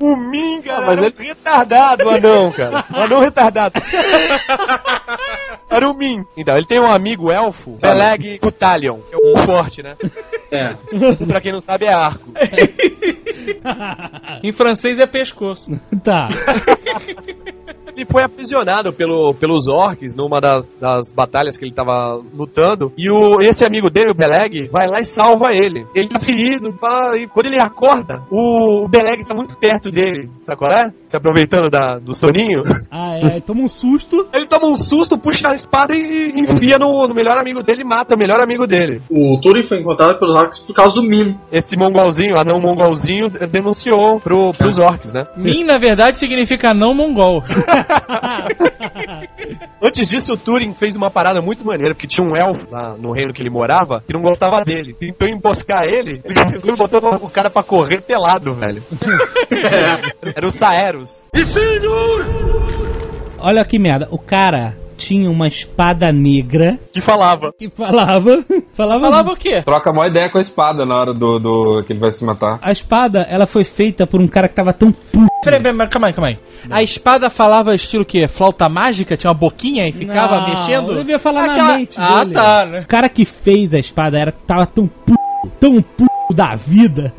O 0.00 0.16
Min, 0.16 0.60
cara, 0.62 0.80
mas 0.86 0.98
era 0.98 1.06
ele- 1.06 1.14
um 1.18 1.22
retardado, 1.22 2.04
o 2.04 2.10
anão, 2.10 2.50
cara. 2.52 2.84
O 2.92 2.96
anão 3.00 3.20
retardado. 3.20 3.74
Era 5.70 5.88
o 5.88 5.94
Min. 5.94 6.24
Então, 6.36 6.56
ele 6.56 6.66
tem 6.66 6.80
um 6.80 6.90
amigo 6.90 7.32
elfo, 7.32 7.76
Peleg 7.80 8.38
Cutalion, 8.38 8.98
que 9.00 9.14
é 9.14 9.18
o 9.18 9.36
forte, 9.44 9.82
né? 9.82 9.94
É. 10.50 10.72
Pra 11.26 11.42
quem 11.42 11.52
não 11.52 11.60
sabe, 11.60 11.84
é 11.84 11.92
arco. 11.92 12.32
Em 14.42 14.50
francês 14.50 14.98
é 14.98 15.06
pescoço. 15.06 15.70
Tá. 16.02 16.26
Ele 17.94 18.06
foi 18.06 18.22
aprisionado 18.22 18.92
pelo, 18.92 19.34
pelos 19.34 19.66
orcs 19.66 20.14
numa 20.14 20.40
das, 20.40 20.72
das 20.80 21.10
batalhas 21.10 21.56
que 21.56 21.64
ele 21.64 21.74
tava 21.74 22.22
lutando. 22.32 22.92
E 22.96 23.10
o, 23.10 23.42
esse 23.42 23.64
amigo 23.64 23.90
dele, 23.90 24.12
o 24.12 24.14
Beleg, 24.14 24.68
vai 24.70 24.86
lá 24.86 25.00
e 25.00 25.04
salva 25.04 25.52
ele. 25.52 25.84
Ele 25.92 26.08
tá 26.08 26.20
ferido, 26.20 26.72
pá, 26.74 27.16
e 27.16 27.26
quando 27.26 27.46
ele 27.46 27.60
acorda, 27.60 28.22
o, 28.30 28.84
o 28.84 28.88
Beleg 28.88 29.24
tá 29.24 29.34
muito 29.34 29.58
perto 29.58 29.90
dele. 29.90 30.30
Sabe 30.38 30.58
qual 30.58 30.70
é? 30.70 30.92
Se 31.04 31.16
aproveitando 31.16 31.68
da, 31.68 31.98
do 31.98 32.14
soninho. 32.14 32.62
Ah, 32.88 33.16
é. 33.16 33.40
Toma 33.40 33.62
um 33.62 33.68
susto. 33.68 34.28
Ele 34.32 34.46
toma 34.58 34.72
um 34.72 34.76
susto, 34.76 35.16
puxa 35.16 35.48
a 35.50 35.54
espada 35.54 35.94
e 35.94 36.32
enfia 36.36 36.78
no, 36.78 37.06
no 37.06 37.14
melhor 37.14 37.38
amigo 37.38 37.62
dele 37.62 37.82
e 37.82 37.84
mata 37.84 38.14
o 38.14 38.18
melhor 38.18 38.40
amigo 38.40 38.66
dele. 38.66 39.00
O 39.08 39.40
Turin 39.40 39.66
foi 39.66 39.80
encontrado 39.80 40.18
pelos 40.18 40.36
orcs 40.36 40.58
por 40.60 40.74
causa 40.74 40.94
do 40.96 41.02
Mim. 41.02 41.38
Esse 41.50 41.76
mongolzinho, 41.76 42.36
anão 42.36 42.60
mongolzinho, 42.60 43.30
denunciou 43.30 44.20
pro, 44.20 44.52
pros 44.54 44.78
orcs, 44.78 45.14
né? 45.14 45.22
Min, 45.36 45.64
na 45.64 45.78
verdade, 45.78 46.18
significa 46.18 46.74
não 46.74 46.92
mongol. 46.92 47.44
Antes 49.80 50.08
disso, 50.08 50.32
o 50.32 50.36
Turing 50.36 50.74
fez 50.74 50.96
uma 50.96 51.08
parada 51.08 51.40
muito 51.40 51.64
maneira, 51.64 51.94
porque 51.94 52.08
tinha 52.08 52.26
um 52.26 52.34
elfo 52.36 52.66
lá 52.68 52.96
no 52.98 53.12
reino 53.12 53.32
que 53.32 53.40
ele 53.40 53.50
morava 53.50 54.02
que 54.04 54.12
não 54.12 54.20
gostava 54.20 54.64
dele. 54.64 54.92
Tentou 54.92 55.28
emboscar 55.28 55.84
ele, 55.84 56.20
ele 56.26 56.34
pegou 56.34 56.74
e 56.74 56.76
botou 56.76 57.00
o 57.14 57.30
cara 57.30 57.48
pra 57.48 57.62
correr 57.62 58.00
pelado, 58.00 58.54
velho. 58.54 58.82
Era 60.34 60.46
o 60.46 60.50
Saeros. 60.50 61.26
Olha 63.40 63.64
que 63.64 63.78
merda. 63.78 64.08
O 64.10 64.18
cara 64.18 64.74
tinha 64.96 65.30
uma 65.30 65.46
espada 65.46 66.10
negra 66.12 66.76
Que 66.92 67.00
falava. 67.00 67.52
que 67.56 67.70
falava. 67.70 68.44
falava. 68.74 69.00
Falava 69.00 69.32
o 69.32 69.36
quê? 69.36 69.62
Troca 69.62 69.90
a 69.90 69.92
maior 69.92 70.08
ideia 70.10 70.28
com 70.28 70.38
a 70.38 70.40
espada 70.40 70.84
na 70.84 70.96
hora 70.98 71.14
do, 71.14 71.38
do 71.38 71.82
que 71.84 71.92
ele 71.92 72.00
vai 72.00 72.10
se 72.10 72.24
matar. 72.24 72.58
A 72.60 72.72
espada, 72.72 73.20
ela 73.30 73.46
foi 73.46 73.62
feita 73.64 74.06
por 74.08 74.20
um 74.20 74.26
cara 74.26 74.48
que 74.48 74.54
tava 74.56 74.72
tão 74.72 74.90
puto. 74.90 75.28
Peraí, 75.44 75.62
peraí, 75.62 75.88
calma 75.88 76.08
aí, 76.08 76.12
calma 76.12 76.28
aí. 76.30 76.38
A 76.68 76.82
espada 76.82 77.30
falava 77.30 77.74
estilo 77.74 78.02
o 78.02 78.06
quê? 78.06 78.26
Flauta 78.26 78.68
mágica? 78.68 79.16
Tinha 79.16 79.30
uma 79.30 79.38
boquinha 79.38 79.88
e 79.88 79.92
ficava 79.92 80.40
Não, 80.40 80.48
mexendo? 80.48 80.90
Ele 80.90 80.98
devia 81.00 81.18
falar 81.20 81.44
Aquela- 81.44 81.68
na 81.68 81.78
mente 81.78 81.94
Ah, 81.96 82.24
dele. 82.24 82.34
tá, 82.34 82.66
né? 82.66 82.80
O 82.80 82.86
cara 82.88 83.08
que 83.08 83.24
fez 83.24 83.72
a 83.72 83.78
espada 83.78 84.18
era, 84.18 84.32
tava 84.32 84.66
tão 84.66 84.88
puto, 84.88 85.18
tão 85.60 85.80
puto 85.80 86.08
da 86.34 86.56
vida, 86.56 87.14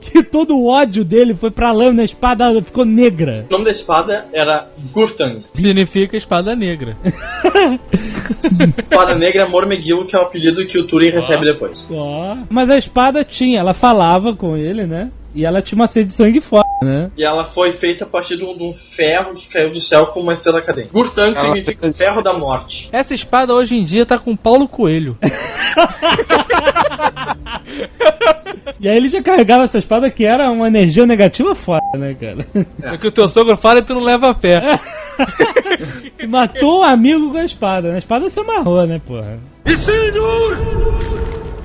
que 0.00 0.22
todo 0.22 0.56
o 0.56 0.66
ódio 0.66 1.04
dele 1.04 1.34
foi 1.34 1.50
pra 1.50 1.72
lâmina, 1.72 2.02
a 2.02 2.04
espada 2.04 2.50
ficou 2.62 2.84
negra. 2.84 3.46
O 3.48 3.52
nome 3.52 3.66
da 3.66 3.70
espada 3.70 4.26
era 4.32 4.66
Gurtang. 4.92 5.42
Significa 5.54 6.16
espada 6.16 6.54
negra. 6.56 6.96
Espada 8.82 9.16
negra 9.16 9.48
Mormegil, 9.48 10.04
que 10.06 10.16
é 10.16 10.18
o 10.18 10.22
apelido 10.22 10.64
que 10.66 10.78
o 10.78 10.86
Turin 10.86 11.10
recebe 11.10 11.44
depois. 11.44 11.88
Ó. 11.90 12.36
Mas 12.48 12.68
a 12.68 12.76
espada 12.76 13.24
tinha, 13.24 13.60
ela 13.60 13.74
falava 13.74 14.34
com 14.34 14.56
ele, 14.56 14.86
né? 14.86 15.10
E 15.34 15.44
ela 15.44 15.62
tinha 15.62 15.76
uma 15.76 15.86
sede 15.86 16.08
de 16.08 16.14
sangue 16.14 16.40
foda, 16.40 16.64
né? 16.82 17.10
E 17.16 17.24
ela 17.24 17.46
foi 17.52 17.72
feita 17.72 18.04
a 18.04 18.06
partir 18.06 18.36
de 18.36 18.44
um, 18.44 18.56
de 18.56 18.62
um 18.62 18.74
ferro 18.96 19.34
que 19.34 19.48
caiu 19.48 19.70
do 19.70 19.80
céu 19.80 20.06
com 20.06 20.20
uma 20.20 20.32
estrela 20.32 20.60
cadente. 20.62 20.88
Gurtang 20.92 21.36
Ela- 21.36 21.40
significa 21.40 21.92
ferro 21.92 22.22
da 22.22 22.32
morte. 22.32 22.88
Essa 22.92 23.14
espada 23.14 23.54
hoje 23.54 23.76
em 23.76 23.84
dia 23.84 24.06
tá 24.06 24.18
com 24.18 24.36
Paulo 24.36 24.68
Coelho. 24.68 25.16
E 28.80 28.88
aí 28.88 28.96
ele 28.96 29.08
já 29.08 29.22
carregava 29.22 29.64
essa 29.64 29.76
espada 29.78 30.10
que 30.10 30.24
era 30.24 30.50
uma 30.50 30.66
energia 30.66 31.04
negativa 31.06 31.54
foda, 31.54 31.82
né, 31.98 32.14
cara? 32.18 32.46
É 32.82 32.94
o 32.94 32.98
que 32.98 33.08
o 33.08 33.12
teu 33.12 33.28
sogro 33.28 33.54
fala 33.56 33.80
e 33.80 33.82
tu 33.82 33.92
não 33.94 34.02
leva 34.02 34.30
a 34.30 34.34
fé. 34.34 34.58
E 36.18 36.24
matou 36.26 36.80
o 36.80 36.82
amigo 36.82 37.30
com 37.30 37.36
a 37.36 37.44
espada, 37.44 37.90
né? 37.90 37.96
A 37.96 37.98
espada 37.98 38.30
se 38.30 38.40
amarrou, 38.40 38.86
né, 38.86 38.98
porra? 39.06 39.38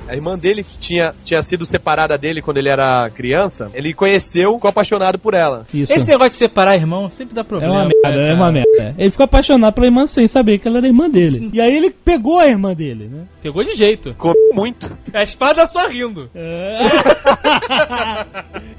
A 0.08 0.14
irmã 0.14 0.36
dele, 0.38 0.62
que 0.62 0.78
tinha, 0.78 1.12
tinha 1.24 1.42
sido 1.42 1.64
separada 1.66 2.16
dele 2.16 2.40
quando 2.42 2.58
ele 2.58 2.70
era 2.70 3.08
criança, 3.10 3.70
ele 3.74 3.92
conheceu, 3.94 4.54
ficou 4.54 4.68
apaixonado 4.70 5.18
por 5.18 5.34
ela. 5.34 5.66
Isso. 5.72 5.92
Esse 5.92 6.08
negócio 6.10 6.30
de 6.30 6.36
separar 6.36 6.76
irmão 6.76 7.08
sempre 7.08 7.34
dá 7.34 7.40
É 7.40 7.44
problema. 7.44 7.72
uma 7.74 7.84
merda, 7.88 8.10
né, 8.22 8.30
é 8.30 8.34
uma 8.34 8.52
merda. 8.52 8.94
Ele 8.98 9.10
ficou 9.10 9.24
apaixonado 9.24 9.72
pela 9.74 9.86
irmã 9.86 10.06
sem 10.06 10.26
saber 10.28 10.58
que 10.58 10.68
ela 10.68 10.78
era 10.78 10.86
irmã 10.86 11.08
dele. 11.10 11.50
E 11.52 11.60
aí 11.60 11.76
ele 11.76 11.90
pegou 11.90 12.38
a 12.38 12.46
irmã 12.46 12.72
dele, 12.74 13.08
né? 13.12 13.24
Pegou 13.42 13.62
de 13.64 13.74
jeito. 13.74 14.14
Comeu 14.18 14.34
muito. 14.54 14.96
A 15.14 15.22
espada 15.22 15.66
só 15.66 15.86
rindo. 15.88 16.28
É. 16.34 16.78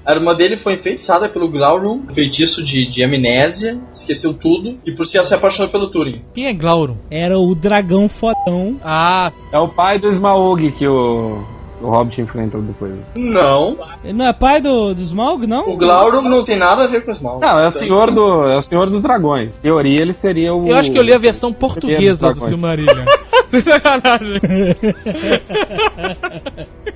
A 0.06 0.14
irmã 0.14 0.34
dele 0.36 0.56
foi 0.58 0.76
enfeitiçada 0.76 1.28
pelo 1.28 1.50
Glaurung, 1.50 2.04
feitiço 2.14 2.64
de, 2.64 2.90
de 2.90 3.04
amnésia, 3.04 3.78
esqueceu 3.94 4.34
tudo, 4.34 4.78
e 4.86 4.92
por 4.94 5.06
si 5.06 5.18
ela 5.18 5.28
se 5.28 5.34
apaixonou 5.34 5.70
pelo 5.70 5.92
Turin. 5.92 6.22
Quem 6.34 6.46
é 6.48 6.54
Glauron? 6.54 6.96
Era 7.12 7.38
o 7.38 7.54
dragão 7.54 8.08
fodão. 8.08 8.78
Ah, 8.84 9.32
É 9.52 9.58
o 9.60 9.68
pai 9.68 10.00
do 10.00 10.08
Smaug 10.10 10.72
que 10.72 10.88
o, 10.88 11.17
mundo 11.18 11.57
o 11.82 11.90
Hobbit 11.90 12.22
enfrenta 12.22 12.58
depois. 12.60 12.94
Não, 13.16 13.78
Ele 14.04 14.14
não 14.14 14.28
é 14.28 14.34
pai 14.34 14.62
do, 14.62 14.94
do 14.94 15.02
Smaug, 15.02 15.46
não? 15.46 15.70
o 15.70 15.78
Glaurung 15.78 16.28
não 16.28 16.44
tem 16.44 16.58
nada 16.58 16.86
a 16.86 16.88
ver 16.88 17.04
com 17.04 17.12
o 17.12 17.14
Smaug. 17.14 17.42
Não, 17.42 17.60
é 17.60 17.68
o 17.68 17.72
senhor 17.72 18.12
do. 18.12 18.46
É 18.46 18.58
o 18.58 18.62
senhor 18.62 18.90
dos 18.90 19.02
dragões. 19.02 19.58
Em 19.58 19.62
teoria 19.62 20.02
ele 20.02 20.14
seria 20.14 20.54
o. 20.54 20.68
eu 20.68 20.76
acho 20.76 20.92
que 20.92 20.98
eu 20.98 21.04
li 21.04 21.14
a 21.14 21.18
versão 21.18 21.54
portuguesa 21.54 22.34
do. 22.34 22.46
Silmarillion. 22.46 23.06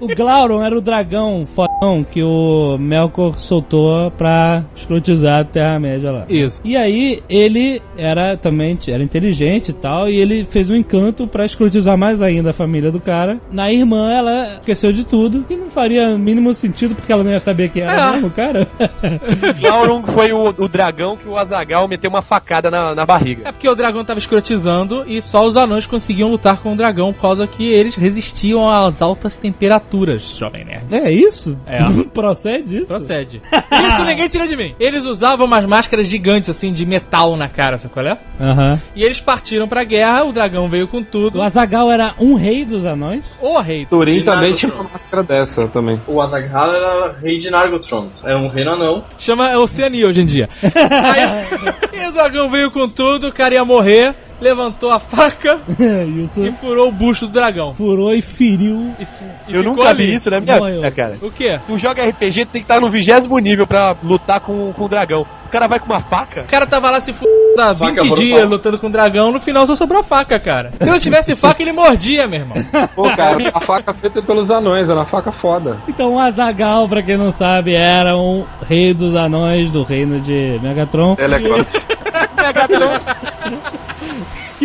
O 0.01 0.07
Glauron 0.07 0.63
era 0.63 0.75
o 0.75 0.81
dragão 0.81 1.45
fodão 1.45 2.03
que 2.03 2.23
o 2.23 2.75
Melkor 2.79 3.39
soltou 3.39 4.09
pra 4.09 4.63
escrotizar 4.75 5.41
a 5.41 5.43
Terra-média 5.43 6.11
lá. 6.11 6.25
Isso. 6.27 6.59
E 6.65 6.75
aí, 6.75 7.21
ele 7.29 7.79
era 7.95 8.35
também 8.35 8.79
era 8.87 9.03
inteligente 9.03 9.69
e 9.69 9.73
tal, 9.73 10.09
e 10.09 10.19
ele 10.19 10.43
fez 10.45 10.71
um 10.71 10.75
encanto 10.75 11.27
pra 11.27 11.45
escrotizar 11.45 11.95
mais 11.99 12.19
ainda 12.19 12.49
a 12.49 12.53
família 12.53 12.91
do 12.91 12.99
cara. 12.99 13.39
Na 13.51 13.71
irmã, 13.71 14.11
ela 14.11 14.59
esqueceu 14.71 14.91
de 14.93 15.03
tudo, 15.03 15.45
e 15.49 15.55
não 15.55 15.69
faria 15.69 16.17
mínimo 16.17 16.53
sentido, 16.53 16.95
porque 16.95 17.11
ela 17.11 17.23
não 17.23 17.31
ia 17.31 17.39
saber 17.39 17.69
quem 17.69 17.83
era 17.83 17.91
É. 18.09 18.11
mesmo, 18.13 18.27
o 18.27 18.31
cara. 18.31 18.67
Glaurung 19.59 20.03
foi 20.07 20.31
o, 20.31 20.47
o 20.49 20.67
dragão 20.67 21.17
que 21.17 21.27
o 21.27 21.37
Azagal 21.37 21.87
meteu 21.87 22.09
uma 22.09 22.21
facada 22.21 22.69
na, 22.71 22.95
na 22.95 23.05
barriga. 23.05 23.47
É 23.47 23.51
porque 23.51 23.69
o 23.69 23.75
dragão 23.75 24.03
tava 24.05 24.19
escrotizando 24.19 25.03
e 25.07 25.21
só 25.21 25.45
os 25.45 25.55
anões 25.57 25.85
conseguiam 25.85 26.29
lutar 26.29 26.57
com 26.59 26.73
o 26.73 26.75
dragão 26.75 27.11
por 27.13 27.21
causa 27.21 27.47
que 27.47 27.71
eles 27.71 27.95
resistiam 27.95 28.69
às 28.69 29.01
altas 29.01 29.37
temperaturas, 29.37 30.23
jovem 30.37 30.65
nerd. 30.65 30.85
É 30.91 31.11
isso? 31.11 31.57
É. 31.65 31.79
Procede 32.13 32.77
isso? 32.77 32.85
Procede. 32.87 33.41
Isso 33.71 34.03
ninguém 34.05 34.27
tira 34.27 34.47
de 34.47 34.55
mim. 34.55 34.73
Eles 34.79 35.05
usavam 35.05 35.45
umas 35.45 35.65
máscaras 35.65 36.07
gigantes, 36.07 36.49
assim, 36.49 36.71
de 36.73 36.85
metal 36.85 37.35
na 37.35 37.47
cara, 37.49 37.77
sabe 37.77 37.93
qual 37.93 38.05
é? 38.05 38.17
Aham. 38.39 38.81
E 38.95 39.03
eles 39.03 39.19
partiram 39.19 39.67
pra 39.67 39.83
guerra, 39.83 40.23
o 40.23 40.31
dragão 40.33 40.69
veio 40.69 40.87
com 40.87 41.03
tudo. 41.03 41.39
O 41.39 41.41
Azagal 41.41 41.91
era 41.91 42.13
um 42.19 42.35
rei 42.35 42.65
dos 42.65 42.85
anões? 42.85 43.23
O 43.41 43.59
rei. 43.59 43.85
Turim 43.85 44.21
também 44.23 44.53
tinha 44.61 44.73
uma 44.73 44.83
máscara 44.83 45.23
dessa 45.23 45.67
também. 45.67 45.99
O 46.07 46.21
Azaghal 46.21 46.75
era 46.75 47.13
rei 47.13 47.39
de 47.39 47.49
Nargothrond. 47.49 48.09
É 48.23 48.35
um 48.35 48.47
reino 48.47 48.71
anão. 48.71 49.03
Chama 49.17 49.57
Oceania 49.57 50.07
hoje 50.07 50.21
em 50.21 50.25
dia. 50.25 50.49
Aí, 50.61 51.89
e 51.99 52.07
o 52.07 52.11
dragão 52.11 52.49
veio 52.49 52.69
com 52.69 52.87
tudo, 52.87 53.27
o 53.27 53.33
cara 53.33 53.55
ia 53.55 53.65
morrer, 53.65 54.15
levantou 54.41 54.91
a 54.91 54.99
faca 54.99 55.59
isso. 56.23 56.43
e 56.43 56.51
furou 56.53 56.89
o 56.89 56.91
bucho 56.91 57.27
do 57.27 57.31
dragão. 57.33 57.73
Furou 57.73 58.13
e 58.13 58.21
feriu. 58.21 58.93
E 58.99 59.07
e 59.47 59.55
Eu 59.55 59.63
nunca 59.63 59.89
ali. 59.89 60.07
vi 60.07 60.13
isso 60.15 60.29
na 60.29 60.39
minha 60.41 60.57
Morreu. 60.57 60.75
vida, 60.77 60.91
cara. 60.91 61.15
O 61.21 61.31
quê? 61.31 61.59
Tu 61.67 61.77
joga 61.77 62.03
RPG, 62.05 62.45
tu 62.45 62.51
tem 62.51 62.61
que 62.61 62.65
estar 62.65 62.79
no 62.81 62.89
vigésimo 62.89 63.37
nível 63.39 63.65
pra 63.67 63.95
lutar 64.03 64.39
com, 64.39 64.71
com 64.73 64.85
o 64.85 64.89
dragão. 64.89 65.25
O 65.45 65.49
cara 65.51 65.67
vai 65.67 65.79
com 65.79 65.85
uma 65.85 65.99
faca? 65.99 66.43
O 66.43 66.47
cara 66.47 66.65
tava 66.65 66.89
lá 66.89 67.01
se 67.01 67.11
f*** 67.11 67.25
há 67.59 67.73
20 67.73 67.79
Faca 67.79 67.93
brutal. 68.03 68.17
dias 68.17 68.49
lutando 68.49 68.79
com 68.79 68.87
o 68.87 68.89
dragão, 68.89 69.31
no 69.33 69.39
final 69.39 69.67
só 69.67 69.75
sobrou 69.75 69.99
a 69.99 70.03
faca, 70.03 70.39
cara. 70.39 70.71
Se 70.81 70.89
não 70.89 70.97
tivesse 70.97 71.35
faca, 71.35 71.61
ele 71.61 71.73
mordia, 71.73 72.25
meu 72.25 72.39
irmão. 72.39 72.55
Pô, 72.95 73.03
cara, 73.15 73.37
a 73.53 73.59
faca 73.59 73.93
feita 73.93 74.21
pelos 74.21 74.49
anões, 74.49 74.89
era 74.89 74.97
uma 74.99 75.05
faca 75.05 75.31
foda. 75.33 75.77
Então, 75.89 76.13
o 76.15 76.19
Azagal, 76.19 76.87
pra 76.87 77.03
quem 77.03 77.17
não 77.17 77.31
sabe, 77.31 77.75
era 77.75 78.15
um 78.15 78.45
rei 78.65 78.93
dos 78.93 79.13
anões 79.13 79.69
do 79.71 79.83
reino 79.83 80.21
de 80.21 80.57
Megatron. 80.61 81.15
Telecross. 81.15 81.69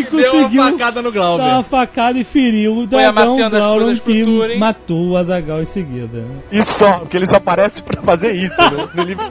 Que 0.04 0.16
Deu 0.16 0.32
conseguiu 0.32 0.62
uma 0.62 0.72
facada 0.72 1.02
no 1.02 1.10
dar 1.12 1.20
uma 1.20 1.36
Glauber. 1.38 1.62
facada 1.64 2.18
e 2.18 2.24
feriu 2.24 2.72
o 2.78 2.86
dragão 2.86 3.36
pro 3.36 3.94
que 4.00 4.24
Turing. 4.24 4.58
matou 4.58 5.08
o 5.10 5.16
Azagal 5.16 5.62
em 5.62 5.64
seguida. 5.64 6.24
Isso 6.52 6.72
só, 6.78 6.98
porque 6.98 7.16
ele 7.16 7.26
só 7.26 7.36
aparece 7.36 7.82
pra 7.82 8.02
fazer 8.02 8.32
isso, 8.34 8.60
né? 8.62 8.88
No 8.94 9.02
livro. 9.02 9.24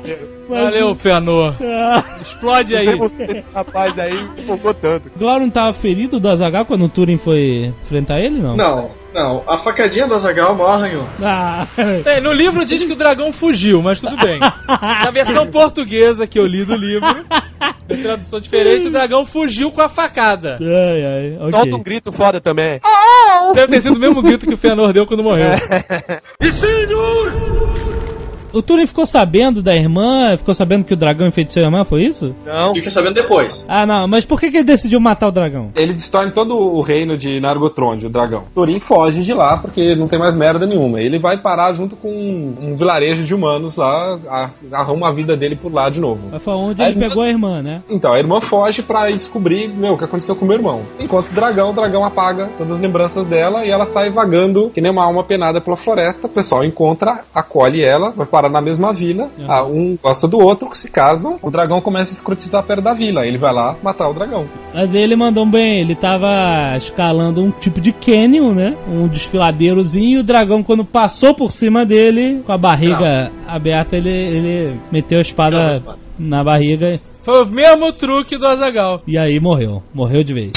Valeu, 0.50 0.96
Fëanor. 0.96 1.56
Ah, 1.62 2.04
Explode 2.22 2.76
aí. 2.76 3.44
Rapaz 3.54 3.98
aí 4.00 4.14
empolgou 4.38 4.74
tanto. 4.74 5.12
Glauron 5.18 5.50
tava 5.50 5.74
ferido 5.74 6.20
do 6.20 6.30
Azagal 6.30 6.66
quando 6.66 6.86
o 6.86 6.90
Turing 6.90 7.18
foi 7.18 7.74
enfrentar 7.82 8.20
ele, 8.20 8.40
não? 8.40 8.56
Não, 8.56 8.90
não. 9.16 9.44
A 9.48 9.58
facadinha 9.60 10.08
do 10.08 10.14
Azaghal 10.14 10.54
mal 10.56 10.68
arranhou. 10.74 11.08
Ah, 11.24 11.66
É, 12.06 12.20
no 12.22 12.32
livro 12.34 12.66
diz 12.66 12.84
que 12.84 12.92
o 12.92 12.96
dragão 12.96 13.32
fugiu, 13.32 13.82
mas 13.82 14.00
tudo 14.02 14.16
bem. 14.18 14.40
Na 14.68 15.10
versão 15.12 15.48
portuguesa 15.48 16.28
que 16.28 16.38
eu 16.38 16.46
li 16.46 16.64
do 16.66 16.76
livro, 16.76 17.08
em 17.90 18.02
tradução 18.02 18.40
diferente, 18.40 18.88
o 18.88 18.92
dragão 18.92 19.26
fugiu 19.26 19.72
com 19.72 19.82
a 19.82 19.90
facada. 19.90 20.58
ai, 20.62 21.06
ai, 21.06 21.38
ok. 21.40 21.52
Solta 21.52 21.76
um 21.76 21.82
grito 21.84 22.12
foda 22.12 22.40
também. 22.42 22.80
Deve 23.54 23.68
ter 23.74 23.82
sido 23.82 23.96
o 23.96 24.00
mesmo 24.00 24.22
grito 24.22 24.46
que 24.46 24.54
o 24.54 24.58
Fëanor 24.58 24.92
deu 24.94 25.06
quando 25.08 25.24
morreu. 25.24 25.52
O 28.56 28.62
Turing 28.62 28.88
ficou 28.88 29.06
sabendo 29.06 29.62
da 29.62 29.76
irmã, 29.76 30.38
ficou 30.38 30.56
sabendo 30.56 30.86
que 30.86 30.94
o 30.94 30.98
dragão 30.98 31.28
enfeitiçou 31.28 31.62
a 31.62 31.66
irmã, 31.66 31.84
foi 31.84 32.04
isso? 32.06 32.34
Não. 32.46 32.74
Fica 32.74 32.90
sabendo 32.90 33.14
depois. 33.16 33.66
Ah, 33.70 33.86
não, 33.86 34.08
mas 34.08 34.24
por 34.26 34.40
que, 34.40 34.50
que 34.50 34.58
ele 34.58 34.64
decidiu 34.64 35.00
matar 35.00 35.28
o 35.28 35.32
dragão? 35.32 35.72
Ele 35.76 35.94
destrói 35.94 36.32
todo 36.32 36.58
o 36.58 36.80
reino 36.82 37.18
de 37.18 37.40
Nargothrond, 37.42 38.06
o 38.06 38.10
dragão. 38.10 38.44
Turim 38.54 38.80
foge 38.80 39.24
de 39.24 39.34
lá 39.34 39.58
porque 39.58 39.94
não 39.96 40.08
tem 40.08 40.18
mais 40.18 40.34
merda 40.34 40.66
nenhuma. 40.66 41.02
Ele 41.02 41.20
vai 41.20 41.38
parar 41.38 41.74
junto 41.74 41.96
com 41.98 42.08
um, 42.10 42.56
um 42.62 42.76
vilarejo 42.78 43.24
de 43.26 43.34
humanos 43.34 43.76
lá, 43.76 44.18
a- 44.30 44.50
arruma 44.72 45.10
a 45.10 45.12
vida 45.12 45.36
dele 45.36 45.56
por 45.58 45.74
lá 45.74 45.90
de 45.90 46.00
novo. 46.00 46.22
Mas 46.32 46.42
foi 46.42 46.54
onde 46.54 46.82
A 46.82 46.86
ele 46.86 46.94
irmã- 46.96 47.08
pegou 47.10 47.24
a 47.24 47.28
irmã, 47.30 47.62
né? 47.62 47.82
Então, 47.90 48.14
a 48.14 48.20
irmã 48.20 48.40
foge 48.40 48.82
pra 48.82 49.10
ir 49.12 49.18
descobrir 49.18 49.68
meu, 49.68 49.94
o 49.94 49.98
que 49.98 50.06
aconteceu 50.06 50.36
com 50.36 50.46
o 50.46 50.48
meu 50.48 50.58
irmão. 50.58 50.82
Enquanto 51.00 51.30
o 51.30 51.34
dragão, 51.34 51.72
o 51.72 51.74
dragão 51.74 52.06
apaga 52.06 52.50
todas 52.58 52.74
as 52.76 52.80
lembranças 52.80 53.28
dela 53.28 53.66
e 53.66 53.70
ela 53.70 53.86
sai 53.86 54.10
vagando 54.10 54.70
que 54.70 54.80
nem 54.80 54.92
uma 54.92 55.04
alma 55.04 55.24
penada 55.26 55.60
pela 55.60 55.76
floresta. 55.76 56.28
O 56.28 56.30
pessoal 56.30 56.64
encontra, 56.64 57.20
acolhe 57.34 57.84
ela, 57.84 58.12
vai 58.12 58.26
parar 58.26 58.45
na 58.50 58.62
mesma 58.62 58.94
vila. 58.94 59.30
Ah, 59.48 59.64
um 59.66 59.98
gosta 60.02 60.28
do 60.28 60.40
outro, 60.40 60.70
se 60.74 60.90
casam. 60.92 61.38
O 61.42 61.50
dragão 61.52 61.82
começa 61.82 62.12
a 62.12 62.16
escrotizar 62.16 62.64
perto 62.64 62.82
da 62.84 62.94
vila. 62.94 63.26
Ele 63.26 63.38
vai 63.38 63.54
lá 63.54 63.76
matar 63.84 64.10
o 64.10 64.14
dragão. 64.14 64.46
Mas 64.74 64.94
ele 64.94 65.16
mandou 65.16 65.46
bem, 65.46 65.82
ele 65.82 65.96
tava 65.96 66.76
escalando 66.78 67.42
um 67.44 67.52
tipo 67.52 67.80
de 67.82 67.92
canyon, 67.92 68.54
né? 68.54 68.76
Um 68.88 69.08
desfiladeirozinho, 69.08 70.18
e 70.18 70.20
o 70.20 70.24
dragão, 70.24 70.64
quando 70.64 70.84
passou 70.86 71.34
por 71.34 71.52
cima 71.52 71.86
dele, 71.86 72.42
com 72.46 72.52
a 72.52 72.58
barriga 72.58 73.32
aberta, 73.48 73.96
ele, 73.98 74.10
ele 74.10 74.80
meteu 74.92 75.20
a 75.20 75.22
espada 75.22 75.56
Calma, 75.58 75.72
espada. 75.72 75.98
na 76.20 76.44
barriga 76.44 77.00
Foi 77.24 77.44
o 77.44 77.48
mesmo 77.48 77.92
truque 77.94 78.38
do 78.38 78.46
Azagal. 78.48 79.02
e 79.08 79.18
aí 79.18 79.40
morreu. 79.40 79.82
Morreu 79.94 80.24
de 80.24 80.34
vez. 80.34 80.52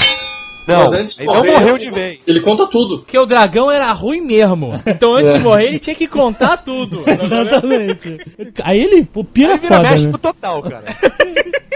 Não, 0.69 0.83
Mas 0.83 0.93
antes 0.93 1.15
de 1.15 1.23
ele 1.23 1.27
não 1.27 1.35
morrer, 1.35 1.51
morreu 1.51 1.77
de 1.77 1.89
vez. 1.89 2.19
Ele 2.27 2.39
conta 2.41 2.67
tudo. 2.67 2.99
Porque 2.99 3.17
o 3.17 3.25
dragão 3.25 3.71
era 3.71 3.91
ruim 3.91 4.21
mesmo. 4.21 4.79
Então 4.85 5.15
antes 5.15 5.33
de 5.33 5.39
morrer, 5.39 5.67
ele 5.67 5.79
tinha 5.79 5.95
que 5.95 6.07
contar 6.07 6.57
tudo. 6.57 7.03
Exatamente. 7.09 8.17
Aí 8.63 8.79
ele, 8.79 9.03
pô, 9.03 9.23
pira 9.23 9.53
Ele 9.53 9.57
vira 9.59 9.75
foda, 9.75 9.83
né? 9.83 9.91
México 9.91 10.17
total, 10.19 10.61
cara. 10.61 10.85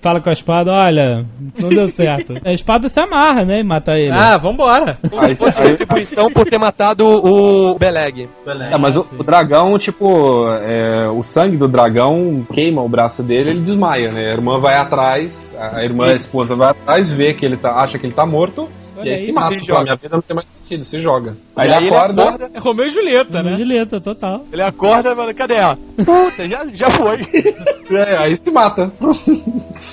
Fala 0.00 0.20
com 0.20 0.30
a 0.30 0.32
espada, 0.32 0.70
olha, 0.70 1.26
não 1.58 1.68
deu 1.68 1.88
certo. 1.88 2.34
A 2.44 2.52
espada 2.52 2.88
se 2.88 3.00
amarra, 3.00 3.44
né? 3.44 3.60
E 3.60 3.64
mata 3.64 3.92
ele. 3.96 4.12
Ah, 4.12 4.36
vambora. 4.36 4.98
Como 5.10 5.22
se 5.22 5.34
fosse 5.34 5.60
retribuição 5.60 6.30
por 6.30 6.46
ter 6.48 6.58
matado 6.58 7.04
o 7.06 7.76
Beleg. 7.78 8.28
Beleza. 8.44 8.74
É, 8.74 8.78
mas 8.78 8.96
o, 8.96 9.04
o 9.18 9.24
dragão, 9.24 9.76
tipo, 9.78 10.48
é, 10.62 11.08
o 11.08 11.22
sangue 11.22 11.56
do 11.56 11.66
dragão 11.66 12.46
queima 12.52 12.82
o 12.82 12.88
braço 12.88 13.22
dele 13.22 13.50
ele 13.50 13.60
desmaia, 13.60 14.12
né? 14.12 14.30
A 14.30 14.34
irmã 14.34 14.58
vai 14.58 14.76
atrás, 14.76 15.52
a 15.58 15.82
irmã, 15.82 16.12
a 16.12 16.14
esposa 16.14 16.54
vai 16.54 16.70
atrás, 16.70 17.10
vê 17.10 17.34
que 17.34 17.44
ele 17.44 17.56
tá, 17.56 17.70
acha 17.70 17.98
que 17.98 18.06
ele 18.06 18.14
tá 18.14 18.24
morto, 18.26 18.68
Olha 18.98 19.06
e 19.06 19.08
aí 19.10 19.14
aí, 19.14 19.20
se 19.20 19.32
mata. 19.32 19.46
se 19.48 19.66
Fala, 19.66 19.66
joga. 19.66 19.82
minha 19.84 19.96
vida 19.96 20.16
não 20.16 20.22
tem 20.22 20.34
mais 20.34 20.48
sentido, 20.48 20.84
se 20.84 21.00
joga. 21.00 21.36
Aí, 21.54 21.70
aí 21.70 21.86
ele 21.86 21.94
acorda, 21.94 22.50
É 22.52 22.58
Romeu 22.58 22.86
e 22.86 22.90
Julieta, 22.90 23.42
né? 23.42 23.56
Julieta, 23.56 24.00
total. 24.00 24.44
Ele 24.52 24.62
acorda 24.62 25.12
e 25.12 25.14
fala, 25.14 25.34
cadê 25.34 25.54
ela? 25.54 25.78
Puta, 25.96 26.48
já, 26.48 26.66
já 26.72 26.90
foi. 26.90 27.18
é, 27.96 28.16
aí 28.18 28.36
se 28.36 28.50
mata. 28.50 28.90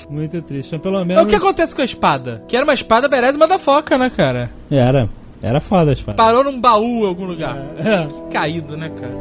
Muito 0.09 0.41
triste. 0.41 0.71
Mas 0.73 0.81
pelo 0.81 0.99
Mas 0.99 1.07
menos. 1.07 1.23
O 1.23 1.27
que 1.27 1.35
acontece 1.35 1.75
com 1.75 1.81
a 1.81 1.85
espada? 1.85 2.43
Que 2.47 2.55
era 2.55 2.65
uma 2.65 2.73
espada 2.73 3.07
berésima 3.07 3.47
da 3.47 3.57
foca, 3.57 3.97
né, 3.97 4.09
cara? 4.09 4.49
Era. 4.71 5.09
Era 5.41 5.59
foda 5.59 5.91
a 5.91 5.93
espada. 5.93 6.17
Parou 6.17 6.43
num 6.43 6.59
baú 6.59 7.05
em 7.05 7.07
algum 7.07 7.25
lugar. 7.25 7.57
É. 7.77 8.07
Caído, 8.31 8.75
né, 8.75 8.89
cara? 8.89 9.15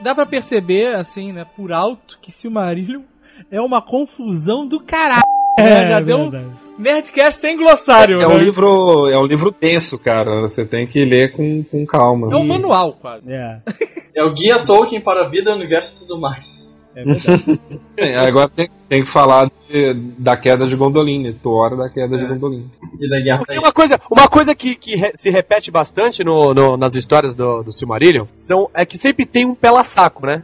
Dá 0.00 0.14
pra 0.14 0.24
perceber, 0.24 0.94
assim, 0.94 1.30
né, 1.30 1.44
por 1.54 1.72
alto, 1.72 2.18
que 2.22 2.32
Silmarillion 2.32 3.02
é 3.50 3.60
uma 3.60 3.82
confusão 3.82 4.66
do 4.66 4.80
caralho. 4.80 5.22
Né? 5.62 5.88
Já 5.90 6.00
deu 6.00 6.18
um. 6.18 6.60
Nerdcast 6.78 7.40
sem 7.42 7.56
glossário. 7.58 8.16
É 8.22 8.26
né? 8.26 8.34
um 8.34 8.38
livro, 8.38 9.08
é 9.10 9.18
um 9.18 9.26
livro 9.26 9.54
denso, 9.60 9.98
cara. 9.98 10.40
Você 10.42 10.64
tem 10.64 10.86
que 10.86 11.04
ler 11.04 11.32
com, 11.32 11.62
com 11.64 11.84
calma. 11.84 12.32
É 12.32 12.36
um 12.36 12.46
manual, 12.46 12.94
quase. 12.94 13.30
É. 13.32 13.58
É 14.12 14.24
o 14.24 14.34
guia 14.34 14.64
Tolkien 14.66 15.00
para 15.00 15.24
a 15.24 15.28
vida, 15.28 15.54
universo 15.54 15.94
e 15.94 15.98
tudo 16.00 16.20
mais. 16.20 16.76
É 16.96 17.04
verdade. 17.04 17.60
É, 17.96 18.16
agora 18.26 18.48
tem, 18.48 18.68
tem 18.88 19.04
que 19.04 19.12
falar 19.12 19.48
de- 19.68 19.94
da 20.18 20.36
queda 20.36 20.66
de 20.66 20.74
Gondolin, 20.74 21.32
Thor 21.40 21.76
da 21.76 21.88
queda 21.88 22.18
de 22.18 22.24
É. 22.24 22.26
Gondolin. 22.26 22.68
E 22.98 23.08
da 23.08 23.20
guerra 23.20 23.44
Tem 23.46 23.58
uma 23.58 23.70
coisa, 23.72 24.00
uma 24.10 24.26
coisa 24.26 24.52
que, 24.54 24.74
que 24.74 24.96
re- 24.96 25.12
se 25.14 25.30
repete 25.30 25.70
bastante 25.70 26.24
no, 26.24 26.52
no- 26.52 26.76
nas 26.76 26.96
histórias 26.96 27.34
do, 27.36 27.62
do 27.62 27.72
Silmarillion 27.72 28.24
são, 28.34 28.68
é 28.74 28.84
que 28.84 28.98
sempre 28.98 29.24
tem 29.24 29.44
um 29.46 29.54
pela 29.54 29.84
saco, 29.84 30.26
né? 30.26 30.42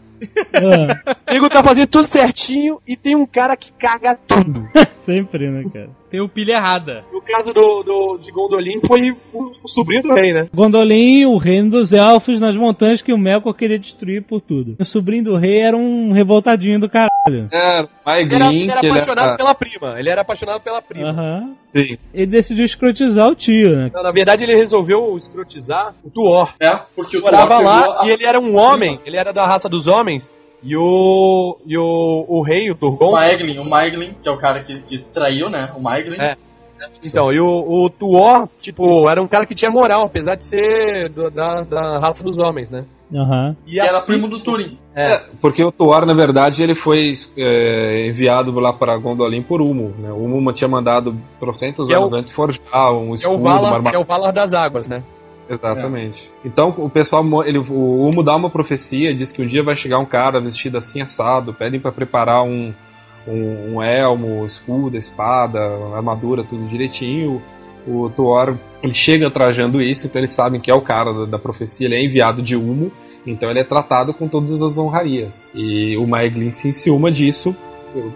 Ah, 0.54 1.16
O 1.28 1.32
nego 1.32 1.48
tá 1.48 1.62
fazendo 1.62 1.88
tudo 1.88 2.06
certinho 2.06 2.80
e 2.86 2.96
tem 2.96 3.16
um 3.16 3.26
cara 3.26 3.56
que 3.56 3.72
caga 3.72 4.14
tudo. 4.14 4.66
sempre, 4.92 5.50
né, 5.50 5.64
cara? 5.72 5.90
Tem 6.10 6.20
o 6.20 6.28
pilha 6.28 6.54
errada. 6.54 7.04
No 7.12 7.20
caso 7.20 7.52
do, 7.52 7.82
do, 7.82 8.18
de 8.18 8.30
Gondolin 8.30 8.80
foi 8.86 9.10
o, 9.32 9.52
o 9.62 9.68
sobrinho 9.68 10.02
do 10.02 10.14
rei, 10.14 10.32
né? 10.32 10.48
Gondolin, 10.54 11.26
o 11.26 11.36
reino 11.36 11.70
dos 11.70 11.92
elfos 11.92 12.38
nas 12.40 12.56
montanhas 12.56 13.02
que 13.02 13.12
o 13.12 13.18
Melkor 13.18 13.54
queria 13.54 13.78
destruir 13.78 14.22
por 14.22 14.40
tudo. 14.40 14.76
O 14.78 14.84
sobrinho 14.84 15.24
do 15.24 15.36
rei 15.36 15.60
era 15.60 15.76
um 15.76 16.12
revoltadinho 16.12 16.78
do 16.78 16.88
caralho. 16.88 17.48
É, 17.52 17.80
Ele 18.20 18.34
era, 18.34 18.52
ele 18.52 18.70
era 18.70 18.80
apaixonado 18.80 19.28
era... 19.28 19.36
pela 19.36 19.54
prima. 19.54 19.98
Ele 19.98 20.08
era 20.08 20.20
apaixonado 20.20 20.60
pela 20.60 20.80
prima. 20.80 21.10
Aham. 21.10 21.54
Sim. 21.76 21.98
Ele 22.14 22.26
decidiu 22.26 22.64
escrotizar 22.64 23.28
o 23.28 23.34
tio, 23.34 23.76
né? 23.76 23.90
Não, 23.92 24.02
na 24.02 24.12
verdade, 24.12 24.44
ele 24.44 24.56
resolveu 24.56 25.16
escrotizar 25.18 25.94
o 26.02 26.10
Tuor. 26.10 26.54
É, 26.60 26.70
porque 26.94 27.18
o 27.18 27.20
morava 27.20 27.56
Thor 27.56 27.64
lá 27.64 27.82
pegou 27.82 28.06
e 28.06 28.10
ele 28.12 28.24
era 28.24 28.40
um 28.40 28.56
homem, 28.56 29.00
ele 29.04 29.16
era 29.16 29.32
da 29.32 29.44
raça 29.44 29.68
dos 29.68 29.86
homens. 29.86 30.05
E 30.62 30.76
o. 30.76 31.58
E 31.66 31.76
o, 31.78 32.24
o 32.28 32.42
rei, 32.42 32.70
o 32.70 32.72
O 32.72 32.76
Turgon. 32.76 33.12
Maeglin, 33.12 33.58
o 33.58 33.64
Maeglin, 33.64 34.14
que 34.22 34.28
é 34.28 34.32
o 34.32 34.38
cara 34.38 34.62
que, 34.62 34.80
que 34.82 34.98
traiu, 35.12 35.48
né? 35.50 35.72
O 35.76 35.80
Maeglin. 35.80 36.16
É. 36.20 36.36
Então, 37.04 37.32
e 37.32 37.40
o, 37.40 37.46
o 37.46 37.90
Tuor, 37.90 38.48
tipo, 38.60 39.08
era 39.08 39.20
um 39.22 39.26
cara 39.26 39.46
que 39.46 39.54
tinha 39.54 39.70
moral, 39.70 40.02
apesar 40.02 40.34
de 40.34 40.44
ser 40.44 41.08
do- 41.08 41.30
da, 41.30 41.62
da 41.62 41.98
raça 41.98 42.22
dos 42.22 42.36
homens, 42.38 42.68
né? 42.70 42.84
Aham. 43.14 43.56
E 43.66 43.78
era 43.80 44.00
primo 44.02 44.28
do 44.28 44.40
Turin. 44.40 44.76
É. 44.94 45.24
Porque 45.40 45.62
o 45.64 45.70
Tuor, 45.72 46.04
na 46.04 46.12
verdade, 46.14 46.62
ele 46.62 46.74
foi 46.74 47.12
é, 47.38 48.08
enviado 48.08 48.50
lá 48.60 48.72
para 48.72 48.96
Gondolin 48.98 49.42
por 49.42 49.60
Humo. 49.62 49.94
Né? 49.98 50.10
O 50.10 50.24
Humo 50.24 50.52
tinha 50.52 50.68
mandado 50.68 51.16
trocentos 51.40 51.86
Que 51.88 51.94
é 51.94 51.96
anos 51.96 52.12
o- 52.12 52.16
antes 52.16 52.32
forjar 52.32 52.92
um 52.92 53.12
É 53.12 53.14
escudo, 53.14 53.36
o, 53.36 53.40
uma 53.40 53.54
Valar, 53.54 53.66
armadura. 53.74 53.96
é 53.96 53.98
o 53.98 54.04
Valar 54.04 54.32
das 54.32 54.52
Águas, 54.52 54.88
né? 54.88 55.02
Exatamente. 55.48 56.30
Então 56.44 56.74
o 56.76 56.90
pessoal, 56.90 57.24
ele, 57.44 57.58
o 57.58 58.06
Humo 58.06 58.22
dá 58.22 58.34
uma 58.34 58.50
profecia, 58.50 59.14
diz 59.14 59.30
que 59.30 59.42
um 59.42 59.46
dia 59.46 59.62
vai 59.62 59.76
chegar 59.76 59.98
um 59.98 60.06
cara 60.06 60.40
vestido 60.40 60.78
assim 60.78 61.00
assado, 61.00 61.54
pedem 61.54 61.80
para 61.80 61.92
preparar 61.92 62.42
um, 62.42 62.74
um, 63.26 63.74
um 63.74 63.82
elmo, 63.82 64.44
escudo, 64.44 64.96
espada, 64.96 65.60
armadura, 65.94 66.44
tudo 66.44 66.66
direitinho. 66.66 67.40
O 67.86 68.10
Tuor 68.10 68.58
ele 68.82 68.94
chega 68.94 69.30
trajando 69.30 69.80
isso, 69.80 70.06
então 70.06 70.20
eles 70.20 70.32
sabem 70.32 70.60
que 70.60 70.70
é 70.70 70.74
o 70.74 70.80
cara 70.80 71.12
da, 71.12 71.24
da 71.24 71.38
profecia, 71.38 71.86
ele 71.86 71.94
é 71.94 72.04
enviado 72.04 72.42
de 72.42 72.56
Humo, 72.56 72.90
então 73.24 73.48
ele 73.48 73.60
é 73.60 73.64
tratado 73.64 74.12
com 74.12 74.26
todas 74.26 74.60
as 74.60 74.76
honrarias. 74.76 75.50
E 75.54 75.96
o 75.96 76.06
Maeglin 76.06 76.52
se 76.52 76.68
enciuma 76.68 77.10
disso 77.12 77.54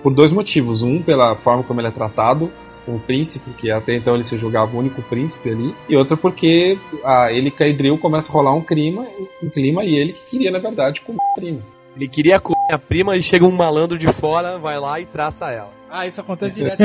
por 0.02 0.12
dois 0.12 0.32
motivos. 0.32 0.82
Um, 0.82 1.00
pela 1.02 1.34
forma 1.36 1.62
como 1.62 1.80
ele 1.80 1.88
é 1.88 1.92
tratado, 1.92 2.50
com 2.84 2.96
o 2.96 3.00
príncipe, 3.00 3.50
que 3.52 3.70
até 3.70 3.94
então 3.94 4.14
ele 4.14 4.24
se 4.24 4.36
julgava 4.38 4.74
o 4.74 4.78
único 4.78 5.02
príncipe 5.02 5.50
ali, 5.50 5.74
e 5.88 5.96
outra 5.96 6.16
porque 6.16 6.78
a, 7.04 7.32
ele 7.32 7.48
e 7.48 7.50
Caedril 7.50 7.98
começa 7.98 8.28
a 8.28 8.32
rolar 8.32 8.54
um 8.54 8.62
clima, 8.62 9.06
um 9.42 9.50
clima 9.50 9.84
e 9.84 9.94
ele 9.96 10.12
que 10.12 10.30
queria, 10.30 10.50
na 10.50 10.58
verdade, 10.58 11.00
comer 11.00 11.18
a 11.18 11.34
prima. 11.34 11.60
Ele 11.96 12.08
queria 12.08 12.38
comer 12.38 12.72
a 12.72 12.78
prima 12.78 13.16
e 13.16 13.22
chega 13.22 13.44
um 13.44 13.50
malandro 13.50 13.98
de 13.98 14.06
fora, 14.12 14.58
vai 14.58 14.78
lá 14.78 15.00
e 15.00 15.06
traça 15.06 15.50
ela. 15.50 15.70
Ah, 15.90 16.06
isso 16.06 16.20
acontece 16.20 16.54
direto. 16.60 16.80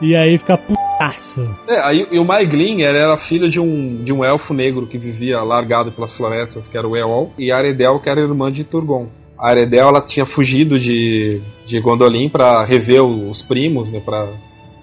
e 0.00 0.14
aí 0.14 0.38
fica 0.38 0.56
putaço. 0.56 1.42
É, 1.68 1.80
aí, 1.80 2.06
e 2.10 2.18
o 2.18 2.24
Maeglin 2.24 2.82
ele 2.82 2.98
era 2.98 3.18
filho 3.18 3.50
de 3.50 3.58
um, 3.58 4.04
de 4.04 4.12
um 4.12 4.24
elfo 4.24 4.54
negro 4.54 4.86
que 4.86 4.96
vivia 4.96 5.42
largado 5.42 5.90
pelas 5.90 6.16
florestas, 6.16 6.68
que 6.68 6.78
era 6.78 6.86
o 6.86 6.96
Eol, 6.96 7.32
e 7.36 7.50
a 7.50 7.56
Aredel, 7.58 7.98
que 7.98 8.08
era 8.08 8.20
irmã 8.20 8.52
de 8.52 8.62
Turgon. 8.62 9.08
A 9.38 9.50
Aredel 9.50 9.88
ela 9.88 10.00
tinha 10.00 10.24
fugido 10.24 10.78
de, 10.78 11.40
de 11.66 11.80
Gondolin 11.80 12.28
para 12.28 12.64
rever 12.64 13.02
os 13.02 13.42
primos, 13.42 13.92
né, 13.92 14.00
para 14.00 14.28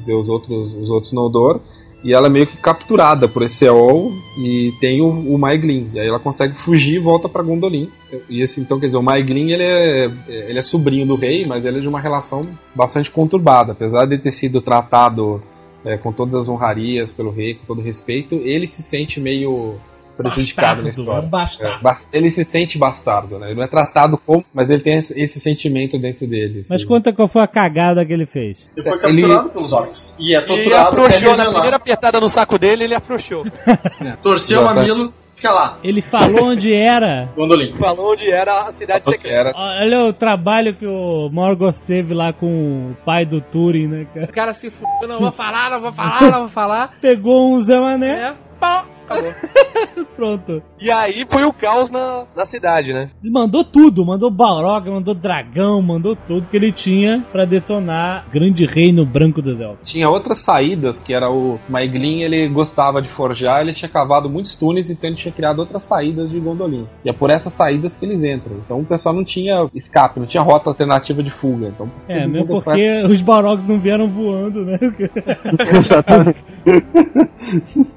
ver 0.06 0.14
os 0.14 0.30
outros, 0.30 0.74
os 0.74 0.90
outros 0.90 1.14
Noldor, 1.14 1.60
e 2.04 2.14
ela 2.14 2.28
é 2.28 2.30
meio 2.30 2.46
que 2.46 2.58
capturada 2.58 3.30
por 3.30 3.44
esse 3.44 3.66
Eol 3.66 4.12
e 4.38 4.74
tem 4.82 5.02
o, 5.02 5.08
o 5.08 5.40
Maeglin. 5.40 5.90
E 5.94 6.00
aí 6.00 6.08
ela 6.08 6.20
consegue 6.20 6.54
fugir 6.66 6.96
e 6.96 7.00
volta 7.00 7.30
para 7.30 7.42
Gondolin. 7.42 7.90
E 8.30 8.44
assim, 8.44 8.62
então 8.62 8.78
quer 8.78 8.88
dizer, 8.88 8.98
o 8.98 9.04
Maeglin 9.04 9.52
ele 9.52 9.64
é, 9.64 10.12
ele 10.28 10.60
é 10.60 10.64
sobrinho 10.64 11.06
do 11.08 11.16
rei, 11.16 11.46
mas 11.46 11.64
ele 11.64 11.78
é 11.78 11.82
de 11.82 11.88
uma 11.88 12.02
relação 12.02 12.46
bastante 12.76 13.10
conturbada, 13.10 13.72
apesar 13.72 14.06
de 14.06 14.18
ter 14.18 14.34
sido 14.34 14.62
tratado 14.62 15.42
é, 15.86 15.98
com 15.98 16.12
todas 16.12 16.36
as 16.36 16.50
honrarias 16.50 17.12
pelo 17.12 17.32
rei, 17.32 17.56
com 17.56 17.66
todo 17.66 17.82
respeito, 17.82 18.36
ele 18.36 18.68
se 18.68 18.84
sente 18.84 19.20
meio 19.22 19.76
prejudicado 20.18 20.82
Bastardo, 20.82 20.84
na 20.84 20.90
história. 20.90 21.12
é 21.12 21.26
um 21.26 21.30
bastardo. 21.30 21.88
É, 22.14 22.18
ele 22.18 22.32
se 22.32 22.44
sente 22.46 22.78
bastardo, 22.78 23.40
né? 23.40 23.48
Ele 23.48 23.56
não 23.56 23.64
é 23.64 23.68
tratado 23.68 24.18
como, 24.18 24.44
mas 24.54 24.70
ele 24.70 24.82
tem 24.82 24.98
esse, 25.00 25.20
esse 25.20 25.40
sentimento 25.40 25.98
dentro 25.98 26.28
dele. 26.28 26.60
assim. 26.62 26.70
Mas 26.74 26.84
conta 26.86 27.12
qual 27.14 27.28
foi 27.28 27.42
a 27.42 27.48
cagada 27.48 28.06
que 28.06 28.14
ele 28.14 28.26
fez. 28.26 28.58
Ele 28.78 28.84
foi 28.90 29.10
Ele- 29.10 29.22
capturado 29.22 29.50
pelos 29.50 29.74
orcs. 29.74 30.16
E 30.20 30.36
é 30.36 30.40
E 30.40 30.46
torturado. 30.46 30.90
afrouxou, 30.90 31.34
até 31.34 31.44
na 31.44 31.50
primeira 31.52 31.76
apertada 31.78 32.20
no 32.20 32.30
saco 32.30 32.58
dele, 32.58 32.84
ele 32.86 32.96
afrouxou. 32.96 33.44
Torceu 34.22 34.62
o 34.62 34.66
mamilo, 34.66 35.14
fica 35.36 35.52
lá. 35.52 35.78
Ele 35.84 36.02
falou 36.02 36.52
onde 36.52 36.74
era. 36.74 37.30
Gondolin. 37.36 37.76
Falou 37.78 38.14
onde 38.14 38.30
era 38.30 38.68
a 38.68 38.72
cidade 38.72 39.06
secreta. 39.06 39.50
era 39.50 39.54
Olha 39.56 40.06
o 40.10 40.14
trabalho 40.14 40.76
que 40.76 40.86
o 40.86 41.30
Morgoth 41.32 41.78
teve 41.86 42.14
lá 42.14 42.32
com 42.34 42.92
o 42.92 42.96
pai 43.06 43.26
do 43.26 43.42
Turing, 43.42 43.88
né, 43.88 44.08
cara? 44.14 44.26
O 44.26 44.34
cara 44.34 44.54
se 44.54 44.70
fudeu, 44.70 45.08
não 45.10 45.20
vou 45.20 45.32
falar, 45.32 45.72
não 45.72 45.82
vou 45.82 45.92
falar, 45.92 46.22
não 46.32 46.40
vou 46.42 46.50
falar. 46.50 46.92
Pegou 47.02 47.54
um 47.56 47.64
Zé 47.64 47.80
Mané, 47.80 48.30
É, 48.30 48.34
pau, 48.60 48.86
acabou. 49.06 49.34
pronto. 50.16 50.62
E 50.80 50.92
aí 50.92 51.26
foi 51.28 51.44
o 51.44 51.54
caos 51.54 51.90
na, 51.92 52.26
na 52.36 52.46
cidade, 52.46 52.94
né? 52.94 53.10
Ele 53.22 53.32
mandou 53.32 53.64
tudo, 53.64 54.06
mandou 54.06 54.30
Balrog, 54.30 54.90
mandou 54.90 55.14
dragão, 55.14 55.82
mandou 55.82 56.16
tudo 56.16 56.48
que 56.48 56.58
ele 56.58 56.72
tinha 56.72 57.24
pra 57.32 57.46
detonar 57.46 58.26
Grande 58.32 58.66
Reino 58.66 59.06
Branco 59.06 59.42
dos 59.42 59.60
Elfos. 59.60 59.90
tinha 59.90 60.10
outras 60.10 60.40
saídas, 60.40 61.00
que 61.00 61.14
era 61.14 61.30
o 61.30 61.60
Maeglin, 61.70 62.22
ele 62.22 62.48
gostava 62.48 63.02
de 63.02 63.10
forjar, 63.10 63.62
ele 63.62 63.74
tinha 63.74 63.90
cavado 63.90 64.30
muitos 64.30 64.56
túneis, 64.56 64.90
então 64.90 65.10
ele 65.10 65.18
tinha 65.18 65.34
criado 65.34 65.60
outras 65.60 65.86
saídas 65.86 66.30
de 66.30 66.40
Gondolin. 66.40 66.88
E 67.04 67.10
é 67.10 67.14
por 67.14 67.30
essas 67.30 67.54
saídas 67.54 67.96
que 67.96 68.06
eles 68.06 68.24
entram. 68.24 68.58
Então 68.66 68.80
o 68.80 68.86
pessoal 68.86 69.16
não 69.16 69.24
tinha 69.24 69.68
escape, 69.74 70.20
não 70.20 70.28
tinha 70.28 70.44
rota 70.44 70.70
alternativa 70.70 71.24
de 71.24 71.32
fuga. 71.32 71.68
Então, 71.68 71.90
É, 72.08 72.22
todo 72.22 72.32
mesmo 72.32 72.48
porque 72.48 73.04
os 73.10 73.22
Balrogs 73.22 73.68
não 73.68 73.80
vieram 73.80 74.08
voando, 74.08 74.66
né? 74.66 74.78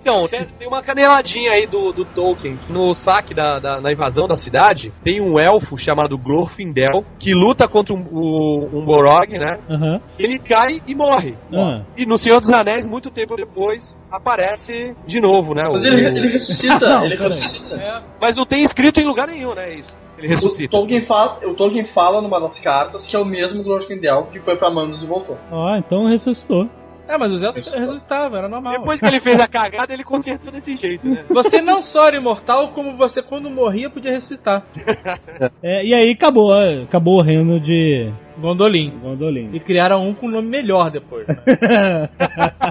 Então, 0.01 0.27
tem, 0.29 0.45
tem 0.59 0.69
uma 0.69 0.83
caneladinha 0.83 1.53
aí 1.53 1.66
do, 1.67 1.93
do 1.93 2.05
Tolkien. 2.05 2.59
No 2.69 2.95
saque 2.95 3.35
da, 3.35 3.59
da- 3.59 3.81
na 3.81 3.93
invasão 3.93 4.27
da 4.27 4.37
cidade, 4.37 4.93
tem 5.05 5.21
um 5.21 5.39
elfo 5.39 5.77
chamado 5.77 6.17
Glorfindel 6.19 7.05
que 7.19 7.35
luta 7.35 7.67
contra 7.69 7.95
um, 7.95 8.05
o- 8.11 8.69
um 8.73 8.85
Borog, 8.85 9.31
né? 9.39 9.59
Aham. 9.69 10.01
Ele 10.19 10.39
cai 10.39 10.81
e 10.87 10.95
morre. 10.95 11.35
Ah. 11.53 11.83
E 11.97 12.07
no 12.07 12.17
Senhor 12.19 12.41
dos 12.41 12.51
Anéis, 12.51 12.85
muito 12.85 13.11
tempo 13.11 13.37
depois, 13.37 13.97
aparece 14.11 14.95
de 15.07 15.21
novo, 15.21 15.55
né? 15.55 15.63
Mas 15.67 15.77
o- 15.83 15.87
ele, 15.87 16.05
ele 16.07 16.29
ressuscita, 16.29 16.79
Não, 16.89 17.05
ele 17.05 17.17
peraí. 17.17 17.33
ressuscita. 17.35 18.03
Mas 18.21 18.37
não 18.37 18.45
tem 18.47 18.63
escrito 18.63 19.01
em 19.01 19.05
lugar 19.05 19.27
nenhum, 19.29 19.55
né? 19.55 19.75
Isso. 19.75 19.95
Ele 20.19 20.29
O 20.29 20.31
ressuscita. 20.31 20.71
Tolkien, 20.71 21.05
fala, 21.05 21.39
o 21.45 21.55
Tolkien 21.55 21.85
fala 21.93 22.23
numa 22.23 22.41
das 22.41 22.59
cartas 22.59 23.07
que 23.07 23.15
é 23.15 23.19
o 23.19 23.25
mesmo 23.25 23.63
Glorfindel 23.63 24.29
que 24.33 24.41
foi 24.41 24.57
pra 24.57 24.71
Mandos 24.71 25.03
e 25.03 25.07
voltou. 25.07 25.37
Ó, 25.53 25.77
então 25.77 26.07
ressuscitou. 26.07 26.67
É, 27.09 27.17
mas 27.17 27.33
os 27.33 27.43
elfos 27.43 27.75
ressuscitavam, 27.75 28.39
era 28.39 28.49
normal. 28.49 28.73
Depois 28.79 29.01
que 29.01 29.07
ele 29.07 29.21
fez 29.21 29.41
a 29.41 29.47
cagada, 29.47 29.93
ele 29.93 30.05
consertou 30.05 30.51
desse 30.53 30.77
jeito, 30.77 31.07
né? 31.07 31.25
Você 31.29 31.61
não 31.63 31.83
só 31.83 32.09
era 32.09 32.17
imortal, 32.17 32.69
como 32.69 32.97
você, 32.97 33.23
quando 33.23 33.49
morria, 33.49 33.91
podia 33.91 34.13
ressuscitar. 34.13 34.65
É, 35.63 35.85
e 35.85 35.95
aí 35.95 36.13
acabou, 36.13 36.55
é, 36.55 36.83
acabou 36.83 37.19
o 37.19 37.23
reino 37.23 37.61
de 37.61 38.11
Gondolin. 38.39 38.93
Gondolin. 39.03 39.51
E 39.53 39.61
criaram 39.61 40.07
um 40.07 40.15
com 40.15 40.29
nome 40.29 40.49
melhor 40.49 40.91
depois. 40.91 41.27
né? 41.27 41.37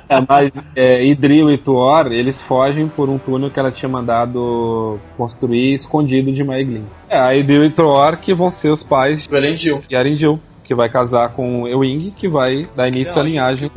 É, 0.07 0.21
mas 0.27 0.51
é, 0.75 1.03
Idril 1.03 1.49
e 1.49 1.57
Tuor, 1.57 2.11
eles 2.11 2.39
fogem 2.43 2.87
por 2.87 3.09
um 3.09 3.17
túnel 3.17 3.49
que 3.49 3.59
ela 3.59 3.71
tinha 3.71 3.89
mandado 3.89 4.99
construir 5.17 5.73
escondido 5.73 6.31
de 6.31 6.43
Maeglin. 6.43 6.85
É, 7.09 7.17
a 7.17 7.35
Idril 7.35 7.65
e 7.65 7.71
Tuor 7.71 8.17
que 8.17 8.33
vão 8.33 8.51
ser 8.51 8.69
os 8.69 8.83
pais 8.83 9.27
Elendil. 9.31 9.81
de 9.87 9.95
Arendil, 9.95 10.39
que 10.65 10.75
vai 10.75 10.89
casar 10.89 11.29
com 11.33 11.67
Ewing, 11.67 12.11
que 12.17 12.27
vai 12.27 12.67
dar 12.75 12.87
início 12.87 13.17
à 13.19 13.23
linhagem. 13.23 13.71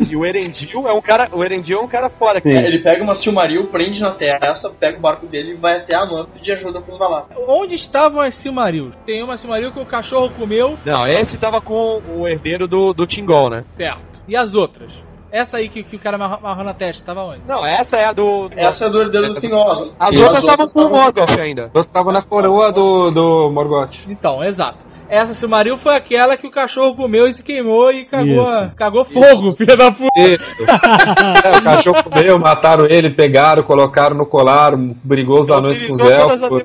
E 0.00 0.16
o 0.16 0.24
Erendil 0.24 0.88
é 0.88 0.92
um 0.92 1.00
cara. 1.02 1.28
O 1.32 1.44
Erendil 1.44 1.78
é 1.78 1.82
um 1.82 1.86
cara 1.88 2.08
fora. 2.08 2.40
É, 2.42 2.48
ele 2.66 2.78
pega 2.78 3.04
uma 3.04 3.14
Silmaril, 3.14 3.66
prende 3.66 4.00
na 4.00 4.10
testa, 4.12 4.70
pega 4.70 4.96
o 4.98 5.00
barco 5.00 5.26
dele 5.26 5.52
e 5.52 5.56
vai 5.56 5.76
até 5.76 5.94
a 5.94 6.02
Amanda 6.02 6.28
pedir 6.32 6.52
ajuda 6.52 6.80
pros 6.80 6.98
Valar. 6.98 7.26
Onde 7.46 7.74
estavam 7.74 8.20
as 8.22 8.34
Silmarils? 8.34 8.94
Tem 9.04 9.22
uma 9.22 9.36
Silmaril 9.36 9.70
que 9.72 9.78
o 9.78 9.84
cachorro 9.86 10.30
comeu, 10.30 10.78
Não, 10.86 11.06
esse 11.06 11.38
tava 11.38 11.60
com 11.60 12.00
o 12.16 12.26
herdeiro 12.26 12.66
do, 12.66 12.94
do 12.94 13.06
Tingol, 13.06 13.50
né? 13.50 13.64
certo. 13.68 14.00
E 14.26 14.34
as 14.36 14.54
outras? 14.54 14.90
Essa 15.32 15.58
aí 15.58 15.68
que, 15.68 15.82
que 15.82 15.96
o 15.96 15.98
cara 15.98 16.16
amarrou 16.16 16.64
na 16.64 16.74
testa, 16.74 17.04
tava 17.04 17.22
onde? 17.22 17.42
Não, 17.46 17.64
essa 17.64 17.96
é 17.96 18.04
a 18.06 18.12
do. 18.12 18.50
Essa 18.56 18.86
é 18.86 18.90
do 18.90 19.00
herdeiro 19.00 19.32
do 19.34 19.40
Tingol. 19.40 19.92
As 19.98 20.16
outras 20.16 20.42
estavam 20.42 20.68
com 20.68 20.80
o 20.80 20.90
Morgoth 20.90 21.38
ainda. 21.38 21.70
Eu 21.72 21.80
estava 21.82 22.12
na 22.12 22.22
coroa 22.22 22.72
do, 22.72 23.10
do 23.10 23.50
Morgoth. 23.50 23.94
Então, 24.08 24.42
exato. 24.42 24.89
Essa 25.10 25.34
Silmaril 25.34 25.76
foi 25.76 25.96
aquela 25.96 26.36
que 26.36 26.46
o 26.46 26.50
cachorro 26.52 26.94
comeu 26.94 27.26
e 27.26 27.34
se 27.34 27.42
queimou 27.42 27.90
e 27.90 28.04
cagou, 28.04 28.48
Isso. 28.48 28.76
cagou 28.76 29.04
fogo, 29.04 29.52
filha 29.58 29.76
da 29.76 29.90
puta. 29.90 30.08
É, 30.16 31.58
o 31.58 31.62
cachorro 31.64 32.04
comeu, 32.04 32.38
mataram 32.38 32.86
ele, 32.88 33.10
pegaram, 33.10 33.64
colocaram 33.64 34.16
no 34.16 34.24
colar, 34.24 34.76
brigou 34.76 35.42
os 35.42 35.50
anões 35.50 35.84
com 35.84 35.94
os 35.94 36.00
elfos. 36.00 36.62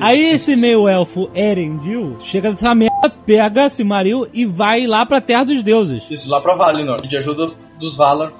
Aí 0.00 0.30
esse 0.34 0.56
meio 0.56 0.88
elfo 0.88 1.30
Erendil 1.32 2.16
chega 2.20 2.50
dessa 2.50 2.74
merda, 2.74 3.10
pega 3.24 3.70
Silmaril 3.70 4.26
e 4.34 4.44
vai 4.44 4.84
lá 4.84 5.06
pra 5.06 5.20
Terra 5.20 5.44
dos 5.44 5.62
Deuses. 5.62 6.02
Isso, 6.10 6.28
lá 6.28 6.40
pra 6.40 6.56
Valinor, 6.56 7.00
pedir 7.02 7.18
ajuda 7.18 7.52
dos 7.78 7.96
Valar. 7.96 8.32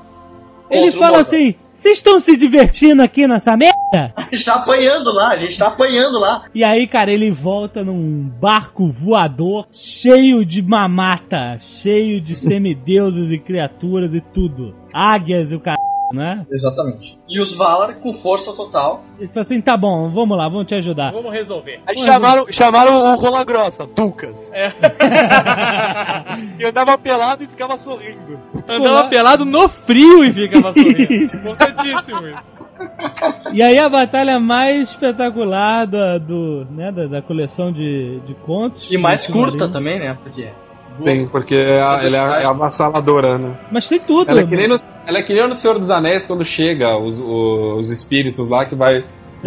Ele 0.68 0.90
fala 0.90 1.18
Mordor. 1.18 1.20
assim: 1.20 1.54
Vocês 1.78 1.98
estão 1.98 2.18
se 2.18 2.36
divertindo 2.36 3.00
aqui 3.00 3.24
nessa 3.28 3.56
merda? 3.56 4.12
A 4.16 4.22
gente 4.22 4.44
tá 4.44 4.56
apanhando 4.56 5.12
lá, 5.12 5.30
a 5.30 5.36
gente 5.36 5.56
tá 5.56 5.68
apanhando 5.68 6.18
lá. 6.18 6.42
E 6.52 6.64
aí, 6.64 6.88
cara, 6.88 7.12
ele 7.12 7.30
volta 7.30 7.84
num 7.84 8.28
barco 8.28 8.90
voador 8.90 9.64
cheio 9.72 10.44
de 10.44 10.60
mamata, 10.60 11.56
cheio 11.80 12.20
de 12.20 12.34
semideuses 12.34 13.30
e 13.30 13.38
criaturas 13.38 14.12
e 14.12 14.20
tudo. 14.20 14.74
Águias 14.92 15.52
e 15.52 15.54
o 15.54 15.60
cara, 15.60 15.77
né? 16.12 16.46
Exatamente. 16.50 17.18
E 17.28 17.40
os 17.40 17.56
Valar 17.56 17.96
com 17.96 18.14
força 18.14 18.54
total. 18.54 19.04
Ele 19.18 19.28
fala 19.28 19.42
assim: 19.42 19.60
tá 19.60 19.76
bom, 19.76 20.08
vamos 20.10 20.36
lá, 20.36 20.48
vamos 20.48 20.66
te 20.66 20.74
ajudar. 20.74 21.12
Vamos 21.12 21.32
resolver. 21.32 21.80
Aí 21.86 21.96
chamaram, 21.98 22.46
chamaram 22.50 23.12
o 23.12 23.16
Rola 23.16 23.44
Grossa, 23.44 23.86
Ducas. 23.86 24.52
É. 24.54 24.72
E 26.58 26.64
andava 26.64 26.96
pelado 26.98 27.44
e 27.44 27.46
ficava 27.46 27.76
sorrindo. 27.76 28.38
Andava 28.68 29.08
pelado 29.08 29.44
no 29.44 29.68
frio 29.68 30.24
e 30.24 30.32
ficava 30.32 30.72
sorrindo. 30.72 31.36
Importantíssimo 31.36 32.28
isso. 32.28 32.58
E 33.52 33.62
aí 33.62 33.78
a 33.78 33.88
batalha 33.88 34.38
mais 34.38 34.90
espetacular 34.90 35.86
da, 35.86 36.18
do, 36.18 36.66
né, 36.70 36.92
da, 36.92 37.06
da 37.06 37.22
coleção 37.22 37.72
de, 37.72 38.20
de 38.20 38.34
contos. 38.34 38.90
E 38.90 38.98
mais 38.98 39.26
curta 39.26 39.70
também, 39.70 39.98
né? 39.98 40.16
Porque. 40.22 40.48
Sim, 41.00 41.28
porque 41.30 41.54
a- 41.54 42.00
ela 42.04 42.38
é, 42.38 42.42
é 42.42 42.46
avassaladora, 42.46 43.38
né? 43.38 43.58
Mas 43.70 43.86
tem 43.88 43.98
tudo. 44.00 44.30
Ela 44.30 44.40
é, 44.40 44.46
que 44.46 44.56
nem 44.56 44.68
no, 44.68 44.76
ela 45.06 45.18
é 45.18 45.22
que 45.22 45.34
nem 45.34 45.48
no 45.48 45.54
Senhor 45.54 45.78
dos 45.78 45.90
Anéis 45.90 46.26
quando 46.26 46.44
chega 46.44 46.96
os, 46.98 47.18
os 47.20 47.90
espíritos 47.90 48.48
lá 48.48 48.64
que 48.66 48.74
vai. 48.74 49.04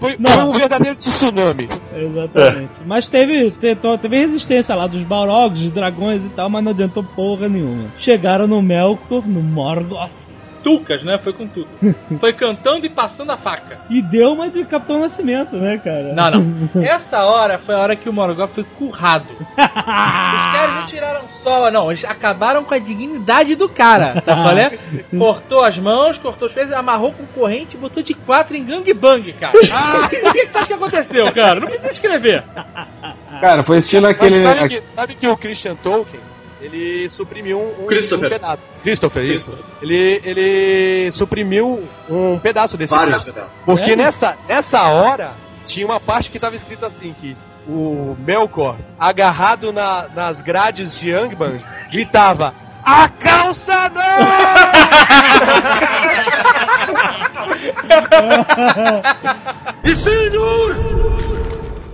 Foi, 0.00 0.16
Não. 0.18 0.30
foi 0.30 0.44
um 0.44 0.52
verdadeiro 0.52 0.96
tsunami. 0.96 1.68
Exatamente. 1.94 2.70
Mas 2.86 3.06
teve, 3.06 3.50
teve, 3.52 3.80
teve 3.98 4.16
resistência 4.18 4.74
lá 4.74 4.86
dos 4.86 5.02
Balrogs, 5.02 5.62
dos 5.62 5.72
dragões 5.72 6.24
e 6.24 6.28
tal, 6.30 6.48
mas 6.48 6.62
não 6.64 6.72
adiantou 6.72 7.02
porra 7.02 7.48
nenhuma. 7.48 7.84
Chegaram 7.98 8.46
no 8.46 8.62
Melkor, 8.62 9.26
no 9.26 9.42
Morgoth, 9.42 10.10
Tucas, 10.62 11.02
né? 11.02 11.18
Foi 11.22 11.32
com 11.32 11.46
tudo. 11.46 11.68
Foi 12.20 12.32
cantando 12.32 12.84
e 12.86 12.88
passando 12.90 13.30
a 13.30 13.36
faca. 13.36 13.78
e 13.88 14.00
deu 14.02 14.32
uma 14.32 14.48
de 14.48 14.64
Capitão 14.64 15.00
Nascimento, 15.00 15.56
né, 15.56 15.78
cara? 15.82 16.12
Não, 16.12 16.30
não. 16.30 16.82
Essa 16.84 17.24
hora 17.24 17.58
foi 17.58 17.74
a 17.74 17.78
hora 17.78 17.96
que 17.96 18.08
o 18.08 18.12
Morgoth 18.12 18.50
foi 18.50 18.64
currado. 18.64 19.26
Os 19.40 19.56
caras 19.56 20.74
não 20.76 20.86
tiraram 20.86 21.28
só, 21.42 21.70
não. 21.70 21.90
Eles 21.90 22.04
acabaram 22.04 22.64
com 22.64 22.74
a 22.74 22.78
dignidade 22.78 23.54
do 23.54 23.68
cara. 23.68 24.20
Sabe 24.22 24.42
qual 24.42 24.56
é? 24.58 24.78
Cortou 25.18 25.64
as 25.64 25.78
mãos, 25.78 26.18
cortou 26.18 26.48
os 26.48 26.54
pés, 26.54 26.72
amarrou 26.72 27.12
com 27.12 27.24
corrente 27.26 27.76
e 27.76 27.78
botou 27.78 28.02
de 28.02 28.14
quatro 28.14 28.56
em 28.56 28.64
gangbang, 28.64 29.32
cara. 29.34 29.52
O 29.56 30.08
que, 30.08 30.16
que 30.20 30.46
você 30.46 30.58
acha 30.58 30.66
que 30.66 30.72
aconteceu, 30.74 31.32
cara? 31.32 31.60
Não 31.60 31.66
precisa 31.68 31.90
escrever. 31.90 32.44
Cara, 33.40 33.64
foi 33.64 33.78
estilo 33.78 34.02
Mas 34.06 34.16
aquele. 34.16 34.44
sabe 34.44 34.68
que, 34.68 34.82
sabe 34.94 35.14
que 35.14 35.28
o 35.28 35.36
Christian 35.36 35.76
Tolkien, 35.76 36.20
ele 36.60 37.08
suprimiu 37.08 37.58
um, 37.60 37.86
Christopher. 37.86 38.26
um 38.26 38.30
pedaço. 38.30 38.58
Christopher, 38.82 39.24
isso. 39.24 39.56
Ele, 39.82 40.20
ele 40.24 41.10
suprimiu 41.12 41.82
um 42.08 42.38
pedaço 42.38 42.76
desse 42.76 42.94
Vários 42.94 43.22
pedaços. 43.24 43.52
Porque 43.64 43.92
É? 43.92 43.96
nessa, 43.96 44.36
nessa 44.48 44.88
hora 44.88 45.32
tinha 45.66 45.86
uma 45.86 45.98
parte 46.00 46.30
que 46.30 46.36
estava 46.36 46.56
escrito 46.56 46.84
assim, 46.84 47.14
que 47.20 47.36
o 47.68 48.16
Melkor, 48.24 48.76
agarrado 48.98 49.72
na- 49.72 50.06
nas 50.14 50.42
grades 50.42 50.98
de 50.98 51.12
Angband, 51.12 51.60
gritava 51.90 52.54
A 52.82 53.08
calça 53.08 53.90
não! 53.90 54.00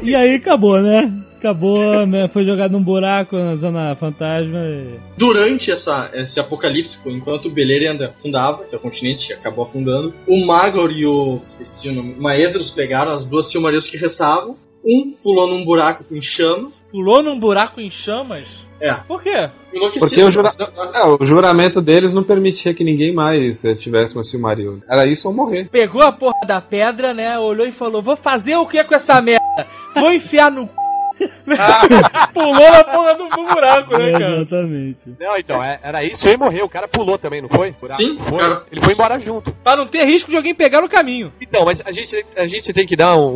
E 0.02 0.14
aí 0.14 0.36
acabou, 0.36 0.80
né? 0.80 1.10
Acabou, 1.38 2.06
né? 2.06 2.28
Foi 2.28 2.44
jogado 2.44 2.72
num 2.72 2.82
buraco 2.82 3.36
na 3.36 3.56
Zona 3.56 3.94
Fantasma. 3.94 4.58
E... 4.58 4.98
Durante 5.16 5.70
essa, 5.70 6.10
esse 6.14 6.40
apocalíptico, 6.40 7.10
enquanto 7.10 7.46
o 7.46 7.50
Beleriand 7.50 7.92
ainda 7.92 8.06
afundava, 8.08 8.64
que 8.64 8.74
é 8.74 8.78
o 8.78 8.80
continente 8.80 9.26
que 9.26 9.32
acabou 9.32 9.64
afundando, 9.64 10.14
o 10.26 10.46
Magor 10.46 10.90
e 10.90 11.06
o. 11.06 11.40
esqueci 11.44 11.88
o 11.88 11.94
nome. 11.94 12.14
Maedros 12.18 12.70
pegaram 12.70 13.12
as 13.12 13.24
duas 13.24 13.50
Silmarils 13.50 13.88
que 13.88 13.96
restavam. 13.96 14.56
Um 14.84 15.12
pulou 15.20 15.48
num 15.48 15.64
buraco 15.64 16.04
com 16.04 16.22
chamas. 16.22 16.84
Pulou 16.92 17.22
num 17.22 17.38
buraco 17.40 17.80
em 17.80 17.90
chamas? 17.90 18.64
É. 18.80 18.94
Por 18.94 19.22
quê? 19.22 19.50
Porque 19.98 20.22
o, 20.22 20.30
jura... 20.30 20.50
É, 20.94 21.06
o 21.06 21.24
juramento 21.24 21.80
deles 21.80 22.12
não 22.12 22.22
permitia 22.22 22.74
que 22.74 22.84
ninguém 22.84 23.12
mais 23.12 23.64
eh, 23.64 23.74
tivesse 23.74 24.14
uma 24.14 24.22
Silmaril. 24.22 24.82
Era 24.88 25.08
isso 25.08 25.26
ou 25.26 25.34
morrer. 25.34 25.68
Pegou 25.70 26.02
a 26.02 26.12
porra 26.12 26.40
da 26.46 26.60
pedra, 26.60 27.14
né? 27.14 27.38
Olhou 27.38 27.66
e 27.66 27.72
falou: 27.72 28.02
Vou 28.02 28.16
fazer 28.16 28.56
o 28.56 28.66
que 28.66 28.82
com 28.84 28.94
essa 28.94 29.20
merda? 29.20 29.66
Vou 29.94 30.12
enfiar 30.12 30.50
no. 30.50 30.66
c***." 30.66 30.85
Pulou 32.34 32.70
na 32.70 32.84
porra 32.84 33.14
do, 33.14 33.28
buraco, 33.28 33.98
né, 33.98 34.12
cara? 34.12 34.36
Exatamente. 34.36 34.98
Não, 35.18 35.36
então, 35.38 35.62
é- 35.64 35.78
era 35.82 36.04
isso 36.04 36.28
e 36.28 36.36
morreu. 36.36 36.66
O 36.66 36.68
cara 36.68 36.86
pulou 36.88 37.16
também, 37.18 37.40
não 37.40 37.48
foi? 37.48 37.74
Sim, 37.96 38.18
Foi. 38.28 38.38
cara. 38.38 38.64
Ele 38.70 38.80
foi 38.80 38.92
embora 38.92 39.18
junto. 39.18 39.52
Pra 39.64 39.76
não 39.76 39.86
ter 39.86 40.04
risco 40.04 40.30
de 40.30 40.36
alguém 40.36 40.54
pegar 40.54 40.80
no 40.82 40.88
caminho. 40.88 41.32
Então, 41.40 41.64
mas 41.64 41.82
a 41.84 41.92
gente, 41.92 42.24
a 42.36 42.46
gente 42.46 42.72
tem 42.72 42.86
que 42.86 42.96
dar 42.96 43.16
um, 43.16 43.26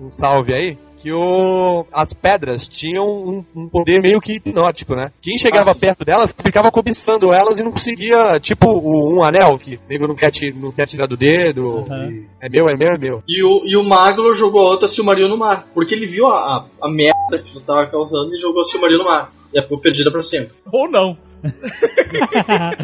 um- 0.00 0.06
um 0.06 0.12
salve 0.12 0.52
aí. 0.52 0.78
Que 1.02 1.12
o, 1.12 1.84
as 1.92 2.12
pedras 2.12 2.68
tinham 2.68 3.04
um, 3.06 3.44
um 3.56 3.68
poder 3.68 4.00
meio 4.00 4.20
que 4.20 4.34
hipnótico, 4.34 4.94
né? 4.94 5.10
Quem 5.20 5.36
chegava 5.36 5.72
Ah, 5.72 5.74
perto 5.74 6.04
delas 6.04 6.32
ficava 6.32 6.70
cobiçando 6.70 7.32
elas 7.32 7.58
e 7.58 7.64
não 7.64 7.72
conseguia, 7.72 8.38
tipo, 8.38 8.68
o, 8.68 9.16
um 9.18 9.24
anel 9.24 9.58
que 9.58 9.74
o 9.74 9.80
nego 9.88 10.06
não 10.06 10.14
quer, 10.14 10.30
ti- 10.30 10.52
não 10.52 10.70
quer 10.70 10.86
tirar 10.86 11.06
do 11.08 11.16
dedo. 11.16 11.84
E 11.90 12.24
é 12.40 12.48
meu, 12.48 12.68
é 12.68 12.76
meu, 12.76 12.88
é 12.94 12.98
meu. 12.98 13.22
E 13.26 13.42
o, 13.42 13.62
e 13.64 13.76
o 13.76 13.82
Maglor 13.82 14.34
jogou 14.34 14.60
a 14.60 14.70
outra 14.70 14.86
Silmaril 14.86 15.28
no 15.28 15.36
mar. 15.36 15.66
Porque 15.74 15.94
ele 15.94 16.06
viu 16.06 16.26
a, 16.26 16.36
a, 16.80 16.86
a 16.86 16.88
merda 16.88 17.38
que 17.44 17.50
ele 17.56 17.64
tava 17.64 17.84
causando 17.86 18.32
e 18.34 18.38
jogou 18.38 18.62
a 18.62 18.64
Silmaril 18.66 18.98
no 18.98 19.04
mar. 19.04 19.32
E 19.52 19.58
ela 19.58 19.64
ficou 19.64 19.80
perdida 19.80 20.10
pra 20.10 20.22
sempre. 20.22 20.52
Ou 20.72 20.88
não. 20.90 21.16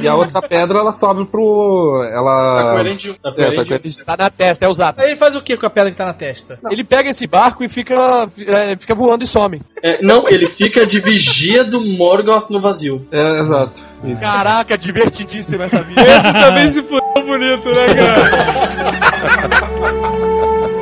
E 0.01 0.09
a 0.09 0.14
outra 0.14 0.40
pedra, 0.43 0.78
ela 0.78 0.93
sobe 0.93 1.24
pro. 1.26 2.01
Tá 2.02 2.09
com 2.10 2.18
Ela. 2.18 2.55
Tá 2.55 2.60
É, 2.60 2.64
tá 2.74 2.80
Elendil. 2.80 3.16
com- 3.16 4.05
Tá 4.05 4.16
na 4.16 4.30
testa, 4.30 4.64
é 4.64 4.68
o 4.68 4.72
zap. 4.74 5.01
Aí 5.01 5.10
ele 5.10 5.16
faz 5.16 5.36
o 5.36 5.43
que 5.43 5.56
com 5.56 5.66
a 5.66 5.70
pedra 5.70 5.90
que 5.90 5.97
tá 5.97 6.06
na 6.06 6.14
testa? 6.14 6.59
Ele 6.70 6.82
pega 6.85 7.10
esse 7.10 7.26
barco 7.26 7.62
e 7.62 7.68
fica, 7.68 8.28
é, 8.39 8.76
fica 8.76 8.94
voando 8.94 9.22
e 9.24 9.26
some. 9.26 9.60
É, 9.82 10.02
não, 10.02 10.28
ele 10.28 10.48
fica 10.48 10.86
de 10.86 11.01
vigia 11.01 11.62
do 11.64 11.80
Morgoth 11.80 12.51
no 12.51 12.60
vazio. 12.60 13.06
É, 13.12 13.40
exato. 13.40 13.80
Isso. 14.05 14.22
Caraca, 14.22 14.78
divertidíssimo 14.78 15.62
essa 15.62 15.82
vida. 15.85 16.01
Esse 16.02 16.32
também 16.32 16.70
se 16.70 16.82
fudeu 16.82 17.24
bonito, 17.26 17.68
né, 17.68 17.94
cara? 17.94 19.39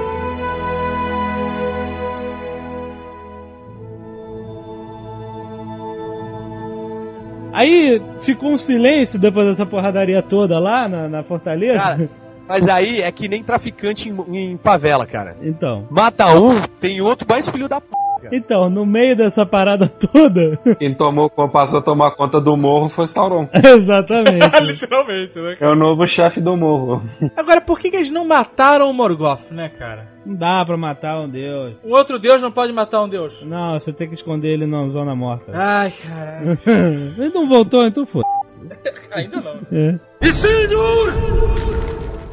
Aí 7.56 8.02
ficou 8.20 8.52
um 8.52 8.58
silêncio 8.58 9.18
depois 9.18 9.48
dessa 9.48 9.64
porradaria 9.64 10.22
toda 10.22 10.58
lá 10.58 10.86
na, 10.86 11.08
na 11.08 11.22
fortaleza. 11.22 11.80
Cara, 11.80 12.10
Mas 12.46 12.68
aí 12.68 13.00
é 13.00 13.10
que 13.10 13.28
nem 13.28 13.42
traficante 13.42 14.10
em, 14.10 14.52
em 14.52 14.58
favela, 14.58 15.06
cara. 15.06 15.34
Então. 15.40 15.86
Mata 15.90 16.26
um, 16.38 16.60
tem 16.78 17.00
outro 17.00 17.26
mais 17.26 17.48
filho 17.48 17.66
da 17.66 17.80
p. 17.80 17.86
Então, 18.32 18.68
no 18.68 18.84
meio 18.84 19.16
dessa 19.16 19.44
parada 19.44 19.88
toda. 19.88 20.58
Quem 20.78 20.94
tomou, 20.94 21.30
passou 21.30 21.78
a 21.78 21.82
tomar 21.82 22.12
conta 22.12 22.40
do 22.40 22.56
morro 22.56 22.90
foi 22.90 23.06
Sauron. 23.06 23.48
Exatamente. 23.52 24.60
Literalmente, 24.62 25.38
né? 25.38 25.56
É 25.60 25.68
o 25.68 25.74
novo 25.74 26.06
chefe 26.06 26.40
do 26.40 26.56
morro. 26.56 27.02
Agora, 27.36 27.60
por 27.60 27.78
que, 27.78 27.90
que 27.90 27.96
eles 27.96 28.10
não 28.10 28.26
mataram 28.26 28.90
o 28.90 28.94
Morgoth, 28.94 29.50
né, 29.50 29.68
cara? 29.68 30.08
Não 30.24 30.34
dá 30.34 30.64
pra 30.64 30.76
matar 30.76 31.20
um 31.20 31.28
deus. 31.28 31.76
Um 31.84 31.92
outro 31.92 32.18
deus 32.18 32.42
não 32.42 32.50
pode 32.50 32.72
matar 32.72 33.02
um 33.02 33.08
deus. 33.08 33.40
Não, 33.42 33.78
você 33.78 33.92
tem 33.92 34.08
que 34.08 34.14
esconder 34.14 34.48
ele 34.48 34.66
na 34.66 34.88
zona 34.88 35.14
morta. 35.14 35.52
Ai, 35.54 35.92
caralho. 35.92 36.58
ele 37.16 37.32
não 37.32 37.48
voltou, 37.48 37.86
então 37.86 38.04
foda. 38.04 38.26
Ainda 39.12 39.40
não. 39.40 39.60
É. 39.72 39.98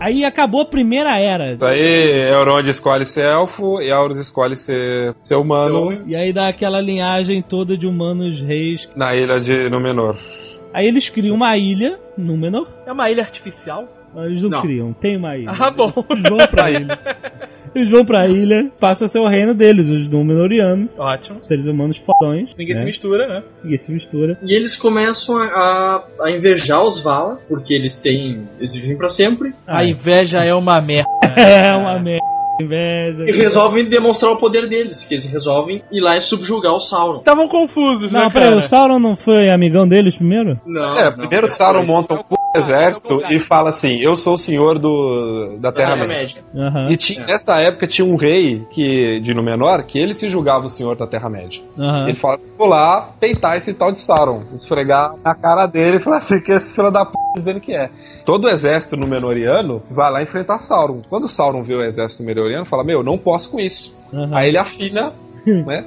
Aí 0.05 0.25
acabou 0.25 0.61
a 0.61 0.65
primeira 0.65 1.17
era. 1.17 1.53
Isso 1.53 1.65
aí, 1.65 2.27
Elrond 2.29 2.67
escolhe 2.67 3.05
ser 3.05 3.23
elfo 3.23 3.81
e 3.81 3.89
Aurus 3.91 4.17
escolhe 4.17 4.57
ser, 4.57 5.13
ser 5.17 5.35
humano 5.35 6.03
E 6.05 6.13
aí 6.15 6.33
dá 6.33 6.49
aquela 6.49 6.81
linhagem 6.81 7.41
toda 7.41 7.77
de 7.77 7.87
humanos 7.87 8.41
reis. 8.41 8.89
na 8.95 9.15
ilha 9.15 9.39
de 9.39 9.69
Númenor. 9.69 10.17
Aí 10.73 10.87
eles 10.87 11.07
criam 11.07 11.35
uma 11.35 11.55
ilha, 11.55 11.97
Númenor. 12.17 12.67
É 12.85 12.91
uma 12.91 13.09
ilha 13.09 13.21
artificial? 13.23 13.87
Mas 14.13 14.25
eles 14.25 14.41
não, 14.43 14.49
Não. 14.49 14.61
criam, 14.61 14.91
tem 14.93 15.15
uma 15.17 15.37
ilha. 15.37 15.51
Ah, 15.51 15.71
bom. 15.71 15.91
Eles 16.09 16.29
vão 16.29 16.37
pra 16.47 16.69
ilha. 16.71 16.99
Eles 17.75 17.89
vão 17.89 18.05
pra 18.05 18.27
ilha, 18.27 18.69
passa 18.79 19.05
a 19.05 19.07
ser 19.07 19.19
o 19.19 19.27
reino 19.27 19.53
deles, 19.53 19.89
os 19.89 20.07
Númenorianos. 20.07 20.89
Ótimo. 20.97 21.39
Seres 21.41 21.65
humanos 21.65 21.97
fodões. 21.97 22.55
Ninguém 22.57 22.75
né? 22.75 22.79
se 22.79 22.85
mistura, 22.85 23.27
né? 23.27 23.43
Ninguém 23.63 23.79
se 23.79 23.91
mistura. 23.91 24.37
E 24.43 24.53
eles 24.53 24.77
começam 24.77 25.37
a, 25.37 26.03
a, 26.21 26.31
invejar 26.31 26.83
os 26.83 27.01
Valar, 27.03 27.37
porque 27.47 27.73
eles 27.73 27.99
têm. 27.99 28.47
Eles 28.57 28.73
vivem 28.73 28.97
pra 28.97 29.09
sempre. 29.09 29.53
A 29.67 29.83
inveja 29.83 30.39
é 30.39 30.53
uma 30.53 30.81
merda. 30.81 31.09
É 31.35 31.75
uma 31.75 31.99
merda. 31.99 32.23
Inveja. 32.61 33.23
E 33.27 33.31
resolvem 33.31 33.85
demonstrar 33.89 34.31
o 34.31 34.37
poder 34.37 34.69
deles, 34.69 35.03
que 35.03 35.15
eles 35.15 35.25
resolvem 35.25 35.81
ir 35.91 35.99
lá 35.99 36.15
e 36.15 36.21
subjugar 36.21 36.73
o 36.73 36.79
Sauron. 36.79 37.17
Estavam 37.19 37.47
confusos, 37.47 38.11
Não, 38.11 38.21
né, 38.21 38.29
peraí, 38.29 38.49
cara? 38.49 38.59
o 38.59 38.61
Sauron 38.61 38.99
não 38.99 39.15
foi 39.15 39.49
amigão 39.49 39.87
deles 39.87 40.15
primeiro? 40.15 40.59
Não, 40.65 40.93
É, 40.93 41.05
não. 41.05 41.17
primeiro 41.17 41.47
Sauron 41.47 41.83
monta 41.83 42.13
um 42.13 42.23
cu 42.53 42.59
exército 42.59 43.23
e 43.29 43.39
fala 43.39 43.69
assim: 43.69 43.99
Eu 44.01 44.15
sou 44.15 44.33
o 44.33 44.37
senhor 44.37 44.77
do, 44.79 45.57
da 45.59 45.71
Terra-média. 45.71 46.43
Aham. 46.55 46.89
E 46.89 46.97
tinha, 46.97 47.25
nessa 47.25 47.59
época 47.59 47.87
tinha 47.87 48.05
um 48.05 48.15
rei 48.15 48.65
que, 48.71 49.19
de 49.21 49.33
Númenor 49.33 49.83
que 49.85 49.97
ele 49.97 50.13
se 50.13 50.29
julgava 50.29 50.65
o 50.65 50.69
senhor 50.69 50.95
da 50.95 51.07
Terra-média. 51.07 51.61
Aham. 51.77 52.07
Ele 52.07 52.17
fala: 52.19 52.39
Vou 52.57 52.67
lá 52.67 53.13
peitar 53.19 53.57
esse 53.57 53.73
tal 53.73 53.91
de 53.91 53.99
Sauron, 53.99 54.41
esfregar 54.53 55.15
na 55.23 55.35
cara 55.35 55.65
dele 55.65 55.97
e 55.97 56.03
falar 56.03 56.17
assim: 56.17 56.39
Que 56.39 56.51
esse 56.51 56.73
filho 56.75 56.91
da 56.91 57.05
p 57.05 57.13
dizendo 57.35 57.59
que 57.59 57.73
é. 57.73 57.89
Todo 58.25 58.45
o 58.45 58.49
exército 58.49 58.95
Númenoriano 58.95 59.81
vai 59.89 60.11
lá 60.11 60.21
enfrentar 60.21 60.59
Sauron. 60.59 61.01
Quando 61.09 61.27
Sauron 61.27 61.63
vê 61.63 61.75
o 61.75 61.83
exército 61.83 62.23
Númenoriano, 62.23 62.65
fala: 62.65 62.83
Meu, 62.83 63.03
não 63.03 63.17
posso 63.17 63.51
com 63.51 63.59
isso. 63.59 63.95
Aham. 64.13 64.35
Aí 64.35 64.49
ele 64.49 64.57
afina, 64.57 65.13
né? 65.45 65.85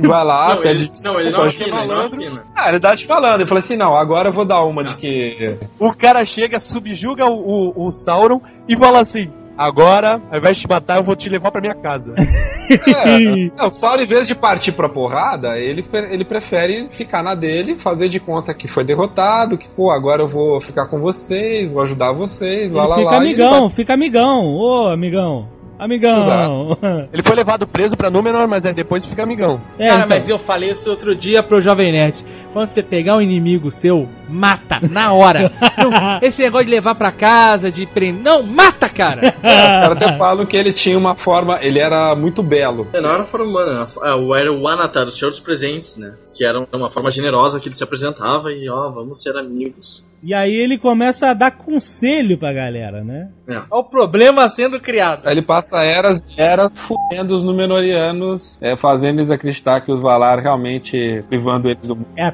Vai 0.00 0.24
lá, 0.24 0.54
Não, 0.54 0.62
pede 0.62 0.84
ele, 0.84 0.92
não, 1.04 1.20
ele 1.20 1.30
não 1.30 1.46
desculpa, 1.48 1.48
afina, 1.48 1.64
ele 1.64 1.86
não 1.88 1.96
malandro. 1.96 2.18
afina. 2.24 2.44
Ah, 2.56 2.68
ele 2.70 2.80
tá 2.80 2.96
te 2.96 3.06
falando. 3.06 3.40
Eu 3.40 3.46
falei 3.46 3.60
assim: 3.60 3.76
não, 3.76 3.94
agora 3.96 4.28
eu 4.28 4.32
vou 4.32 4.44
dar 4.44 4.62
uma 4.64 4.82
de 4.84 4.96
que. 4.96 5.56
O 5.78 5.92
cara 5.92 6.24
chega, 6.24 6.58
subjuga 6.58 7.26
o, 7.26 7.72
o, 7.76 7.86
o 7.86 7.90
Sauron 7.90 8.40
e 8.68 8.76
fala 8.76 9.00
assim: 9.00 9.30
Agora, 9.56 10.20
ao 10.30 10.38
invés 10.38 10.56
de 10.56 10.62
te 10.62 10.68
matar, 10.68 10.98
eu 10.98 11.02
vou 11.02 11.16
te 11.16 11.28
levar 11.28 11.50
pra 11.50 11.60
minha 11.60 11.74
casa. 11.74 12.14
É, 12.68 13.48
não, 13.56 13.68
o 13.68 13.70
Sauron, 13.70 14.02
em 14.02 14.06
vez 14.06 14.28
de 14.28 14.34
partir 14.34 14.72
pra 14.72 14.90
porrada, 14.90 15.56
ele, 15.58 15.82
ele 16.10 16.22
prefere 16.22 16.86
ficar 16.98 17.22
na 17.22 17.34
dele, 17.34 17.78
fazer 17.82 18.10
de 18.10 18.20
conta 18.20 18.52
que 18.52 18.68
foi 18.68 18.84
derrotado, 18.84 19.56
que, 19.56 19.66
pô, 19.70 19.90
agora 19.90 20.20
eu 20.22 20.28
vou 20.28 20.60
ficar 20.60 20.86
com 20.86 21.00
vocês, 21.00 21.70
vou 21.70 21.80
ajudar 21.84 22.12
vocês, 22.12 22.70
lá, 22.70 22.82
Ele 22.82 22.90
lá, 22.90 22.96
fica 22.98 23.10
lá. 23.10 23.16
ele 23.16 23.42
amigão, 23.42 23.70
fica 23.70 23.94
amigão. 23.94 24.54
Ô, 24.54 24.88
amigão. 24.88 25.48
Amigão. 25.78 26.76
Ele 27.12 27.22
foi 27.22 27.36
levado 27.36 27.66
preso 27.66 27.96
pra 27.96 28.10
Númenor, 28.10 28.48
mas 28.48 28.66
aí 28.66 28.74
depois 28.74 29.04
fica 29.06 29.22
amigão. 29.22 29.60
É, 29.78 29.86
Cara, 29.88 30.04
então. 30.04 30.08
mas 30.16 30.28
eu 30.28 30.38
falei 30.38 30.70
isso 30.70 30.90
outro 30.90 31.14
dia 31.14 31.42
pro 31.42 31.62
Jovem 31.62 31.92
Nerd. 31.92 32.24
Quando 32.52 32.66
você 32.66 32.82
pegar 32.82 33.16
um 33.16 33.20
inimigo 33.20 33.70
seu, 33.70 34.08
mata, 34.28 34.78
na 34.90 35.12
hora. 35.12 35.50
Não, 35.78 36.18
esse 36.22 36.42
negócio 36.42 36.66
de 36.66 36.70
levar 36.72 36.94
pra 36.94 37.10
casa, 37.12 37.70
de 37.70 37.86
prender. 37.86 38.22
Não, 38.22 38.42
mata, 38.42 38.88
cara! 38.88 39.20
vai- 39.20 39.30
Os 39.38 39.42
caras 39.42 39.96
até 39.96 40.18
falam 40.18 40.46
que 40.46 40.56
ele 40.56 40.72
tinha 40.72 40.96
uma 40.98 41.14
forma, 41.14 41.58
ele 41.62 41.80
era 41.80 42.14
muito 42.14 42.42
belo. 42.42 42.86
É, 42.92 43.00
não 43.00 43.10
era 43.10 43.24
forma 43.26 43.46
humana, 43.46 43.88
era- 44.00 44.10
é, 44.10 44.14
o- 44.14 44.34
era 44.34 44.52
o 44.52 44.66
Anatar, 44.68 45.06
o 45.06 45.12
Senhor 45.12 45.30
dos 45.30 45.40
Presentes, 45.40 45.96
né? 45.96 46.14
Que 46.34 46.44
era 46.44 46.60
uma 46.72 46.90
forma 46.90 47.10
generosa 47.10 47.58
que 47.58 47.66
ele 47.68 47.74
se 47.74 47.82
apresentava 47.82 48.52
e, 48.52 48.68
ó, 48.70 48.90
vamos 48.90 49.20
ser 49.22 49.36
amigos. 49.36 50.06
E 50.22 50.34
aí 50.34 50.52
ele 50.52 50.78
começa 50.78 51.30
a 51.30 51.34
dar 51.34 51.52
conselho 51.52 52.36
pra 52.38 52.52
galera, 52.52 53.02
né? 53.04 53.28
É. 53.48 53.54
Olha 53.56 53.66
o 53.70 53.84
problema 53.84 54.48
sendo 54.48 54.80
criado. 54.80 55.22
Aí 55.26 55.32
ele 55.32 55.42
passa 55.42 55.78
eras 55.84 56.22
e 56.36 56.40
eras 56.40 56.72
fudendo 56.86 57.34
os 57.34 57.44
Númenóreanos, 57.44 58.60
é, 58.62 58.76
fazendo 58.76 59.20
eles 59.20 59.30
acreditar 59.30 59.80
que 59.80 59.92
os 59.92 60.00
Valar 60.00 60.38
realmente 60.40 61.24
privando 61.28 61.68
eles 61.68 61.82
do 61.86 61.94
mundo, 61.96 62.08
É 62.16 62.24
a 62.24 62.32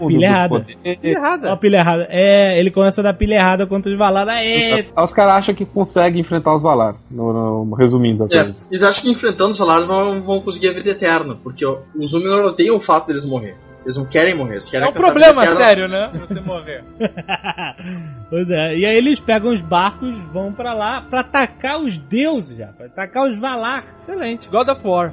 Errada. 1.03 1.53
a 1.53 1.57
pilha 1.57 1.79
errada. 1.85 2.07
É, 2.11 2.59
ele 2.59 2.71
começa 2.71 3.01
a 3.01 3.05
dar 3.05 3.15
pilha 3.15 3.35
errada 3.35 3.67
contra 3.67 3.91
os 3.93 3.99
Valar. 3.99 4.29
Aê! 4.29 4.87
Aí 4.97 5.05
os 5.05 5.13
caras 5.13 5.35
acham 5.37 5.55
que 5.55 5.65
conseguem 5.65 6.21
enfrentar 6.21 6.55
os 6.55 6.63
Valar, 6.63 6.97
no, 7.11 7.65
no- 7.65 7.75
resumindo 7.75 8.25
a 8.25 8.27
É, 8.27 8.43
coisa. 8.45 8.57
eles 8.71 8.83
acham 8.83 9.03
que 9.03 9.11
enfrentando 9.11 9.51
os 9.51 9.59
Valares 9.59 9.87
vão, 9.87 10.23
vão 10.23 10.41
conseguir 10.41 10.69
a 10.69 10.73
vida 10.73 10.91
eterna, 10.91 11.37
porque 11.43 11.65
ó, 11.65 11.79
os 11.97 12.13
Númenor 12.13 12.47
odeiam 12.47 12.77
o 12.77 12.81
fato 12.81 13.07
deles 13.09 13.25
morrer. 13.25 13.55
Eles 13.85 13.97
não 13.99 14.07
querem 14.07 14.35
morrer, 14.35 14.55
eles 14.55 14.69
querem 14.69 14.87
É 14.87 14.91
um 14.91 14.95
problema 14.95 15.47
sério, 15.47 15.89
né? 15.89 16.11
Você 16.27 16.41
morrer. 16.41 16.83
pois 18.31 18.49
é. 18.49 18.79
E 18.79 18.87
aí 18.87 18.97
eles 18.97 19.21
pegam 19.21 19.53
os 19.53 19.61
barcos, 19.61 20.17
vão 20.33 20.53
pra 20.53 20.73
lá 20.73 21.03
pra 21.03 21.21
atacar 21.21 21.79
os 21.81 21.99
deuses, 21.99 22.57
já. 22.57 22.69
Pra 22.69 22.87
atacar 22.87 23.29
os 23.29 23.39
Valar. 23.39 23.85
Excelente, 24.01 24.49
God 24.49 24.69
of 24.69 24.81
War. 24.87 25.13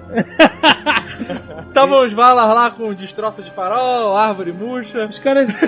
Estavam 1.67 2.05
os 2.05 2.13
Valar 2.13 2.53
lá 2.53 2.71
com 2.71 2.93
destroço 2.93 3.43
de 3.43 3.51
farol, 3.51 4.15
árvore 4.15 4.53
murcha. 4.53 5.05
Os 5.05 5.19
caras. 5.19 5.49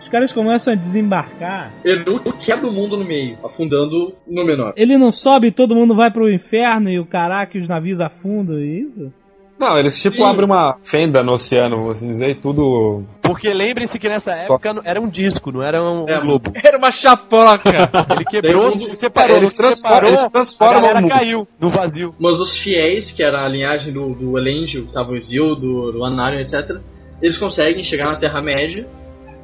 Os 0.00 0.08
caras 0.08 0.32
começam 0.32 0.72
a 0.72 0.76
desembarcar. 0.76 1.72
Eru 1.84 2.20
quebra 2.44 2.66
o 2.66 2.72
mundo 2.72 2.96
no 2.96 3.04
meio, 3.04 3.38
afundando 3.44 4.12
Númenor. 4.26 4.72
Ele 4.76 4.98
não 4.98 5.12
sobe 5.12 5.48
e 5.48 5.52
todo 5.52 5.76
mundo 5.76 5.94
vai 5.94 6.10
pro 6.10 6.28
inferno 6.28 6.90
e 6.90 6.98
o 6.98 7.06
caraca, 7.06 7.56
os 7.56 7.68
navios 7.68 8.00
afundam, 8.00 8.56
é 8.56 8.64
isso? 8.64 9.12
Não, 9.60 9.76
eles 9.78 10.00
tipo 10.00 10.16
Sim. 10.16 10.22
abrem 10.24 10.46
uma 10.46 10.78
fenda 10.84 11.22
no 11.22 11.32
oceano, 11.32 11.76
vou 11.82 11.90
assim 11.90 12.08
dizer, 12.08 12.30
e 12.30 12.34
tudo. 12.34 13.04
Porque 13.20 13.52
lembre-se 13.52 13.98
que 13.98 14.08
nessa 14.08 14.32
época 14.32 14.72
não- 14.72 14.82
era 14.84 14.98
um 14.98 15.06
disco, 15.08 15.52
não 15.52 15.62
era 15.62 15.82
um, 15.82 16.04
um 16.04 16.08
É. 16.08 16.18
globo. 16.20 16.50
Era 16.64 16.78
uma 16.78 16.90
chapoca. 16.90 17.60
Ele 18.16 18.24
quebrou, 18.24 18.74
se 18.76 18.86
mundo- 18.86 18.96
separou, 18.96 19.36
eles 19.36 19.52
separou, 19.54 20.08
eles 20.08 20.26
transformam 20.32 20.90
a 20.96 21.08
caiu 21.08 21.46
no 21.60 21.68
vazio. 21.68 22.14
Mas 22.18 22.40
os 22.40 22.56
fiéis, 22.58 23.10
que 23.10 23.22
era 23.22 23.44
a 23.44 23.48
linhagem 23.48 23.92
do, 23.92 24.14
do 24.14 24.38
Elendil, 24.38 24.86
que 24.86 24.92
tava 24.94 25.10
o 25.10 25.16
Isildur, 25.16 25.94
o 25.94 26.04
Anarion, 26.04 26.40
etc., 26.40 26.78
eles 27.20 27.36
conseguem 27.36 27.84
chegar 27.84 28.06
na 28.12 28.16
Terra-média, 28.18 28.88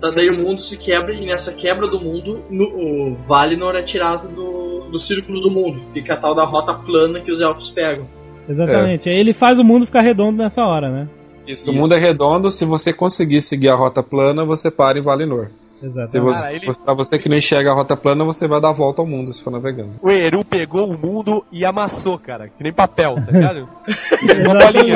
tá, 0.01 0.11
daí 0.11 0.31
o 0.31 0.39
mundo 0.39 0.61
se 0.61 0.77
quebra, 0.79 1.13
e 1.15 1.27
nessa 1.27 1.53
quebra 1.53 1.87
do 1.87 2.01
mundo, 2.01 2.43
no, 2.49 2.65
o 2.65 3.17
Valinor 3.29 3.75
é 3.75 3.83
tirado 3.83 4.29
do, 4.29 4.89
dos 4.91 5.07
círculos 5.07 5.43
do 5.43 5.51
mundo. 5.51 5.81
Fica 5.93 6.15
a 6.15 6.17
tal 6.17 6.35
da 6.35 6.45
rota 6.45 6.73
plana 6.73 7.21
que 7.21 7.31
os 7.31 7.41
elfos 7.41 7.69
pegam. 7.71 8.09
Exatamente. 8.49 9.09
Aí 9.09 9.19
ele 9.19 9.35
faz 9.35 9.59
o 9.59 9.65
mundo 9.65 9.87
ficar 9.87 10.03
redondo 10.03 10.39
nessa 10.39 10.63
hora, 10.63 10.91
né? 10.91 11.09
Isso, 11.47 11.71
o 11.71 11.75
mundo 11.75 11.95
é 11.95 11.99
redondo, 11.99 12.51
se 12.51 12.65
você 12.65 12.93
conseguir 12.93 13.41
seguir 13.41 13.73
a 13.73 13.77
rota 13.77 14.03
plana, 14.03 14.45
você 14.45 14.71
para 14.71 14.99
em 14.99 15.03
Valinor. 15.03 15.49
Se 15.79 15.87
Exatamente. 15.87 16.21
você, 16.21 16.43
Cara, 16.43 16.55
ele- 16.57 16.67
Pra 16.85 16.95
você 16.95 17.19
que 17.19 17.29
não 17.29 17.37
enxerga 17.37 17.71
a 17.71 17.75
rota 17.75 17.97
plana, 17.97 18.25
você 18.25 18.47
vai 18.49 18.61
dar 18.61 18.71
a 18.71 18.73
volta 18.73 19.03
ao 19.03 19.07
mundo 19.07 19.33
se 19.33 19.43
for 19.45 19.51
navegando. 19.51 19.93
O 20.03 20.11
Eru 20.11 20.45
pegou 20.45 20.89
o 20.89 20.99
mundo 20.99 21.45
e 21.53 21.65
amassou, 21.65 22.19
cara. 22.19 22.49
Que 22.49 22.63
nem 22.63 22.73
papel, 22.73 23.17
tá 23.17 23.31
ligado? 23.33 23.69
Uma 24.47 24.55
bolinha. 24.55 24.95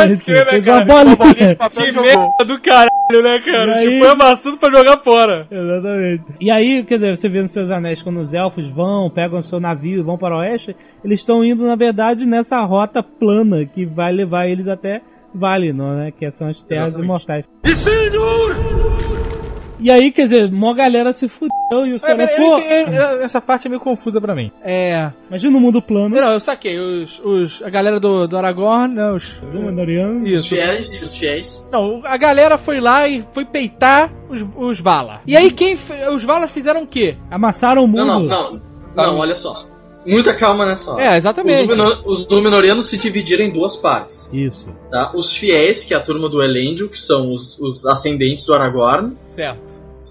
Cara? 0.65 0.85
uma 0.85 1.03
Uma 1.03 1.17
bolinha 1.17 1.49
de 1.49 1.55
papel 1.57 1.83
e 1.83 1.87
Que 1.87 1.93
jogou. 1.93 2.09
merda 2.09 2.45
do 2.47 2.61
caralho, 2.63 3.23
né, 3.23 3.41
cara? 3.45 3.83
E 3.85 3.87
aí- 3.87 4.01
Tipo, 4.01 4.07
amassando 4.13 4.57
pra 4.59 4.71
jogar 4.79 4.99
fora. 5.05 5.47
Exatamente. 5.51 6.25
E 6.41 6.51
aí, 6.51 6.85
quer 6.85 6.95
dizer, 6.99 7.17
você 7.17 7.29
vê 7.29 7.43
nos 7.43 7.51
seus 7.51 7.71
anéis, 7.71 8.03
quando 8.03 8.21
os 8.21 8.33
elfos 8.33 8.71
vão, 8.73 9.11
pegam 9.11 9.41
o 9.41 9.43
seu 9.43 9.61
navio 9.61 9.99
e 10.01 10.03
vão 10.03 10.17
para 10.17 10.35
o 10.35 10.39
oeste, 10.41 10.75
eles 11.05 11.21
estão 11.21 11.45
indo, 11.45 11.67
na 11.67 11.77
verdade, 11.77 12.25
nessa 12.25 12.61
rota 12.65 13.03
plana 13.03 13.67
que 13.67 13.85
vai 13.85 14.13
levar 14.13 14.47
eles 14.49 14.67
até 14.67 15.03
Valinor, 15.35 15.95
né? 15.97 16.11
Que 16.11 16.31
são 16.31 16.49
as 16.49 16.61
terras 16.63 16.95
Exatamente. 16.95 17.05
imortais. 17.05 17.45
E 17.65 17.75
aí, 19.89 20.11
quer 20.11 20.25
dizer, 20.25 20.53
uma 20.53 20.75
galera 20.75 21.13
se 21.13 21.29
fudeu 21.29 21.87
e 21.87 21.95
o 21.95 21.97
É, 22.05 22.27
pô, 22.37 22.59
é- 22.59 22.83
é- 22.83 23.23
essa 23.23 23.41
parte 23.41 23.67
é 23.67 23.71
meio 23.71 23.81
confusa 23.81 24.21
pra 24.21 24.35
mim. 24.35 24.51
É. 24.63 25.11
imagina 25.29 25.57
o 25.57 25.61
mundo 25.61 25.81
plano. 25.81 26.09
Não, 26.17 26.33
eu 26.33 26.41
saquei. 26.41 26.77
Os, 26.81 27.21
os, 27.25 27.63
a 27.63 27.71
galera 27.71 28.01
do, 28.01 28.27
do 28.27 28.37
Aragorn, 28.37 28.93
né, 28.95 29.13
os. 29.13 29.31
do 29.41 29.61
Mandaloriano. 29.61 30.25
Os 30.25 30.41
Isso. 30.41 30.49
fiéis, 30.49 31.01
os 31.01 31.17
fiéis. 31.17 31.69
Não, 31.71 32.01
a 32.05 32.17
galera 32.17 32.59
foi 32.59 32.81
lá 32.81 33.07
e 33.09 33.25
foi 33.33 33.45
peitar 33.45 34.13
os, 34.29 34.43
os 34.57 34.81
Valar. 34.81 35.23
E 35.27 35.37
aí, 35.37 35.53
quem. 35.53 35.79
Os 36.13 36.25
Valar 36.25 36.49
fizeram 36.49 36.83
o 36.83 36.87
quê? 36.87 37.17
Amassaram 37.31 37.85
o 37.85 37.87
mundo. 37.87 38.07
Não, 38.07 38.21
não, 38.21 38.53
não. 38.53 38.63
Não, 38.97 39.19
olha 39.19 39.37
só. 39.37 39.71
Muita 40.05 40.35
calma 40.35 40.65
nessa 40.65 40.93
hora. 40.93 41.03
É, 41.05 41.11
Os, 41.11 41.17
exatamente. 41.19 41.61
Númenor, 41.69 42.03
os 42.07 42.27
Númenóreanos 42.27 42.89
se 42.89 42.97
dividiram 42.97 43.45
em 43.45 43.53
duas 43.53 43.77
partes. 43.77 44.33
Isso. 44.33 44.67
Tá? 44.91 45.13
Os 45.15 45.37
fiéis, 45.37 45.85
que 45.85 45.93
é 45.93 45.97
a 45.97 46.01
turma 46.01 46.29
do 46.29 46.43
Elendil, 46.43 46.89
que 46.89 46.99
são 46.99 47.31
os, 47.33 47.59
os 47.61 47.85
ascendentes 47.87 48.47
do 48.47 48.55
Aragorn. 48.55 49.15
Certo. 49.29 49.61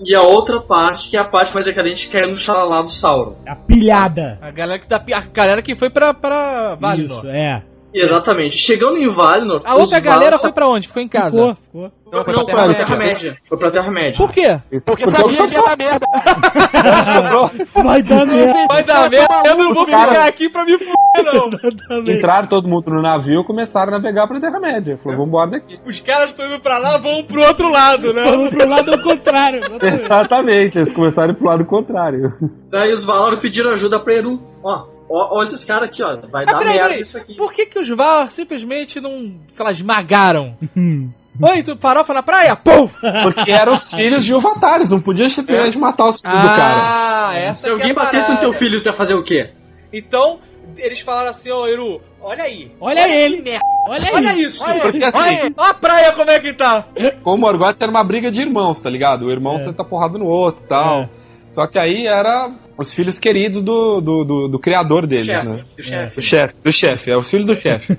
E 0.04 0.16
a 0.16 0.22
outra 0.22 0.62
parte, 0.62 1.10
que 1.10 1.18
é 1.18 1.20
a 1.20 1.26
parte 1.26 1.54
mais 1.54 1.66
decadente, 1.66 2.10
que 2.10 2.18
é 2.18 2.26
no 2.26 2.38
xalalá 2.38 2.82
do 2.82 2.90
Sauron. 2.90 3.36
A 3.46 3.56
pilhada. 3.56 4.38
A 4.42 4.50
galera 4.50 4.80
que, 4.80 4.88
da, 4.88 4.98
a 4.98 5.22
galera 5.22 5.62
que 5.62 5.76
foi 5.76 5.90
pra, 5.90 6.14
pra 6.14 6.76
Valinor. 6.76 7.20
Isso, 7.20 7.28
é. 7.28 7.64
Exatamente. 7.94 8.58
Chegando 8.58 8.98
em 8.98 9.10
Valinor... 9.10 9.62
A 9.66 9.76
outra 9.76 10.00
galera 10.00 10.38
foi 10.38 10.52
pra 10.52 10.68
onde? 10.68 10.88
Ficou 10.88 11.02
em 11.02 11.08
casa. 11.08 11.32
Ficou, 11.32 11.56
ficou. 11.56 11.92
Não, 12.12 12.24
foi 12.24 12.34
pra 12.34 12.44
pra 12.44 12.46
Terra-média. 12.46 12.86
Terra-média. 12.86 13.38
Foi 13.48 13.58
pra 13.58 13.72
Terra-média. 13.72 14.18
Por 14.18 14.32
quê? 14.32 14.60
Porque 14.84 15.06
sabia 15.08 15.48
que 15.48 15.54
ia 15.54 15.62
dar 15.62 15.78
merda. 15.78 16.06
Vai 17.84 18.02
dar 18.02 18.26
merda. 18.26 18.68
Vai 18.68 18.84
dar 18.84 19.10
merda, 19.10 19.34
eu 19.46 19.58
não 19.58 19.74
vou 19.74 19.86
cara. 19.86 20.08
ficar 20.08 20.26
aqui 20.28 20.50
pra 20.50 20.66
me 20.66 20.78
fuder, 20.78 20.96
não. 21.24 21.48
Exatamente. 21.50 22.18
Entraram 22.18 22.48
todo 22.48 22.68
mundo 22.68 22.90
no 22.90 23.02
navio 23.02 23.42
e 23.42 23.46
começaram 23.46 23.90
a 23.94 23.98
navegar 24.00 24.28
pra 24.28 24.40
Terra-média. 24.40 25.00
Falou, 25.04 25.20
vambora 25.20 25.52
daqui. 25.52 25.80
Os 25.86 26.00
caras 26.00 26.30
estão 26.30 26.48
indo 26.48 26.60
pra 26.60 26.80
lá, 26.80 26.98
vão 26.98 27.24
pro 27.24 27.46
outro 27.46 27.70
lado, 27.70 28.12
né? 28.12 28.24
Vamos 28.26 28.50
pro 28.50 28.68
lado 28.68 28.92
ao 28.92 29.02
contrário. 29.02 29.62
exatamente. 29.82 30.60
Exatamente, 30.60 30.80
eles 30.80 30.94
começaram 30.94 31.34
pro 31.36 31.46
lado 31.46 31.66
contrário. 31.66 32.34
Daí 32.70 32.92
os 32.92 33.06
Valar 33.06 33.38
pediram 33.38 33.72
ajuda 33.72 34.00
pra 34.00 34.14
Eru. 34.14 34.40
Ó, 34.64 34.86
ó 35.10 35.38
olha 35.40 35.50
esse 35.54 35.66
cara 35.66 35.86
aqui, 35.86 36.02
ó. 36.04 36.16
Vai 36.32 36.44
Ah, 36.44 36.52
dar 36.52 36.58
peraí, 36.60 36.74
merda 36.74 36.88
peraí. 36.90 37.02
isso 37.02 37.18
aqui. 37.18 37.34
Por 37.36 37.52
que, 37.54 37.66
que 37.66 37.80
os 37.80 37.90
Valar 37.90 38.32
simplesmente 38.32 39.00
não, 39.02 39.34
sei 39.54 39.66
lá, 39.66 39.72
esmagaram? 39.72 40.56
Oi, 41.42 41.64
tu 41.64 41.78
farofa 41.78 42.14
na 42.14 42.22
praia? 42.22 42.54
Puf! 42.56 43.00
Porque 43.24 43.50
eram 43.52 43.74
os 43.74 43.94
filhos 43.94 44.26
de 44.26 44.32
Ilvatares, 44.34 44.90
não 44.90 45.00
podia 45.00 45.30
simplesmente 45.30 45.78
matar 45.78 46.08
os 46.08 46.20
filhos 46.20 46.38
do 46.40 46.48
cara. 46.50 47.30
Ah, 47.30 47.34
essa 47.36 47.62
Se 47.62 47.70
é 47.70 47.72
alguém 47.72 47.94
batesse 47.94 48.30
no 48.30 48.38
teu 48.40 48.54
filho, 48.54 48.82
tu 48.84 48.88
ia 48.88 48.94
fazer 48.94 49.14
o 49.14 49.24
quê? 49.24 49.50
Então, 49.94 50.40
eles 50.76 51.00
falaram 51.00 51.30
assim, 51.30 51.50
ô 51.50 51.66
Eru, 51.66 52.02
olha 52.22 52.44
aí. 52.44 52.72
Olha 52.82 53.08
ele. 53.10 53.38
que 53.38 53.44
merda. 53.44 53.66
Olha. 53.88 54.12
Olha 54.14 54.38
isso. 54.38 54.66
Porque 54.82 55.04
assim, 55.04 55.18
Olha 55.58 55.70
a 55.70 55.74
praia 55.74 56.12
como 56.12 56.30
é 56.30 56.40
que 56.42 56.54
tá. 56.54 56.86
como 57.24 57.38
o 57.38 57.40
Morgoth 57.40 57.78
era 57.82 57.90
uma 57.90 58.04
briga 58.04 58.30
de 58.30 58.42
irmãos, 58.42 58.82
tá 58.82 58.90
ligado? 58.90 59.26
O 59.26 59.32
irmão 59.32 59.56
É. 59.56 59.60
senta 59.60 59.84
porrada 59.86 60.18
no 60.18 60.26
outro 60.26 60.64
e 60.66 60.68
tal. 60.68 61.04
É. 61.04 61.10
Só 61.52 61.66
que 61.68 61.80
aí 61.80 62.06
era 62.06 62.52
os 62.80 62.94
filhos 62.94 63.20
queridos 63.20 63.62
do, 63.62 64.00
do, 64.02 64.24
do, 64.24 64.48
do 64.48 64.60
criador 64.60 65.06
deles, 65.06 65.26
Chefe. 65.26 65.48
né? 65.48 65.64
O 65.78 65.84
chefe. 65.84 66.16
Do 66.16 66.22
chefe, 66.22 66.56
do 66.64 66.72
chefe, 66.72 67.12
é 67.12 67.18
os 67.18 67.30
filhos 67.30 67.46
do 67.46 67.56
chefe. 67.56 67.98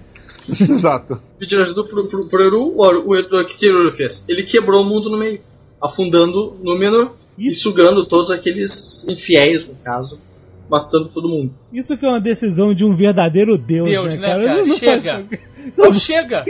Exato. 0.49 1.21
Pediram 1.39 1.63
ajuda 1.63 1.85
pro, 1.85 2.09
pro, 2.09 2.27
pro 2.29 2.43
Eru. 2.43 2.73
O, 2.77 3.13
o, 3.15 3.45
que 3.47 3.57
que 3.59 3.71
o 3.71 3.81
Eru 3.83 3.93
fez? 3.93 4.25
Ele 4.29 4.43
quebrou 4.43 4.83
o 4.83 4.85
mundo 4.85 5.11
no 5.11 5.19
meio. 5.19 5.41
Afundando 5.83 6.57
Númenor 6.63 7.15
e 7.39 7.51
sugando 7.53 8.05
todos 8.05 8.31
aqueles 8.31 9.07
infiéis, 9.09 9.67
no 9.67 9.75
caso, 9.77 10.21
matando 10.69 11.09
todo 11.09 11.27
mundo. 11.29 11.55
Isso 11.73 11.97
que 11.97 12.05
é 12.05 12.09
uma 12.09 12.21
decisão 12.21 12.75
de 12.75 12.85
um 12.85 12.95
verdadeiro 12.95 13.57
Deus, 13.57 13.89
Deus, 13.89 14.15
né, 14.15 14.21
né, 14.21 14.27
cara? 14.29 14.45
cara? 14.45 14.59
Não- 14.59 14.67
não 14.67 14.77
Chega. 14.77 15.13
faz- 15.27 15.41
Não, 15.79 15.93
chega! 15.95 16.45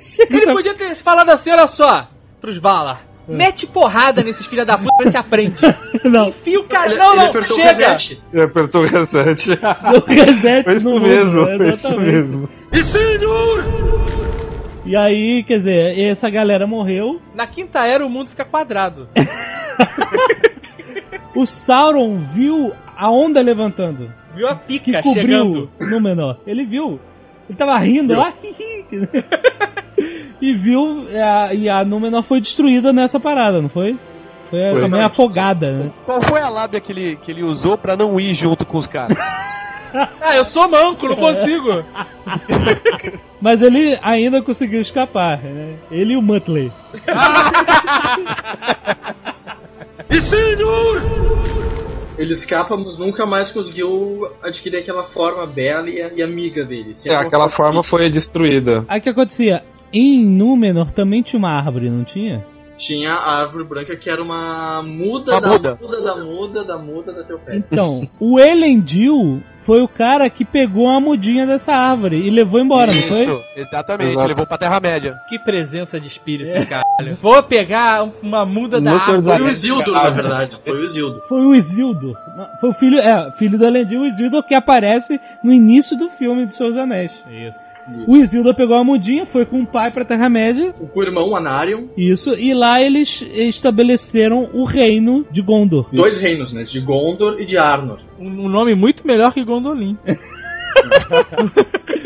Chega 0.00 0.36
Ele 0.36 0.52
podia 0.52 0.74
ter 0.74 0.94
falado 0.94 1.28
assim, 1.30 1.50
olha 1.50 1.66
só, 1.66 2.08
pros 2.40 2.56
Valar. 2.58 3.06
Mete 3.26 3.66
porrada 3.66 4.22
nesses 4.22 4.46
filha 4.46 4.64
da 4.64 4.76
puta 4.76 4.94
pra 4.96 5.10
se 5.10 5.16
aprende. 5.16 5.56
Não, 6.04 6.28
Enfia 6.28 6.60
o 6.60 6.64
cara. 6.64 6.90
Ele, 6.90 6.98
não, 6.98 7.12
ele 7.12 7.20
não, 7.22 7.28
apertou 7.30 7.56
o 7.56 7.60
chega! 7.60 7.92
reset. 7.92 8.22
Ele 8.32 8.42
apertou 8.44 8.82
o 8.82 8.84
reset. 8.84 9.48
deu 9.56 10.04
reset 10.06 10.64
Foi 10.64 10.74
isso 10.74 11.00
mesmo, 11.00 11.44
foi 11.46 11.68
isso 11.72 12.00
mesmo. 12.00 12.48
E 14.84 14.94
aí, 14.94 15.42
quer 15.46 15.56
dizer, 15.58 15.98
essa 15.98 16.28
galera 16.28 16.66
morreu. 16.66 17.20
Na 17.34 17.46
quinta 17.46 17.86
era 17.86 18.04
o 18.04 18.10
mundo 18.10 18.28
fica 18.28 18.44
quadrado. 18.44 19.08
O 21.34 21.44
Sauron 21.46 22.18
viu 22.32 22.72
a 22.96 23.10
onda 23.10 23.42
levantando. 23.42 24.08
Viu 24.36 24.46
a 24.46 24.54
Que 24.54 24.78
pica 24.78 25.02
cobriu 25.02 25.24
chegando. 25.24 25.70
no 25.80 26.00
menor. 26.00 26.38
Ele 26.46 26.64
viu. 26.64 27.00
Ele 27.48 27.58
tava 27.58 27.76
rindo 27.78 28.14
lá. 28.14 28.32
E 30.40 30.54
viu. 30.54 31.04
e 31.10 31.16
A, 31.18 31.54
e 31.54 31.68
a 31.68 31.84
Númenor 31.84 32.22
foi 32.22 32.40
destruída 32.40 32.92
nessa 32.92 33.20
parada, 33.20 33.60
não 33.60 33.68
foi? 33.68 33.96
Foi, 34.50 34.70
Foi. 34.72 34.80
também 34.80 35.02
afogada, 35.02 35.72
né? 35.72 35.90
Qual 36.04 36.20
foi 36.22 36.40
a 36.40 36.48
lábia 36.48 36.80
que 36.80 36.92
ele, 36.92 37.16
que 37.16 37.30
ele 37.30 37.42
usou 37.42 37.76
pra 37.76 37.96
não 37.96 38.20
ir 38.20 38.34
junto 38.34 38.64
com 38.64 38.78
os 38.78 38.86
caras? 38.86 39.16
Ah, 40.20 40.34
eu 40.34 40.44
sou 40.44 40.68
manco, 40.68 41.06
não 41.06 41.14
consigo. 41.14 41.84
Mas 43.40 43.62
ele 43.62 43.96
ainda 44.02 44.42
conseguiu 44.42 44.80
escapar, 44.80 45.40
né? 45.40 45.76
Ele 45.88 46.14
e 46.14 46.16
o 46.16 46.20
Muttley. 46.20 46.72
Ele 52.16 52.32
escapa, 52.32 52.76
mas 52.76 52.96
nunca 52.96 53.26
mais 53.26 53.50
conseguiu 53.50 54.28
adquirir 54.42 54.78
aquela 54.78 55.04
forma 55.04 55.44
bela 55.46 55.88
e, 55.90 55.96
e 56.16 56.22
amiga 56.22 56.64
dele. 56.64 56.92
É, 56.92 56.94
Sempre 56.94 57.18
aquela 57.18 57.48
forma 57.48 57.82
foi 57.82 58.08
destruída. 58.08 58.84
Aí 58.88 59.00
o 59.00 59.02
que 59.02 59.08
acontecia? 59.08 59.62
Em 59.94 60.26
Númenor 60.26 60.90
também 60.92 61.22
tinha 61.22 61.38
uma 61.38 61.50
árvore, 61.56 61.88
não 61.88 62.02
tinha? 62.04 62.44
Tinha 62.76 63.12
a 63.12 63.42
árvore 63.42 63.62
branca 63.64 63.96
que 63.96 64.10
era 64.10 64.20
uma 64.20 64.82
muda 64.82 65.32
Uma 65.34 65.40
da 65.40 65.48
muda. 65.48 65.78
muda 65.80 66.00
da 66.02 66.16
muda 66.16 66.64
da 66.64 66.76
muda 66.78 67.12
da 67.12 67.22
teu 67.22 67.38
pé. 67.38 67.56
Então, 67.56 68.02
o 68.18 68.40
Elendil 68.40 69.40
foi 69.64 69.80
o 69.80 69.86
cara 69.86 70.28
que 70.28 70.44
pegou 70.44 70.88
a 70.88 71.00
mudinha 71.00 71.46
dessa 71.46 71.72
árvore 71.72 72.16
e 72.16 72.28
levou 72.30 72.60
embora, 72.60 72.92
não 72.92 73.00
foi? 73.02 73.22
Isso, 73.22 73.40
exatamente, 73.56 74.10
Exato. 74.14 74.28
levou 74.28 74.44
pra 74.46 74.58
Terra-média. 74.58 75.14
Que 75.28 75.38
presença 75.38 76.00
de 76.00 76.08
espírito, 76.08 76.66
caralho. 76.68 77.16
Vou 77.22 77.40
pegar 77.44 78.02
uma 78.20 78.44
muda 78.44 78.80
da 78.80 78.90
No 78.90 78.98
Senhor 78.98 79.22
dos 79.22 79.32
Foi 79.32 79.42
o. 79.42 79.48
Isildur, 79.48 79.94
na 79.94 80.10
verdade. 80.10 80.58
Foi 80.64 80.76
o 80.80 80.84
Isildur. 80.84 81.22
Foi 81.28 81.46
o 81.46 81.54
Isildur. 81.54 82.16
Não, 82.36 82.46
Foi 82.60 82.70
o 82.70 82.74
filho, 82.74 82.98
é, 82.98 83.30
filho 83.38 83.56
do 83.56 83.64
Elendil, 83.64 84.00
o 84.00 84.06
Isildur, 84.06 84.42
que 84.42 84.54
aparece 84.54 85.18
no 85.44 85.52
início 85.52 85.96
do 85.96 86.10
filme 86.10 86.44
dos 86.44 86.56
Seus 86.56 86.76
Anéis. 86.76 87.12
Isso. 87.30 87.73
O 88.08 88.16
Isildur 88.16 88.54
pegou 88.54 88.76
a 88.76 88.84
mudinha, 88.84 89.26
foi 89.26 89.44
com 89.44 89.60
o 89.60 89.66
pai 89.66 89.90
pra 89.90 90.04
Terra-média, 90.04 90.74
O 90.94 91.02
irmão 91.02 91.36
Anarion. 91.36 91.88
isso, 91.96 92.32
e 92.34 92.54
lá 92.54 92.80
eles 92.80 93.20
estabeleceram 93.32 94.48
o 94.52 94.64
reino 94.64 95.26
de 95.30 95.42
Gondor. 95.42 95.88
Dois 95.92 96.20
reinos, 96.20 96.52
né? 96.52 96.62
De 96.64 96.80
Gondor 96.80 97.40
e 97.40 97.44
de 97.44 97.58
Arnor. 97.58 97.98
Um, 98.18 98.46
um 98.46 98.48
nome 98.48 98.74
muito 98.74 99.06
melhor 99.06 99.32
que 99.32 99.44
Gondolin. 99.44 99.96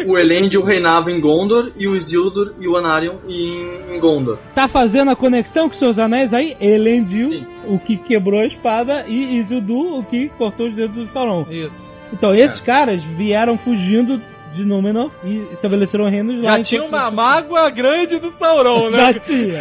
O 0.06 0.16
Elendil 0.16 0.62
reinava 0.62 1.10
em 1.10 1.20
Gondor 1.20 1.72
e 1.76 1.86
o 1.86 1.94
Isildur 1.96 2.54
e 2.60 2.66
o 2.68 2.76
Anarion 2.76 3.16
em, 3.28 3.98
Gondor. 4.00 4.38
Tá 4.54 4.66
fazendo 4.68 5.10
a 5.10 5.16
conexão 5.16 5.68
com 5.68 5.74
Seus 5.74 5.98
Anéis 5.98 6.32
aí? 6.32 6.56
Elendil, 6.60 7.30
Sim. 7.30 7.46
o 7.66 7.78
que 7.78 7.96
quebrou 7.96 8.40
a 8.40 8.46
espada, 8.46 9.04
e 9.06 9.38
Isildur, 9.38 9.98
o 9.98 10.04
que 10.04 10.28
cortou 10.38 10.68
os 10.68 10.74
dedos 10.74 10.96
do 10.96 11.06
Sauron. 11.08 11.46
Isso. 11.50 11.88
Então, 12.12 12.34
esses 12.34 12.60
caras 12.60 13.02
vieram 13.04 13.58
fugindo 13.58 14.20
de 14.54 14.64
Númenor 14.64 15.10
e 15.24 15.46
estabeleceram 15.52 16.08
reinos 16.08 16.42
lá. 16.42 16.56
Já 16.58 16.64
tinha 16.64 16.82
uma 16.84 17.10
mágoa 17.10 17.68
grande 17.70 18.18
do 18.18 18.30
Sauron, 18.32 18.90
né? 18.90 18.98
Já 19.14 19.20
tinha. 19.20 19.58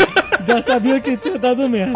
Já 0.47 0.61
sabia 0.61 0.99
que 0.99 1.18
tinha 1.18 1.38
dado 1.38 1.68
merda. 1.69 1.93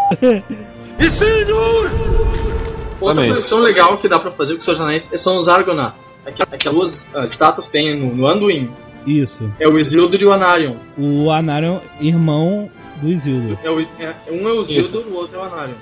Outra 3.00 3.16
Também. 3.16 3.30
conexão 3.30 3.60
legal 3.60 3.98
que 3.98 4.08
dá 4.08 4.20
pra 4.20 4.32
fazer 4.32 4.54
com 4.54 4.60
os 4.60 4.66
seus 4.66 4.80
anéis 4.80 5.10
são 5.18 5.38
os 5.38 5.48
Argonath. 5.48 5.96
Aquelas 6.26 6.64
duas 6.76 7.08
ah, 7.16 7.26
estátuas 7.26 7.66
que 7.68 7.72
tem 7.72 8.00
no, 8.00 8.14
no 8.16 8.28
Anduin. 8.28 8.70
Isso. 9.08 9.52
É 9.60 9.68
o 9.68 9.80
Isildur 9.80 10.22
e 10.22 10.26
o 10.26 10.32
Anarion. 10.32 10.76
O 10.96 11.32
Anarion, 11.32 11.80
irmão 12.00 12.70
do 13.02 13.10
Isildur. 13.12 13.58
É 13.64 13.72
o, 13.72 13.80
é, 13.80 14.16
um 14.32 14.48
é 14.48 14.52
o 14.54 14.62
Isildur, 14.64 15.04
o 15.08 15.16
outro 15.16 15.38
é 15.38 15.40
o 15.40 15.44
Anarion. 15.44 15.74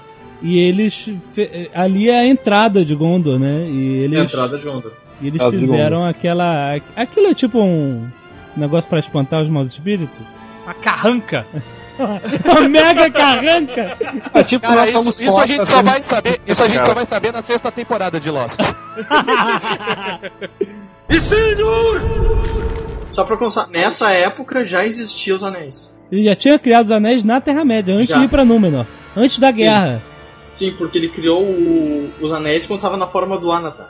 E 0.41 0.57
eles. 0.57 1.11
fe- 1.35 1.69
Ali 1.73 2.09
é 2.09 2.19
a 2.21 2.25
entrada 2.25 2.85
de 2.85 2.95
Gondor, 2.95 3.37
né? 3.37 3.67
E 3.69 3.97
É 3.97 4.01
a 4.01 4.03
eles, 4.05 4.19
entrada 4.21 4.57
de 4.57 4.63
Gondor. 4.63 4.93
E 5.21 5.27
eles 5.27 5.41
fizeram 5.49 6.05
aquela. 6.05 6.75
Aquilo 6.95 7.27
é 7.27 7.33
tipo 7.33 7.59
um 7.61 8.07
negócio 8.55 8.89
pra 8.89 8.99
espantar 8.99 9.41
os 9.41 9.49
maus 9.49 9.73
espíritos? 9.73 10.17
Uma 10.65 10.73
carranca. 10.73 11.45
Uma 11.99 12.69
mega 12.69 13.11
carranca! 13.11 13.97
É 14.33 14.41
tipo, 14.43 14.65
Cara, 14.65 14.89
nós 14.89 15.05
isso, 15.19 15.37
a 15.37 15.45
gente 15.45 15.57
fodas, 15.57 15.67
só 15.67 15.83
vai 15.83 16.01
saber, 16.01 16.39
isso 16.47 16.63
a 16.63 16.67
gente 16.67 16.75
Cara. 16.75 16.87
só 16.87 16.93
vai 16.93 17.03
saber 17.05 17.33
na 17.33 17.41
sexta 17.41 17.69
temporada 17.69 18.21
de 18.21 18.31
Lost. 18.31 18.57
Só 23.11 23.25
pra 23.25 23.35
constar, 23.37 23.67
nessa 23.69 24.11
época 24.11 24.63
já 24.63 24.85
existiam 24.85 25.35
os 25.35 25.43
anéis. 25.43 25.93
Ele 26.11 26.23
já 26.23 26.35
tinha 26.35 26.57
criado 26.59 26.85
os 26.85 26.91
anéis 26.91 27.23
na 27.23 27.41
Terra-média, 27.41 27.93
antes 27.93 28.07
Já. 28.07 28.17
de 28.17 28.23
ir 28.25 28.27
pra 28.29 28.45
Númenor. 28.45 28.85
Antes 29.15 29.39
da 29.39 29.51
guerra. 29.51 30.01
Sim, 30.53 30.73
porque 30.77 30.97
ele 30.97 31.09
criou 31.09 31.41
o- 31.41 32.09
os 32.21 32.31
anéis 32.31 32.65
quando 32.65 32.81
tava 32.81 32.97
na 32.97 33.07
forma 33.07 33.37
do 33.37 33.51
Anatar. 33.51 33.89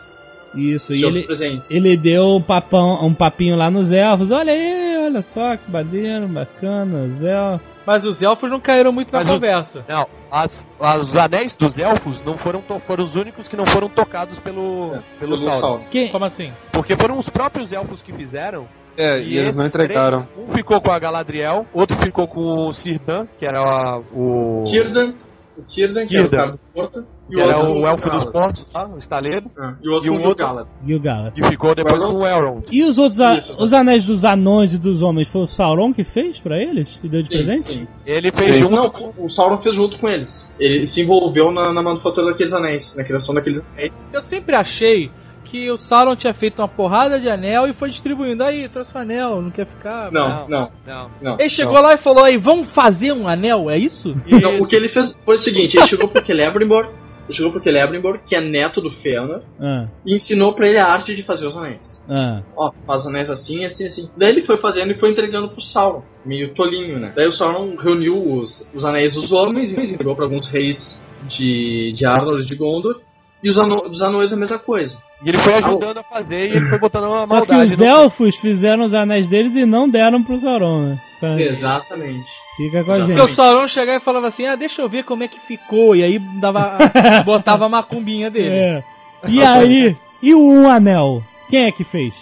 Isso, 0.56 0.94
e 0.94 1.04
ele, 1.04 1.24
presentes. 1.24 1.70
ele 1.70 1.96
deu 1.96 2.36
um, 2.38 2.42
papão, 2.42 3.06
um 3.06 3.14
papinho 3.14 3.56
lá 3.56 3.70
nos 3.70 3.92
elfos. 3.92 4.32
Olha 4.32 4.52
aí, 4.52 4.98
olha 5.06 5.22
só 5.22 5.56
que 5.58 5.70
maneiro, 5.72 6.28
bacana, 6.28 7.04
os 7.06 7.24
elfos. 7.24 7.68
Mas 7.86 8.06
os 8.06 8.22
elfos 8.22 8.52
não 8.52 8.60
caíram 8.60 8.92
muito 8.92 9.12
na 9.12 9.20
Mas 9.20 9.30
os- 9.30 9.36
conversa. 9.36 9.84
Não, 9.88 10.06
as, 10.32 10.68
as- 10.80 11.02
os 11.02 11.16
anéis 11.18 11.58
dos 11.58 11.80
elfos 11.80 12.22
não 12.24 12.38
foram, 12.38 12.62
to- 12.62 12.80
foram 12.80 13.04
os 13.04 13.16
únicos 13.16 13.48
que 13.48 13.56
não 13.58 13.66
foram 13.66 13.90
tocados 13.90 14.38
pelo, 14.40 14.90
pelo 15.20 15.36
Pelo 15.36 15.38
Sauron. 15.38 15.60
Sauron. 15.62 15.84
Quem, 15.90 16.10
Como 16.12 16.26
assim? 16.26 16.52
Porque 16.72 16.96
foram 16.96 17.18
os 17.18 17.30
próprios 17.30 17.72
elfos 17.74 18.02
que 18.04 18.14
fizeram. 18.14 18.68
É, 18.98 19.22
e 19.22 19.38
eles 19.38 19.56
não 19.56 19.66
entregaram. 19.66 20.24
três, 20.26 20.50
um 20.50 20.52
ficou 20.54 20.82
com 20.82 20.92
a 20.92 21.00
Galadriel, 21.00 21.66
outro 21.74 21.96
ficou 21.98 22.28
com 22.28 22.68
o 22.68 22.72
Cirdan, 22.74 23.26
que 23.40 23.46
era 23.46 23.60
a- 23.62 24.02
o. 24.14 24.66
Círdan, 24.68 25.14
o 25.60 25.72
Círdan, 25.72 26.06
que 26.08 26.16
era 26.18 26.28
o 26.28 26.30
cara 26.30 26.52
do 26.52 26.60
Porto, 26.74 27.06
e 27.30 27.36
que 27.36 27.42
era 27.42 27.58
outro 27.58 27.74
o 27.84 27.88
elfo 27.88 28.10
dos 28.10 28.26
portos, 28.26 28.70
tá? 28.70 28.88
O 28.88 28.98
estaleiro. 28.98 29.52
Ah, 29.58 29.76
E 29.84 29.90
o 29.90 29.94
outro 29.94 30.08
E 30.08 30.10
o 30.10 30.14
o 30.20 30.24
outro- 30.28 30.46
Galad. 30.46 30.68
Gil-galad. 30.86 31.34
Que 31.34 31.44
ficou 31.44 31.76
depois 31.76 32.04
com 32.04 32.14
o 32.14 32.26
Elrond. 32.26 32.64
E 32.72 32.84
os 32.84 32.98
outros, 32.98 33.20
a- 33.22 33.38
Isso, 33.38 33.64
os 33.64 33.74
anéis 33.74 34.06
dos 34.06 34.26
anões 34.26 34.74
e 34.74 34.78
dos 34.78 35.02
homens, 35.02 35.28
foi 35.28 35.42
o 35.42 35.48
Sauron 35.48 35.94
que 35.94 36.04
fez 36.04 36.40
pra 36.40 36.58
eles? 36.58 36.88
E 37.04 37.10
deu 37.10 37.22
de 37.22 37.28
Sim, 37.28 37.36
presente? 37.36 37.64
sim. 37.64 37.88
Ele 38.06 38.32
fez 38.32 38.56
Sim. 38.56 38.62
junto 38.62 38.76
Não, 39.02 39.14
o 39.26 39.30
Sauron 39.30 39.58
fez 39.60 39.76
junto 39.76 39.98
com 40.00 40.08
eles. 40.08 40.52
Ele 40.60 40.88
se 40.88 41.02
envolveu 41.02 41.52
na, 41.52 41.72
na 41.74 41.84
manufatura 41.84 42.28
daqueles 42.28 42.54
anéis, 42.54 42.96
na 42.96 43.04
criação 43.04 43.34
daqueles 43.36 43.64
anéis. 43.74 44.10
Eu 44.14 44.22
sempre 44.22 44.56
achei 44.56 45.12
que 45.44 45.72
o 45.72 45.78
Sauron 45.78 46.16
tinha 46.16 46.34
feito 46.34 46.60
uma 46.62 46.68
porrada 46.68 47.20
de 47.20 47.30
anel 47.30 47.68
e 47.68 47.74
foi 47.74 47.90
distribuindo. 47.90 48.44
Aí, 48.44 48.70
trouxe 48.70 48.96
um 48.96 49.02
anel, 49.02 49.42
não 49.42 49.50
quer 49.52 49.66
ficar. 49.66 50.12
Não, 50.12 50.48
não, 50.48 50.72
Não. 50.86 51.12
não. 51.22 51.34
Ele 51.40 51.50
chegou 51.50 51.80
lá 51.82 51.94
e 51.94 51.98
falou 51.98 52.26
aí, 52.26 52.38
vamos 52.38 52.72
fazer 52.72 53.12
um 53.14 53.28
anel, 53.28 53.70
é 53.70 53.78
isso? 53.78 54.16
Não, 54.28 54.60
o 54.60 54.68
que 54.68 54.76
ele 54.76 54.88
fez 54.90 55.18
foi 55.26 55.36
o 55.36 55.40
seguinte, 55.40 55.78
ele 55.78 55.88
chegou 55.88 56.08
pro 56.08 56.24
Celebrimbor, 56.26 56.86
ele 57.26 57.34
chegou 57.34 57.52
pro 57.52 57.62
Celebrimbor, 57.64 58.20
que 58.26 58.36
é 58.36 58.42
neto 58.42 58.82
do 58.82 58.90
Fëanor, 58.92 59.42
Ah, 59.60 59.88
e 60.06 60.16
ensinou 60.16 60.54
pra 60.54 60.68
ele 60.68 60.78
a 60.78 60.86
arte 60.88 61.14
de 61.16 61.24
fazer 61.24 61.48
os 61.48 61.56
anéis. 61.58 62.04
ah. 62.10 62.42
Ó, 62.56 62.72
faz 62.86 63.06
anéis 63.06 63.30
assim, 63.30 63.66
assim, 63.66 63.86
assim. 63.86 64.10
Daí 64.18 64.30
ele 64.30 64.42
foi 64.42 64.58
fazendo 64.58 64.92
e 64.92 64.96
foi 64.98 65.10
entregando 65.12 65.50
pro 65.50 65.62
Sauron, 65.62 66.04
meio 66.26 66.54
tolinho, 66.54 67.00
né? 67.00 67.12
Daí 67.16 67.28
o 67.28 67.32
Sauron 67.32 67.76
reuniu 67.78 68.34
os, 68.36 68.68
os 68.74 68.84
anéis 68.86 69.14
dos 69.16 69.32
homens 69.32 69.72
e 69.72 69.82
entregou 69.94 70.16
pra 70.16 70.26
alguns 70.26 70.48
reis 70.48 71.00
de, 71.28 71.92
de 71.96 72.06
Arnor 72.06 72.40
e 72.40 72.46
de 72.46 72.56
Gondor, 72.56 73.02
e 73.44 73.50
os, 73.50 73.58
ano, 73.58 73.82
os 73.90 74.02
anões 74.02 74.32
a 74.34 74.36
mesma 74.36 74.60
coisa. 74.60 74.98
E 75.24 75.30
ele 75.30 75.38
foi 75.38 75.54
ajudando 75.56 75.98
a 75.98 76.04
fazer 76.04 76.48
e 76.50 76.56
ele 76.58 76.68
foi 76.70 76.80
botando 76.80 77.06
uma 77.06 77.28
Só 77.28 77.46
que 77.46 77.54
os 77.54 77.78
no- 77.78 77.86
elfos 77.86 78.36
fizeram 78.38 78.86
os 78.86 78.94
anéis 78.94 79.28
deles 79.28 79.56
e 79.56 79.66
não 79.66 79.90
deram 79.90 80.24
pro 80.24 80.40
Sauron, 80.40 80.82
né? 80.84 80.98
Pra- 81.20 81.42
Exatamente. 81.42 82.26
Fica 82.58 82.84
com 82.84 82.92
a 82.92 82.96
Exatamente. 82.96 83.08
Porque 83.08 83.22
o 83.22 83.28
gente. 83.28 83.36
Sauron 83.36 83.68
chegava 83.68 83.98
e 83.98 84.02
falava 84.02 84.28
assim, 84.30 84.46
ah, 84.46 84.56
deixa 84.56 84.82
eu 84.82 84.88
ver 84.90 85.04
como 85.04 85.24
é 85.24 85.28
que 85.28 85.40
ficou. 85.40 85.96
E 85.96 86.04
aí 86.04 86.20
dava, 86.40 86.78
botava 87.26 87.66
a 87.66 87.70
macumbinha 87.70 88.30
dele. 88.32 88.50
É. 88.50 88.84
E 89.28 89.42
aí, 89.44 89.96
e 90.22 90.34
o 90.34 90.40
um 90.40 90.70
anel? 90.70 91.22
Quem 91.50 91.66
é 91.66 91.72
que 91.72 91.84
fez? 91.84 92.14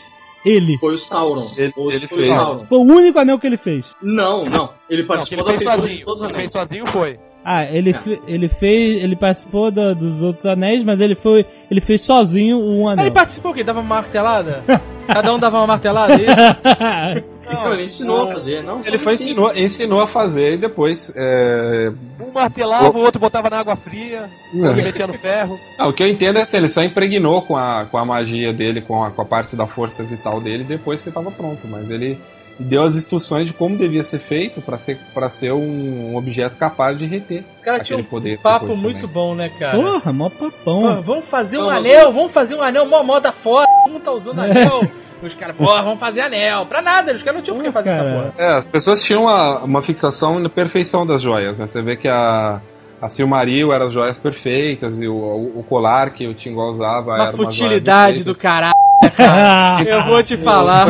Ele. 0.46 0.78
Foi 0.78 0.94
o 0.94 0.98
Sauron. 0.98 1.52
Ele- 1.58 1.74
ele 1.76 2.08
foi 2.08 2.18
fez. 2.20 2.30
o 2.30 2.36
Sauron. 2.36 2.66
Foi 2.66 2.78
o 2.80 2.82
único 2.82 3.20
anel 3.20 3.38
que 3.40 3.46
ele 3.48 3.58
fez. 3.58 3.86
Não, 4.02 4.46
não. 4.46 4.72
Ele 4.90 5.02
Não, 5.02 5.08
participou 5.08 5.44
ele 5.50 5.54
da 5.54 5.58
fez 5.60 5.70
sozinho. 5.82 6.06
todos 6.06 6.22
os 6.22 6.30
Ele 6.30 6.38
fez 6.40 6.56
anéis. 6.56 6.70
sozinho 6.70 6.88
foi. 6.88 7.20
Ah, 7.44 7.64
ele, 7.64 7.94
fe- 7.94 8.20
ele 8.28 8.48
fez. 8.50 9.02
Ele 9.02 9.16
participou 9.16 9.72
da- 9.72 9.94
dos 9.94 10.22
outros 10.22 10.46
anéis, 10.46 10.84
mas 10.84 11.00
ele 11.00 11.16
foi. 11.16 11.46
Ele 11.72 11.80
fez 11.80 12.04
sozinho 12.04 12.58
o 12.58 12.82
um 12.82 12.90
anel. 12.90 13.06
ele 13.06 13.14
participou 13.14 13.52
o 13.52 13.54
quê? 13.54 13.64
Dava 13.64 13.80
uma 13.80 13.96
martelada? 13.96 14.64
Cada 15.08 15.34
um 15.34 15.40
dava 15.40 15.58
uma 15.60 15.68
martelada, 15.68 16.14
é 16.14 16.18
isso? 16.18 17.28
Não, 17.50 17.74
ele 17.74 17.86
ensinou 17.86 18.24
a 18.30 18.34
fazer, 18.34 18.62
não? 18.62 18.82
Ele 18.86 19.00
foi 19.00 19.14
ensinou, 19.14 19.56
ensinou 19.56 20.02
a 20.02 20.08
fazer 20.08 20.56
e 20.56 20.58
depois. 20.58 21.14
É... 21.16 21.94
Um 22.20 22.32
martelava, 22.34 22.98
o 22.98 23.02
outro 23.02 23.22
botava 23.22 23.50
na 23.50 23.60
água 23.60 23.76
fria, 23.78 24.30
o 24.54 24.66
outro 24.66 24.84
metia 24.84 25.08
no 25.08 25.14
ferro. 25.14 25.58
Ah, 25.80 25.88
o 25.88 25.94
que 25.94 26.04
eu 26.04 26.08
entendo 26.08 26.40
é 26.40 26.42
assim, 26.42 26.58
ele 26.58 26.68
só 26.68 26.82
impregnou 26.84 27.42
com 27.42 27.56
a, 27.56 27.86
com 27.86 27.98
a 27.98 28.06
magia 28.06 28.52
dele, 28.52 28.82
com 28.82 29.02
a, 29.02 29.12
com 29.12 29.22
a 29.22 29.26
parte 29.26 29.56
da 29.56 29.66
força 29.66 30.04
vital 30.04 30.42
dele 30.42 30.66
depois 30.66 31.02
que 31.02 31.08
estava 31.08 31.32
pronto, 31.32 31.66
mas 31.70 31.90
ele 31.90 32.18
deu 32.60 32.84
as 32.84 32.96
instruções 32.96 33.48
de 33.48 33.54
como 33.54 33.78
devia 33.78 34.04
ser 34.04 34.20
feito 34.20 34.62
para 34.62 34.78
ser, 34.80 34.98
pra 35.14 35.30
ser 35.30 35.52
um 35.54 36.16
objeto 36.16 36.56
capaz 36.58 36.98
de 36.98 37.06
reter 37.06 37.44
O 37.60 37.64
cara 37.64 37.80
tinha 37.80 37.98
aquele 37.98 38.02
um 38.08 38.10
poder. 38.10 38.40
papo 38.40 38.76
muito 38.76 39.02
também. 39.02 39.14
bom, 39.14 39.36
né, 39.36 39.50
cara? 39.60 39.78
Porra, 39.78 40.14
mó 40.14 40.30
Pô, 40.30 40.50
papão. 40.52 41.02
vamos 41.04 41.30
fazer 41.30 41.58
um 41.58 41.66
Vamos. 41.66 41.86
anel, 41.86 42.12
vamos 42.12 42.32
fazer 42.32 42.56
um 42.56 42.62
anel 42.64 42.86
mó 42.88 43.04
moda 43.04 43.32
foda. 43.32 43.68
Todo 43.84 43.94
mundo 43.94 44.04
tá 44.04 44.12
usando 44.12 44.40
anel. 44.42 44.82
Os 45.22 45.34
caras, 45.34 45.56
porra, 45.56 45.82
vamos 45.82 46.00
fazer 46.00 46.22
anel. 46.22 46.66
Pra 46.68 46.80
nada, 46.82 47.14
os 47.14 47.24
caras 47.24 47.38
não 47.38 47.44
tinham 47.44 47.58
por 47.58 47.64
que 47.66 47.72
fazer 47.72 47.90
essa 47.90 48.04
cara. 48.04 48.16
porra. 48.16 48.34
É, 48.38 48.56
as 48.58 48.68
pessoas 48.68 49.04
tinham 49.04 49.24
uma, 49.24 49.60
uma 49.64 49.82
fixação 49.82 50.38
na 50.40 50.48
perfeição 50.50 51.06
das 51.08 51.22
joias, 51.24 51.58
né? 51.58 51.66
Você 51.66 51.82
vê 51.82 51.96
que 51.98 52.08
a, 52.08 52.62
a 53.02 53.10
Silmaril 53.10 53.74
eram 53.74 53.88
as 53.88 53.94
joias 53.94 54.20
perfeitas 54.20 55.00
e 55.02 55.08
o, 55.08 55.16
o, 55.16 55.60
o 55.60 55.64
colar 55.64 56.12
que 56.12 56.28
o 56.28 56.36
Tingol 56.36 56.70
usava 56.72 57.12
Uma 57.12 57.16
era 57.16 57.24
uma 57.24 57.32
joia 57.32 57.46
futilidade 57.46 58.24
do 58.24 58.36
caralho. 58.36 58.74
Eu 59.88 60.06
vou 60.06 60.22
te 60.24 60.38
falar. 60.38 60.86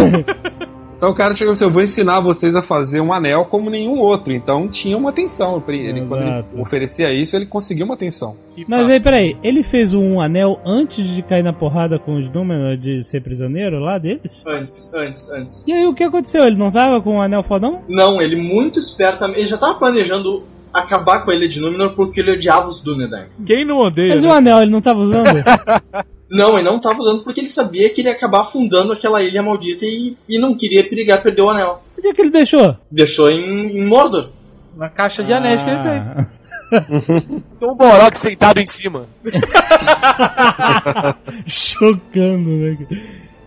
Então 0.97 1.11
o 1.11 1.15
cara 1.15 1.35
chegou 1.35 1.51
assim, 1.51 1.63
eu 1.63 1.69
vou 1.69 1.83
ensinar 1.83 2.19
vocês 2.19 2.55
a 2.55 2.63
fazer 2.63 2.99
um 2.99 3.13
anel 3.13 3.45
como 3.45 3.69
nenhum 3.69 3.99
outro. 3.99 4.33
Então 4.33 4.67
tinha 4.67 4.97
uma 4.97 5.11
atenção. 5.11 5.63
Ele, 5.67 6.05
quando 6.07 6.23
ele 6.23 6.61
oferecia 6.61 7.13
isso, 7.13 7.35
ele 7.35 7.45
conseguiu 7.45 7.85
uma 7.85 7.93
atenção. 7.93 8.35
Mas 8.67 8.89
aí, 8.89 8.99
peraí, 8.99 9.37
ele 9.43 9.61
fez 9.63 9.93
um 9.93 10.19
anel 10.19 10.59
antes 10.65 11.07
de 11.07 11.21
cair 11.21 11.43
na 11.43 11.53
porrada 11.53 11.99
com 11.99 12.15
os 12.15 12.27
Númenor 12.31 12.77
de 12.77 13.03
ser 13.03 13.21
prisioneiro 13.21 13.79
lá 13.79 13.97
deles? 13.99 14.31
Antes, 14.45 14.91
antes, 14.93 15.31
antes. 15.31 15.67
E 15.67 15.73
aí 15.73 15.85
o 15.85 15.93
que 15.93 16.03
aconteceu? 16.03 16.45
Ele 16.45 16.57
não 16.57 16.71
tava 16.71 16.99
com 16.99 17.17
o 17.17 17.21
anel 17.21 17.43
fodão? 17.43 17.83
Não, 17.87 18.19
ele 18.19 18.35
muito 18.35 18.79
espertamente. 18.79 19.39
Ele 19.39 19.47
já 19.47 19.57
tava 19.57 19.75
planejando 19.75 20.43
acabar 20.73 21.23
com 21.23 21.31
a 21.31 21.35
ilha 21.35 21.47
de 21.47 21.59
Númenor 21.59 21.93
porque 21.93 22.21
ele 22.21 22.31
odiava 22.31 22.67
os 22.67 22.81
Dúnedain. 22.81 23.27
Quem 23.45 23.65
não 23.65 23.77
odeia? 23.77 24.15
Mas 24.15 24.23
né? 24.23 24.29
o 24.29 24.33
anel 24.33 24.59
ele 24.59 24.71
não 24.71 24.81
tava 24.81 24.99
usando? 24.99 25.27
Não, 26.29 26.57
ele 26.57 26.69
não 26.69 26.79
tava 26.79 26.99
usando 26.99 27.23
porque 27.23 27.39
ele 27.39 27.49
sabia 27.49 27.89
que 27.89 28.01
ele 28.01 28.09
ia 28.09 28.15
acabar 28.15 28.41
afundando 28.41 28.91
aquela 28.91 29.23
ilha 29.23 29.41
maldita 29.41 29.85
e, 29.85 30.17
e 30.27 30.37
não 30.37 30.55
queria 30.55 30.87
perigar 30.87 31.23
perder 31.23 31.41
o 31.41 31.49
anel. 31.49 31.81
Onde 31.97 32.09
é 32.09 32.13
que 32.13 32.21
ele 32.21 32.31
deixou? 32.31 32.75
Deixou 32.91 33.29
em, 33.29 33.77
em 33.77 33.85
Mordor. 33.85 34.29
Na 34.75 34.89
caixa 34.89 35.23
de 35.23 35.33
anéis 35.33 35.61
que 35.61 35.69
ele 35.69 35.83
tem. 35.83 36.27
Tem 37.59 37.69
um 37.69 37.75
Borok 37.75 38.17
sentado 38.17 38.59
em 38.59 38.65
cima. 38.65 39.05
Chocando, 41.47 42.49
né? 42.49 42.77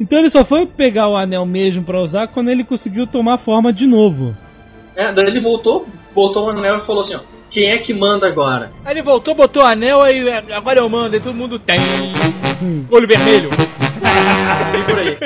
Então 0.00 0.18
ele 0.18 0.30
só 0.30 0.42
foi 0.44 0.66
pegar 0.66 1.08
o 1.08 1.16
anel 1.16 1.44
mesmo 1.44 1.84
pra 1.84 2.00
usar 2.00 2.28
quando 2.28 2.48
ele 2.48 2.64
conseguiu 2.64 3.06
tomar 3.06 3.36
forma 3.36 3.70
de 3.72 3.86
novo. 3.86 4.34
É, 4.96 5.12
daí 5.12 5.26
ele 5.26 5.42
voltou, 5.42 5.86
botou 6.14 6.46
o 6.46 6.50
anel 6.50 6.78
e 6.78 6.86
falou 6.86 7.02
assim, 7.02 7.16
ó. 7.16 7.20
Quem 7.50 7.70
é 7.70 7.78
que 7.78 7.92
manda 7.92 8.28
agora? 8.28 8.70
Aí 8.84 8.94
ele 8.94 9.02
voltou, 9.02 9.34
botou 9.34 9.62
o 9.62 9.66
anel, 9.66 10.02
aí 10.02 10.28
é, 10.28 10.54
agora 10.54 10.78
eu 10.78 10.88
mando, 10.88 11.16
aí 11.16 11.20
todo 11.20 11.34
mundo 11.34 11.58
tem. 11.58 11.80
Olho 12.90 13.06
vermelho. 13.06 13.50
Bem 13.50 14.84
por 14.84 14.98
aí. 14.98 15.18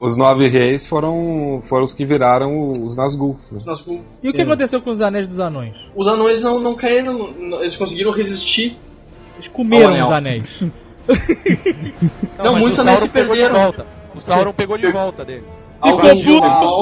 Os 0.00 0.16
nove 0.16 0.46
reis 0.48 0.86
foram, 0.86 1.62
foram 1.68 1.84
os 1.84 1.94
que 1.94 2.04
viraram 2.04 2.82
os 2.84 2.96
Nazgûl. 2.96 3.38
né? 3.50 3.58
Nós- 3.64 3.84
E 4.22 4.28
o 4.28 4.32
que 4.32 4.42
aconteceu 4.42 4.80
com 4.82 4.90
os 4.90 5.00
anéis 5.00 5.26
dos 5.26 5.40
anões? 5.40 5.74
os 5.94 6.06
anões 6.06 6.42
não, 6.42 6.60
não 6.60 6.76
caíram, 6.76 7.32
não- 7.32 7.60
eles 7.60 7.76
conseguiram 7.76 8.12
resistir. 8.12 8.76
Eles 9.36 9.48
comeram 9.48 10.02
os 10.02 10.12
anéis. 10.12 10.62
Não, 12.38 12.52
mas 12.52 12.60
muitos 12.60 12.78
o 12.78 12.82
anéis 12.82 12.98
se 13.00 13.08
pegou 13.10 13.34
de 13.36 13.42
perderam. 13.42 13.62
volta. 13.64 13.86
O 14.14 14.20
Sauron 14.20 14.52
pegou 14.52 14.76
de 14.76 14.90
volta 14.90 15.24
dele. 15.24 15.44
Ficou 15.82 16.00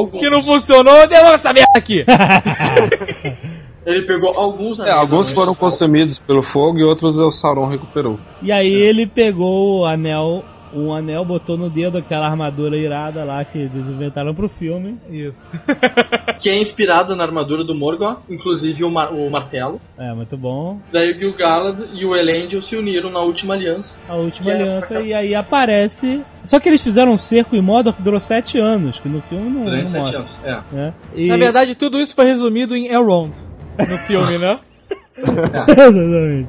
puto 0.06 0.18
que 0.18 0.30
não 0.30 0.42
funcionou, 0.42 1.06
devolve 1.08 1.34
essa 1.34 1.52
merda 1.52 1.72
aqui. 1.76 2.04
Ele 3.86 4.02
pegou 4.06 4.30
alguns 4.36 4.78
É, 4.78 4.82
anéis. 4.82 4.96
alguns 4.98 5.26
anões. 5.26 5.34
foram 5.34 5.54
consumidos 5.54 6.18
pelo 6.18 6.42
fogo 6.42 6.78
e 6.78 6.84
outros 6.84 7.16
o 7.18 7.30
Sauron 7.30 7.66
recuperou. 7.66 8.18
E 8.42 8.50
aí 8.52 8.66
ele 8.72 9.06
pegou 9.06 9.80
o 9.80 9.84
anel, 9.84 10.42
um 10.74 10.92
anel, 10.92 11.24
botou 11.24 11.56
no 11.56 11.70
dedo 11.70 11.98
aquela 11.98 12.26
armadura 12.26 12.76
irada 12.76 13.22
lá 13.24 13.44
que 13.44 13.58
eles 13.58 13.74
inventaram 13.86 14.34
pro 14.34 14.48
filme. 14.48 14.98
Isso. 15.10 15.50
Que 16.40 16.50
é 16.50 16.60
inspirada 16.60 17.14
na 17.14 17.24
armadura 17.24 17.64
do 17.64 17.74
Morgoth, 17.74 18.18
inclusive 18.28 18.84
o, 18.84 18.90
mar- 18.90 19.12
o 19.14 19.30
martelo. 19.30 19.80
É, 19.96 20.12
muito 20.12 20.36
bom. 20.36 20.78
Daí 20.92 21.12
o 21.12 21.18
Gil-galad 21.18 21.78
e 21.94 22.04
o 22.04 22.14
Elendil 22.14 22.60
se 22.60 22.76
uniram 22.76 23.08
na 23.10 23.20
última 23.20 23.54
aliança. 23.54 23.96
A 24.08 24.16
última 24.16 24.50
é- 24.50 24.54
aliança 24.54 25.00
e 25.00 25.14
aí 25.14 25.34
aparece. 25.34 26.20
Só 26.44 26.58
que 26.60 26.68
eles 26.68 26.82
fizeram 26.82 27.12
um 27.12 27.16
cerco 27.16 27.54
em 27.56 27.62
Mordor 27.62 27.94
que 27.94 28.02
durou 28.02 28.18
sete 28.20 28.58
anos, 28.58 28.98
que 28.98 29.08
no 29.08 29.22
filme 29.22 29.48
não, 29.48 29.64
Durante 29.64 29.82
não 29.84 29.88
sete 29.88 30.02
mostra. 30.02 30.18
anos. 30.20 30.40
É. 30.44 30.74
né? 30.74 30.94
E... 31.14 31.28
Na 31.28 31.36
verdade, 31.38 31.74
tudo 31.76 31.98
isso 32.00 32.14
foi 32.14 32.26
resumido 32.26 32.76
em 32.76 32.88
Elrond. 32.88 33.30
No 33.78 33.98
filme, 33.98 34.38
né? 34.38 34.60
Exatamente. 35.16 36.48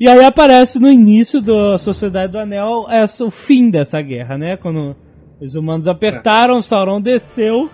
E 0.00 0.08
aí 0.08 0.24
aparece 0.24 0.80
no 0.80 0.88
início 0.90 1.40
da 1.40 1.78
Sociedade 1.78 2.32
do 2.32 2.38
Anel 2.38 2.86
essa, 2.90 3.24
o 3.24 3.30
fim 3.30 3.70
dessa 3.70 4.00
guerra, 4.02 4.36
né? 4.36 4.56
Quando 4.56 4.96
os 5.40 5.54
humanos 5.54 5.86
apertaram, 5.86 6.60
Sauron 6.60 7.00
desceu. 7.00 7.70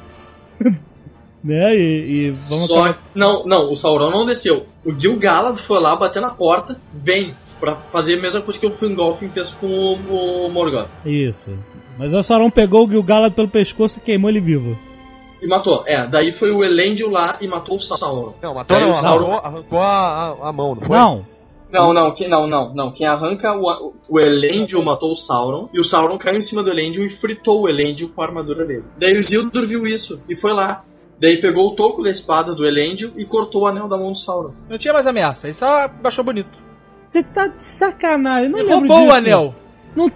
né? 1.43 1.75
E, 1.75 2.13
e 2.13 2.31
vamos 2.51 2.67
Só 2.67 2.77
acabar- 2.77 3.03
não, 3.15 3.45
não, 3.47 3.73
o 3.73 3.77
Sauron 3.77 4.11
não 4.11 4.27
desceu. 4.27 4.67
O 4.85 4.93
Gil-galad 4.99 5.59
foi 5.67 5.81
lá 5.81 5.97
bater 5.97 6.21
na 6.21 6.31
porta, 6.31 6.77
vem 6.93 7.35
pra 7.59 7.77
fazer 7.93 8.19
a 8.19 8.23
mesma 8.23 8.43
coisa 8.43 8.61
que 8.61 8.67
o 8.67 8.73
Fingolfin 8.79 9.29
fez 9.31 9.51
com 9.55 9.67
o, 9.67 10.47
o 10.47 10.51
Morgoth. 10.51 10.89
Isso. 11.05 11.51
Mas 11.99 12.13
o 12.13 12.23
Sauron 12.23 12.51
pegou 12.51 12.87
o 12.87 12.91
Gil-galad 12.91 13.33
pelo 13.35 13.49
pescoço 13.49 13.99
e 13.99 14.03
queimou 14.03 14.31
ele 14.31 14.41
vivo. 14.41 14.77
E 15.41 15.47
matou. 15.47 15.85
É, 15.87 16.07
daí 16.07 16.33
foi 16.33 16.51
o 16.51 16.65
Elendil 16.65 17.11
lá 17.11 17.37
e 17.41 17.47
matou 17.47 17.77
o 17.77 17.81
Sauron. 17.81 18.35
Não, 18.43 18.55
matou 18.55 18.77
Daí 18.77 18.87
não, 18.89 18.95
o 18.95 19.01
Sauron- 19.01 19.27
arrancou, 19.35 19.47
arrancou 19.47 19.79
a, 19.81 19.87
a, 20.45 20.49
a 20.49 20.53
mão, 20.53 20.75
não 20.75 20.83
foi? 20.83 20.97
Não. 20.97 21.27
Não, 21.71 21.93
não, 21.93 22.15
quem, 22.15 22.29
não, 22.29 22.47
não, 22.47 22.75
não. 22.75 22.91
Quem 22.91 23.07
arranca 23.07 23.53
o, 23.55 23.93
o 24.09 24.19
Elendil 24.19 24.83
matou 24.83 25.13
o 25.13 25.17
Sauron 25.17 25.69
e 25.73 25.79
o 25.79 25.85
Sauron 25.85 26.17
caiu 26.17 26.39
em 26.39 26.41
cima 26.41 26.63
do 26.63 26.71
Elendil 26.71 27.05
e 27.05 27.11
fritou 27.11 27.61
o 27.63 27.69
Elendil 27.69 28.11
com 28.15 28.23
a 28.23 28.25
armadura 28.25 28.65
dele. 28.65 28.85
Daí 28.99 29.15
o 29.15 29.21
Isildur 29.21 29.67
viu 29.67 29.87
isso 29.87 30.19
e 30.29 30.35
foi 30.35 30.53
lá. 30.55 30.83
Daí 31.21 31.37
pegou 31.43 31.69
o 31.69 31.75
toco 31.77 32.03
da 32.03 32.11
espada 32.11 32.55
do 32.55 32.65
Elendil 32.65 33.13
e 33.17 33.25
cortou 33.27 33.63
o 33.63 33.67
anel 33.67 33.87
da 33.87 33.99
mão 33.99 34.13
do 34.13 34.19
Sauron. 34.19 34.53
Não 34.69 34.79
tinha 34.79 34.95
mais 34.95 35.07
ameaça, 35.07 35.47
ele 35.47 35.55
só 35.55 35.87
baixou 35.89 36.25
bonito. 36.25 36.57
Você 37.07 37.23
tá 37.23 37.49
de 37.49 37.63
sacanagem, 37.63 38.49
não 38.51 38.59
Ele 38.61 38.69
lembro 38.71 38.89
roubou 38.89 39.03
o 39.05 39.07
disso. 39.07 39.17
anel. 39.17 39.55
Não, 39.95 40.11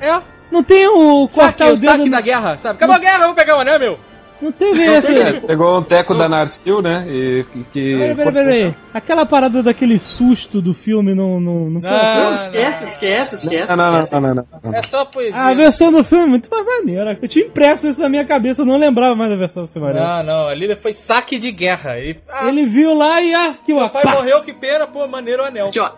É, 0.00 0.22
Não 0.50 0.62
tem 0.62 0.86
o 0.88 1.28
saque, 1.28 1.34
cortar 1.34 1.66
o 1.68 1.72
o 1.74 1.76
dedo. 1.76 1.90
saque 1.90 2.10
da 2.10 2.20
guerra, 2.20 2.56
sabe? 2.58 2.76
Acabou 2.76 2.96
a 2.96 2.98
guerra, 2.98 3.18
vamos 3.18 3.36
pegar 3.36 3.56
o 3.56 3.60
anel, 3.60 3.78
meu. 3.78 3.98
Não 4.42 4.50
teve 4.50 4.82
esse. 4.86 5.14
É, 5.20 5.32
pegou 5.34 5.78
um 5.78 5.82
teco 5.82 6.14
da 6.14 6.26
Narsil, 6.26 6.80
né? 6.80 7.04
E 7.06 7.44
que. 7.72 7.98
Peraí, 7.98 8.14
peraí, 8.14 8.32
peraí. 8.32 8.74
Aquela 8.94 9.26
parada 9.26 9.62
daquele 9.62 9.98
susto 9.98 10.62
do 10.62 10.72
filme 10.72 11.14
não, 11.14 11.38
não, 11.38 11.68
não 11.68 11.80
foi. 11.82 11.90
Ah, 11.90 12.14
não, 12.24 12.32
esquece, 12.32 12.84
esquece, 12.84 13.34
esquece, 13.34 13.68
Não, 13.68 13.76
não, 13.76 13.92
não, 13.92 14.00
esquece. 14.00 14.20
não, 14.22 14.34
não, 14.34 14.46
não. 14.64 14.74
É 14.74 14.82
só 14.82 15.04
poesia. 15.04 15.38
A 15.38 15.52
versão 15.52 15.92
do 15.92 16.02
filme 16.02 16.24
é 16.24 16.28
muito 16.28 16.48
mais 16.50 16.64
maneira. 16.64 17.18
Eu 17.20 17.28
tinha 17.28 17.44
impresso 17.44 17.86
isso 17.86 18.00
na 18.00 18.08
minha 18.08 18.24
cabeça, 18.24 18.62
eu 18.62 18.66
não 18.66 18.78
lembrava 18.78 19.14
mais 19.14 19.30
da 19.30 19.36
versão 19.36 19.64
do 19.64 19.68
Silmarillion. 19.68 20.06
Não, 20.06 20.22
não, 20.24 20.48
ali 20.48 20.74
foi 20.76 20.94
saque 20.94 21.38
de 21.38 21.52
guerra. 21.52 21.98
Ele, 21.98 22.18
ah, 22.26 22.48
Ele 22.48 22.64
viu 22.64 22.94
lá 22.94 23.20
e 23.20 23.34
ah, 23.34 23.54
que 23.62 23.74
meu 23.74 23.90
pai 23.90 24.04
pá. 24.04 24.12
morreu, 24.12 24.42
que 24.42 24.54
pena, 24.54 24.86
pô, 24.86 25.06
maneiro 25.06 25.42
o 25.42 25.46
anel. 25.46 25.66
Aqui, 25.66 25.80
ó. 25.80 25.90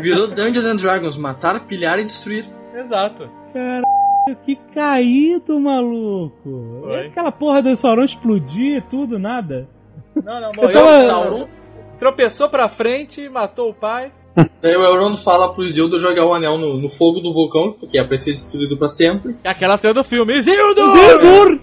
Virou 0.00 0.26
Dungeons 0.28 0.64
and 0.64 0.76
Dragons, 0.76 1.18
matar, 1.18 1.60
pilhar 1.66 1.98
e 1.98 2.04
destruir. 2.04 2.46
Exato. 2.78 3.28
Caralho, 3.52 3.84
que 4.44 4.56
caído, 4.74 5.58
maluco. 5.58 6.80
Foi. 6.82 6.94
É 6.94 7.06
aquela 7.08 7.32
porra 7.32 7.62
do 7.62 7.76
Sauron 7.76 8.04
explodir 8.04 8.76
e 8.78 8.80
tudo, 8.82 9.18
nada. 9.18 9.68
Não, 10.16 10.40
não, 10.40 10.50
Eu 10.50 10.54
morreu. 10.56 10.72
tava- 10.72 10.96
O 10.96 11.06
Sauron. 11.06 11.48
Tropeçou 11.98 12.48
pra 12.48 12.68
frente, 12.68 13.28
matou 13.28 13.70
o 13.70 13.74
pai. 13.74 14.12
Daí 14.62 14.76
o 14.76 14.84
Elrond 14.84 15.20
fala 15.24 15.52
pro 15.52 15.64
Isildur 15.64 15.98
jogar 15.98 16.24
o 16.24 16.32
anel 16.32 16.56
no, 16.56 16.76
no 16.80 16.88
fogo 16.90 17.18
do 17.18 17.32
vulcão, 17.32 17.72
porque 17.72 17.98
é 17.98 18.04
pra 18.04 18.16
ser 18.16 18.32
destruído 18.32 18.76
pra 18.78 18.86
sempre. 18.86 19.34
É 19.42 19.48
aquela 19.50 19.76
cena 19.76 19.94
do 19.94 20.04
filme. 20.04 20.38
Isildur! 20.38 20.86
Isildur! 20.94 21.60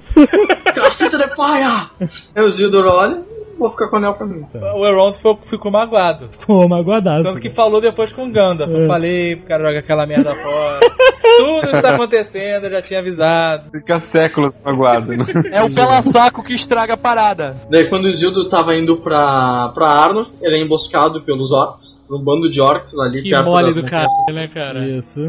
Caceta 0.73 1.17
de 1.17 1.35
paia! 1.37 1.89
Aí 2.35 2.43
o 2.43 2.49
Isildur 2.49 2.85
olha, 2.85 3.23
vou 3.57 3.69
ficar 3.72 3.90
com 3.90 3.95
o 3.95 3.99
anel 3.99 4.14
pra 4.14 4.26
mim. 4.26 4.45
O 4.53 4.86
Elrond 4.86 5.15
ficou, 5.15 5.38
ficou 5.44 5.72
magoado. 5.72 6.30
Pô, 6.45 6.68
magoadaço. 6.68 7.23
Tanto 7.23 7.40
que 7.40 7.49
falou 7.49 7.82
depois 7.82 8.11
com 8.14 8.26
o 8.27 8.32
Gandalf. 8.32 8.72
É. 8.72 8.84
Eu 8.84 8.88
falei 8.88 9.36
pro 9.36 9.48
cara 9.48 9.68
jogar 9.68 9.80
aquela 9.80 10.06
merda 10.06 10.36
fora. 10.36 10.80
Tudo 11.38 11.72
isso 11.72 11.82
tá 11.82 11.95
acontecendo, 11.95 12.65
eu 12.65 12.72
já 12.72 12.82
tinha 12.82 12.99
avisado. 12.99 13.69
Fica 13.72 13.99
séculos 13.99 14.60
magoado, 14.64 15.11
né? 15.11 15.26
É 15.52 15.64
o 15.64 15.73
pela 15.73 16.02
saco 16.02 16.44
que 16.44 16.53
estraga 16.53 16.94
a 16.94 16.98
parada. 16.98 17.56
Daí 17.69 17.90
quando 17.90 18.06
o 18.06 18.07
Isildur 18.07 18.48
tava 18.48 18.76
indo 18.76 18.98
pra, 18.98 19.69
pra 19.73 19.88
Arnor, 19.90 20.30
ele 20.41 20.56
é 20.57 20.64
emboscado 20.64 21.22
pelos 21.22 21.52
orcs, 21.52 22.02
um 22.10 22.23
bando 22.23 22.49
de 22.49 22.61
orcs 22.61 22.98
ali 22.99 23.22
Que 23.22 23.32
perto 23.32 23.45
mole 23.45 23.73
do 23.73 23.84
caralho, 23.84 24.07
né, 24.34 24.48
cara? 24.53 24.88
Isso. 24.88 25.22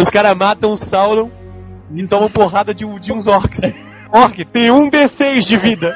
Os 0.00 0.10
caras 0.10 0.36
matam 0.36 0.72
o 0.72 0.76
Sauron 0.76 1.30
e 1.94 2.06
tomam 2.06 2.30
porrada 2.30 2.74
de, 2.74 2.86
de 3.00 3.12
uns 3.12 3.26
orcs. 3.26 3.60
Orc 4.12 4.44
tem 4.46 4.70
um 4.70 4.90
D6 4.90 5.46
de 5.46 5.56
vida. 5.56 5.94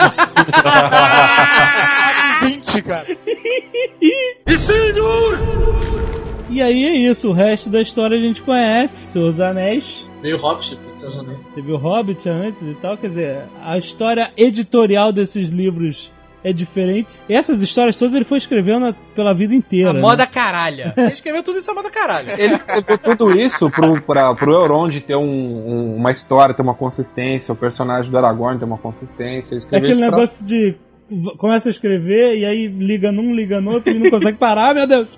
20, 2.42 2.82
cara. 2.82 3.06
E 6.48 6.60
aí 6.60 6.84
é 6.84 7.10
isso, 7.10 7.28
o 7.28 7.32
resto 7.32 7.70
da 7.70 7.80
história 7.80 8.18
a 8.18 8.20
gente 8.20 8.42
conhece, 8.42 9.10
Senhor 9.10 9.30
dos 9.30 9.40
Anéis. 9.40 10.10
Veio 10.20 10.36
o 10.36 10.40
Hobbit 10.40 10.76
pros 10.76 11.00
seus 11.00 11.18
anéis. 11.18 11.38
Teve 11.54 11.72
o 11.72 11.76
Hobbit 11.76 12.28
antes 12.28 12.60
e 12.62 12.74
tal, 12.74 12.96
quer 12.96 13.08
dizer, 13.08 13.42
a 13.62 13.78
história 13.78 14.32
editorial 14.36 15.12
desses 15.12 15.48
livros 15.48 16.10
é 16.42 16.52
diferente. 16.52 17.16
Essas 17.28 17.60
histórias 17.62 17.96
todas 17.96 18.14
ele 18.14 18.24
foi 18.24 18.38
escrevendo 18.38 18.94
pela 19.14 19.34
vida 19.34 19.54
inteira. 19.54 19.90
A 19.90 19.92
né? 19.92 20.00
moda 20.00 20.26
caralha. 20.26 20.94
Ele 20.98 21.12
escreveu 21.12 21.42
tudo 21.42 21.58
isso 21.58 21.70
a 21.70 21.74
moda 21.74 21.90
caralha. 21.90 22.34
Ele 22.38 22.54
escreveu 22.54 22.98
tudo 22.98 23.38
isso 23.38 23.70
pro, 23.70 24.00
pra, 24.02 24.34
pro 24.34 24.52
Euron 24.52 24.88
de 24.88 25.00
ter 25.00 25.16
um, 25.16 25.22
um- 25.22 25.96
uma 25.96 26.10
história, 26.12 26.54
ter 26.54 26.62
uma 26.62 26.74
consistência, 26.74 27.52
o 27.52 27.56
personagem 27.56 28.10
do 28.10 28.16
Aragorn 28.18 28.58
ter 28.58 28.64
uma 28.64 28.78
consistência. 28.78 29.54
Ele 29.54 29.56
É 29.56 29.58
escreveu 29.58 29.88
aquele 29.88 29.92
isso 30.00 30.10
pra- 30.10 30.18
negócio 30.20 30.46
de 30.46 30.76
começa 31.36 31.68
a 31.68 31.72
escrever 31.72 32.36
e 32.36 32.44
aí 32.44 32.66
liga 32.66 33.10
num, 33.10 33.34
liga 33.34 33.60
no 33.60 33.72
outro 33.72 33.92
e 33.92 33.98
não 33.98 34.10
consegue 34.10 34.38
parar, 34.38 34.74
meu 34.74 34.86
Deus. 34.86 35.08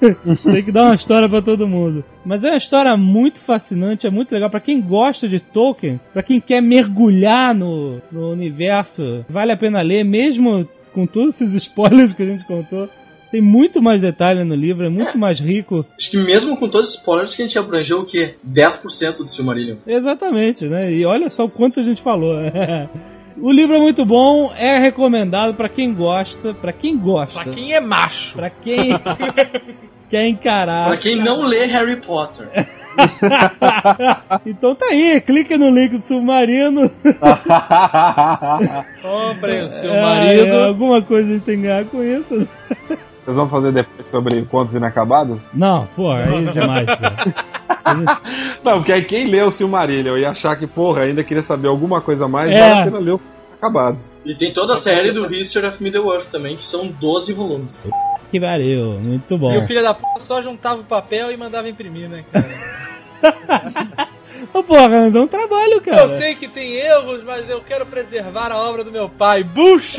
Tem 0.44 0.64
que 0.64 0.72
dar 0.72 0.84
uma 0.84 0.94
história 0.94 1.28
pra 1.28 1.40
todo 1.40 1.68
mundo. 1.68 2.04
Mas 2.24 2.44
é 2.44 2.50
uma 2.50 2.56
história 2.56 2.96
muito 2.96 3.38
fascinante, 3.38 4.06
é 4.06 4.10
muito 4.10 4.32
legal 4.32 4.50
pra 4.50 4.60
quem 4.60 4.80
gosta 4.80 5.26
de 5.26 5.40
Tolkien, 5.40 6.00
pra 6.12 6.22
quem 6.22 6.40
quer 6.40 6.60
mergulhar 6.60 7.54
no, 7.54 8.00
no 8.12 8.32
universo, 8.32 9.24
vale 9.28 9.52
a 9.52 9.56
pena 9.56 9.80
ler, 9.80 10.04
mesmo 10.04 10.68
com 10.92 11.06
todos 11.06 11.40
esses 11.40 11.54
spoilers 11.64 12.12
que 12.12 12.22
a 12.22 12.26
gente 12.26 12.44
contou. 12.44 12.88
Tem 13.30 13.42
muito 13.42 13.82
mais 13.82 14.00
detalhe 14.00 14.42
no 14.42 14.54
livro, 14.54 14.86
é 14.86 14.88
muito 14.88 15.18
mais 15.18 15.38
rico. 15.38 15.84
Acho 15.98 16.10
que 16.10 16.16
mesmo 16.16 16.56
com 16.56 16.66
todos 16.66 16.88
os 16.88 16.94
spoilers 16.96 17.36
que 17.36 17.42
a 17.42 17.46
gente 17.46 17.58
abrangeu 17.58 17.98
o 17.98 18.06
quê? 18.06 18.36
10% 18.46 19.18
do 19.18 19.28
Silmarillion. 19.28 19.76
Exatamente, 19.86 20.66
né? 20.66 20.90
E 20.90 21.04
olha 21.04 21.28
só 21.28 21.44
o 21.44 21.50
quanto 21.50 21.78
a 21.78 21.82
gente 21.82 22.02
falou. 22.02 22.34
O 23.40 23.50
livro 23.52 23.74
é 23.76 23.78
muito 23.80 24.04
bom, 24.04 24.52
é 24.56 24.78
recomendado 24.78 25.54
pra 25.54 25.68
quem 25.68 25.92
gosta, 25.94 26.54
pra 26.54 26.72
quem 26.72 26.96
gosta, 26.98 27.42
Pra 27.42 27.52
quem 27.52 27.72
é 27.72 27.80
macho. 27.80 28.34
pra 28.36 28.50
quem 28.50 28.92
quer 30.10 30.26
encarar. 30.28 30.88
Pra 30.88 30.96
quem 30.96 31.16
não 31.22 31.42
lê 31.42 31.66
Harry 31.66 31.96
Potter. 31.96 32.48
Então 34.44 34.74
tá 34.74 34.86
aí, 34.86 35.20
clique 35.20 35.56
no 35.56 35.70
link 35.70 35.92
do 35.98 36.02
Submarino. 36.02 36.90
Comprem 39.02 39.64
o 39.64 39.70
seu 39.70 39.92
É, 39.94 40.02
marido. 40.02 40.46
é, 40.56 40.64
alguma 40.66 41.00
coisa 41.02 41.28
a 41.28 41.32
gente 41.34 41.44
tem 41.44 41.56
que 41.56 41.62
ganhar 41.62 41.84
com 41.84 42.02
isso. 42.02 42.48
Vocês 43.28 43.36
vão 43.36 43.48
fazer 43.50 43.72
depois 43.72 44.06
sobre 44.06 44.42
contos 44.46 44.74
inacabados? 44.74 45.38
Não, 45.52 45.84
pô, 45.94 46.10
aí 46.10 46.46
é 46.46 46.50
demais. 46.50 46.86
Não, 48.64 48.78
porque 48.78 48.90
aí 48.90 49.04
quem 49.04 49.26
leu 49.30 49.50
Silmarillion 49.50 50.16
e 50.16 50.24
achar 50.24 50.56
que, 50.56 50.66
porra, 50.66 51.02
ainda 51.02 51.22
queria 51.22 51.42
saber 51.42 51.68
alguma 51.68 52.00
coisa 52.00 52.24
a 52.24 52.28
mais, 52.28 52.56
É. 52.56 52.58
vale 52.58 52.80
a 52.80 52.84
pena 52.84 52.98
ler 52.98 53.12
os 53.16 53.20
contos 53.20 53.44
inacabados. 53.50 54.20
E 54.24 54.34
tem 54.34 54.50
toda 54.54 54.72
a 54.72 54.76
série 54.78 55.12
do 55.12 55.30
History 55.30 55.66
of 55.66 55.82
Middle-earth 55.82 56.30
também, 56.30 56.56
que 56.56 56.64
são 56.64 56.86
12 56.86 57.34
volumes. 57.34 57.84
que 58.30 58.40
valeu, 58.40 58.98
muito 58.98 59.36
bom. 59.36 59.52
E 59.52 59.58
o 59.58 59.66
filho 59.66 59.82
da 59.82 59.92
puta 59.92 60.20
só 60.20 60.40
juntava 60.40 60.80
o 60.80 60.84
papel 60.84 61.30
e 61.30 61.36
mandava 61.36 61.68
imprimir, 61.68 62.08
né, 62.08 62.24
cara? 62.32 64.08
Ô, 64.52 64.62
porra, 64.62 64.88
não 64.88 65.10
dá 65.10 65.20
um 65.22 65.26
trabalho, 65.28 65.80
cara. 65.80 66.02
Eu 66.02 66.08
sei 66.10 66.34
que 66.34 66.48
tem 66.48 66.72
erros, 66.74 67.22
mas 67.24 67.48
eu 67.50 67.60
quero 67.60 67.84
preservar 67.86 68.50
a 68.50 68.56
obra 68.58 68.82
do 68.82 68.90
meu 68.90 69.08
pai. 69.08 69.42
Bush! 69.44 69.98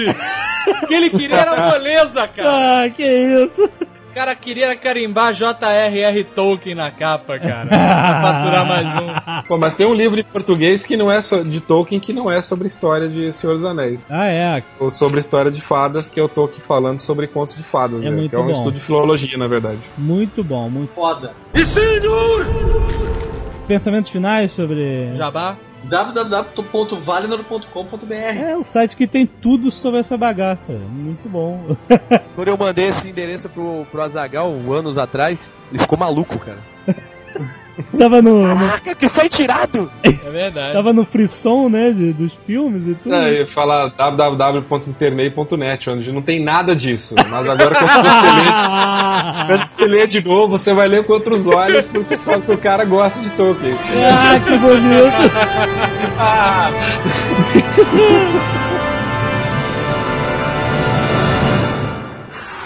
O 0.84 0.88
que 0.88 0.94
ele 0.94 1.10
queria 1.10 1.38
era 1.38 1.72
moleza, 1.72 2.28
cara. 2.28 2.84
Ah, 2.84 2.90
que 2.90 3.04
isso. 3.04 3.70
O 4.10 4.14
cara 4.14 4.34
queria 4.36 4.76
carimbar 4.76 5.34
J.R.R. 5.36 6.24
Tolkien 6.24 6.74
na 6.76 6.90
capa, 6.92 7.38
cara. 7.40 7.68
pra 7.68 8.22
faturar 8.22 8.66
mais 8.68 8.88
um. 8.96 9.48
Pô, 9.48 9.58
mas 9.58 9.76
tem 9.76 9.86
um 9.86 9.94
livro 9.94 10.20
em 10.20 10.24
português 10.24 10.84
que 10.84 10.98
não 10.98 11.12
é 11.12 11.22
so- 11.22 11.44
de 11.44 11.62
Tolkien 11.62 12.00
que 12.02 12.12
não 12.12 12.30
é 12.30 12.42
sobre 12.42 12.68
história 12.68 13.08
de 13.08 13.32
Senhor 13.32 13.54
dos 13.56 13.64
Anéis. 13.64 14.06
Ah, 14.10 14.26
é. 14.28 14.64
Ou 14.80 14.90
sobre 14.90 15.20
história 15.20 15.52
de 15.52 15.62
fadas, 15.62 16.10
que 16.10 16.20
eu 16.20 16.28
tô 16.28 16.46
aqui 16.46 16.60
falando 16.62 17.00
sobre 17.00 17.28
contos 17.28 17.56
de 17.56 17.64
fadas, 17.64 18.02
É 18.02 18.06
né? 18.10 18.12
muito 18.12 18.32
Que 18.32 18.36
é 18.36 18.40
um 18.40 18.46
bom. 18.46 18.52
estudo 18.52 18.72
de 18.72 18.82
filologia, 18.82 19.38
na 19.38 19.48
verdade. 19.48 19.80
Muito 19.96 20.44
bom, 20.44 20.68
muito. 20.70 20.92
Foda. 20.94 21.32
Pensamentos 23.70 24.10
finais 24.10 24.52
sobre. 24.52 25.16
Jabá. 25.16 25.56
www.valinor.com.br 25.84 28.14
É 28.14 28.58
o 28.58 28.66
site 28.66 28.96
que 28.96 29.06
tem 29.06 29.28
tudo 29.28 29.70
sobre 29.70 30.00
essa 30.00 30.18
bagaça. 30.18 30.74
Muito 30.74 31.30
bom. 31.30 31.78
Quando 32.34 32.48
eu 32.48 32.58
mandei 32.58 32.88
esse 32.88 33.08
endereço 33.08 33.48
pro, 33.48 33.86
pro 33.92 34.02
Azagal 34.02 34.52
anos 34.74 34.98
atrás, 34.98 35.52
ele 35.70 35.78
ficou 35.78 36.00
maluco, 36.00 36.40
cara. 36.40 36.58
tava 37.98 38.22
no, 38.22 38.44
Caraca, 38.44 38.94
que 38.96 39.08
sai 39.08 39.30
tirado! 39.30 39.90
É 40.04 40.10
verdade. 40.12 40.74
tava 40.74 40.92
no 40.94 41.06
frisson, 41.06 41.70
né, 41.70 41.92
de- 41.92 42.12
dos 42.14 42.34
filmes 42.46 42.86
e 42.88 42.96
tudo. 42.96 43.16
É, 43.16 43.44
e 43.44 43.48
fala 43.54 43.88
www.internei.net, 43.90 45.90
onde 45.90 46.12
não 46.12 46.22
tem 46.22 46.44
nada 46.44 46.76
disso. 46.76 47.16
Mas 47.30 47.48
agora 47.48 47.76
quando 47.76 48.04
você, 48.04 48.32
lê, 48.32 48.52
quando 49.48 49.64
você 49.64 49.86
lê 49.86 50.08
de 50.08 50.22
novo, 50.24 50.58
você 50.58 50.74
vai 50.74 50.88
ler 50.88 51.06
com 51.06 51.14
outros 51.14 51.46
olhos, 51.48 51.88
porque 51.88 52.16
você 52.16 52.24
sabe 52.24 52.44
que 52.46 52.52
o 52.52 52.58
cara 52.58 52.84
gosta 52.86 53.20
de 53.22 53.30
Tolkien. 53.32 53.76
ah, 54.04 54.40
que 54.40 54.58
bonito. 54.58 54.80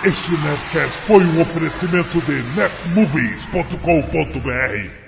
Este 0.05 0.31
Nerdcast 0.31 0.97
foi 1.07 1.23
um 1.23 1.41
oferecimento 1.41 2.19
de 2.25 2.43
netmovies.com.br 2.59 5.02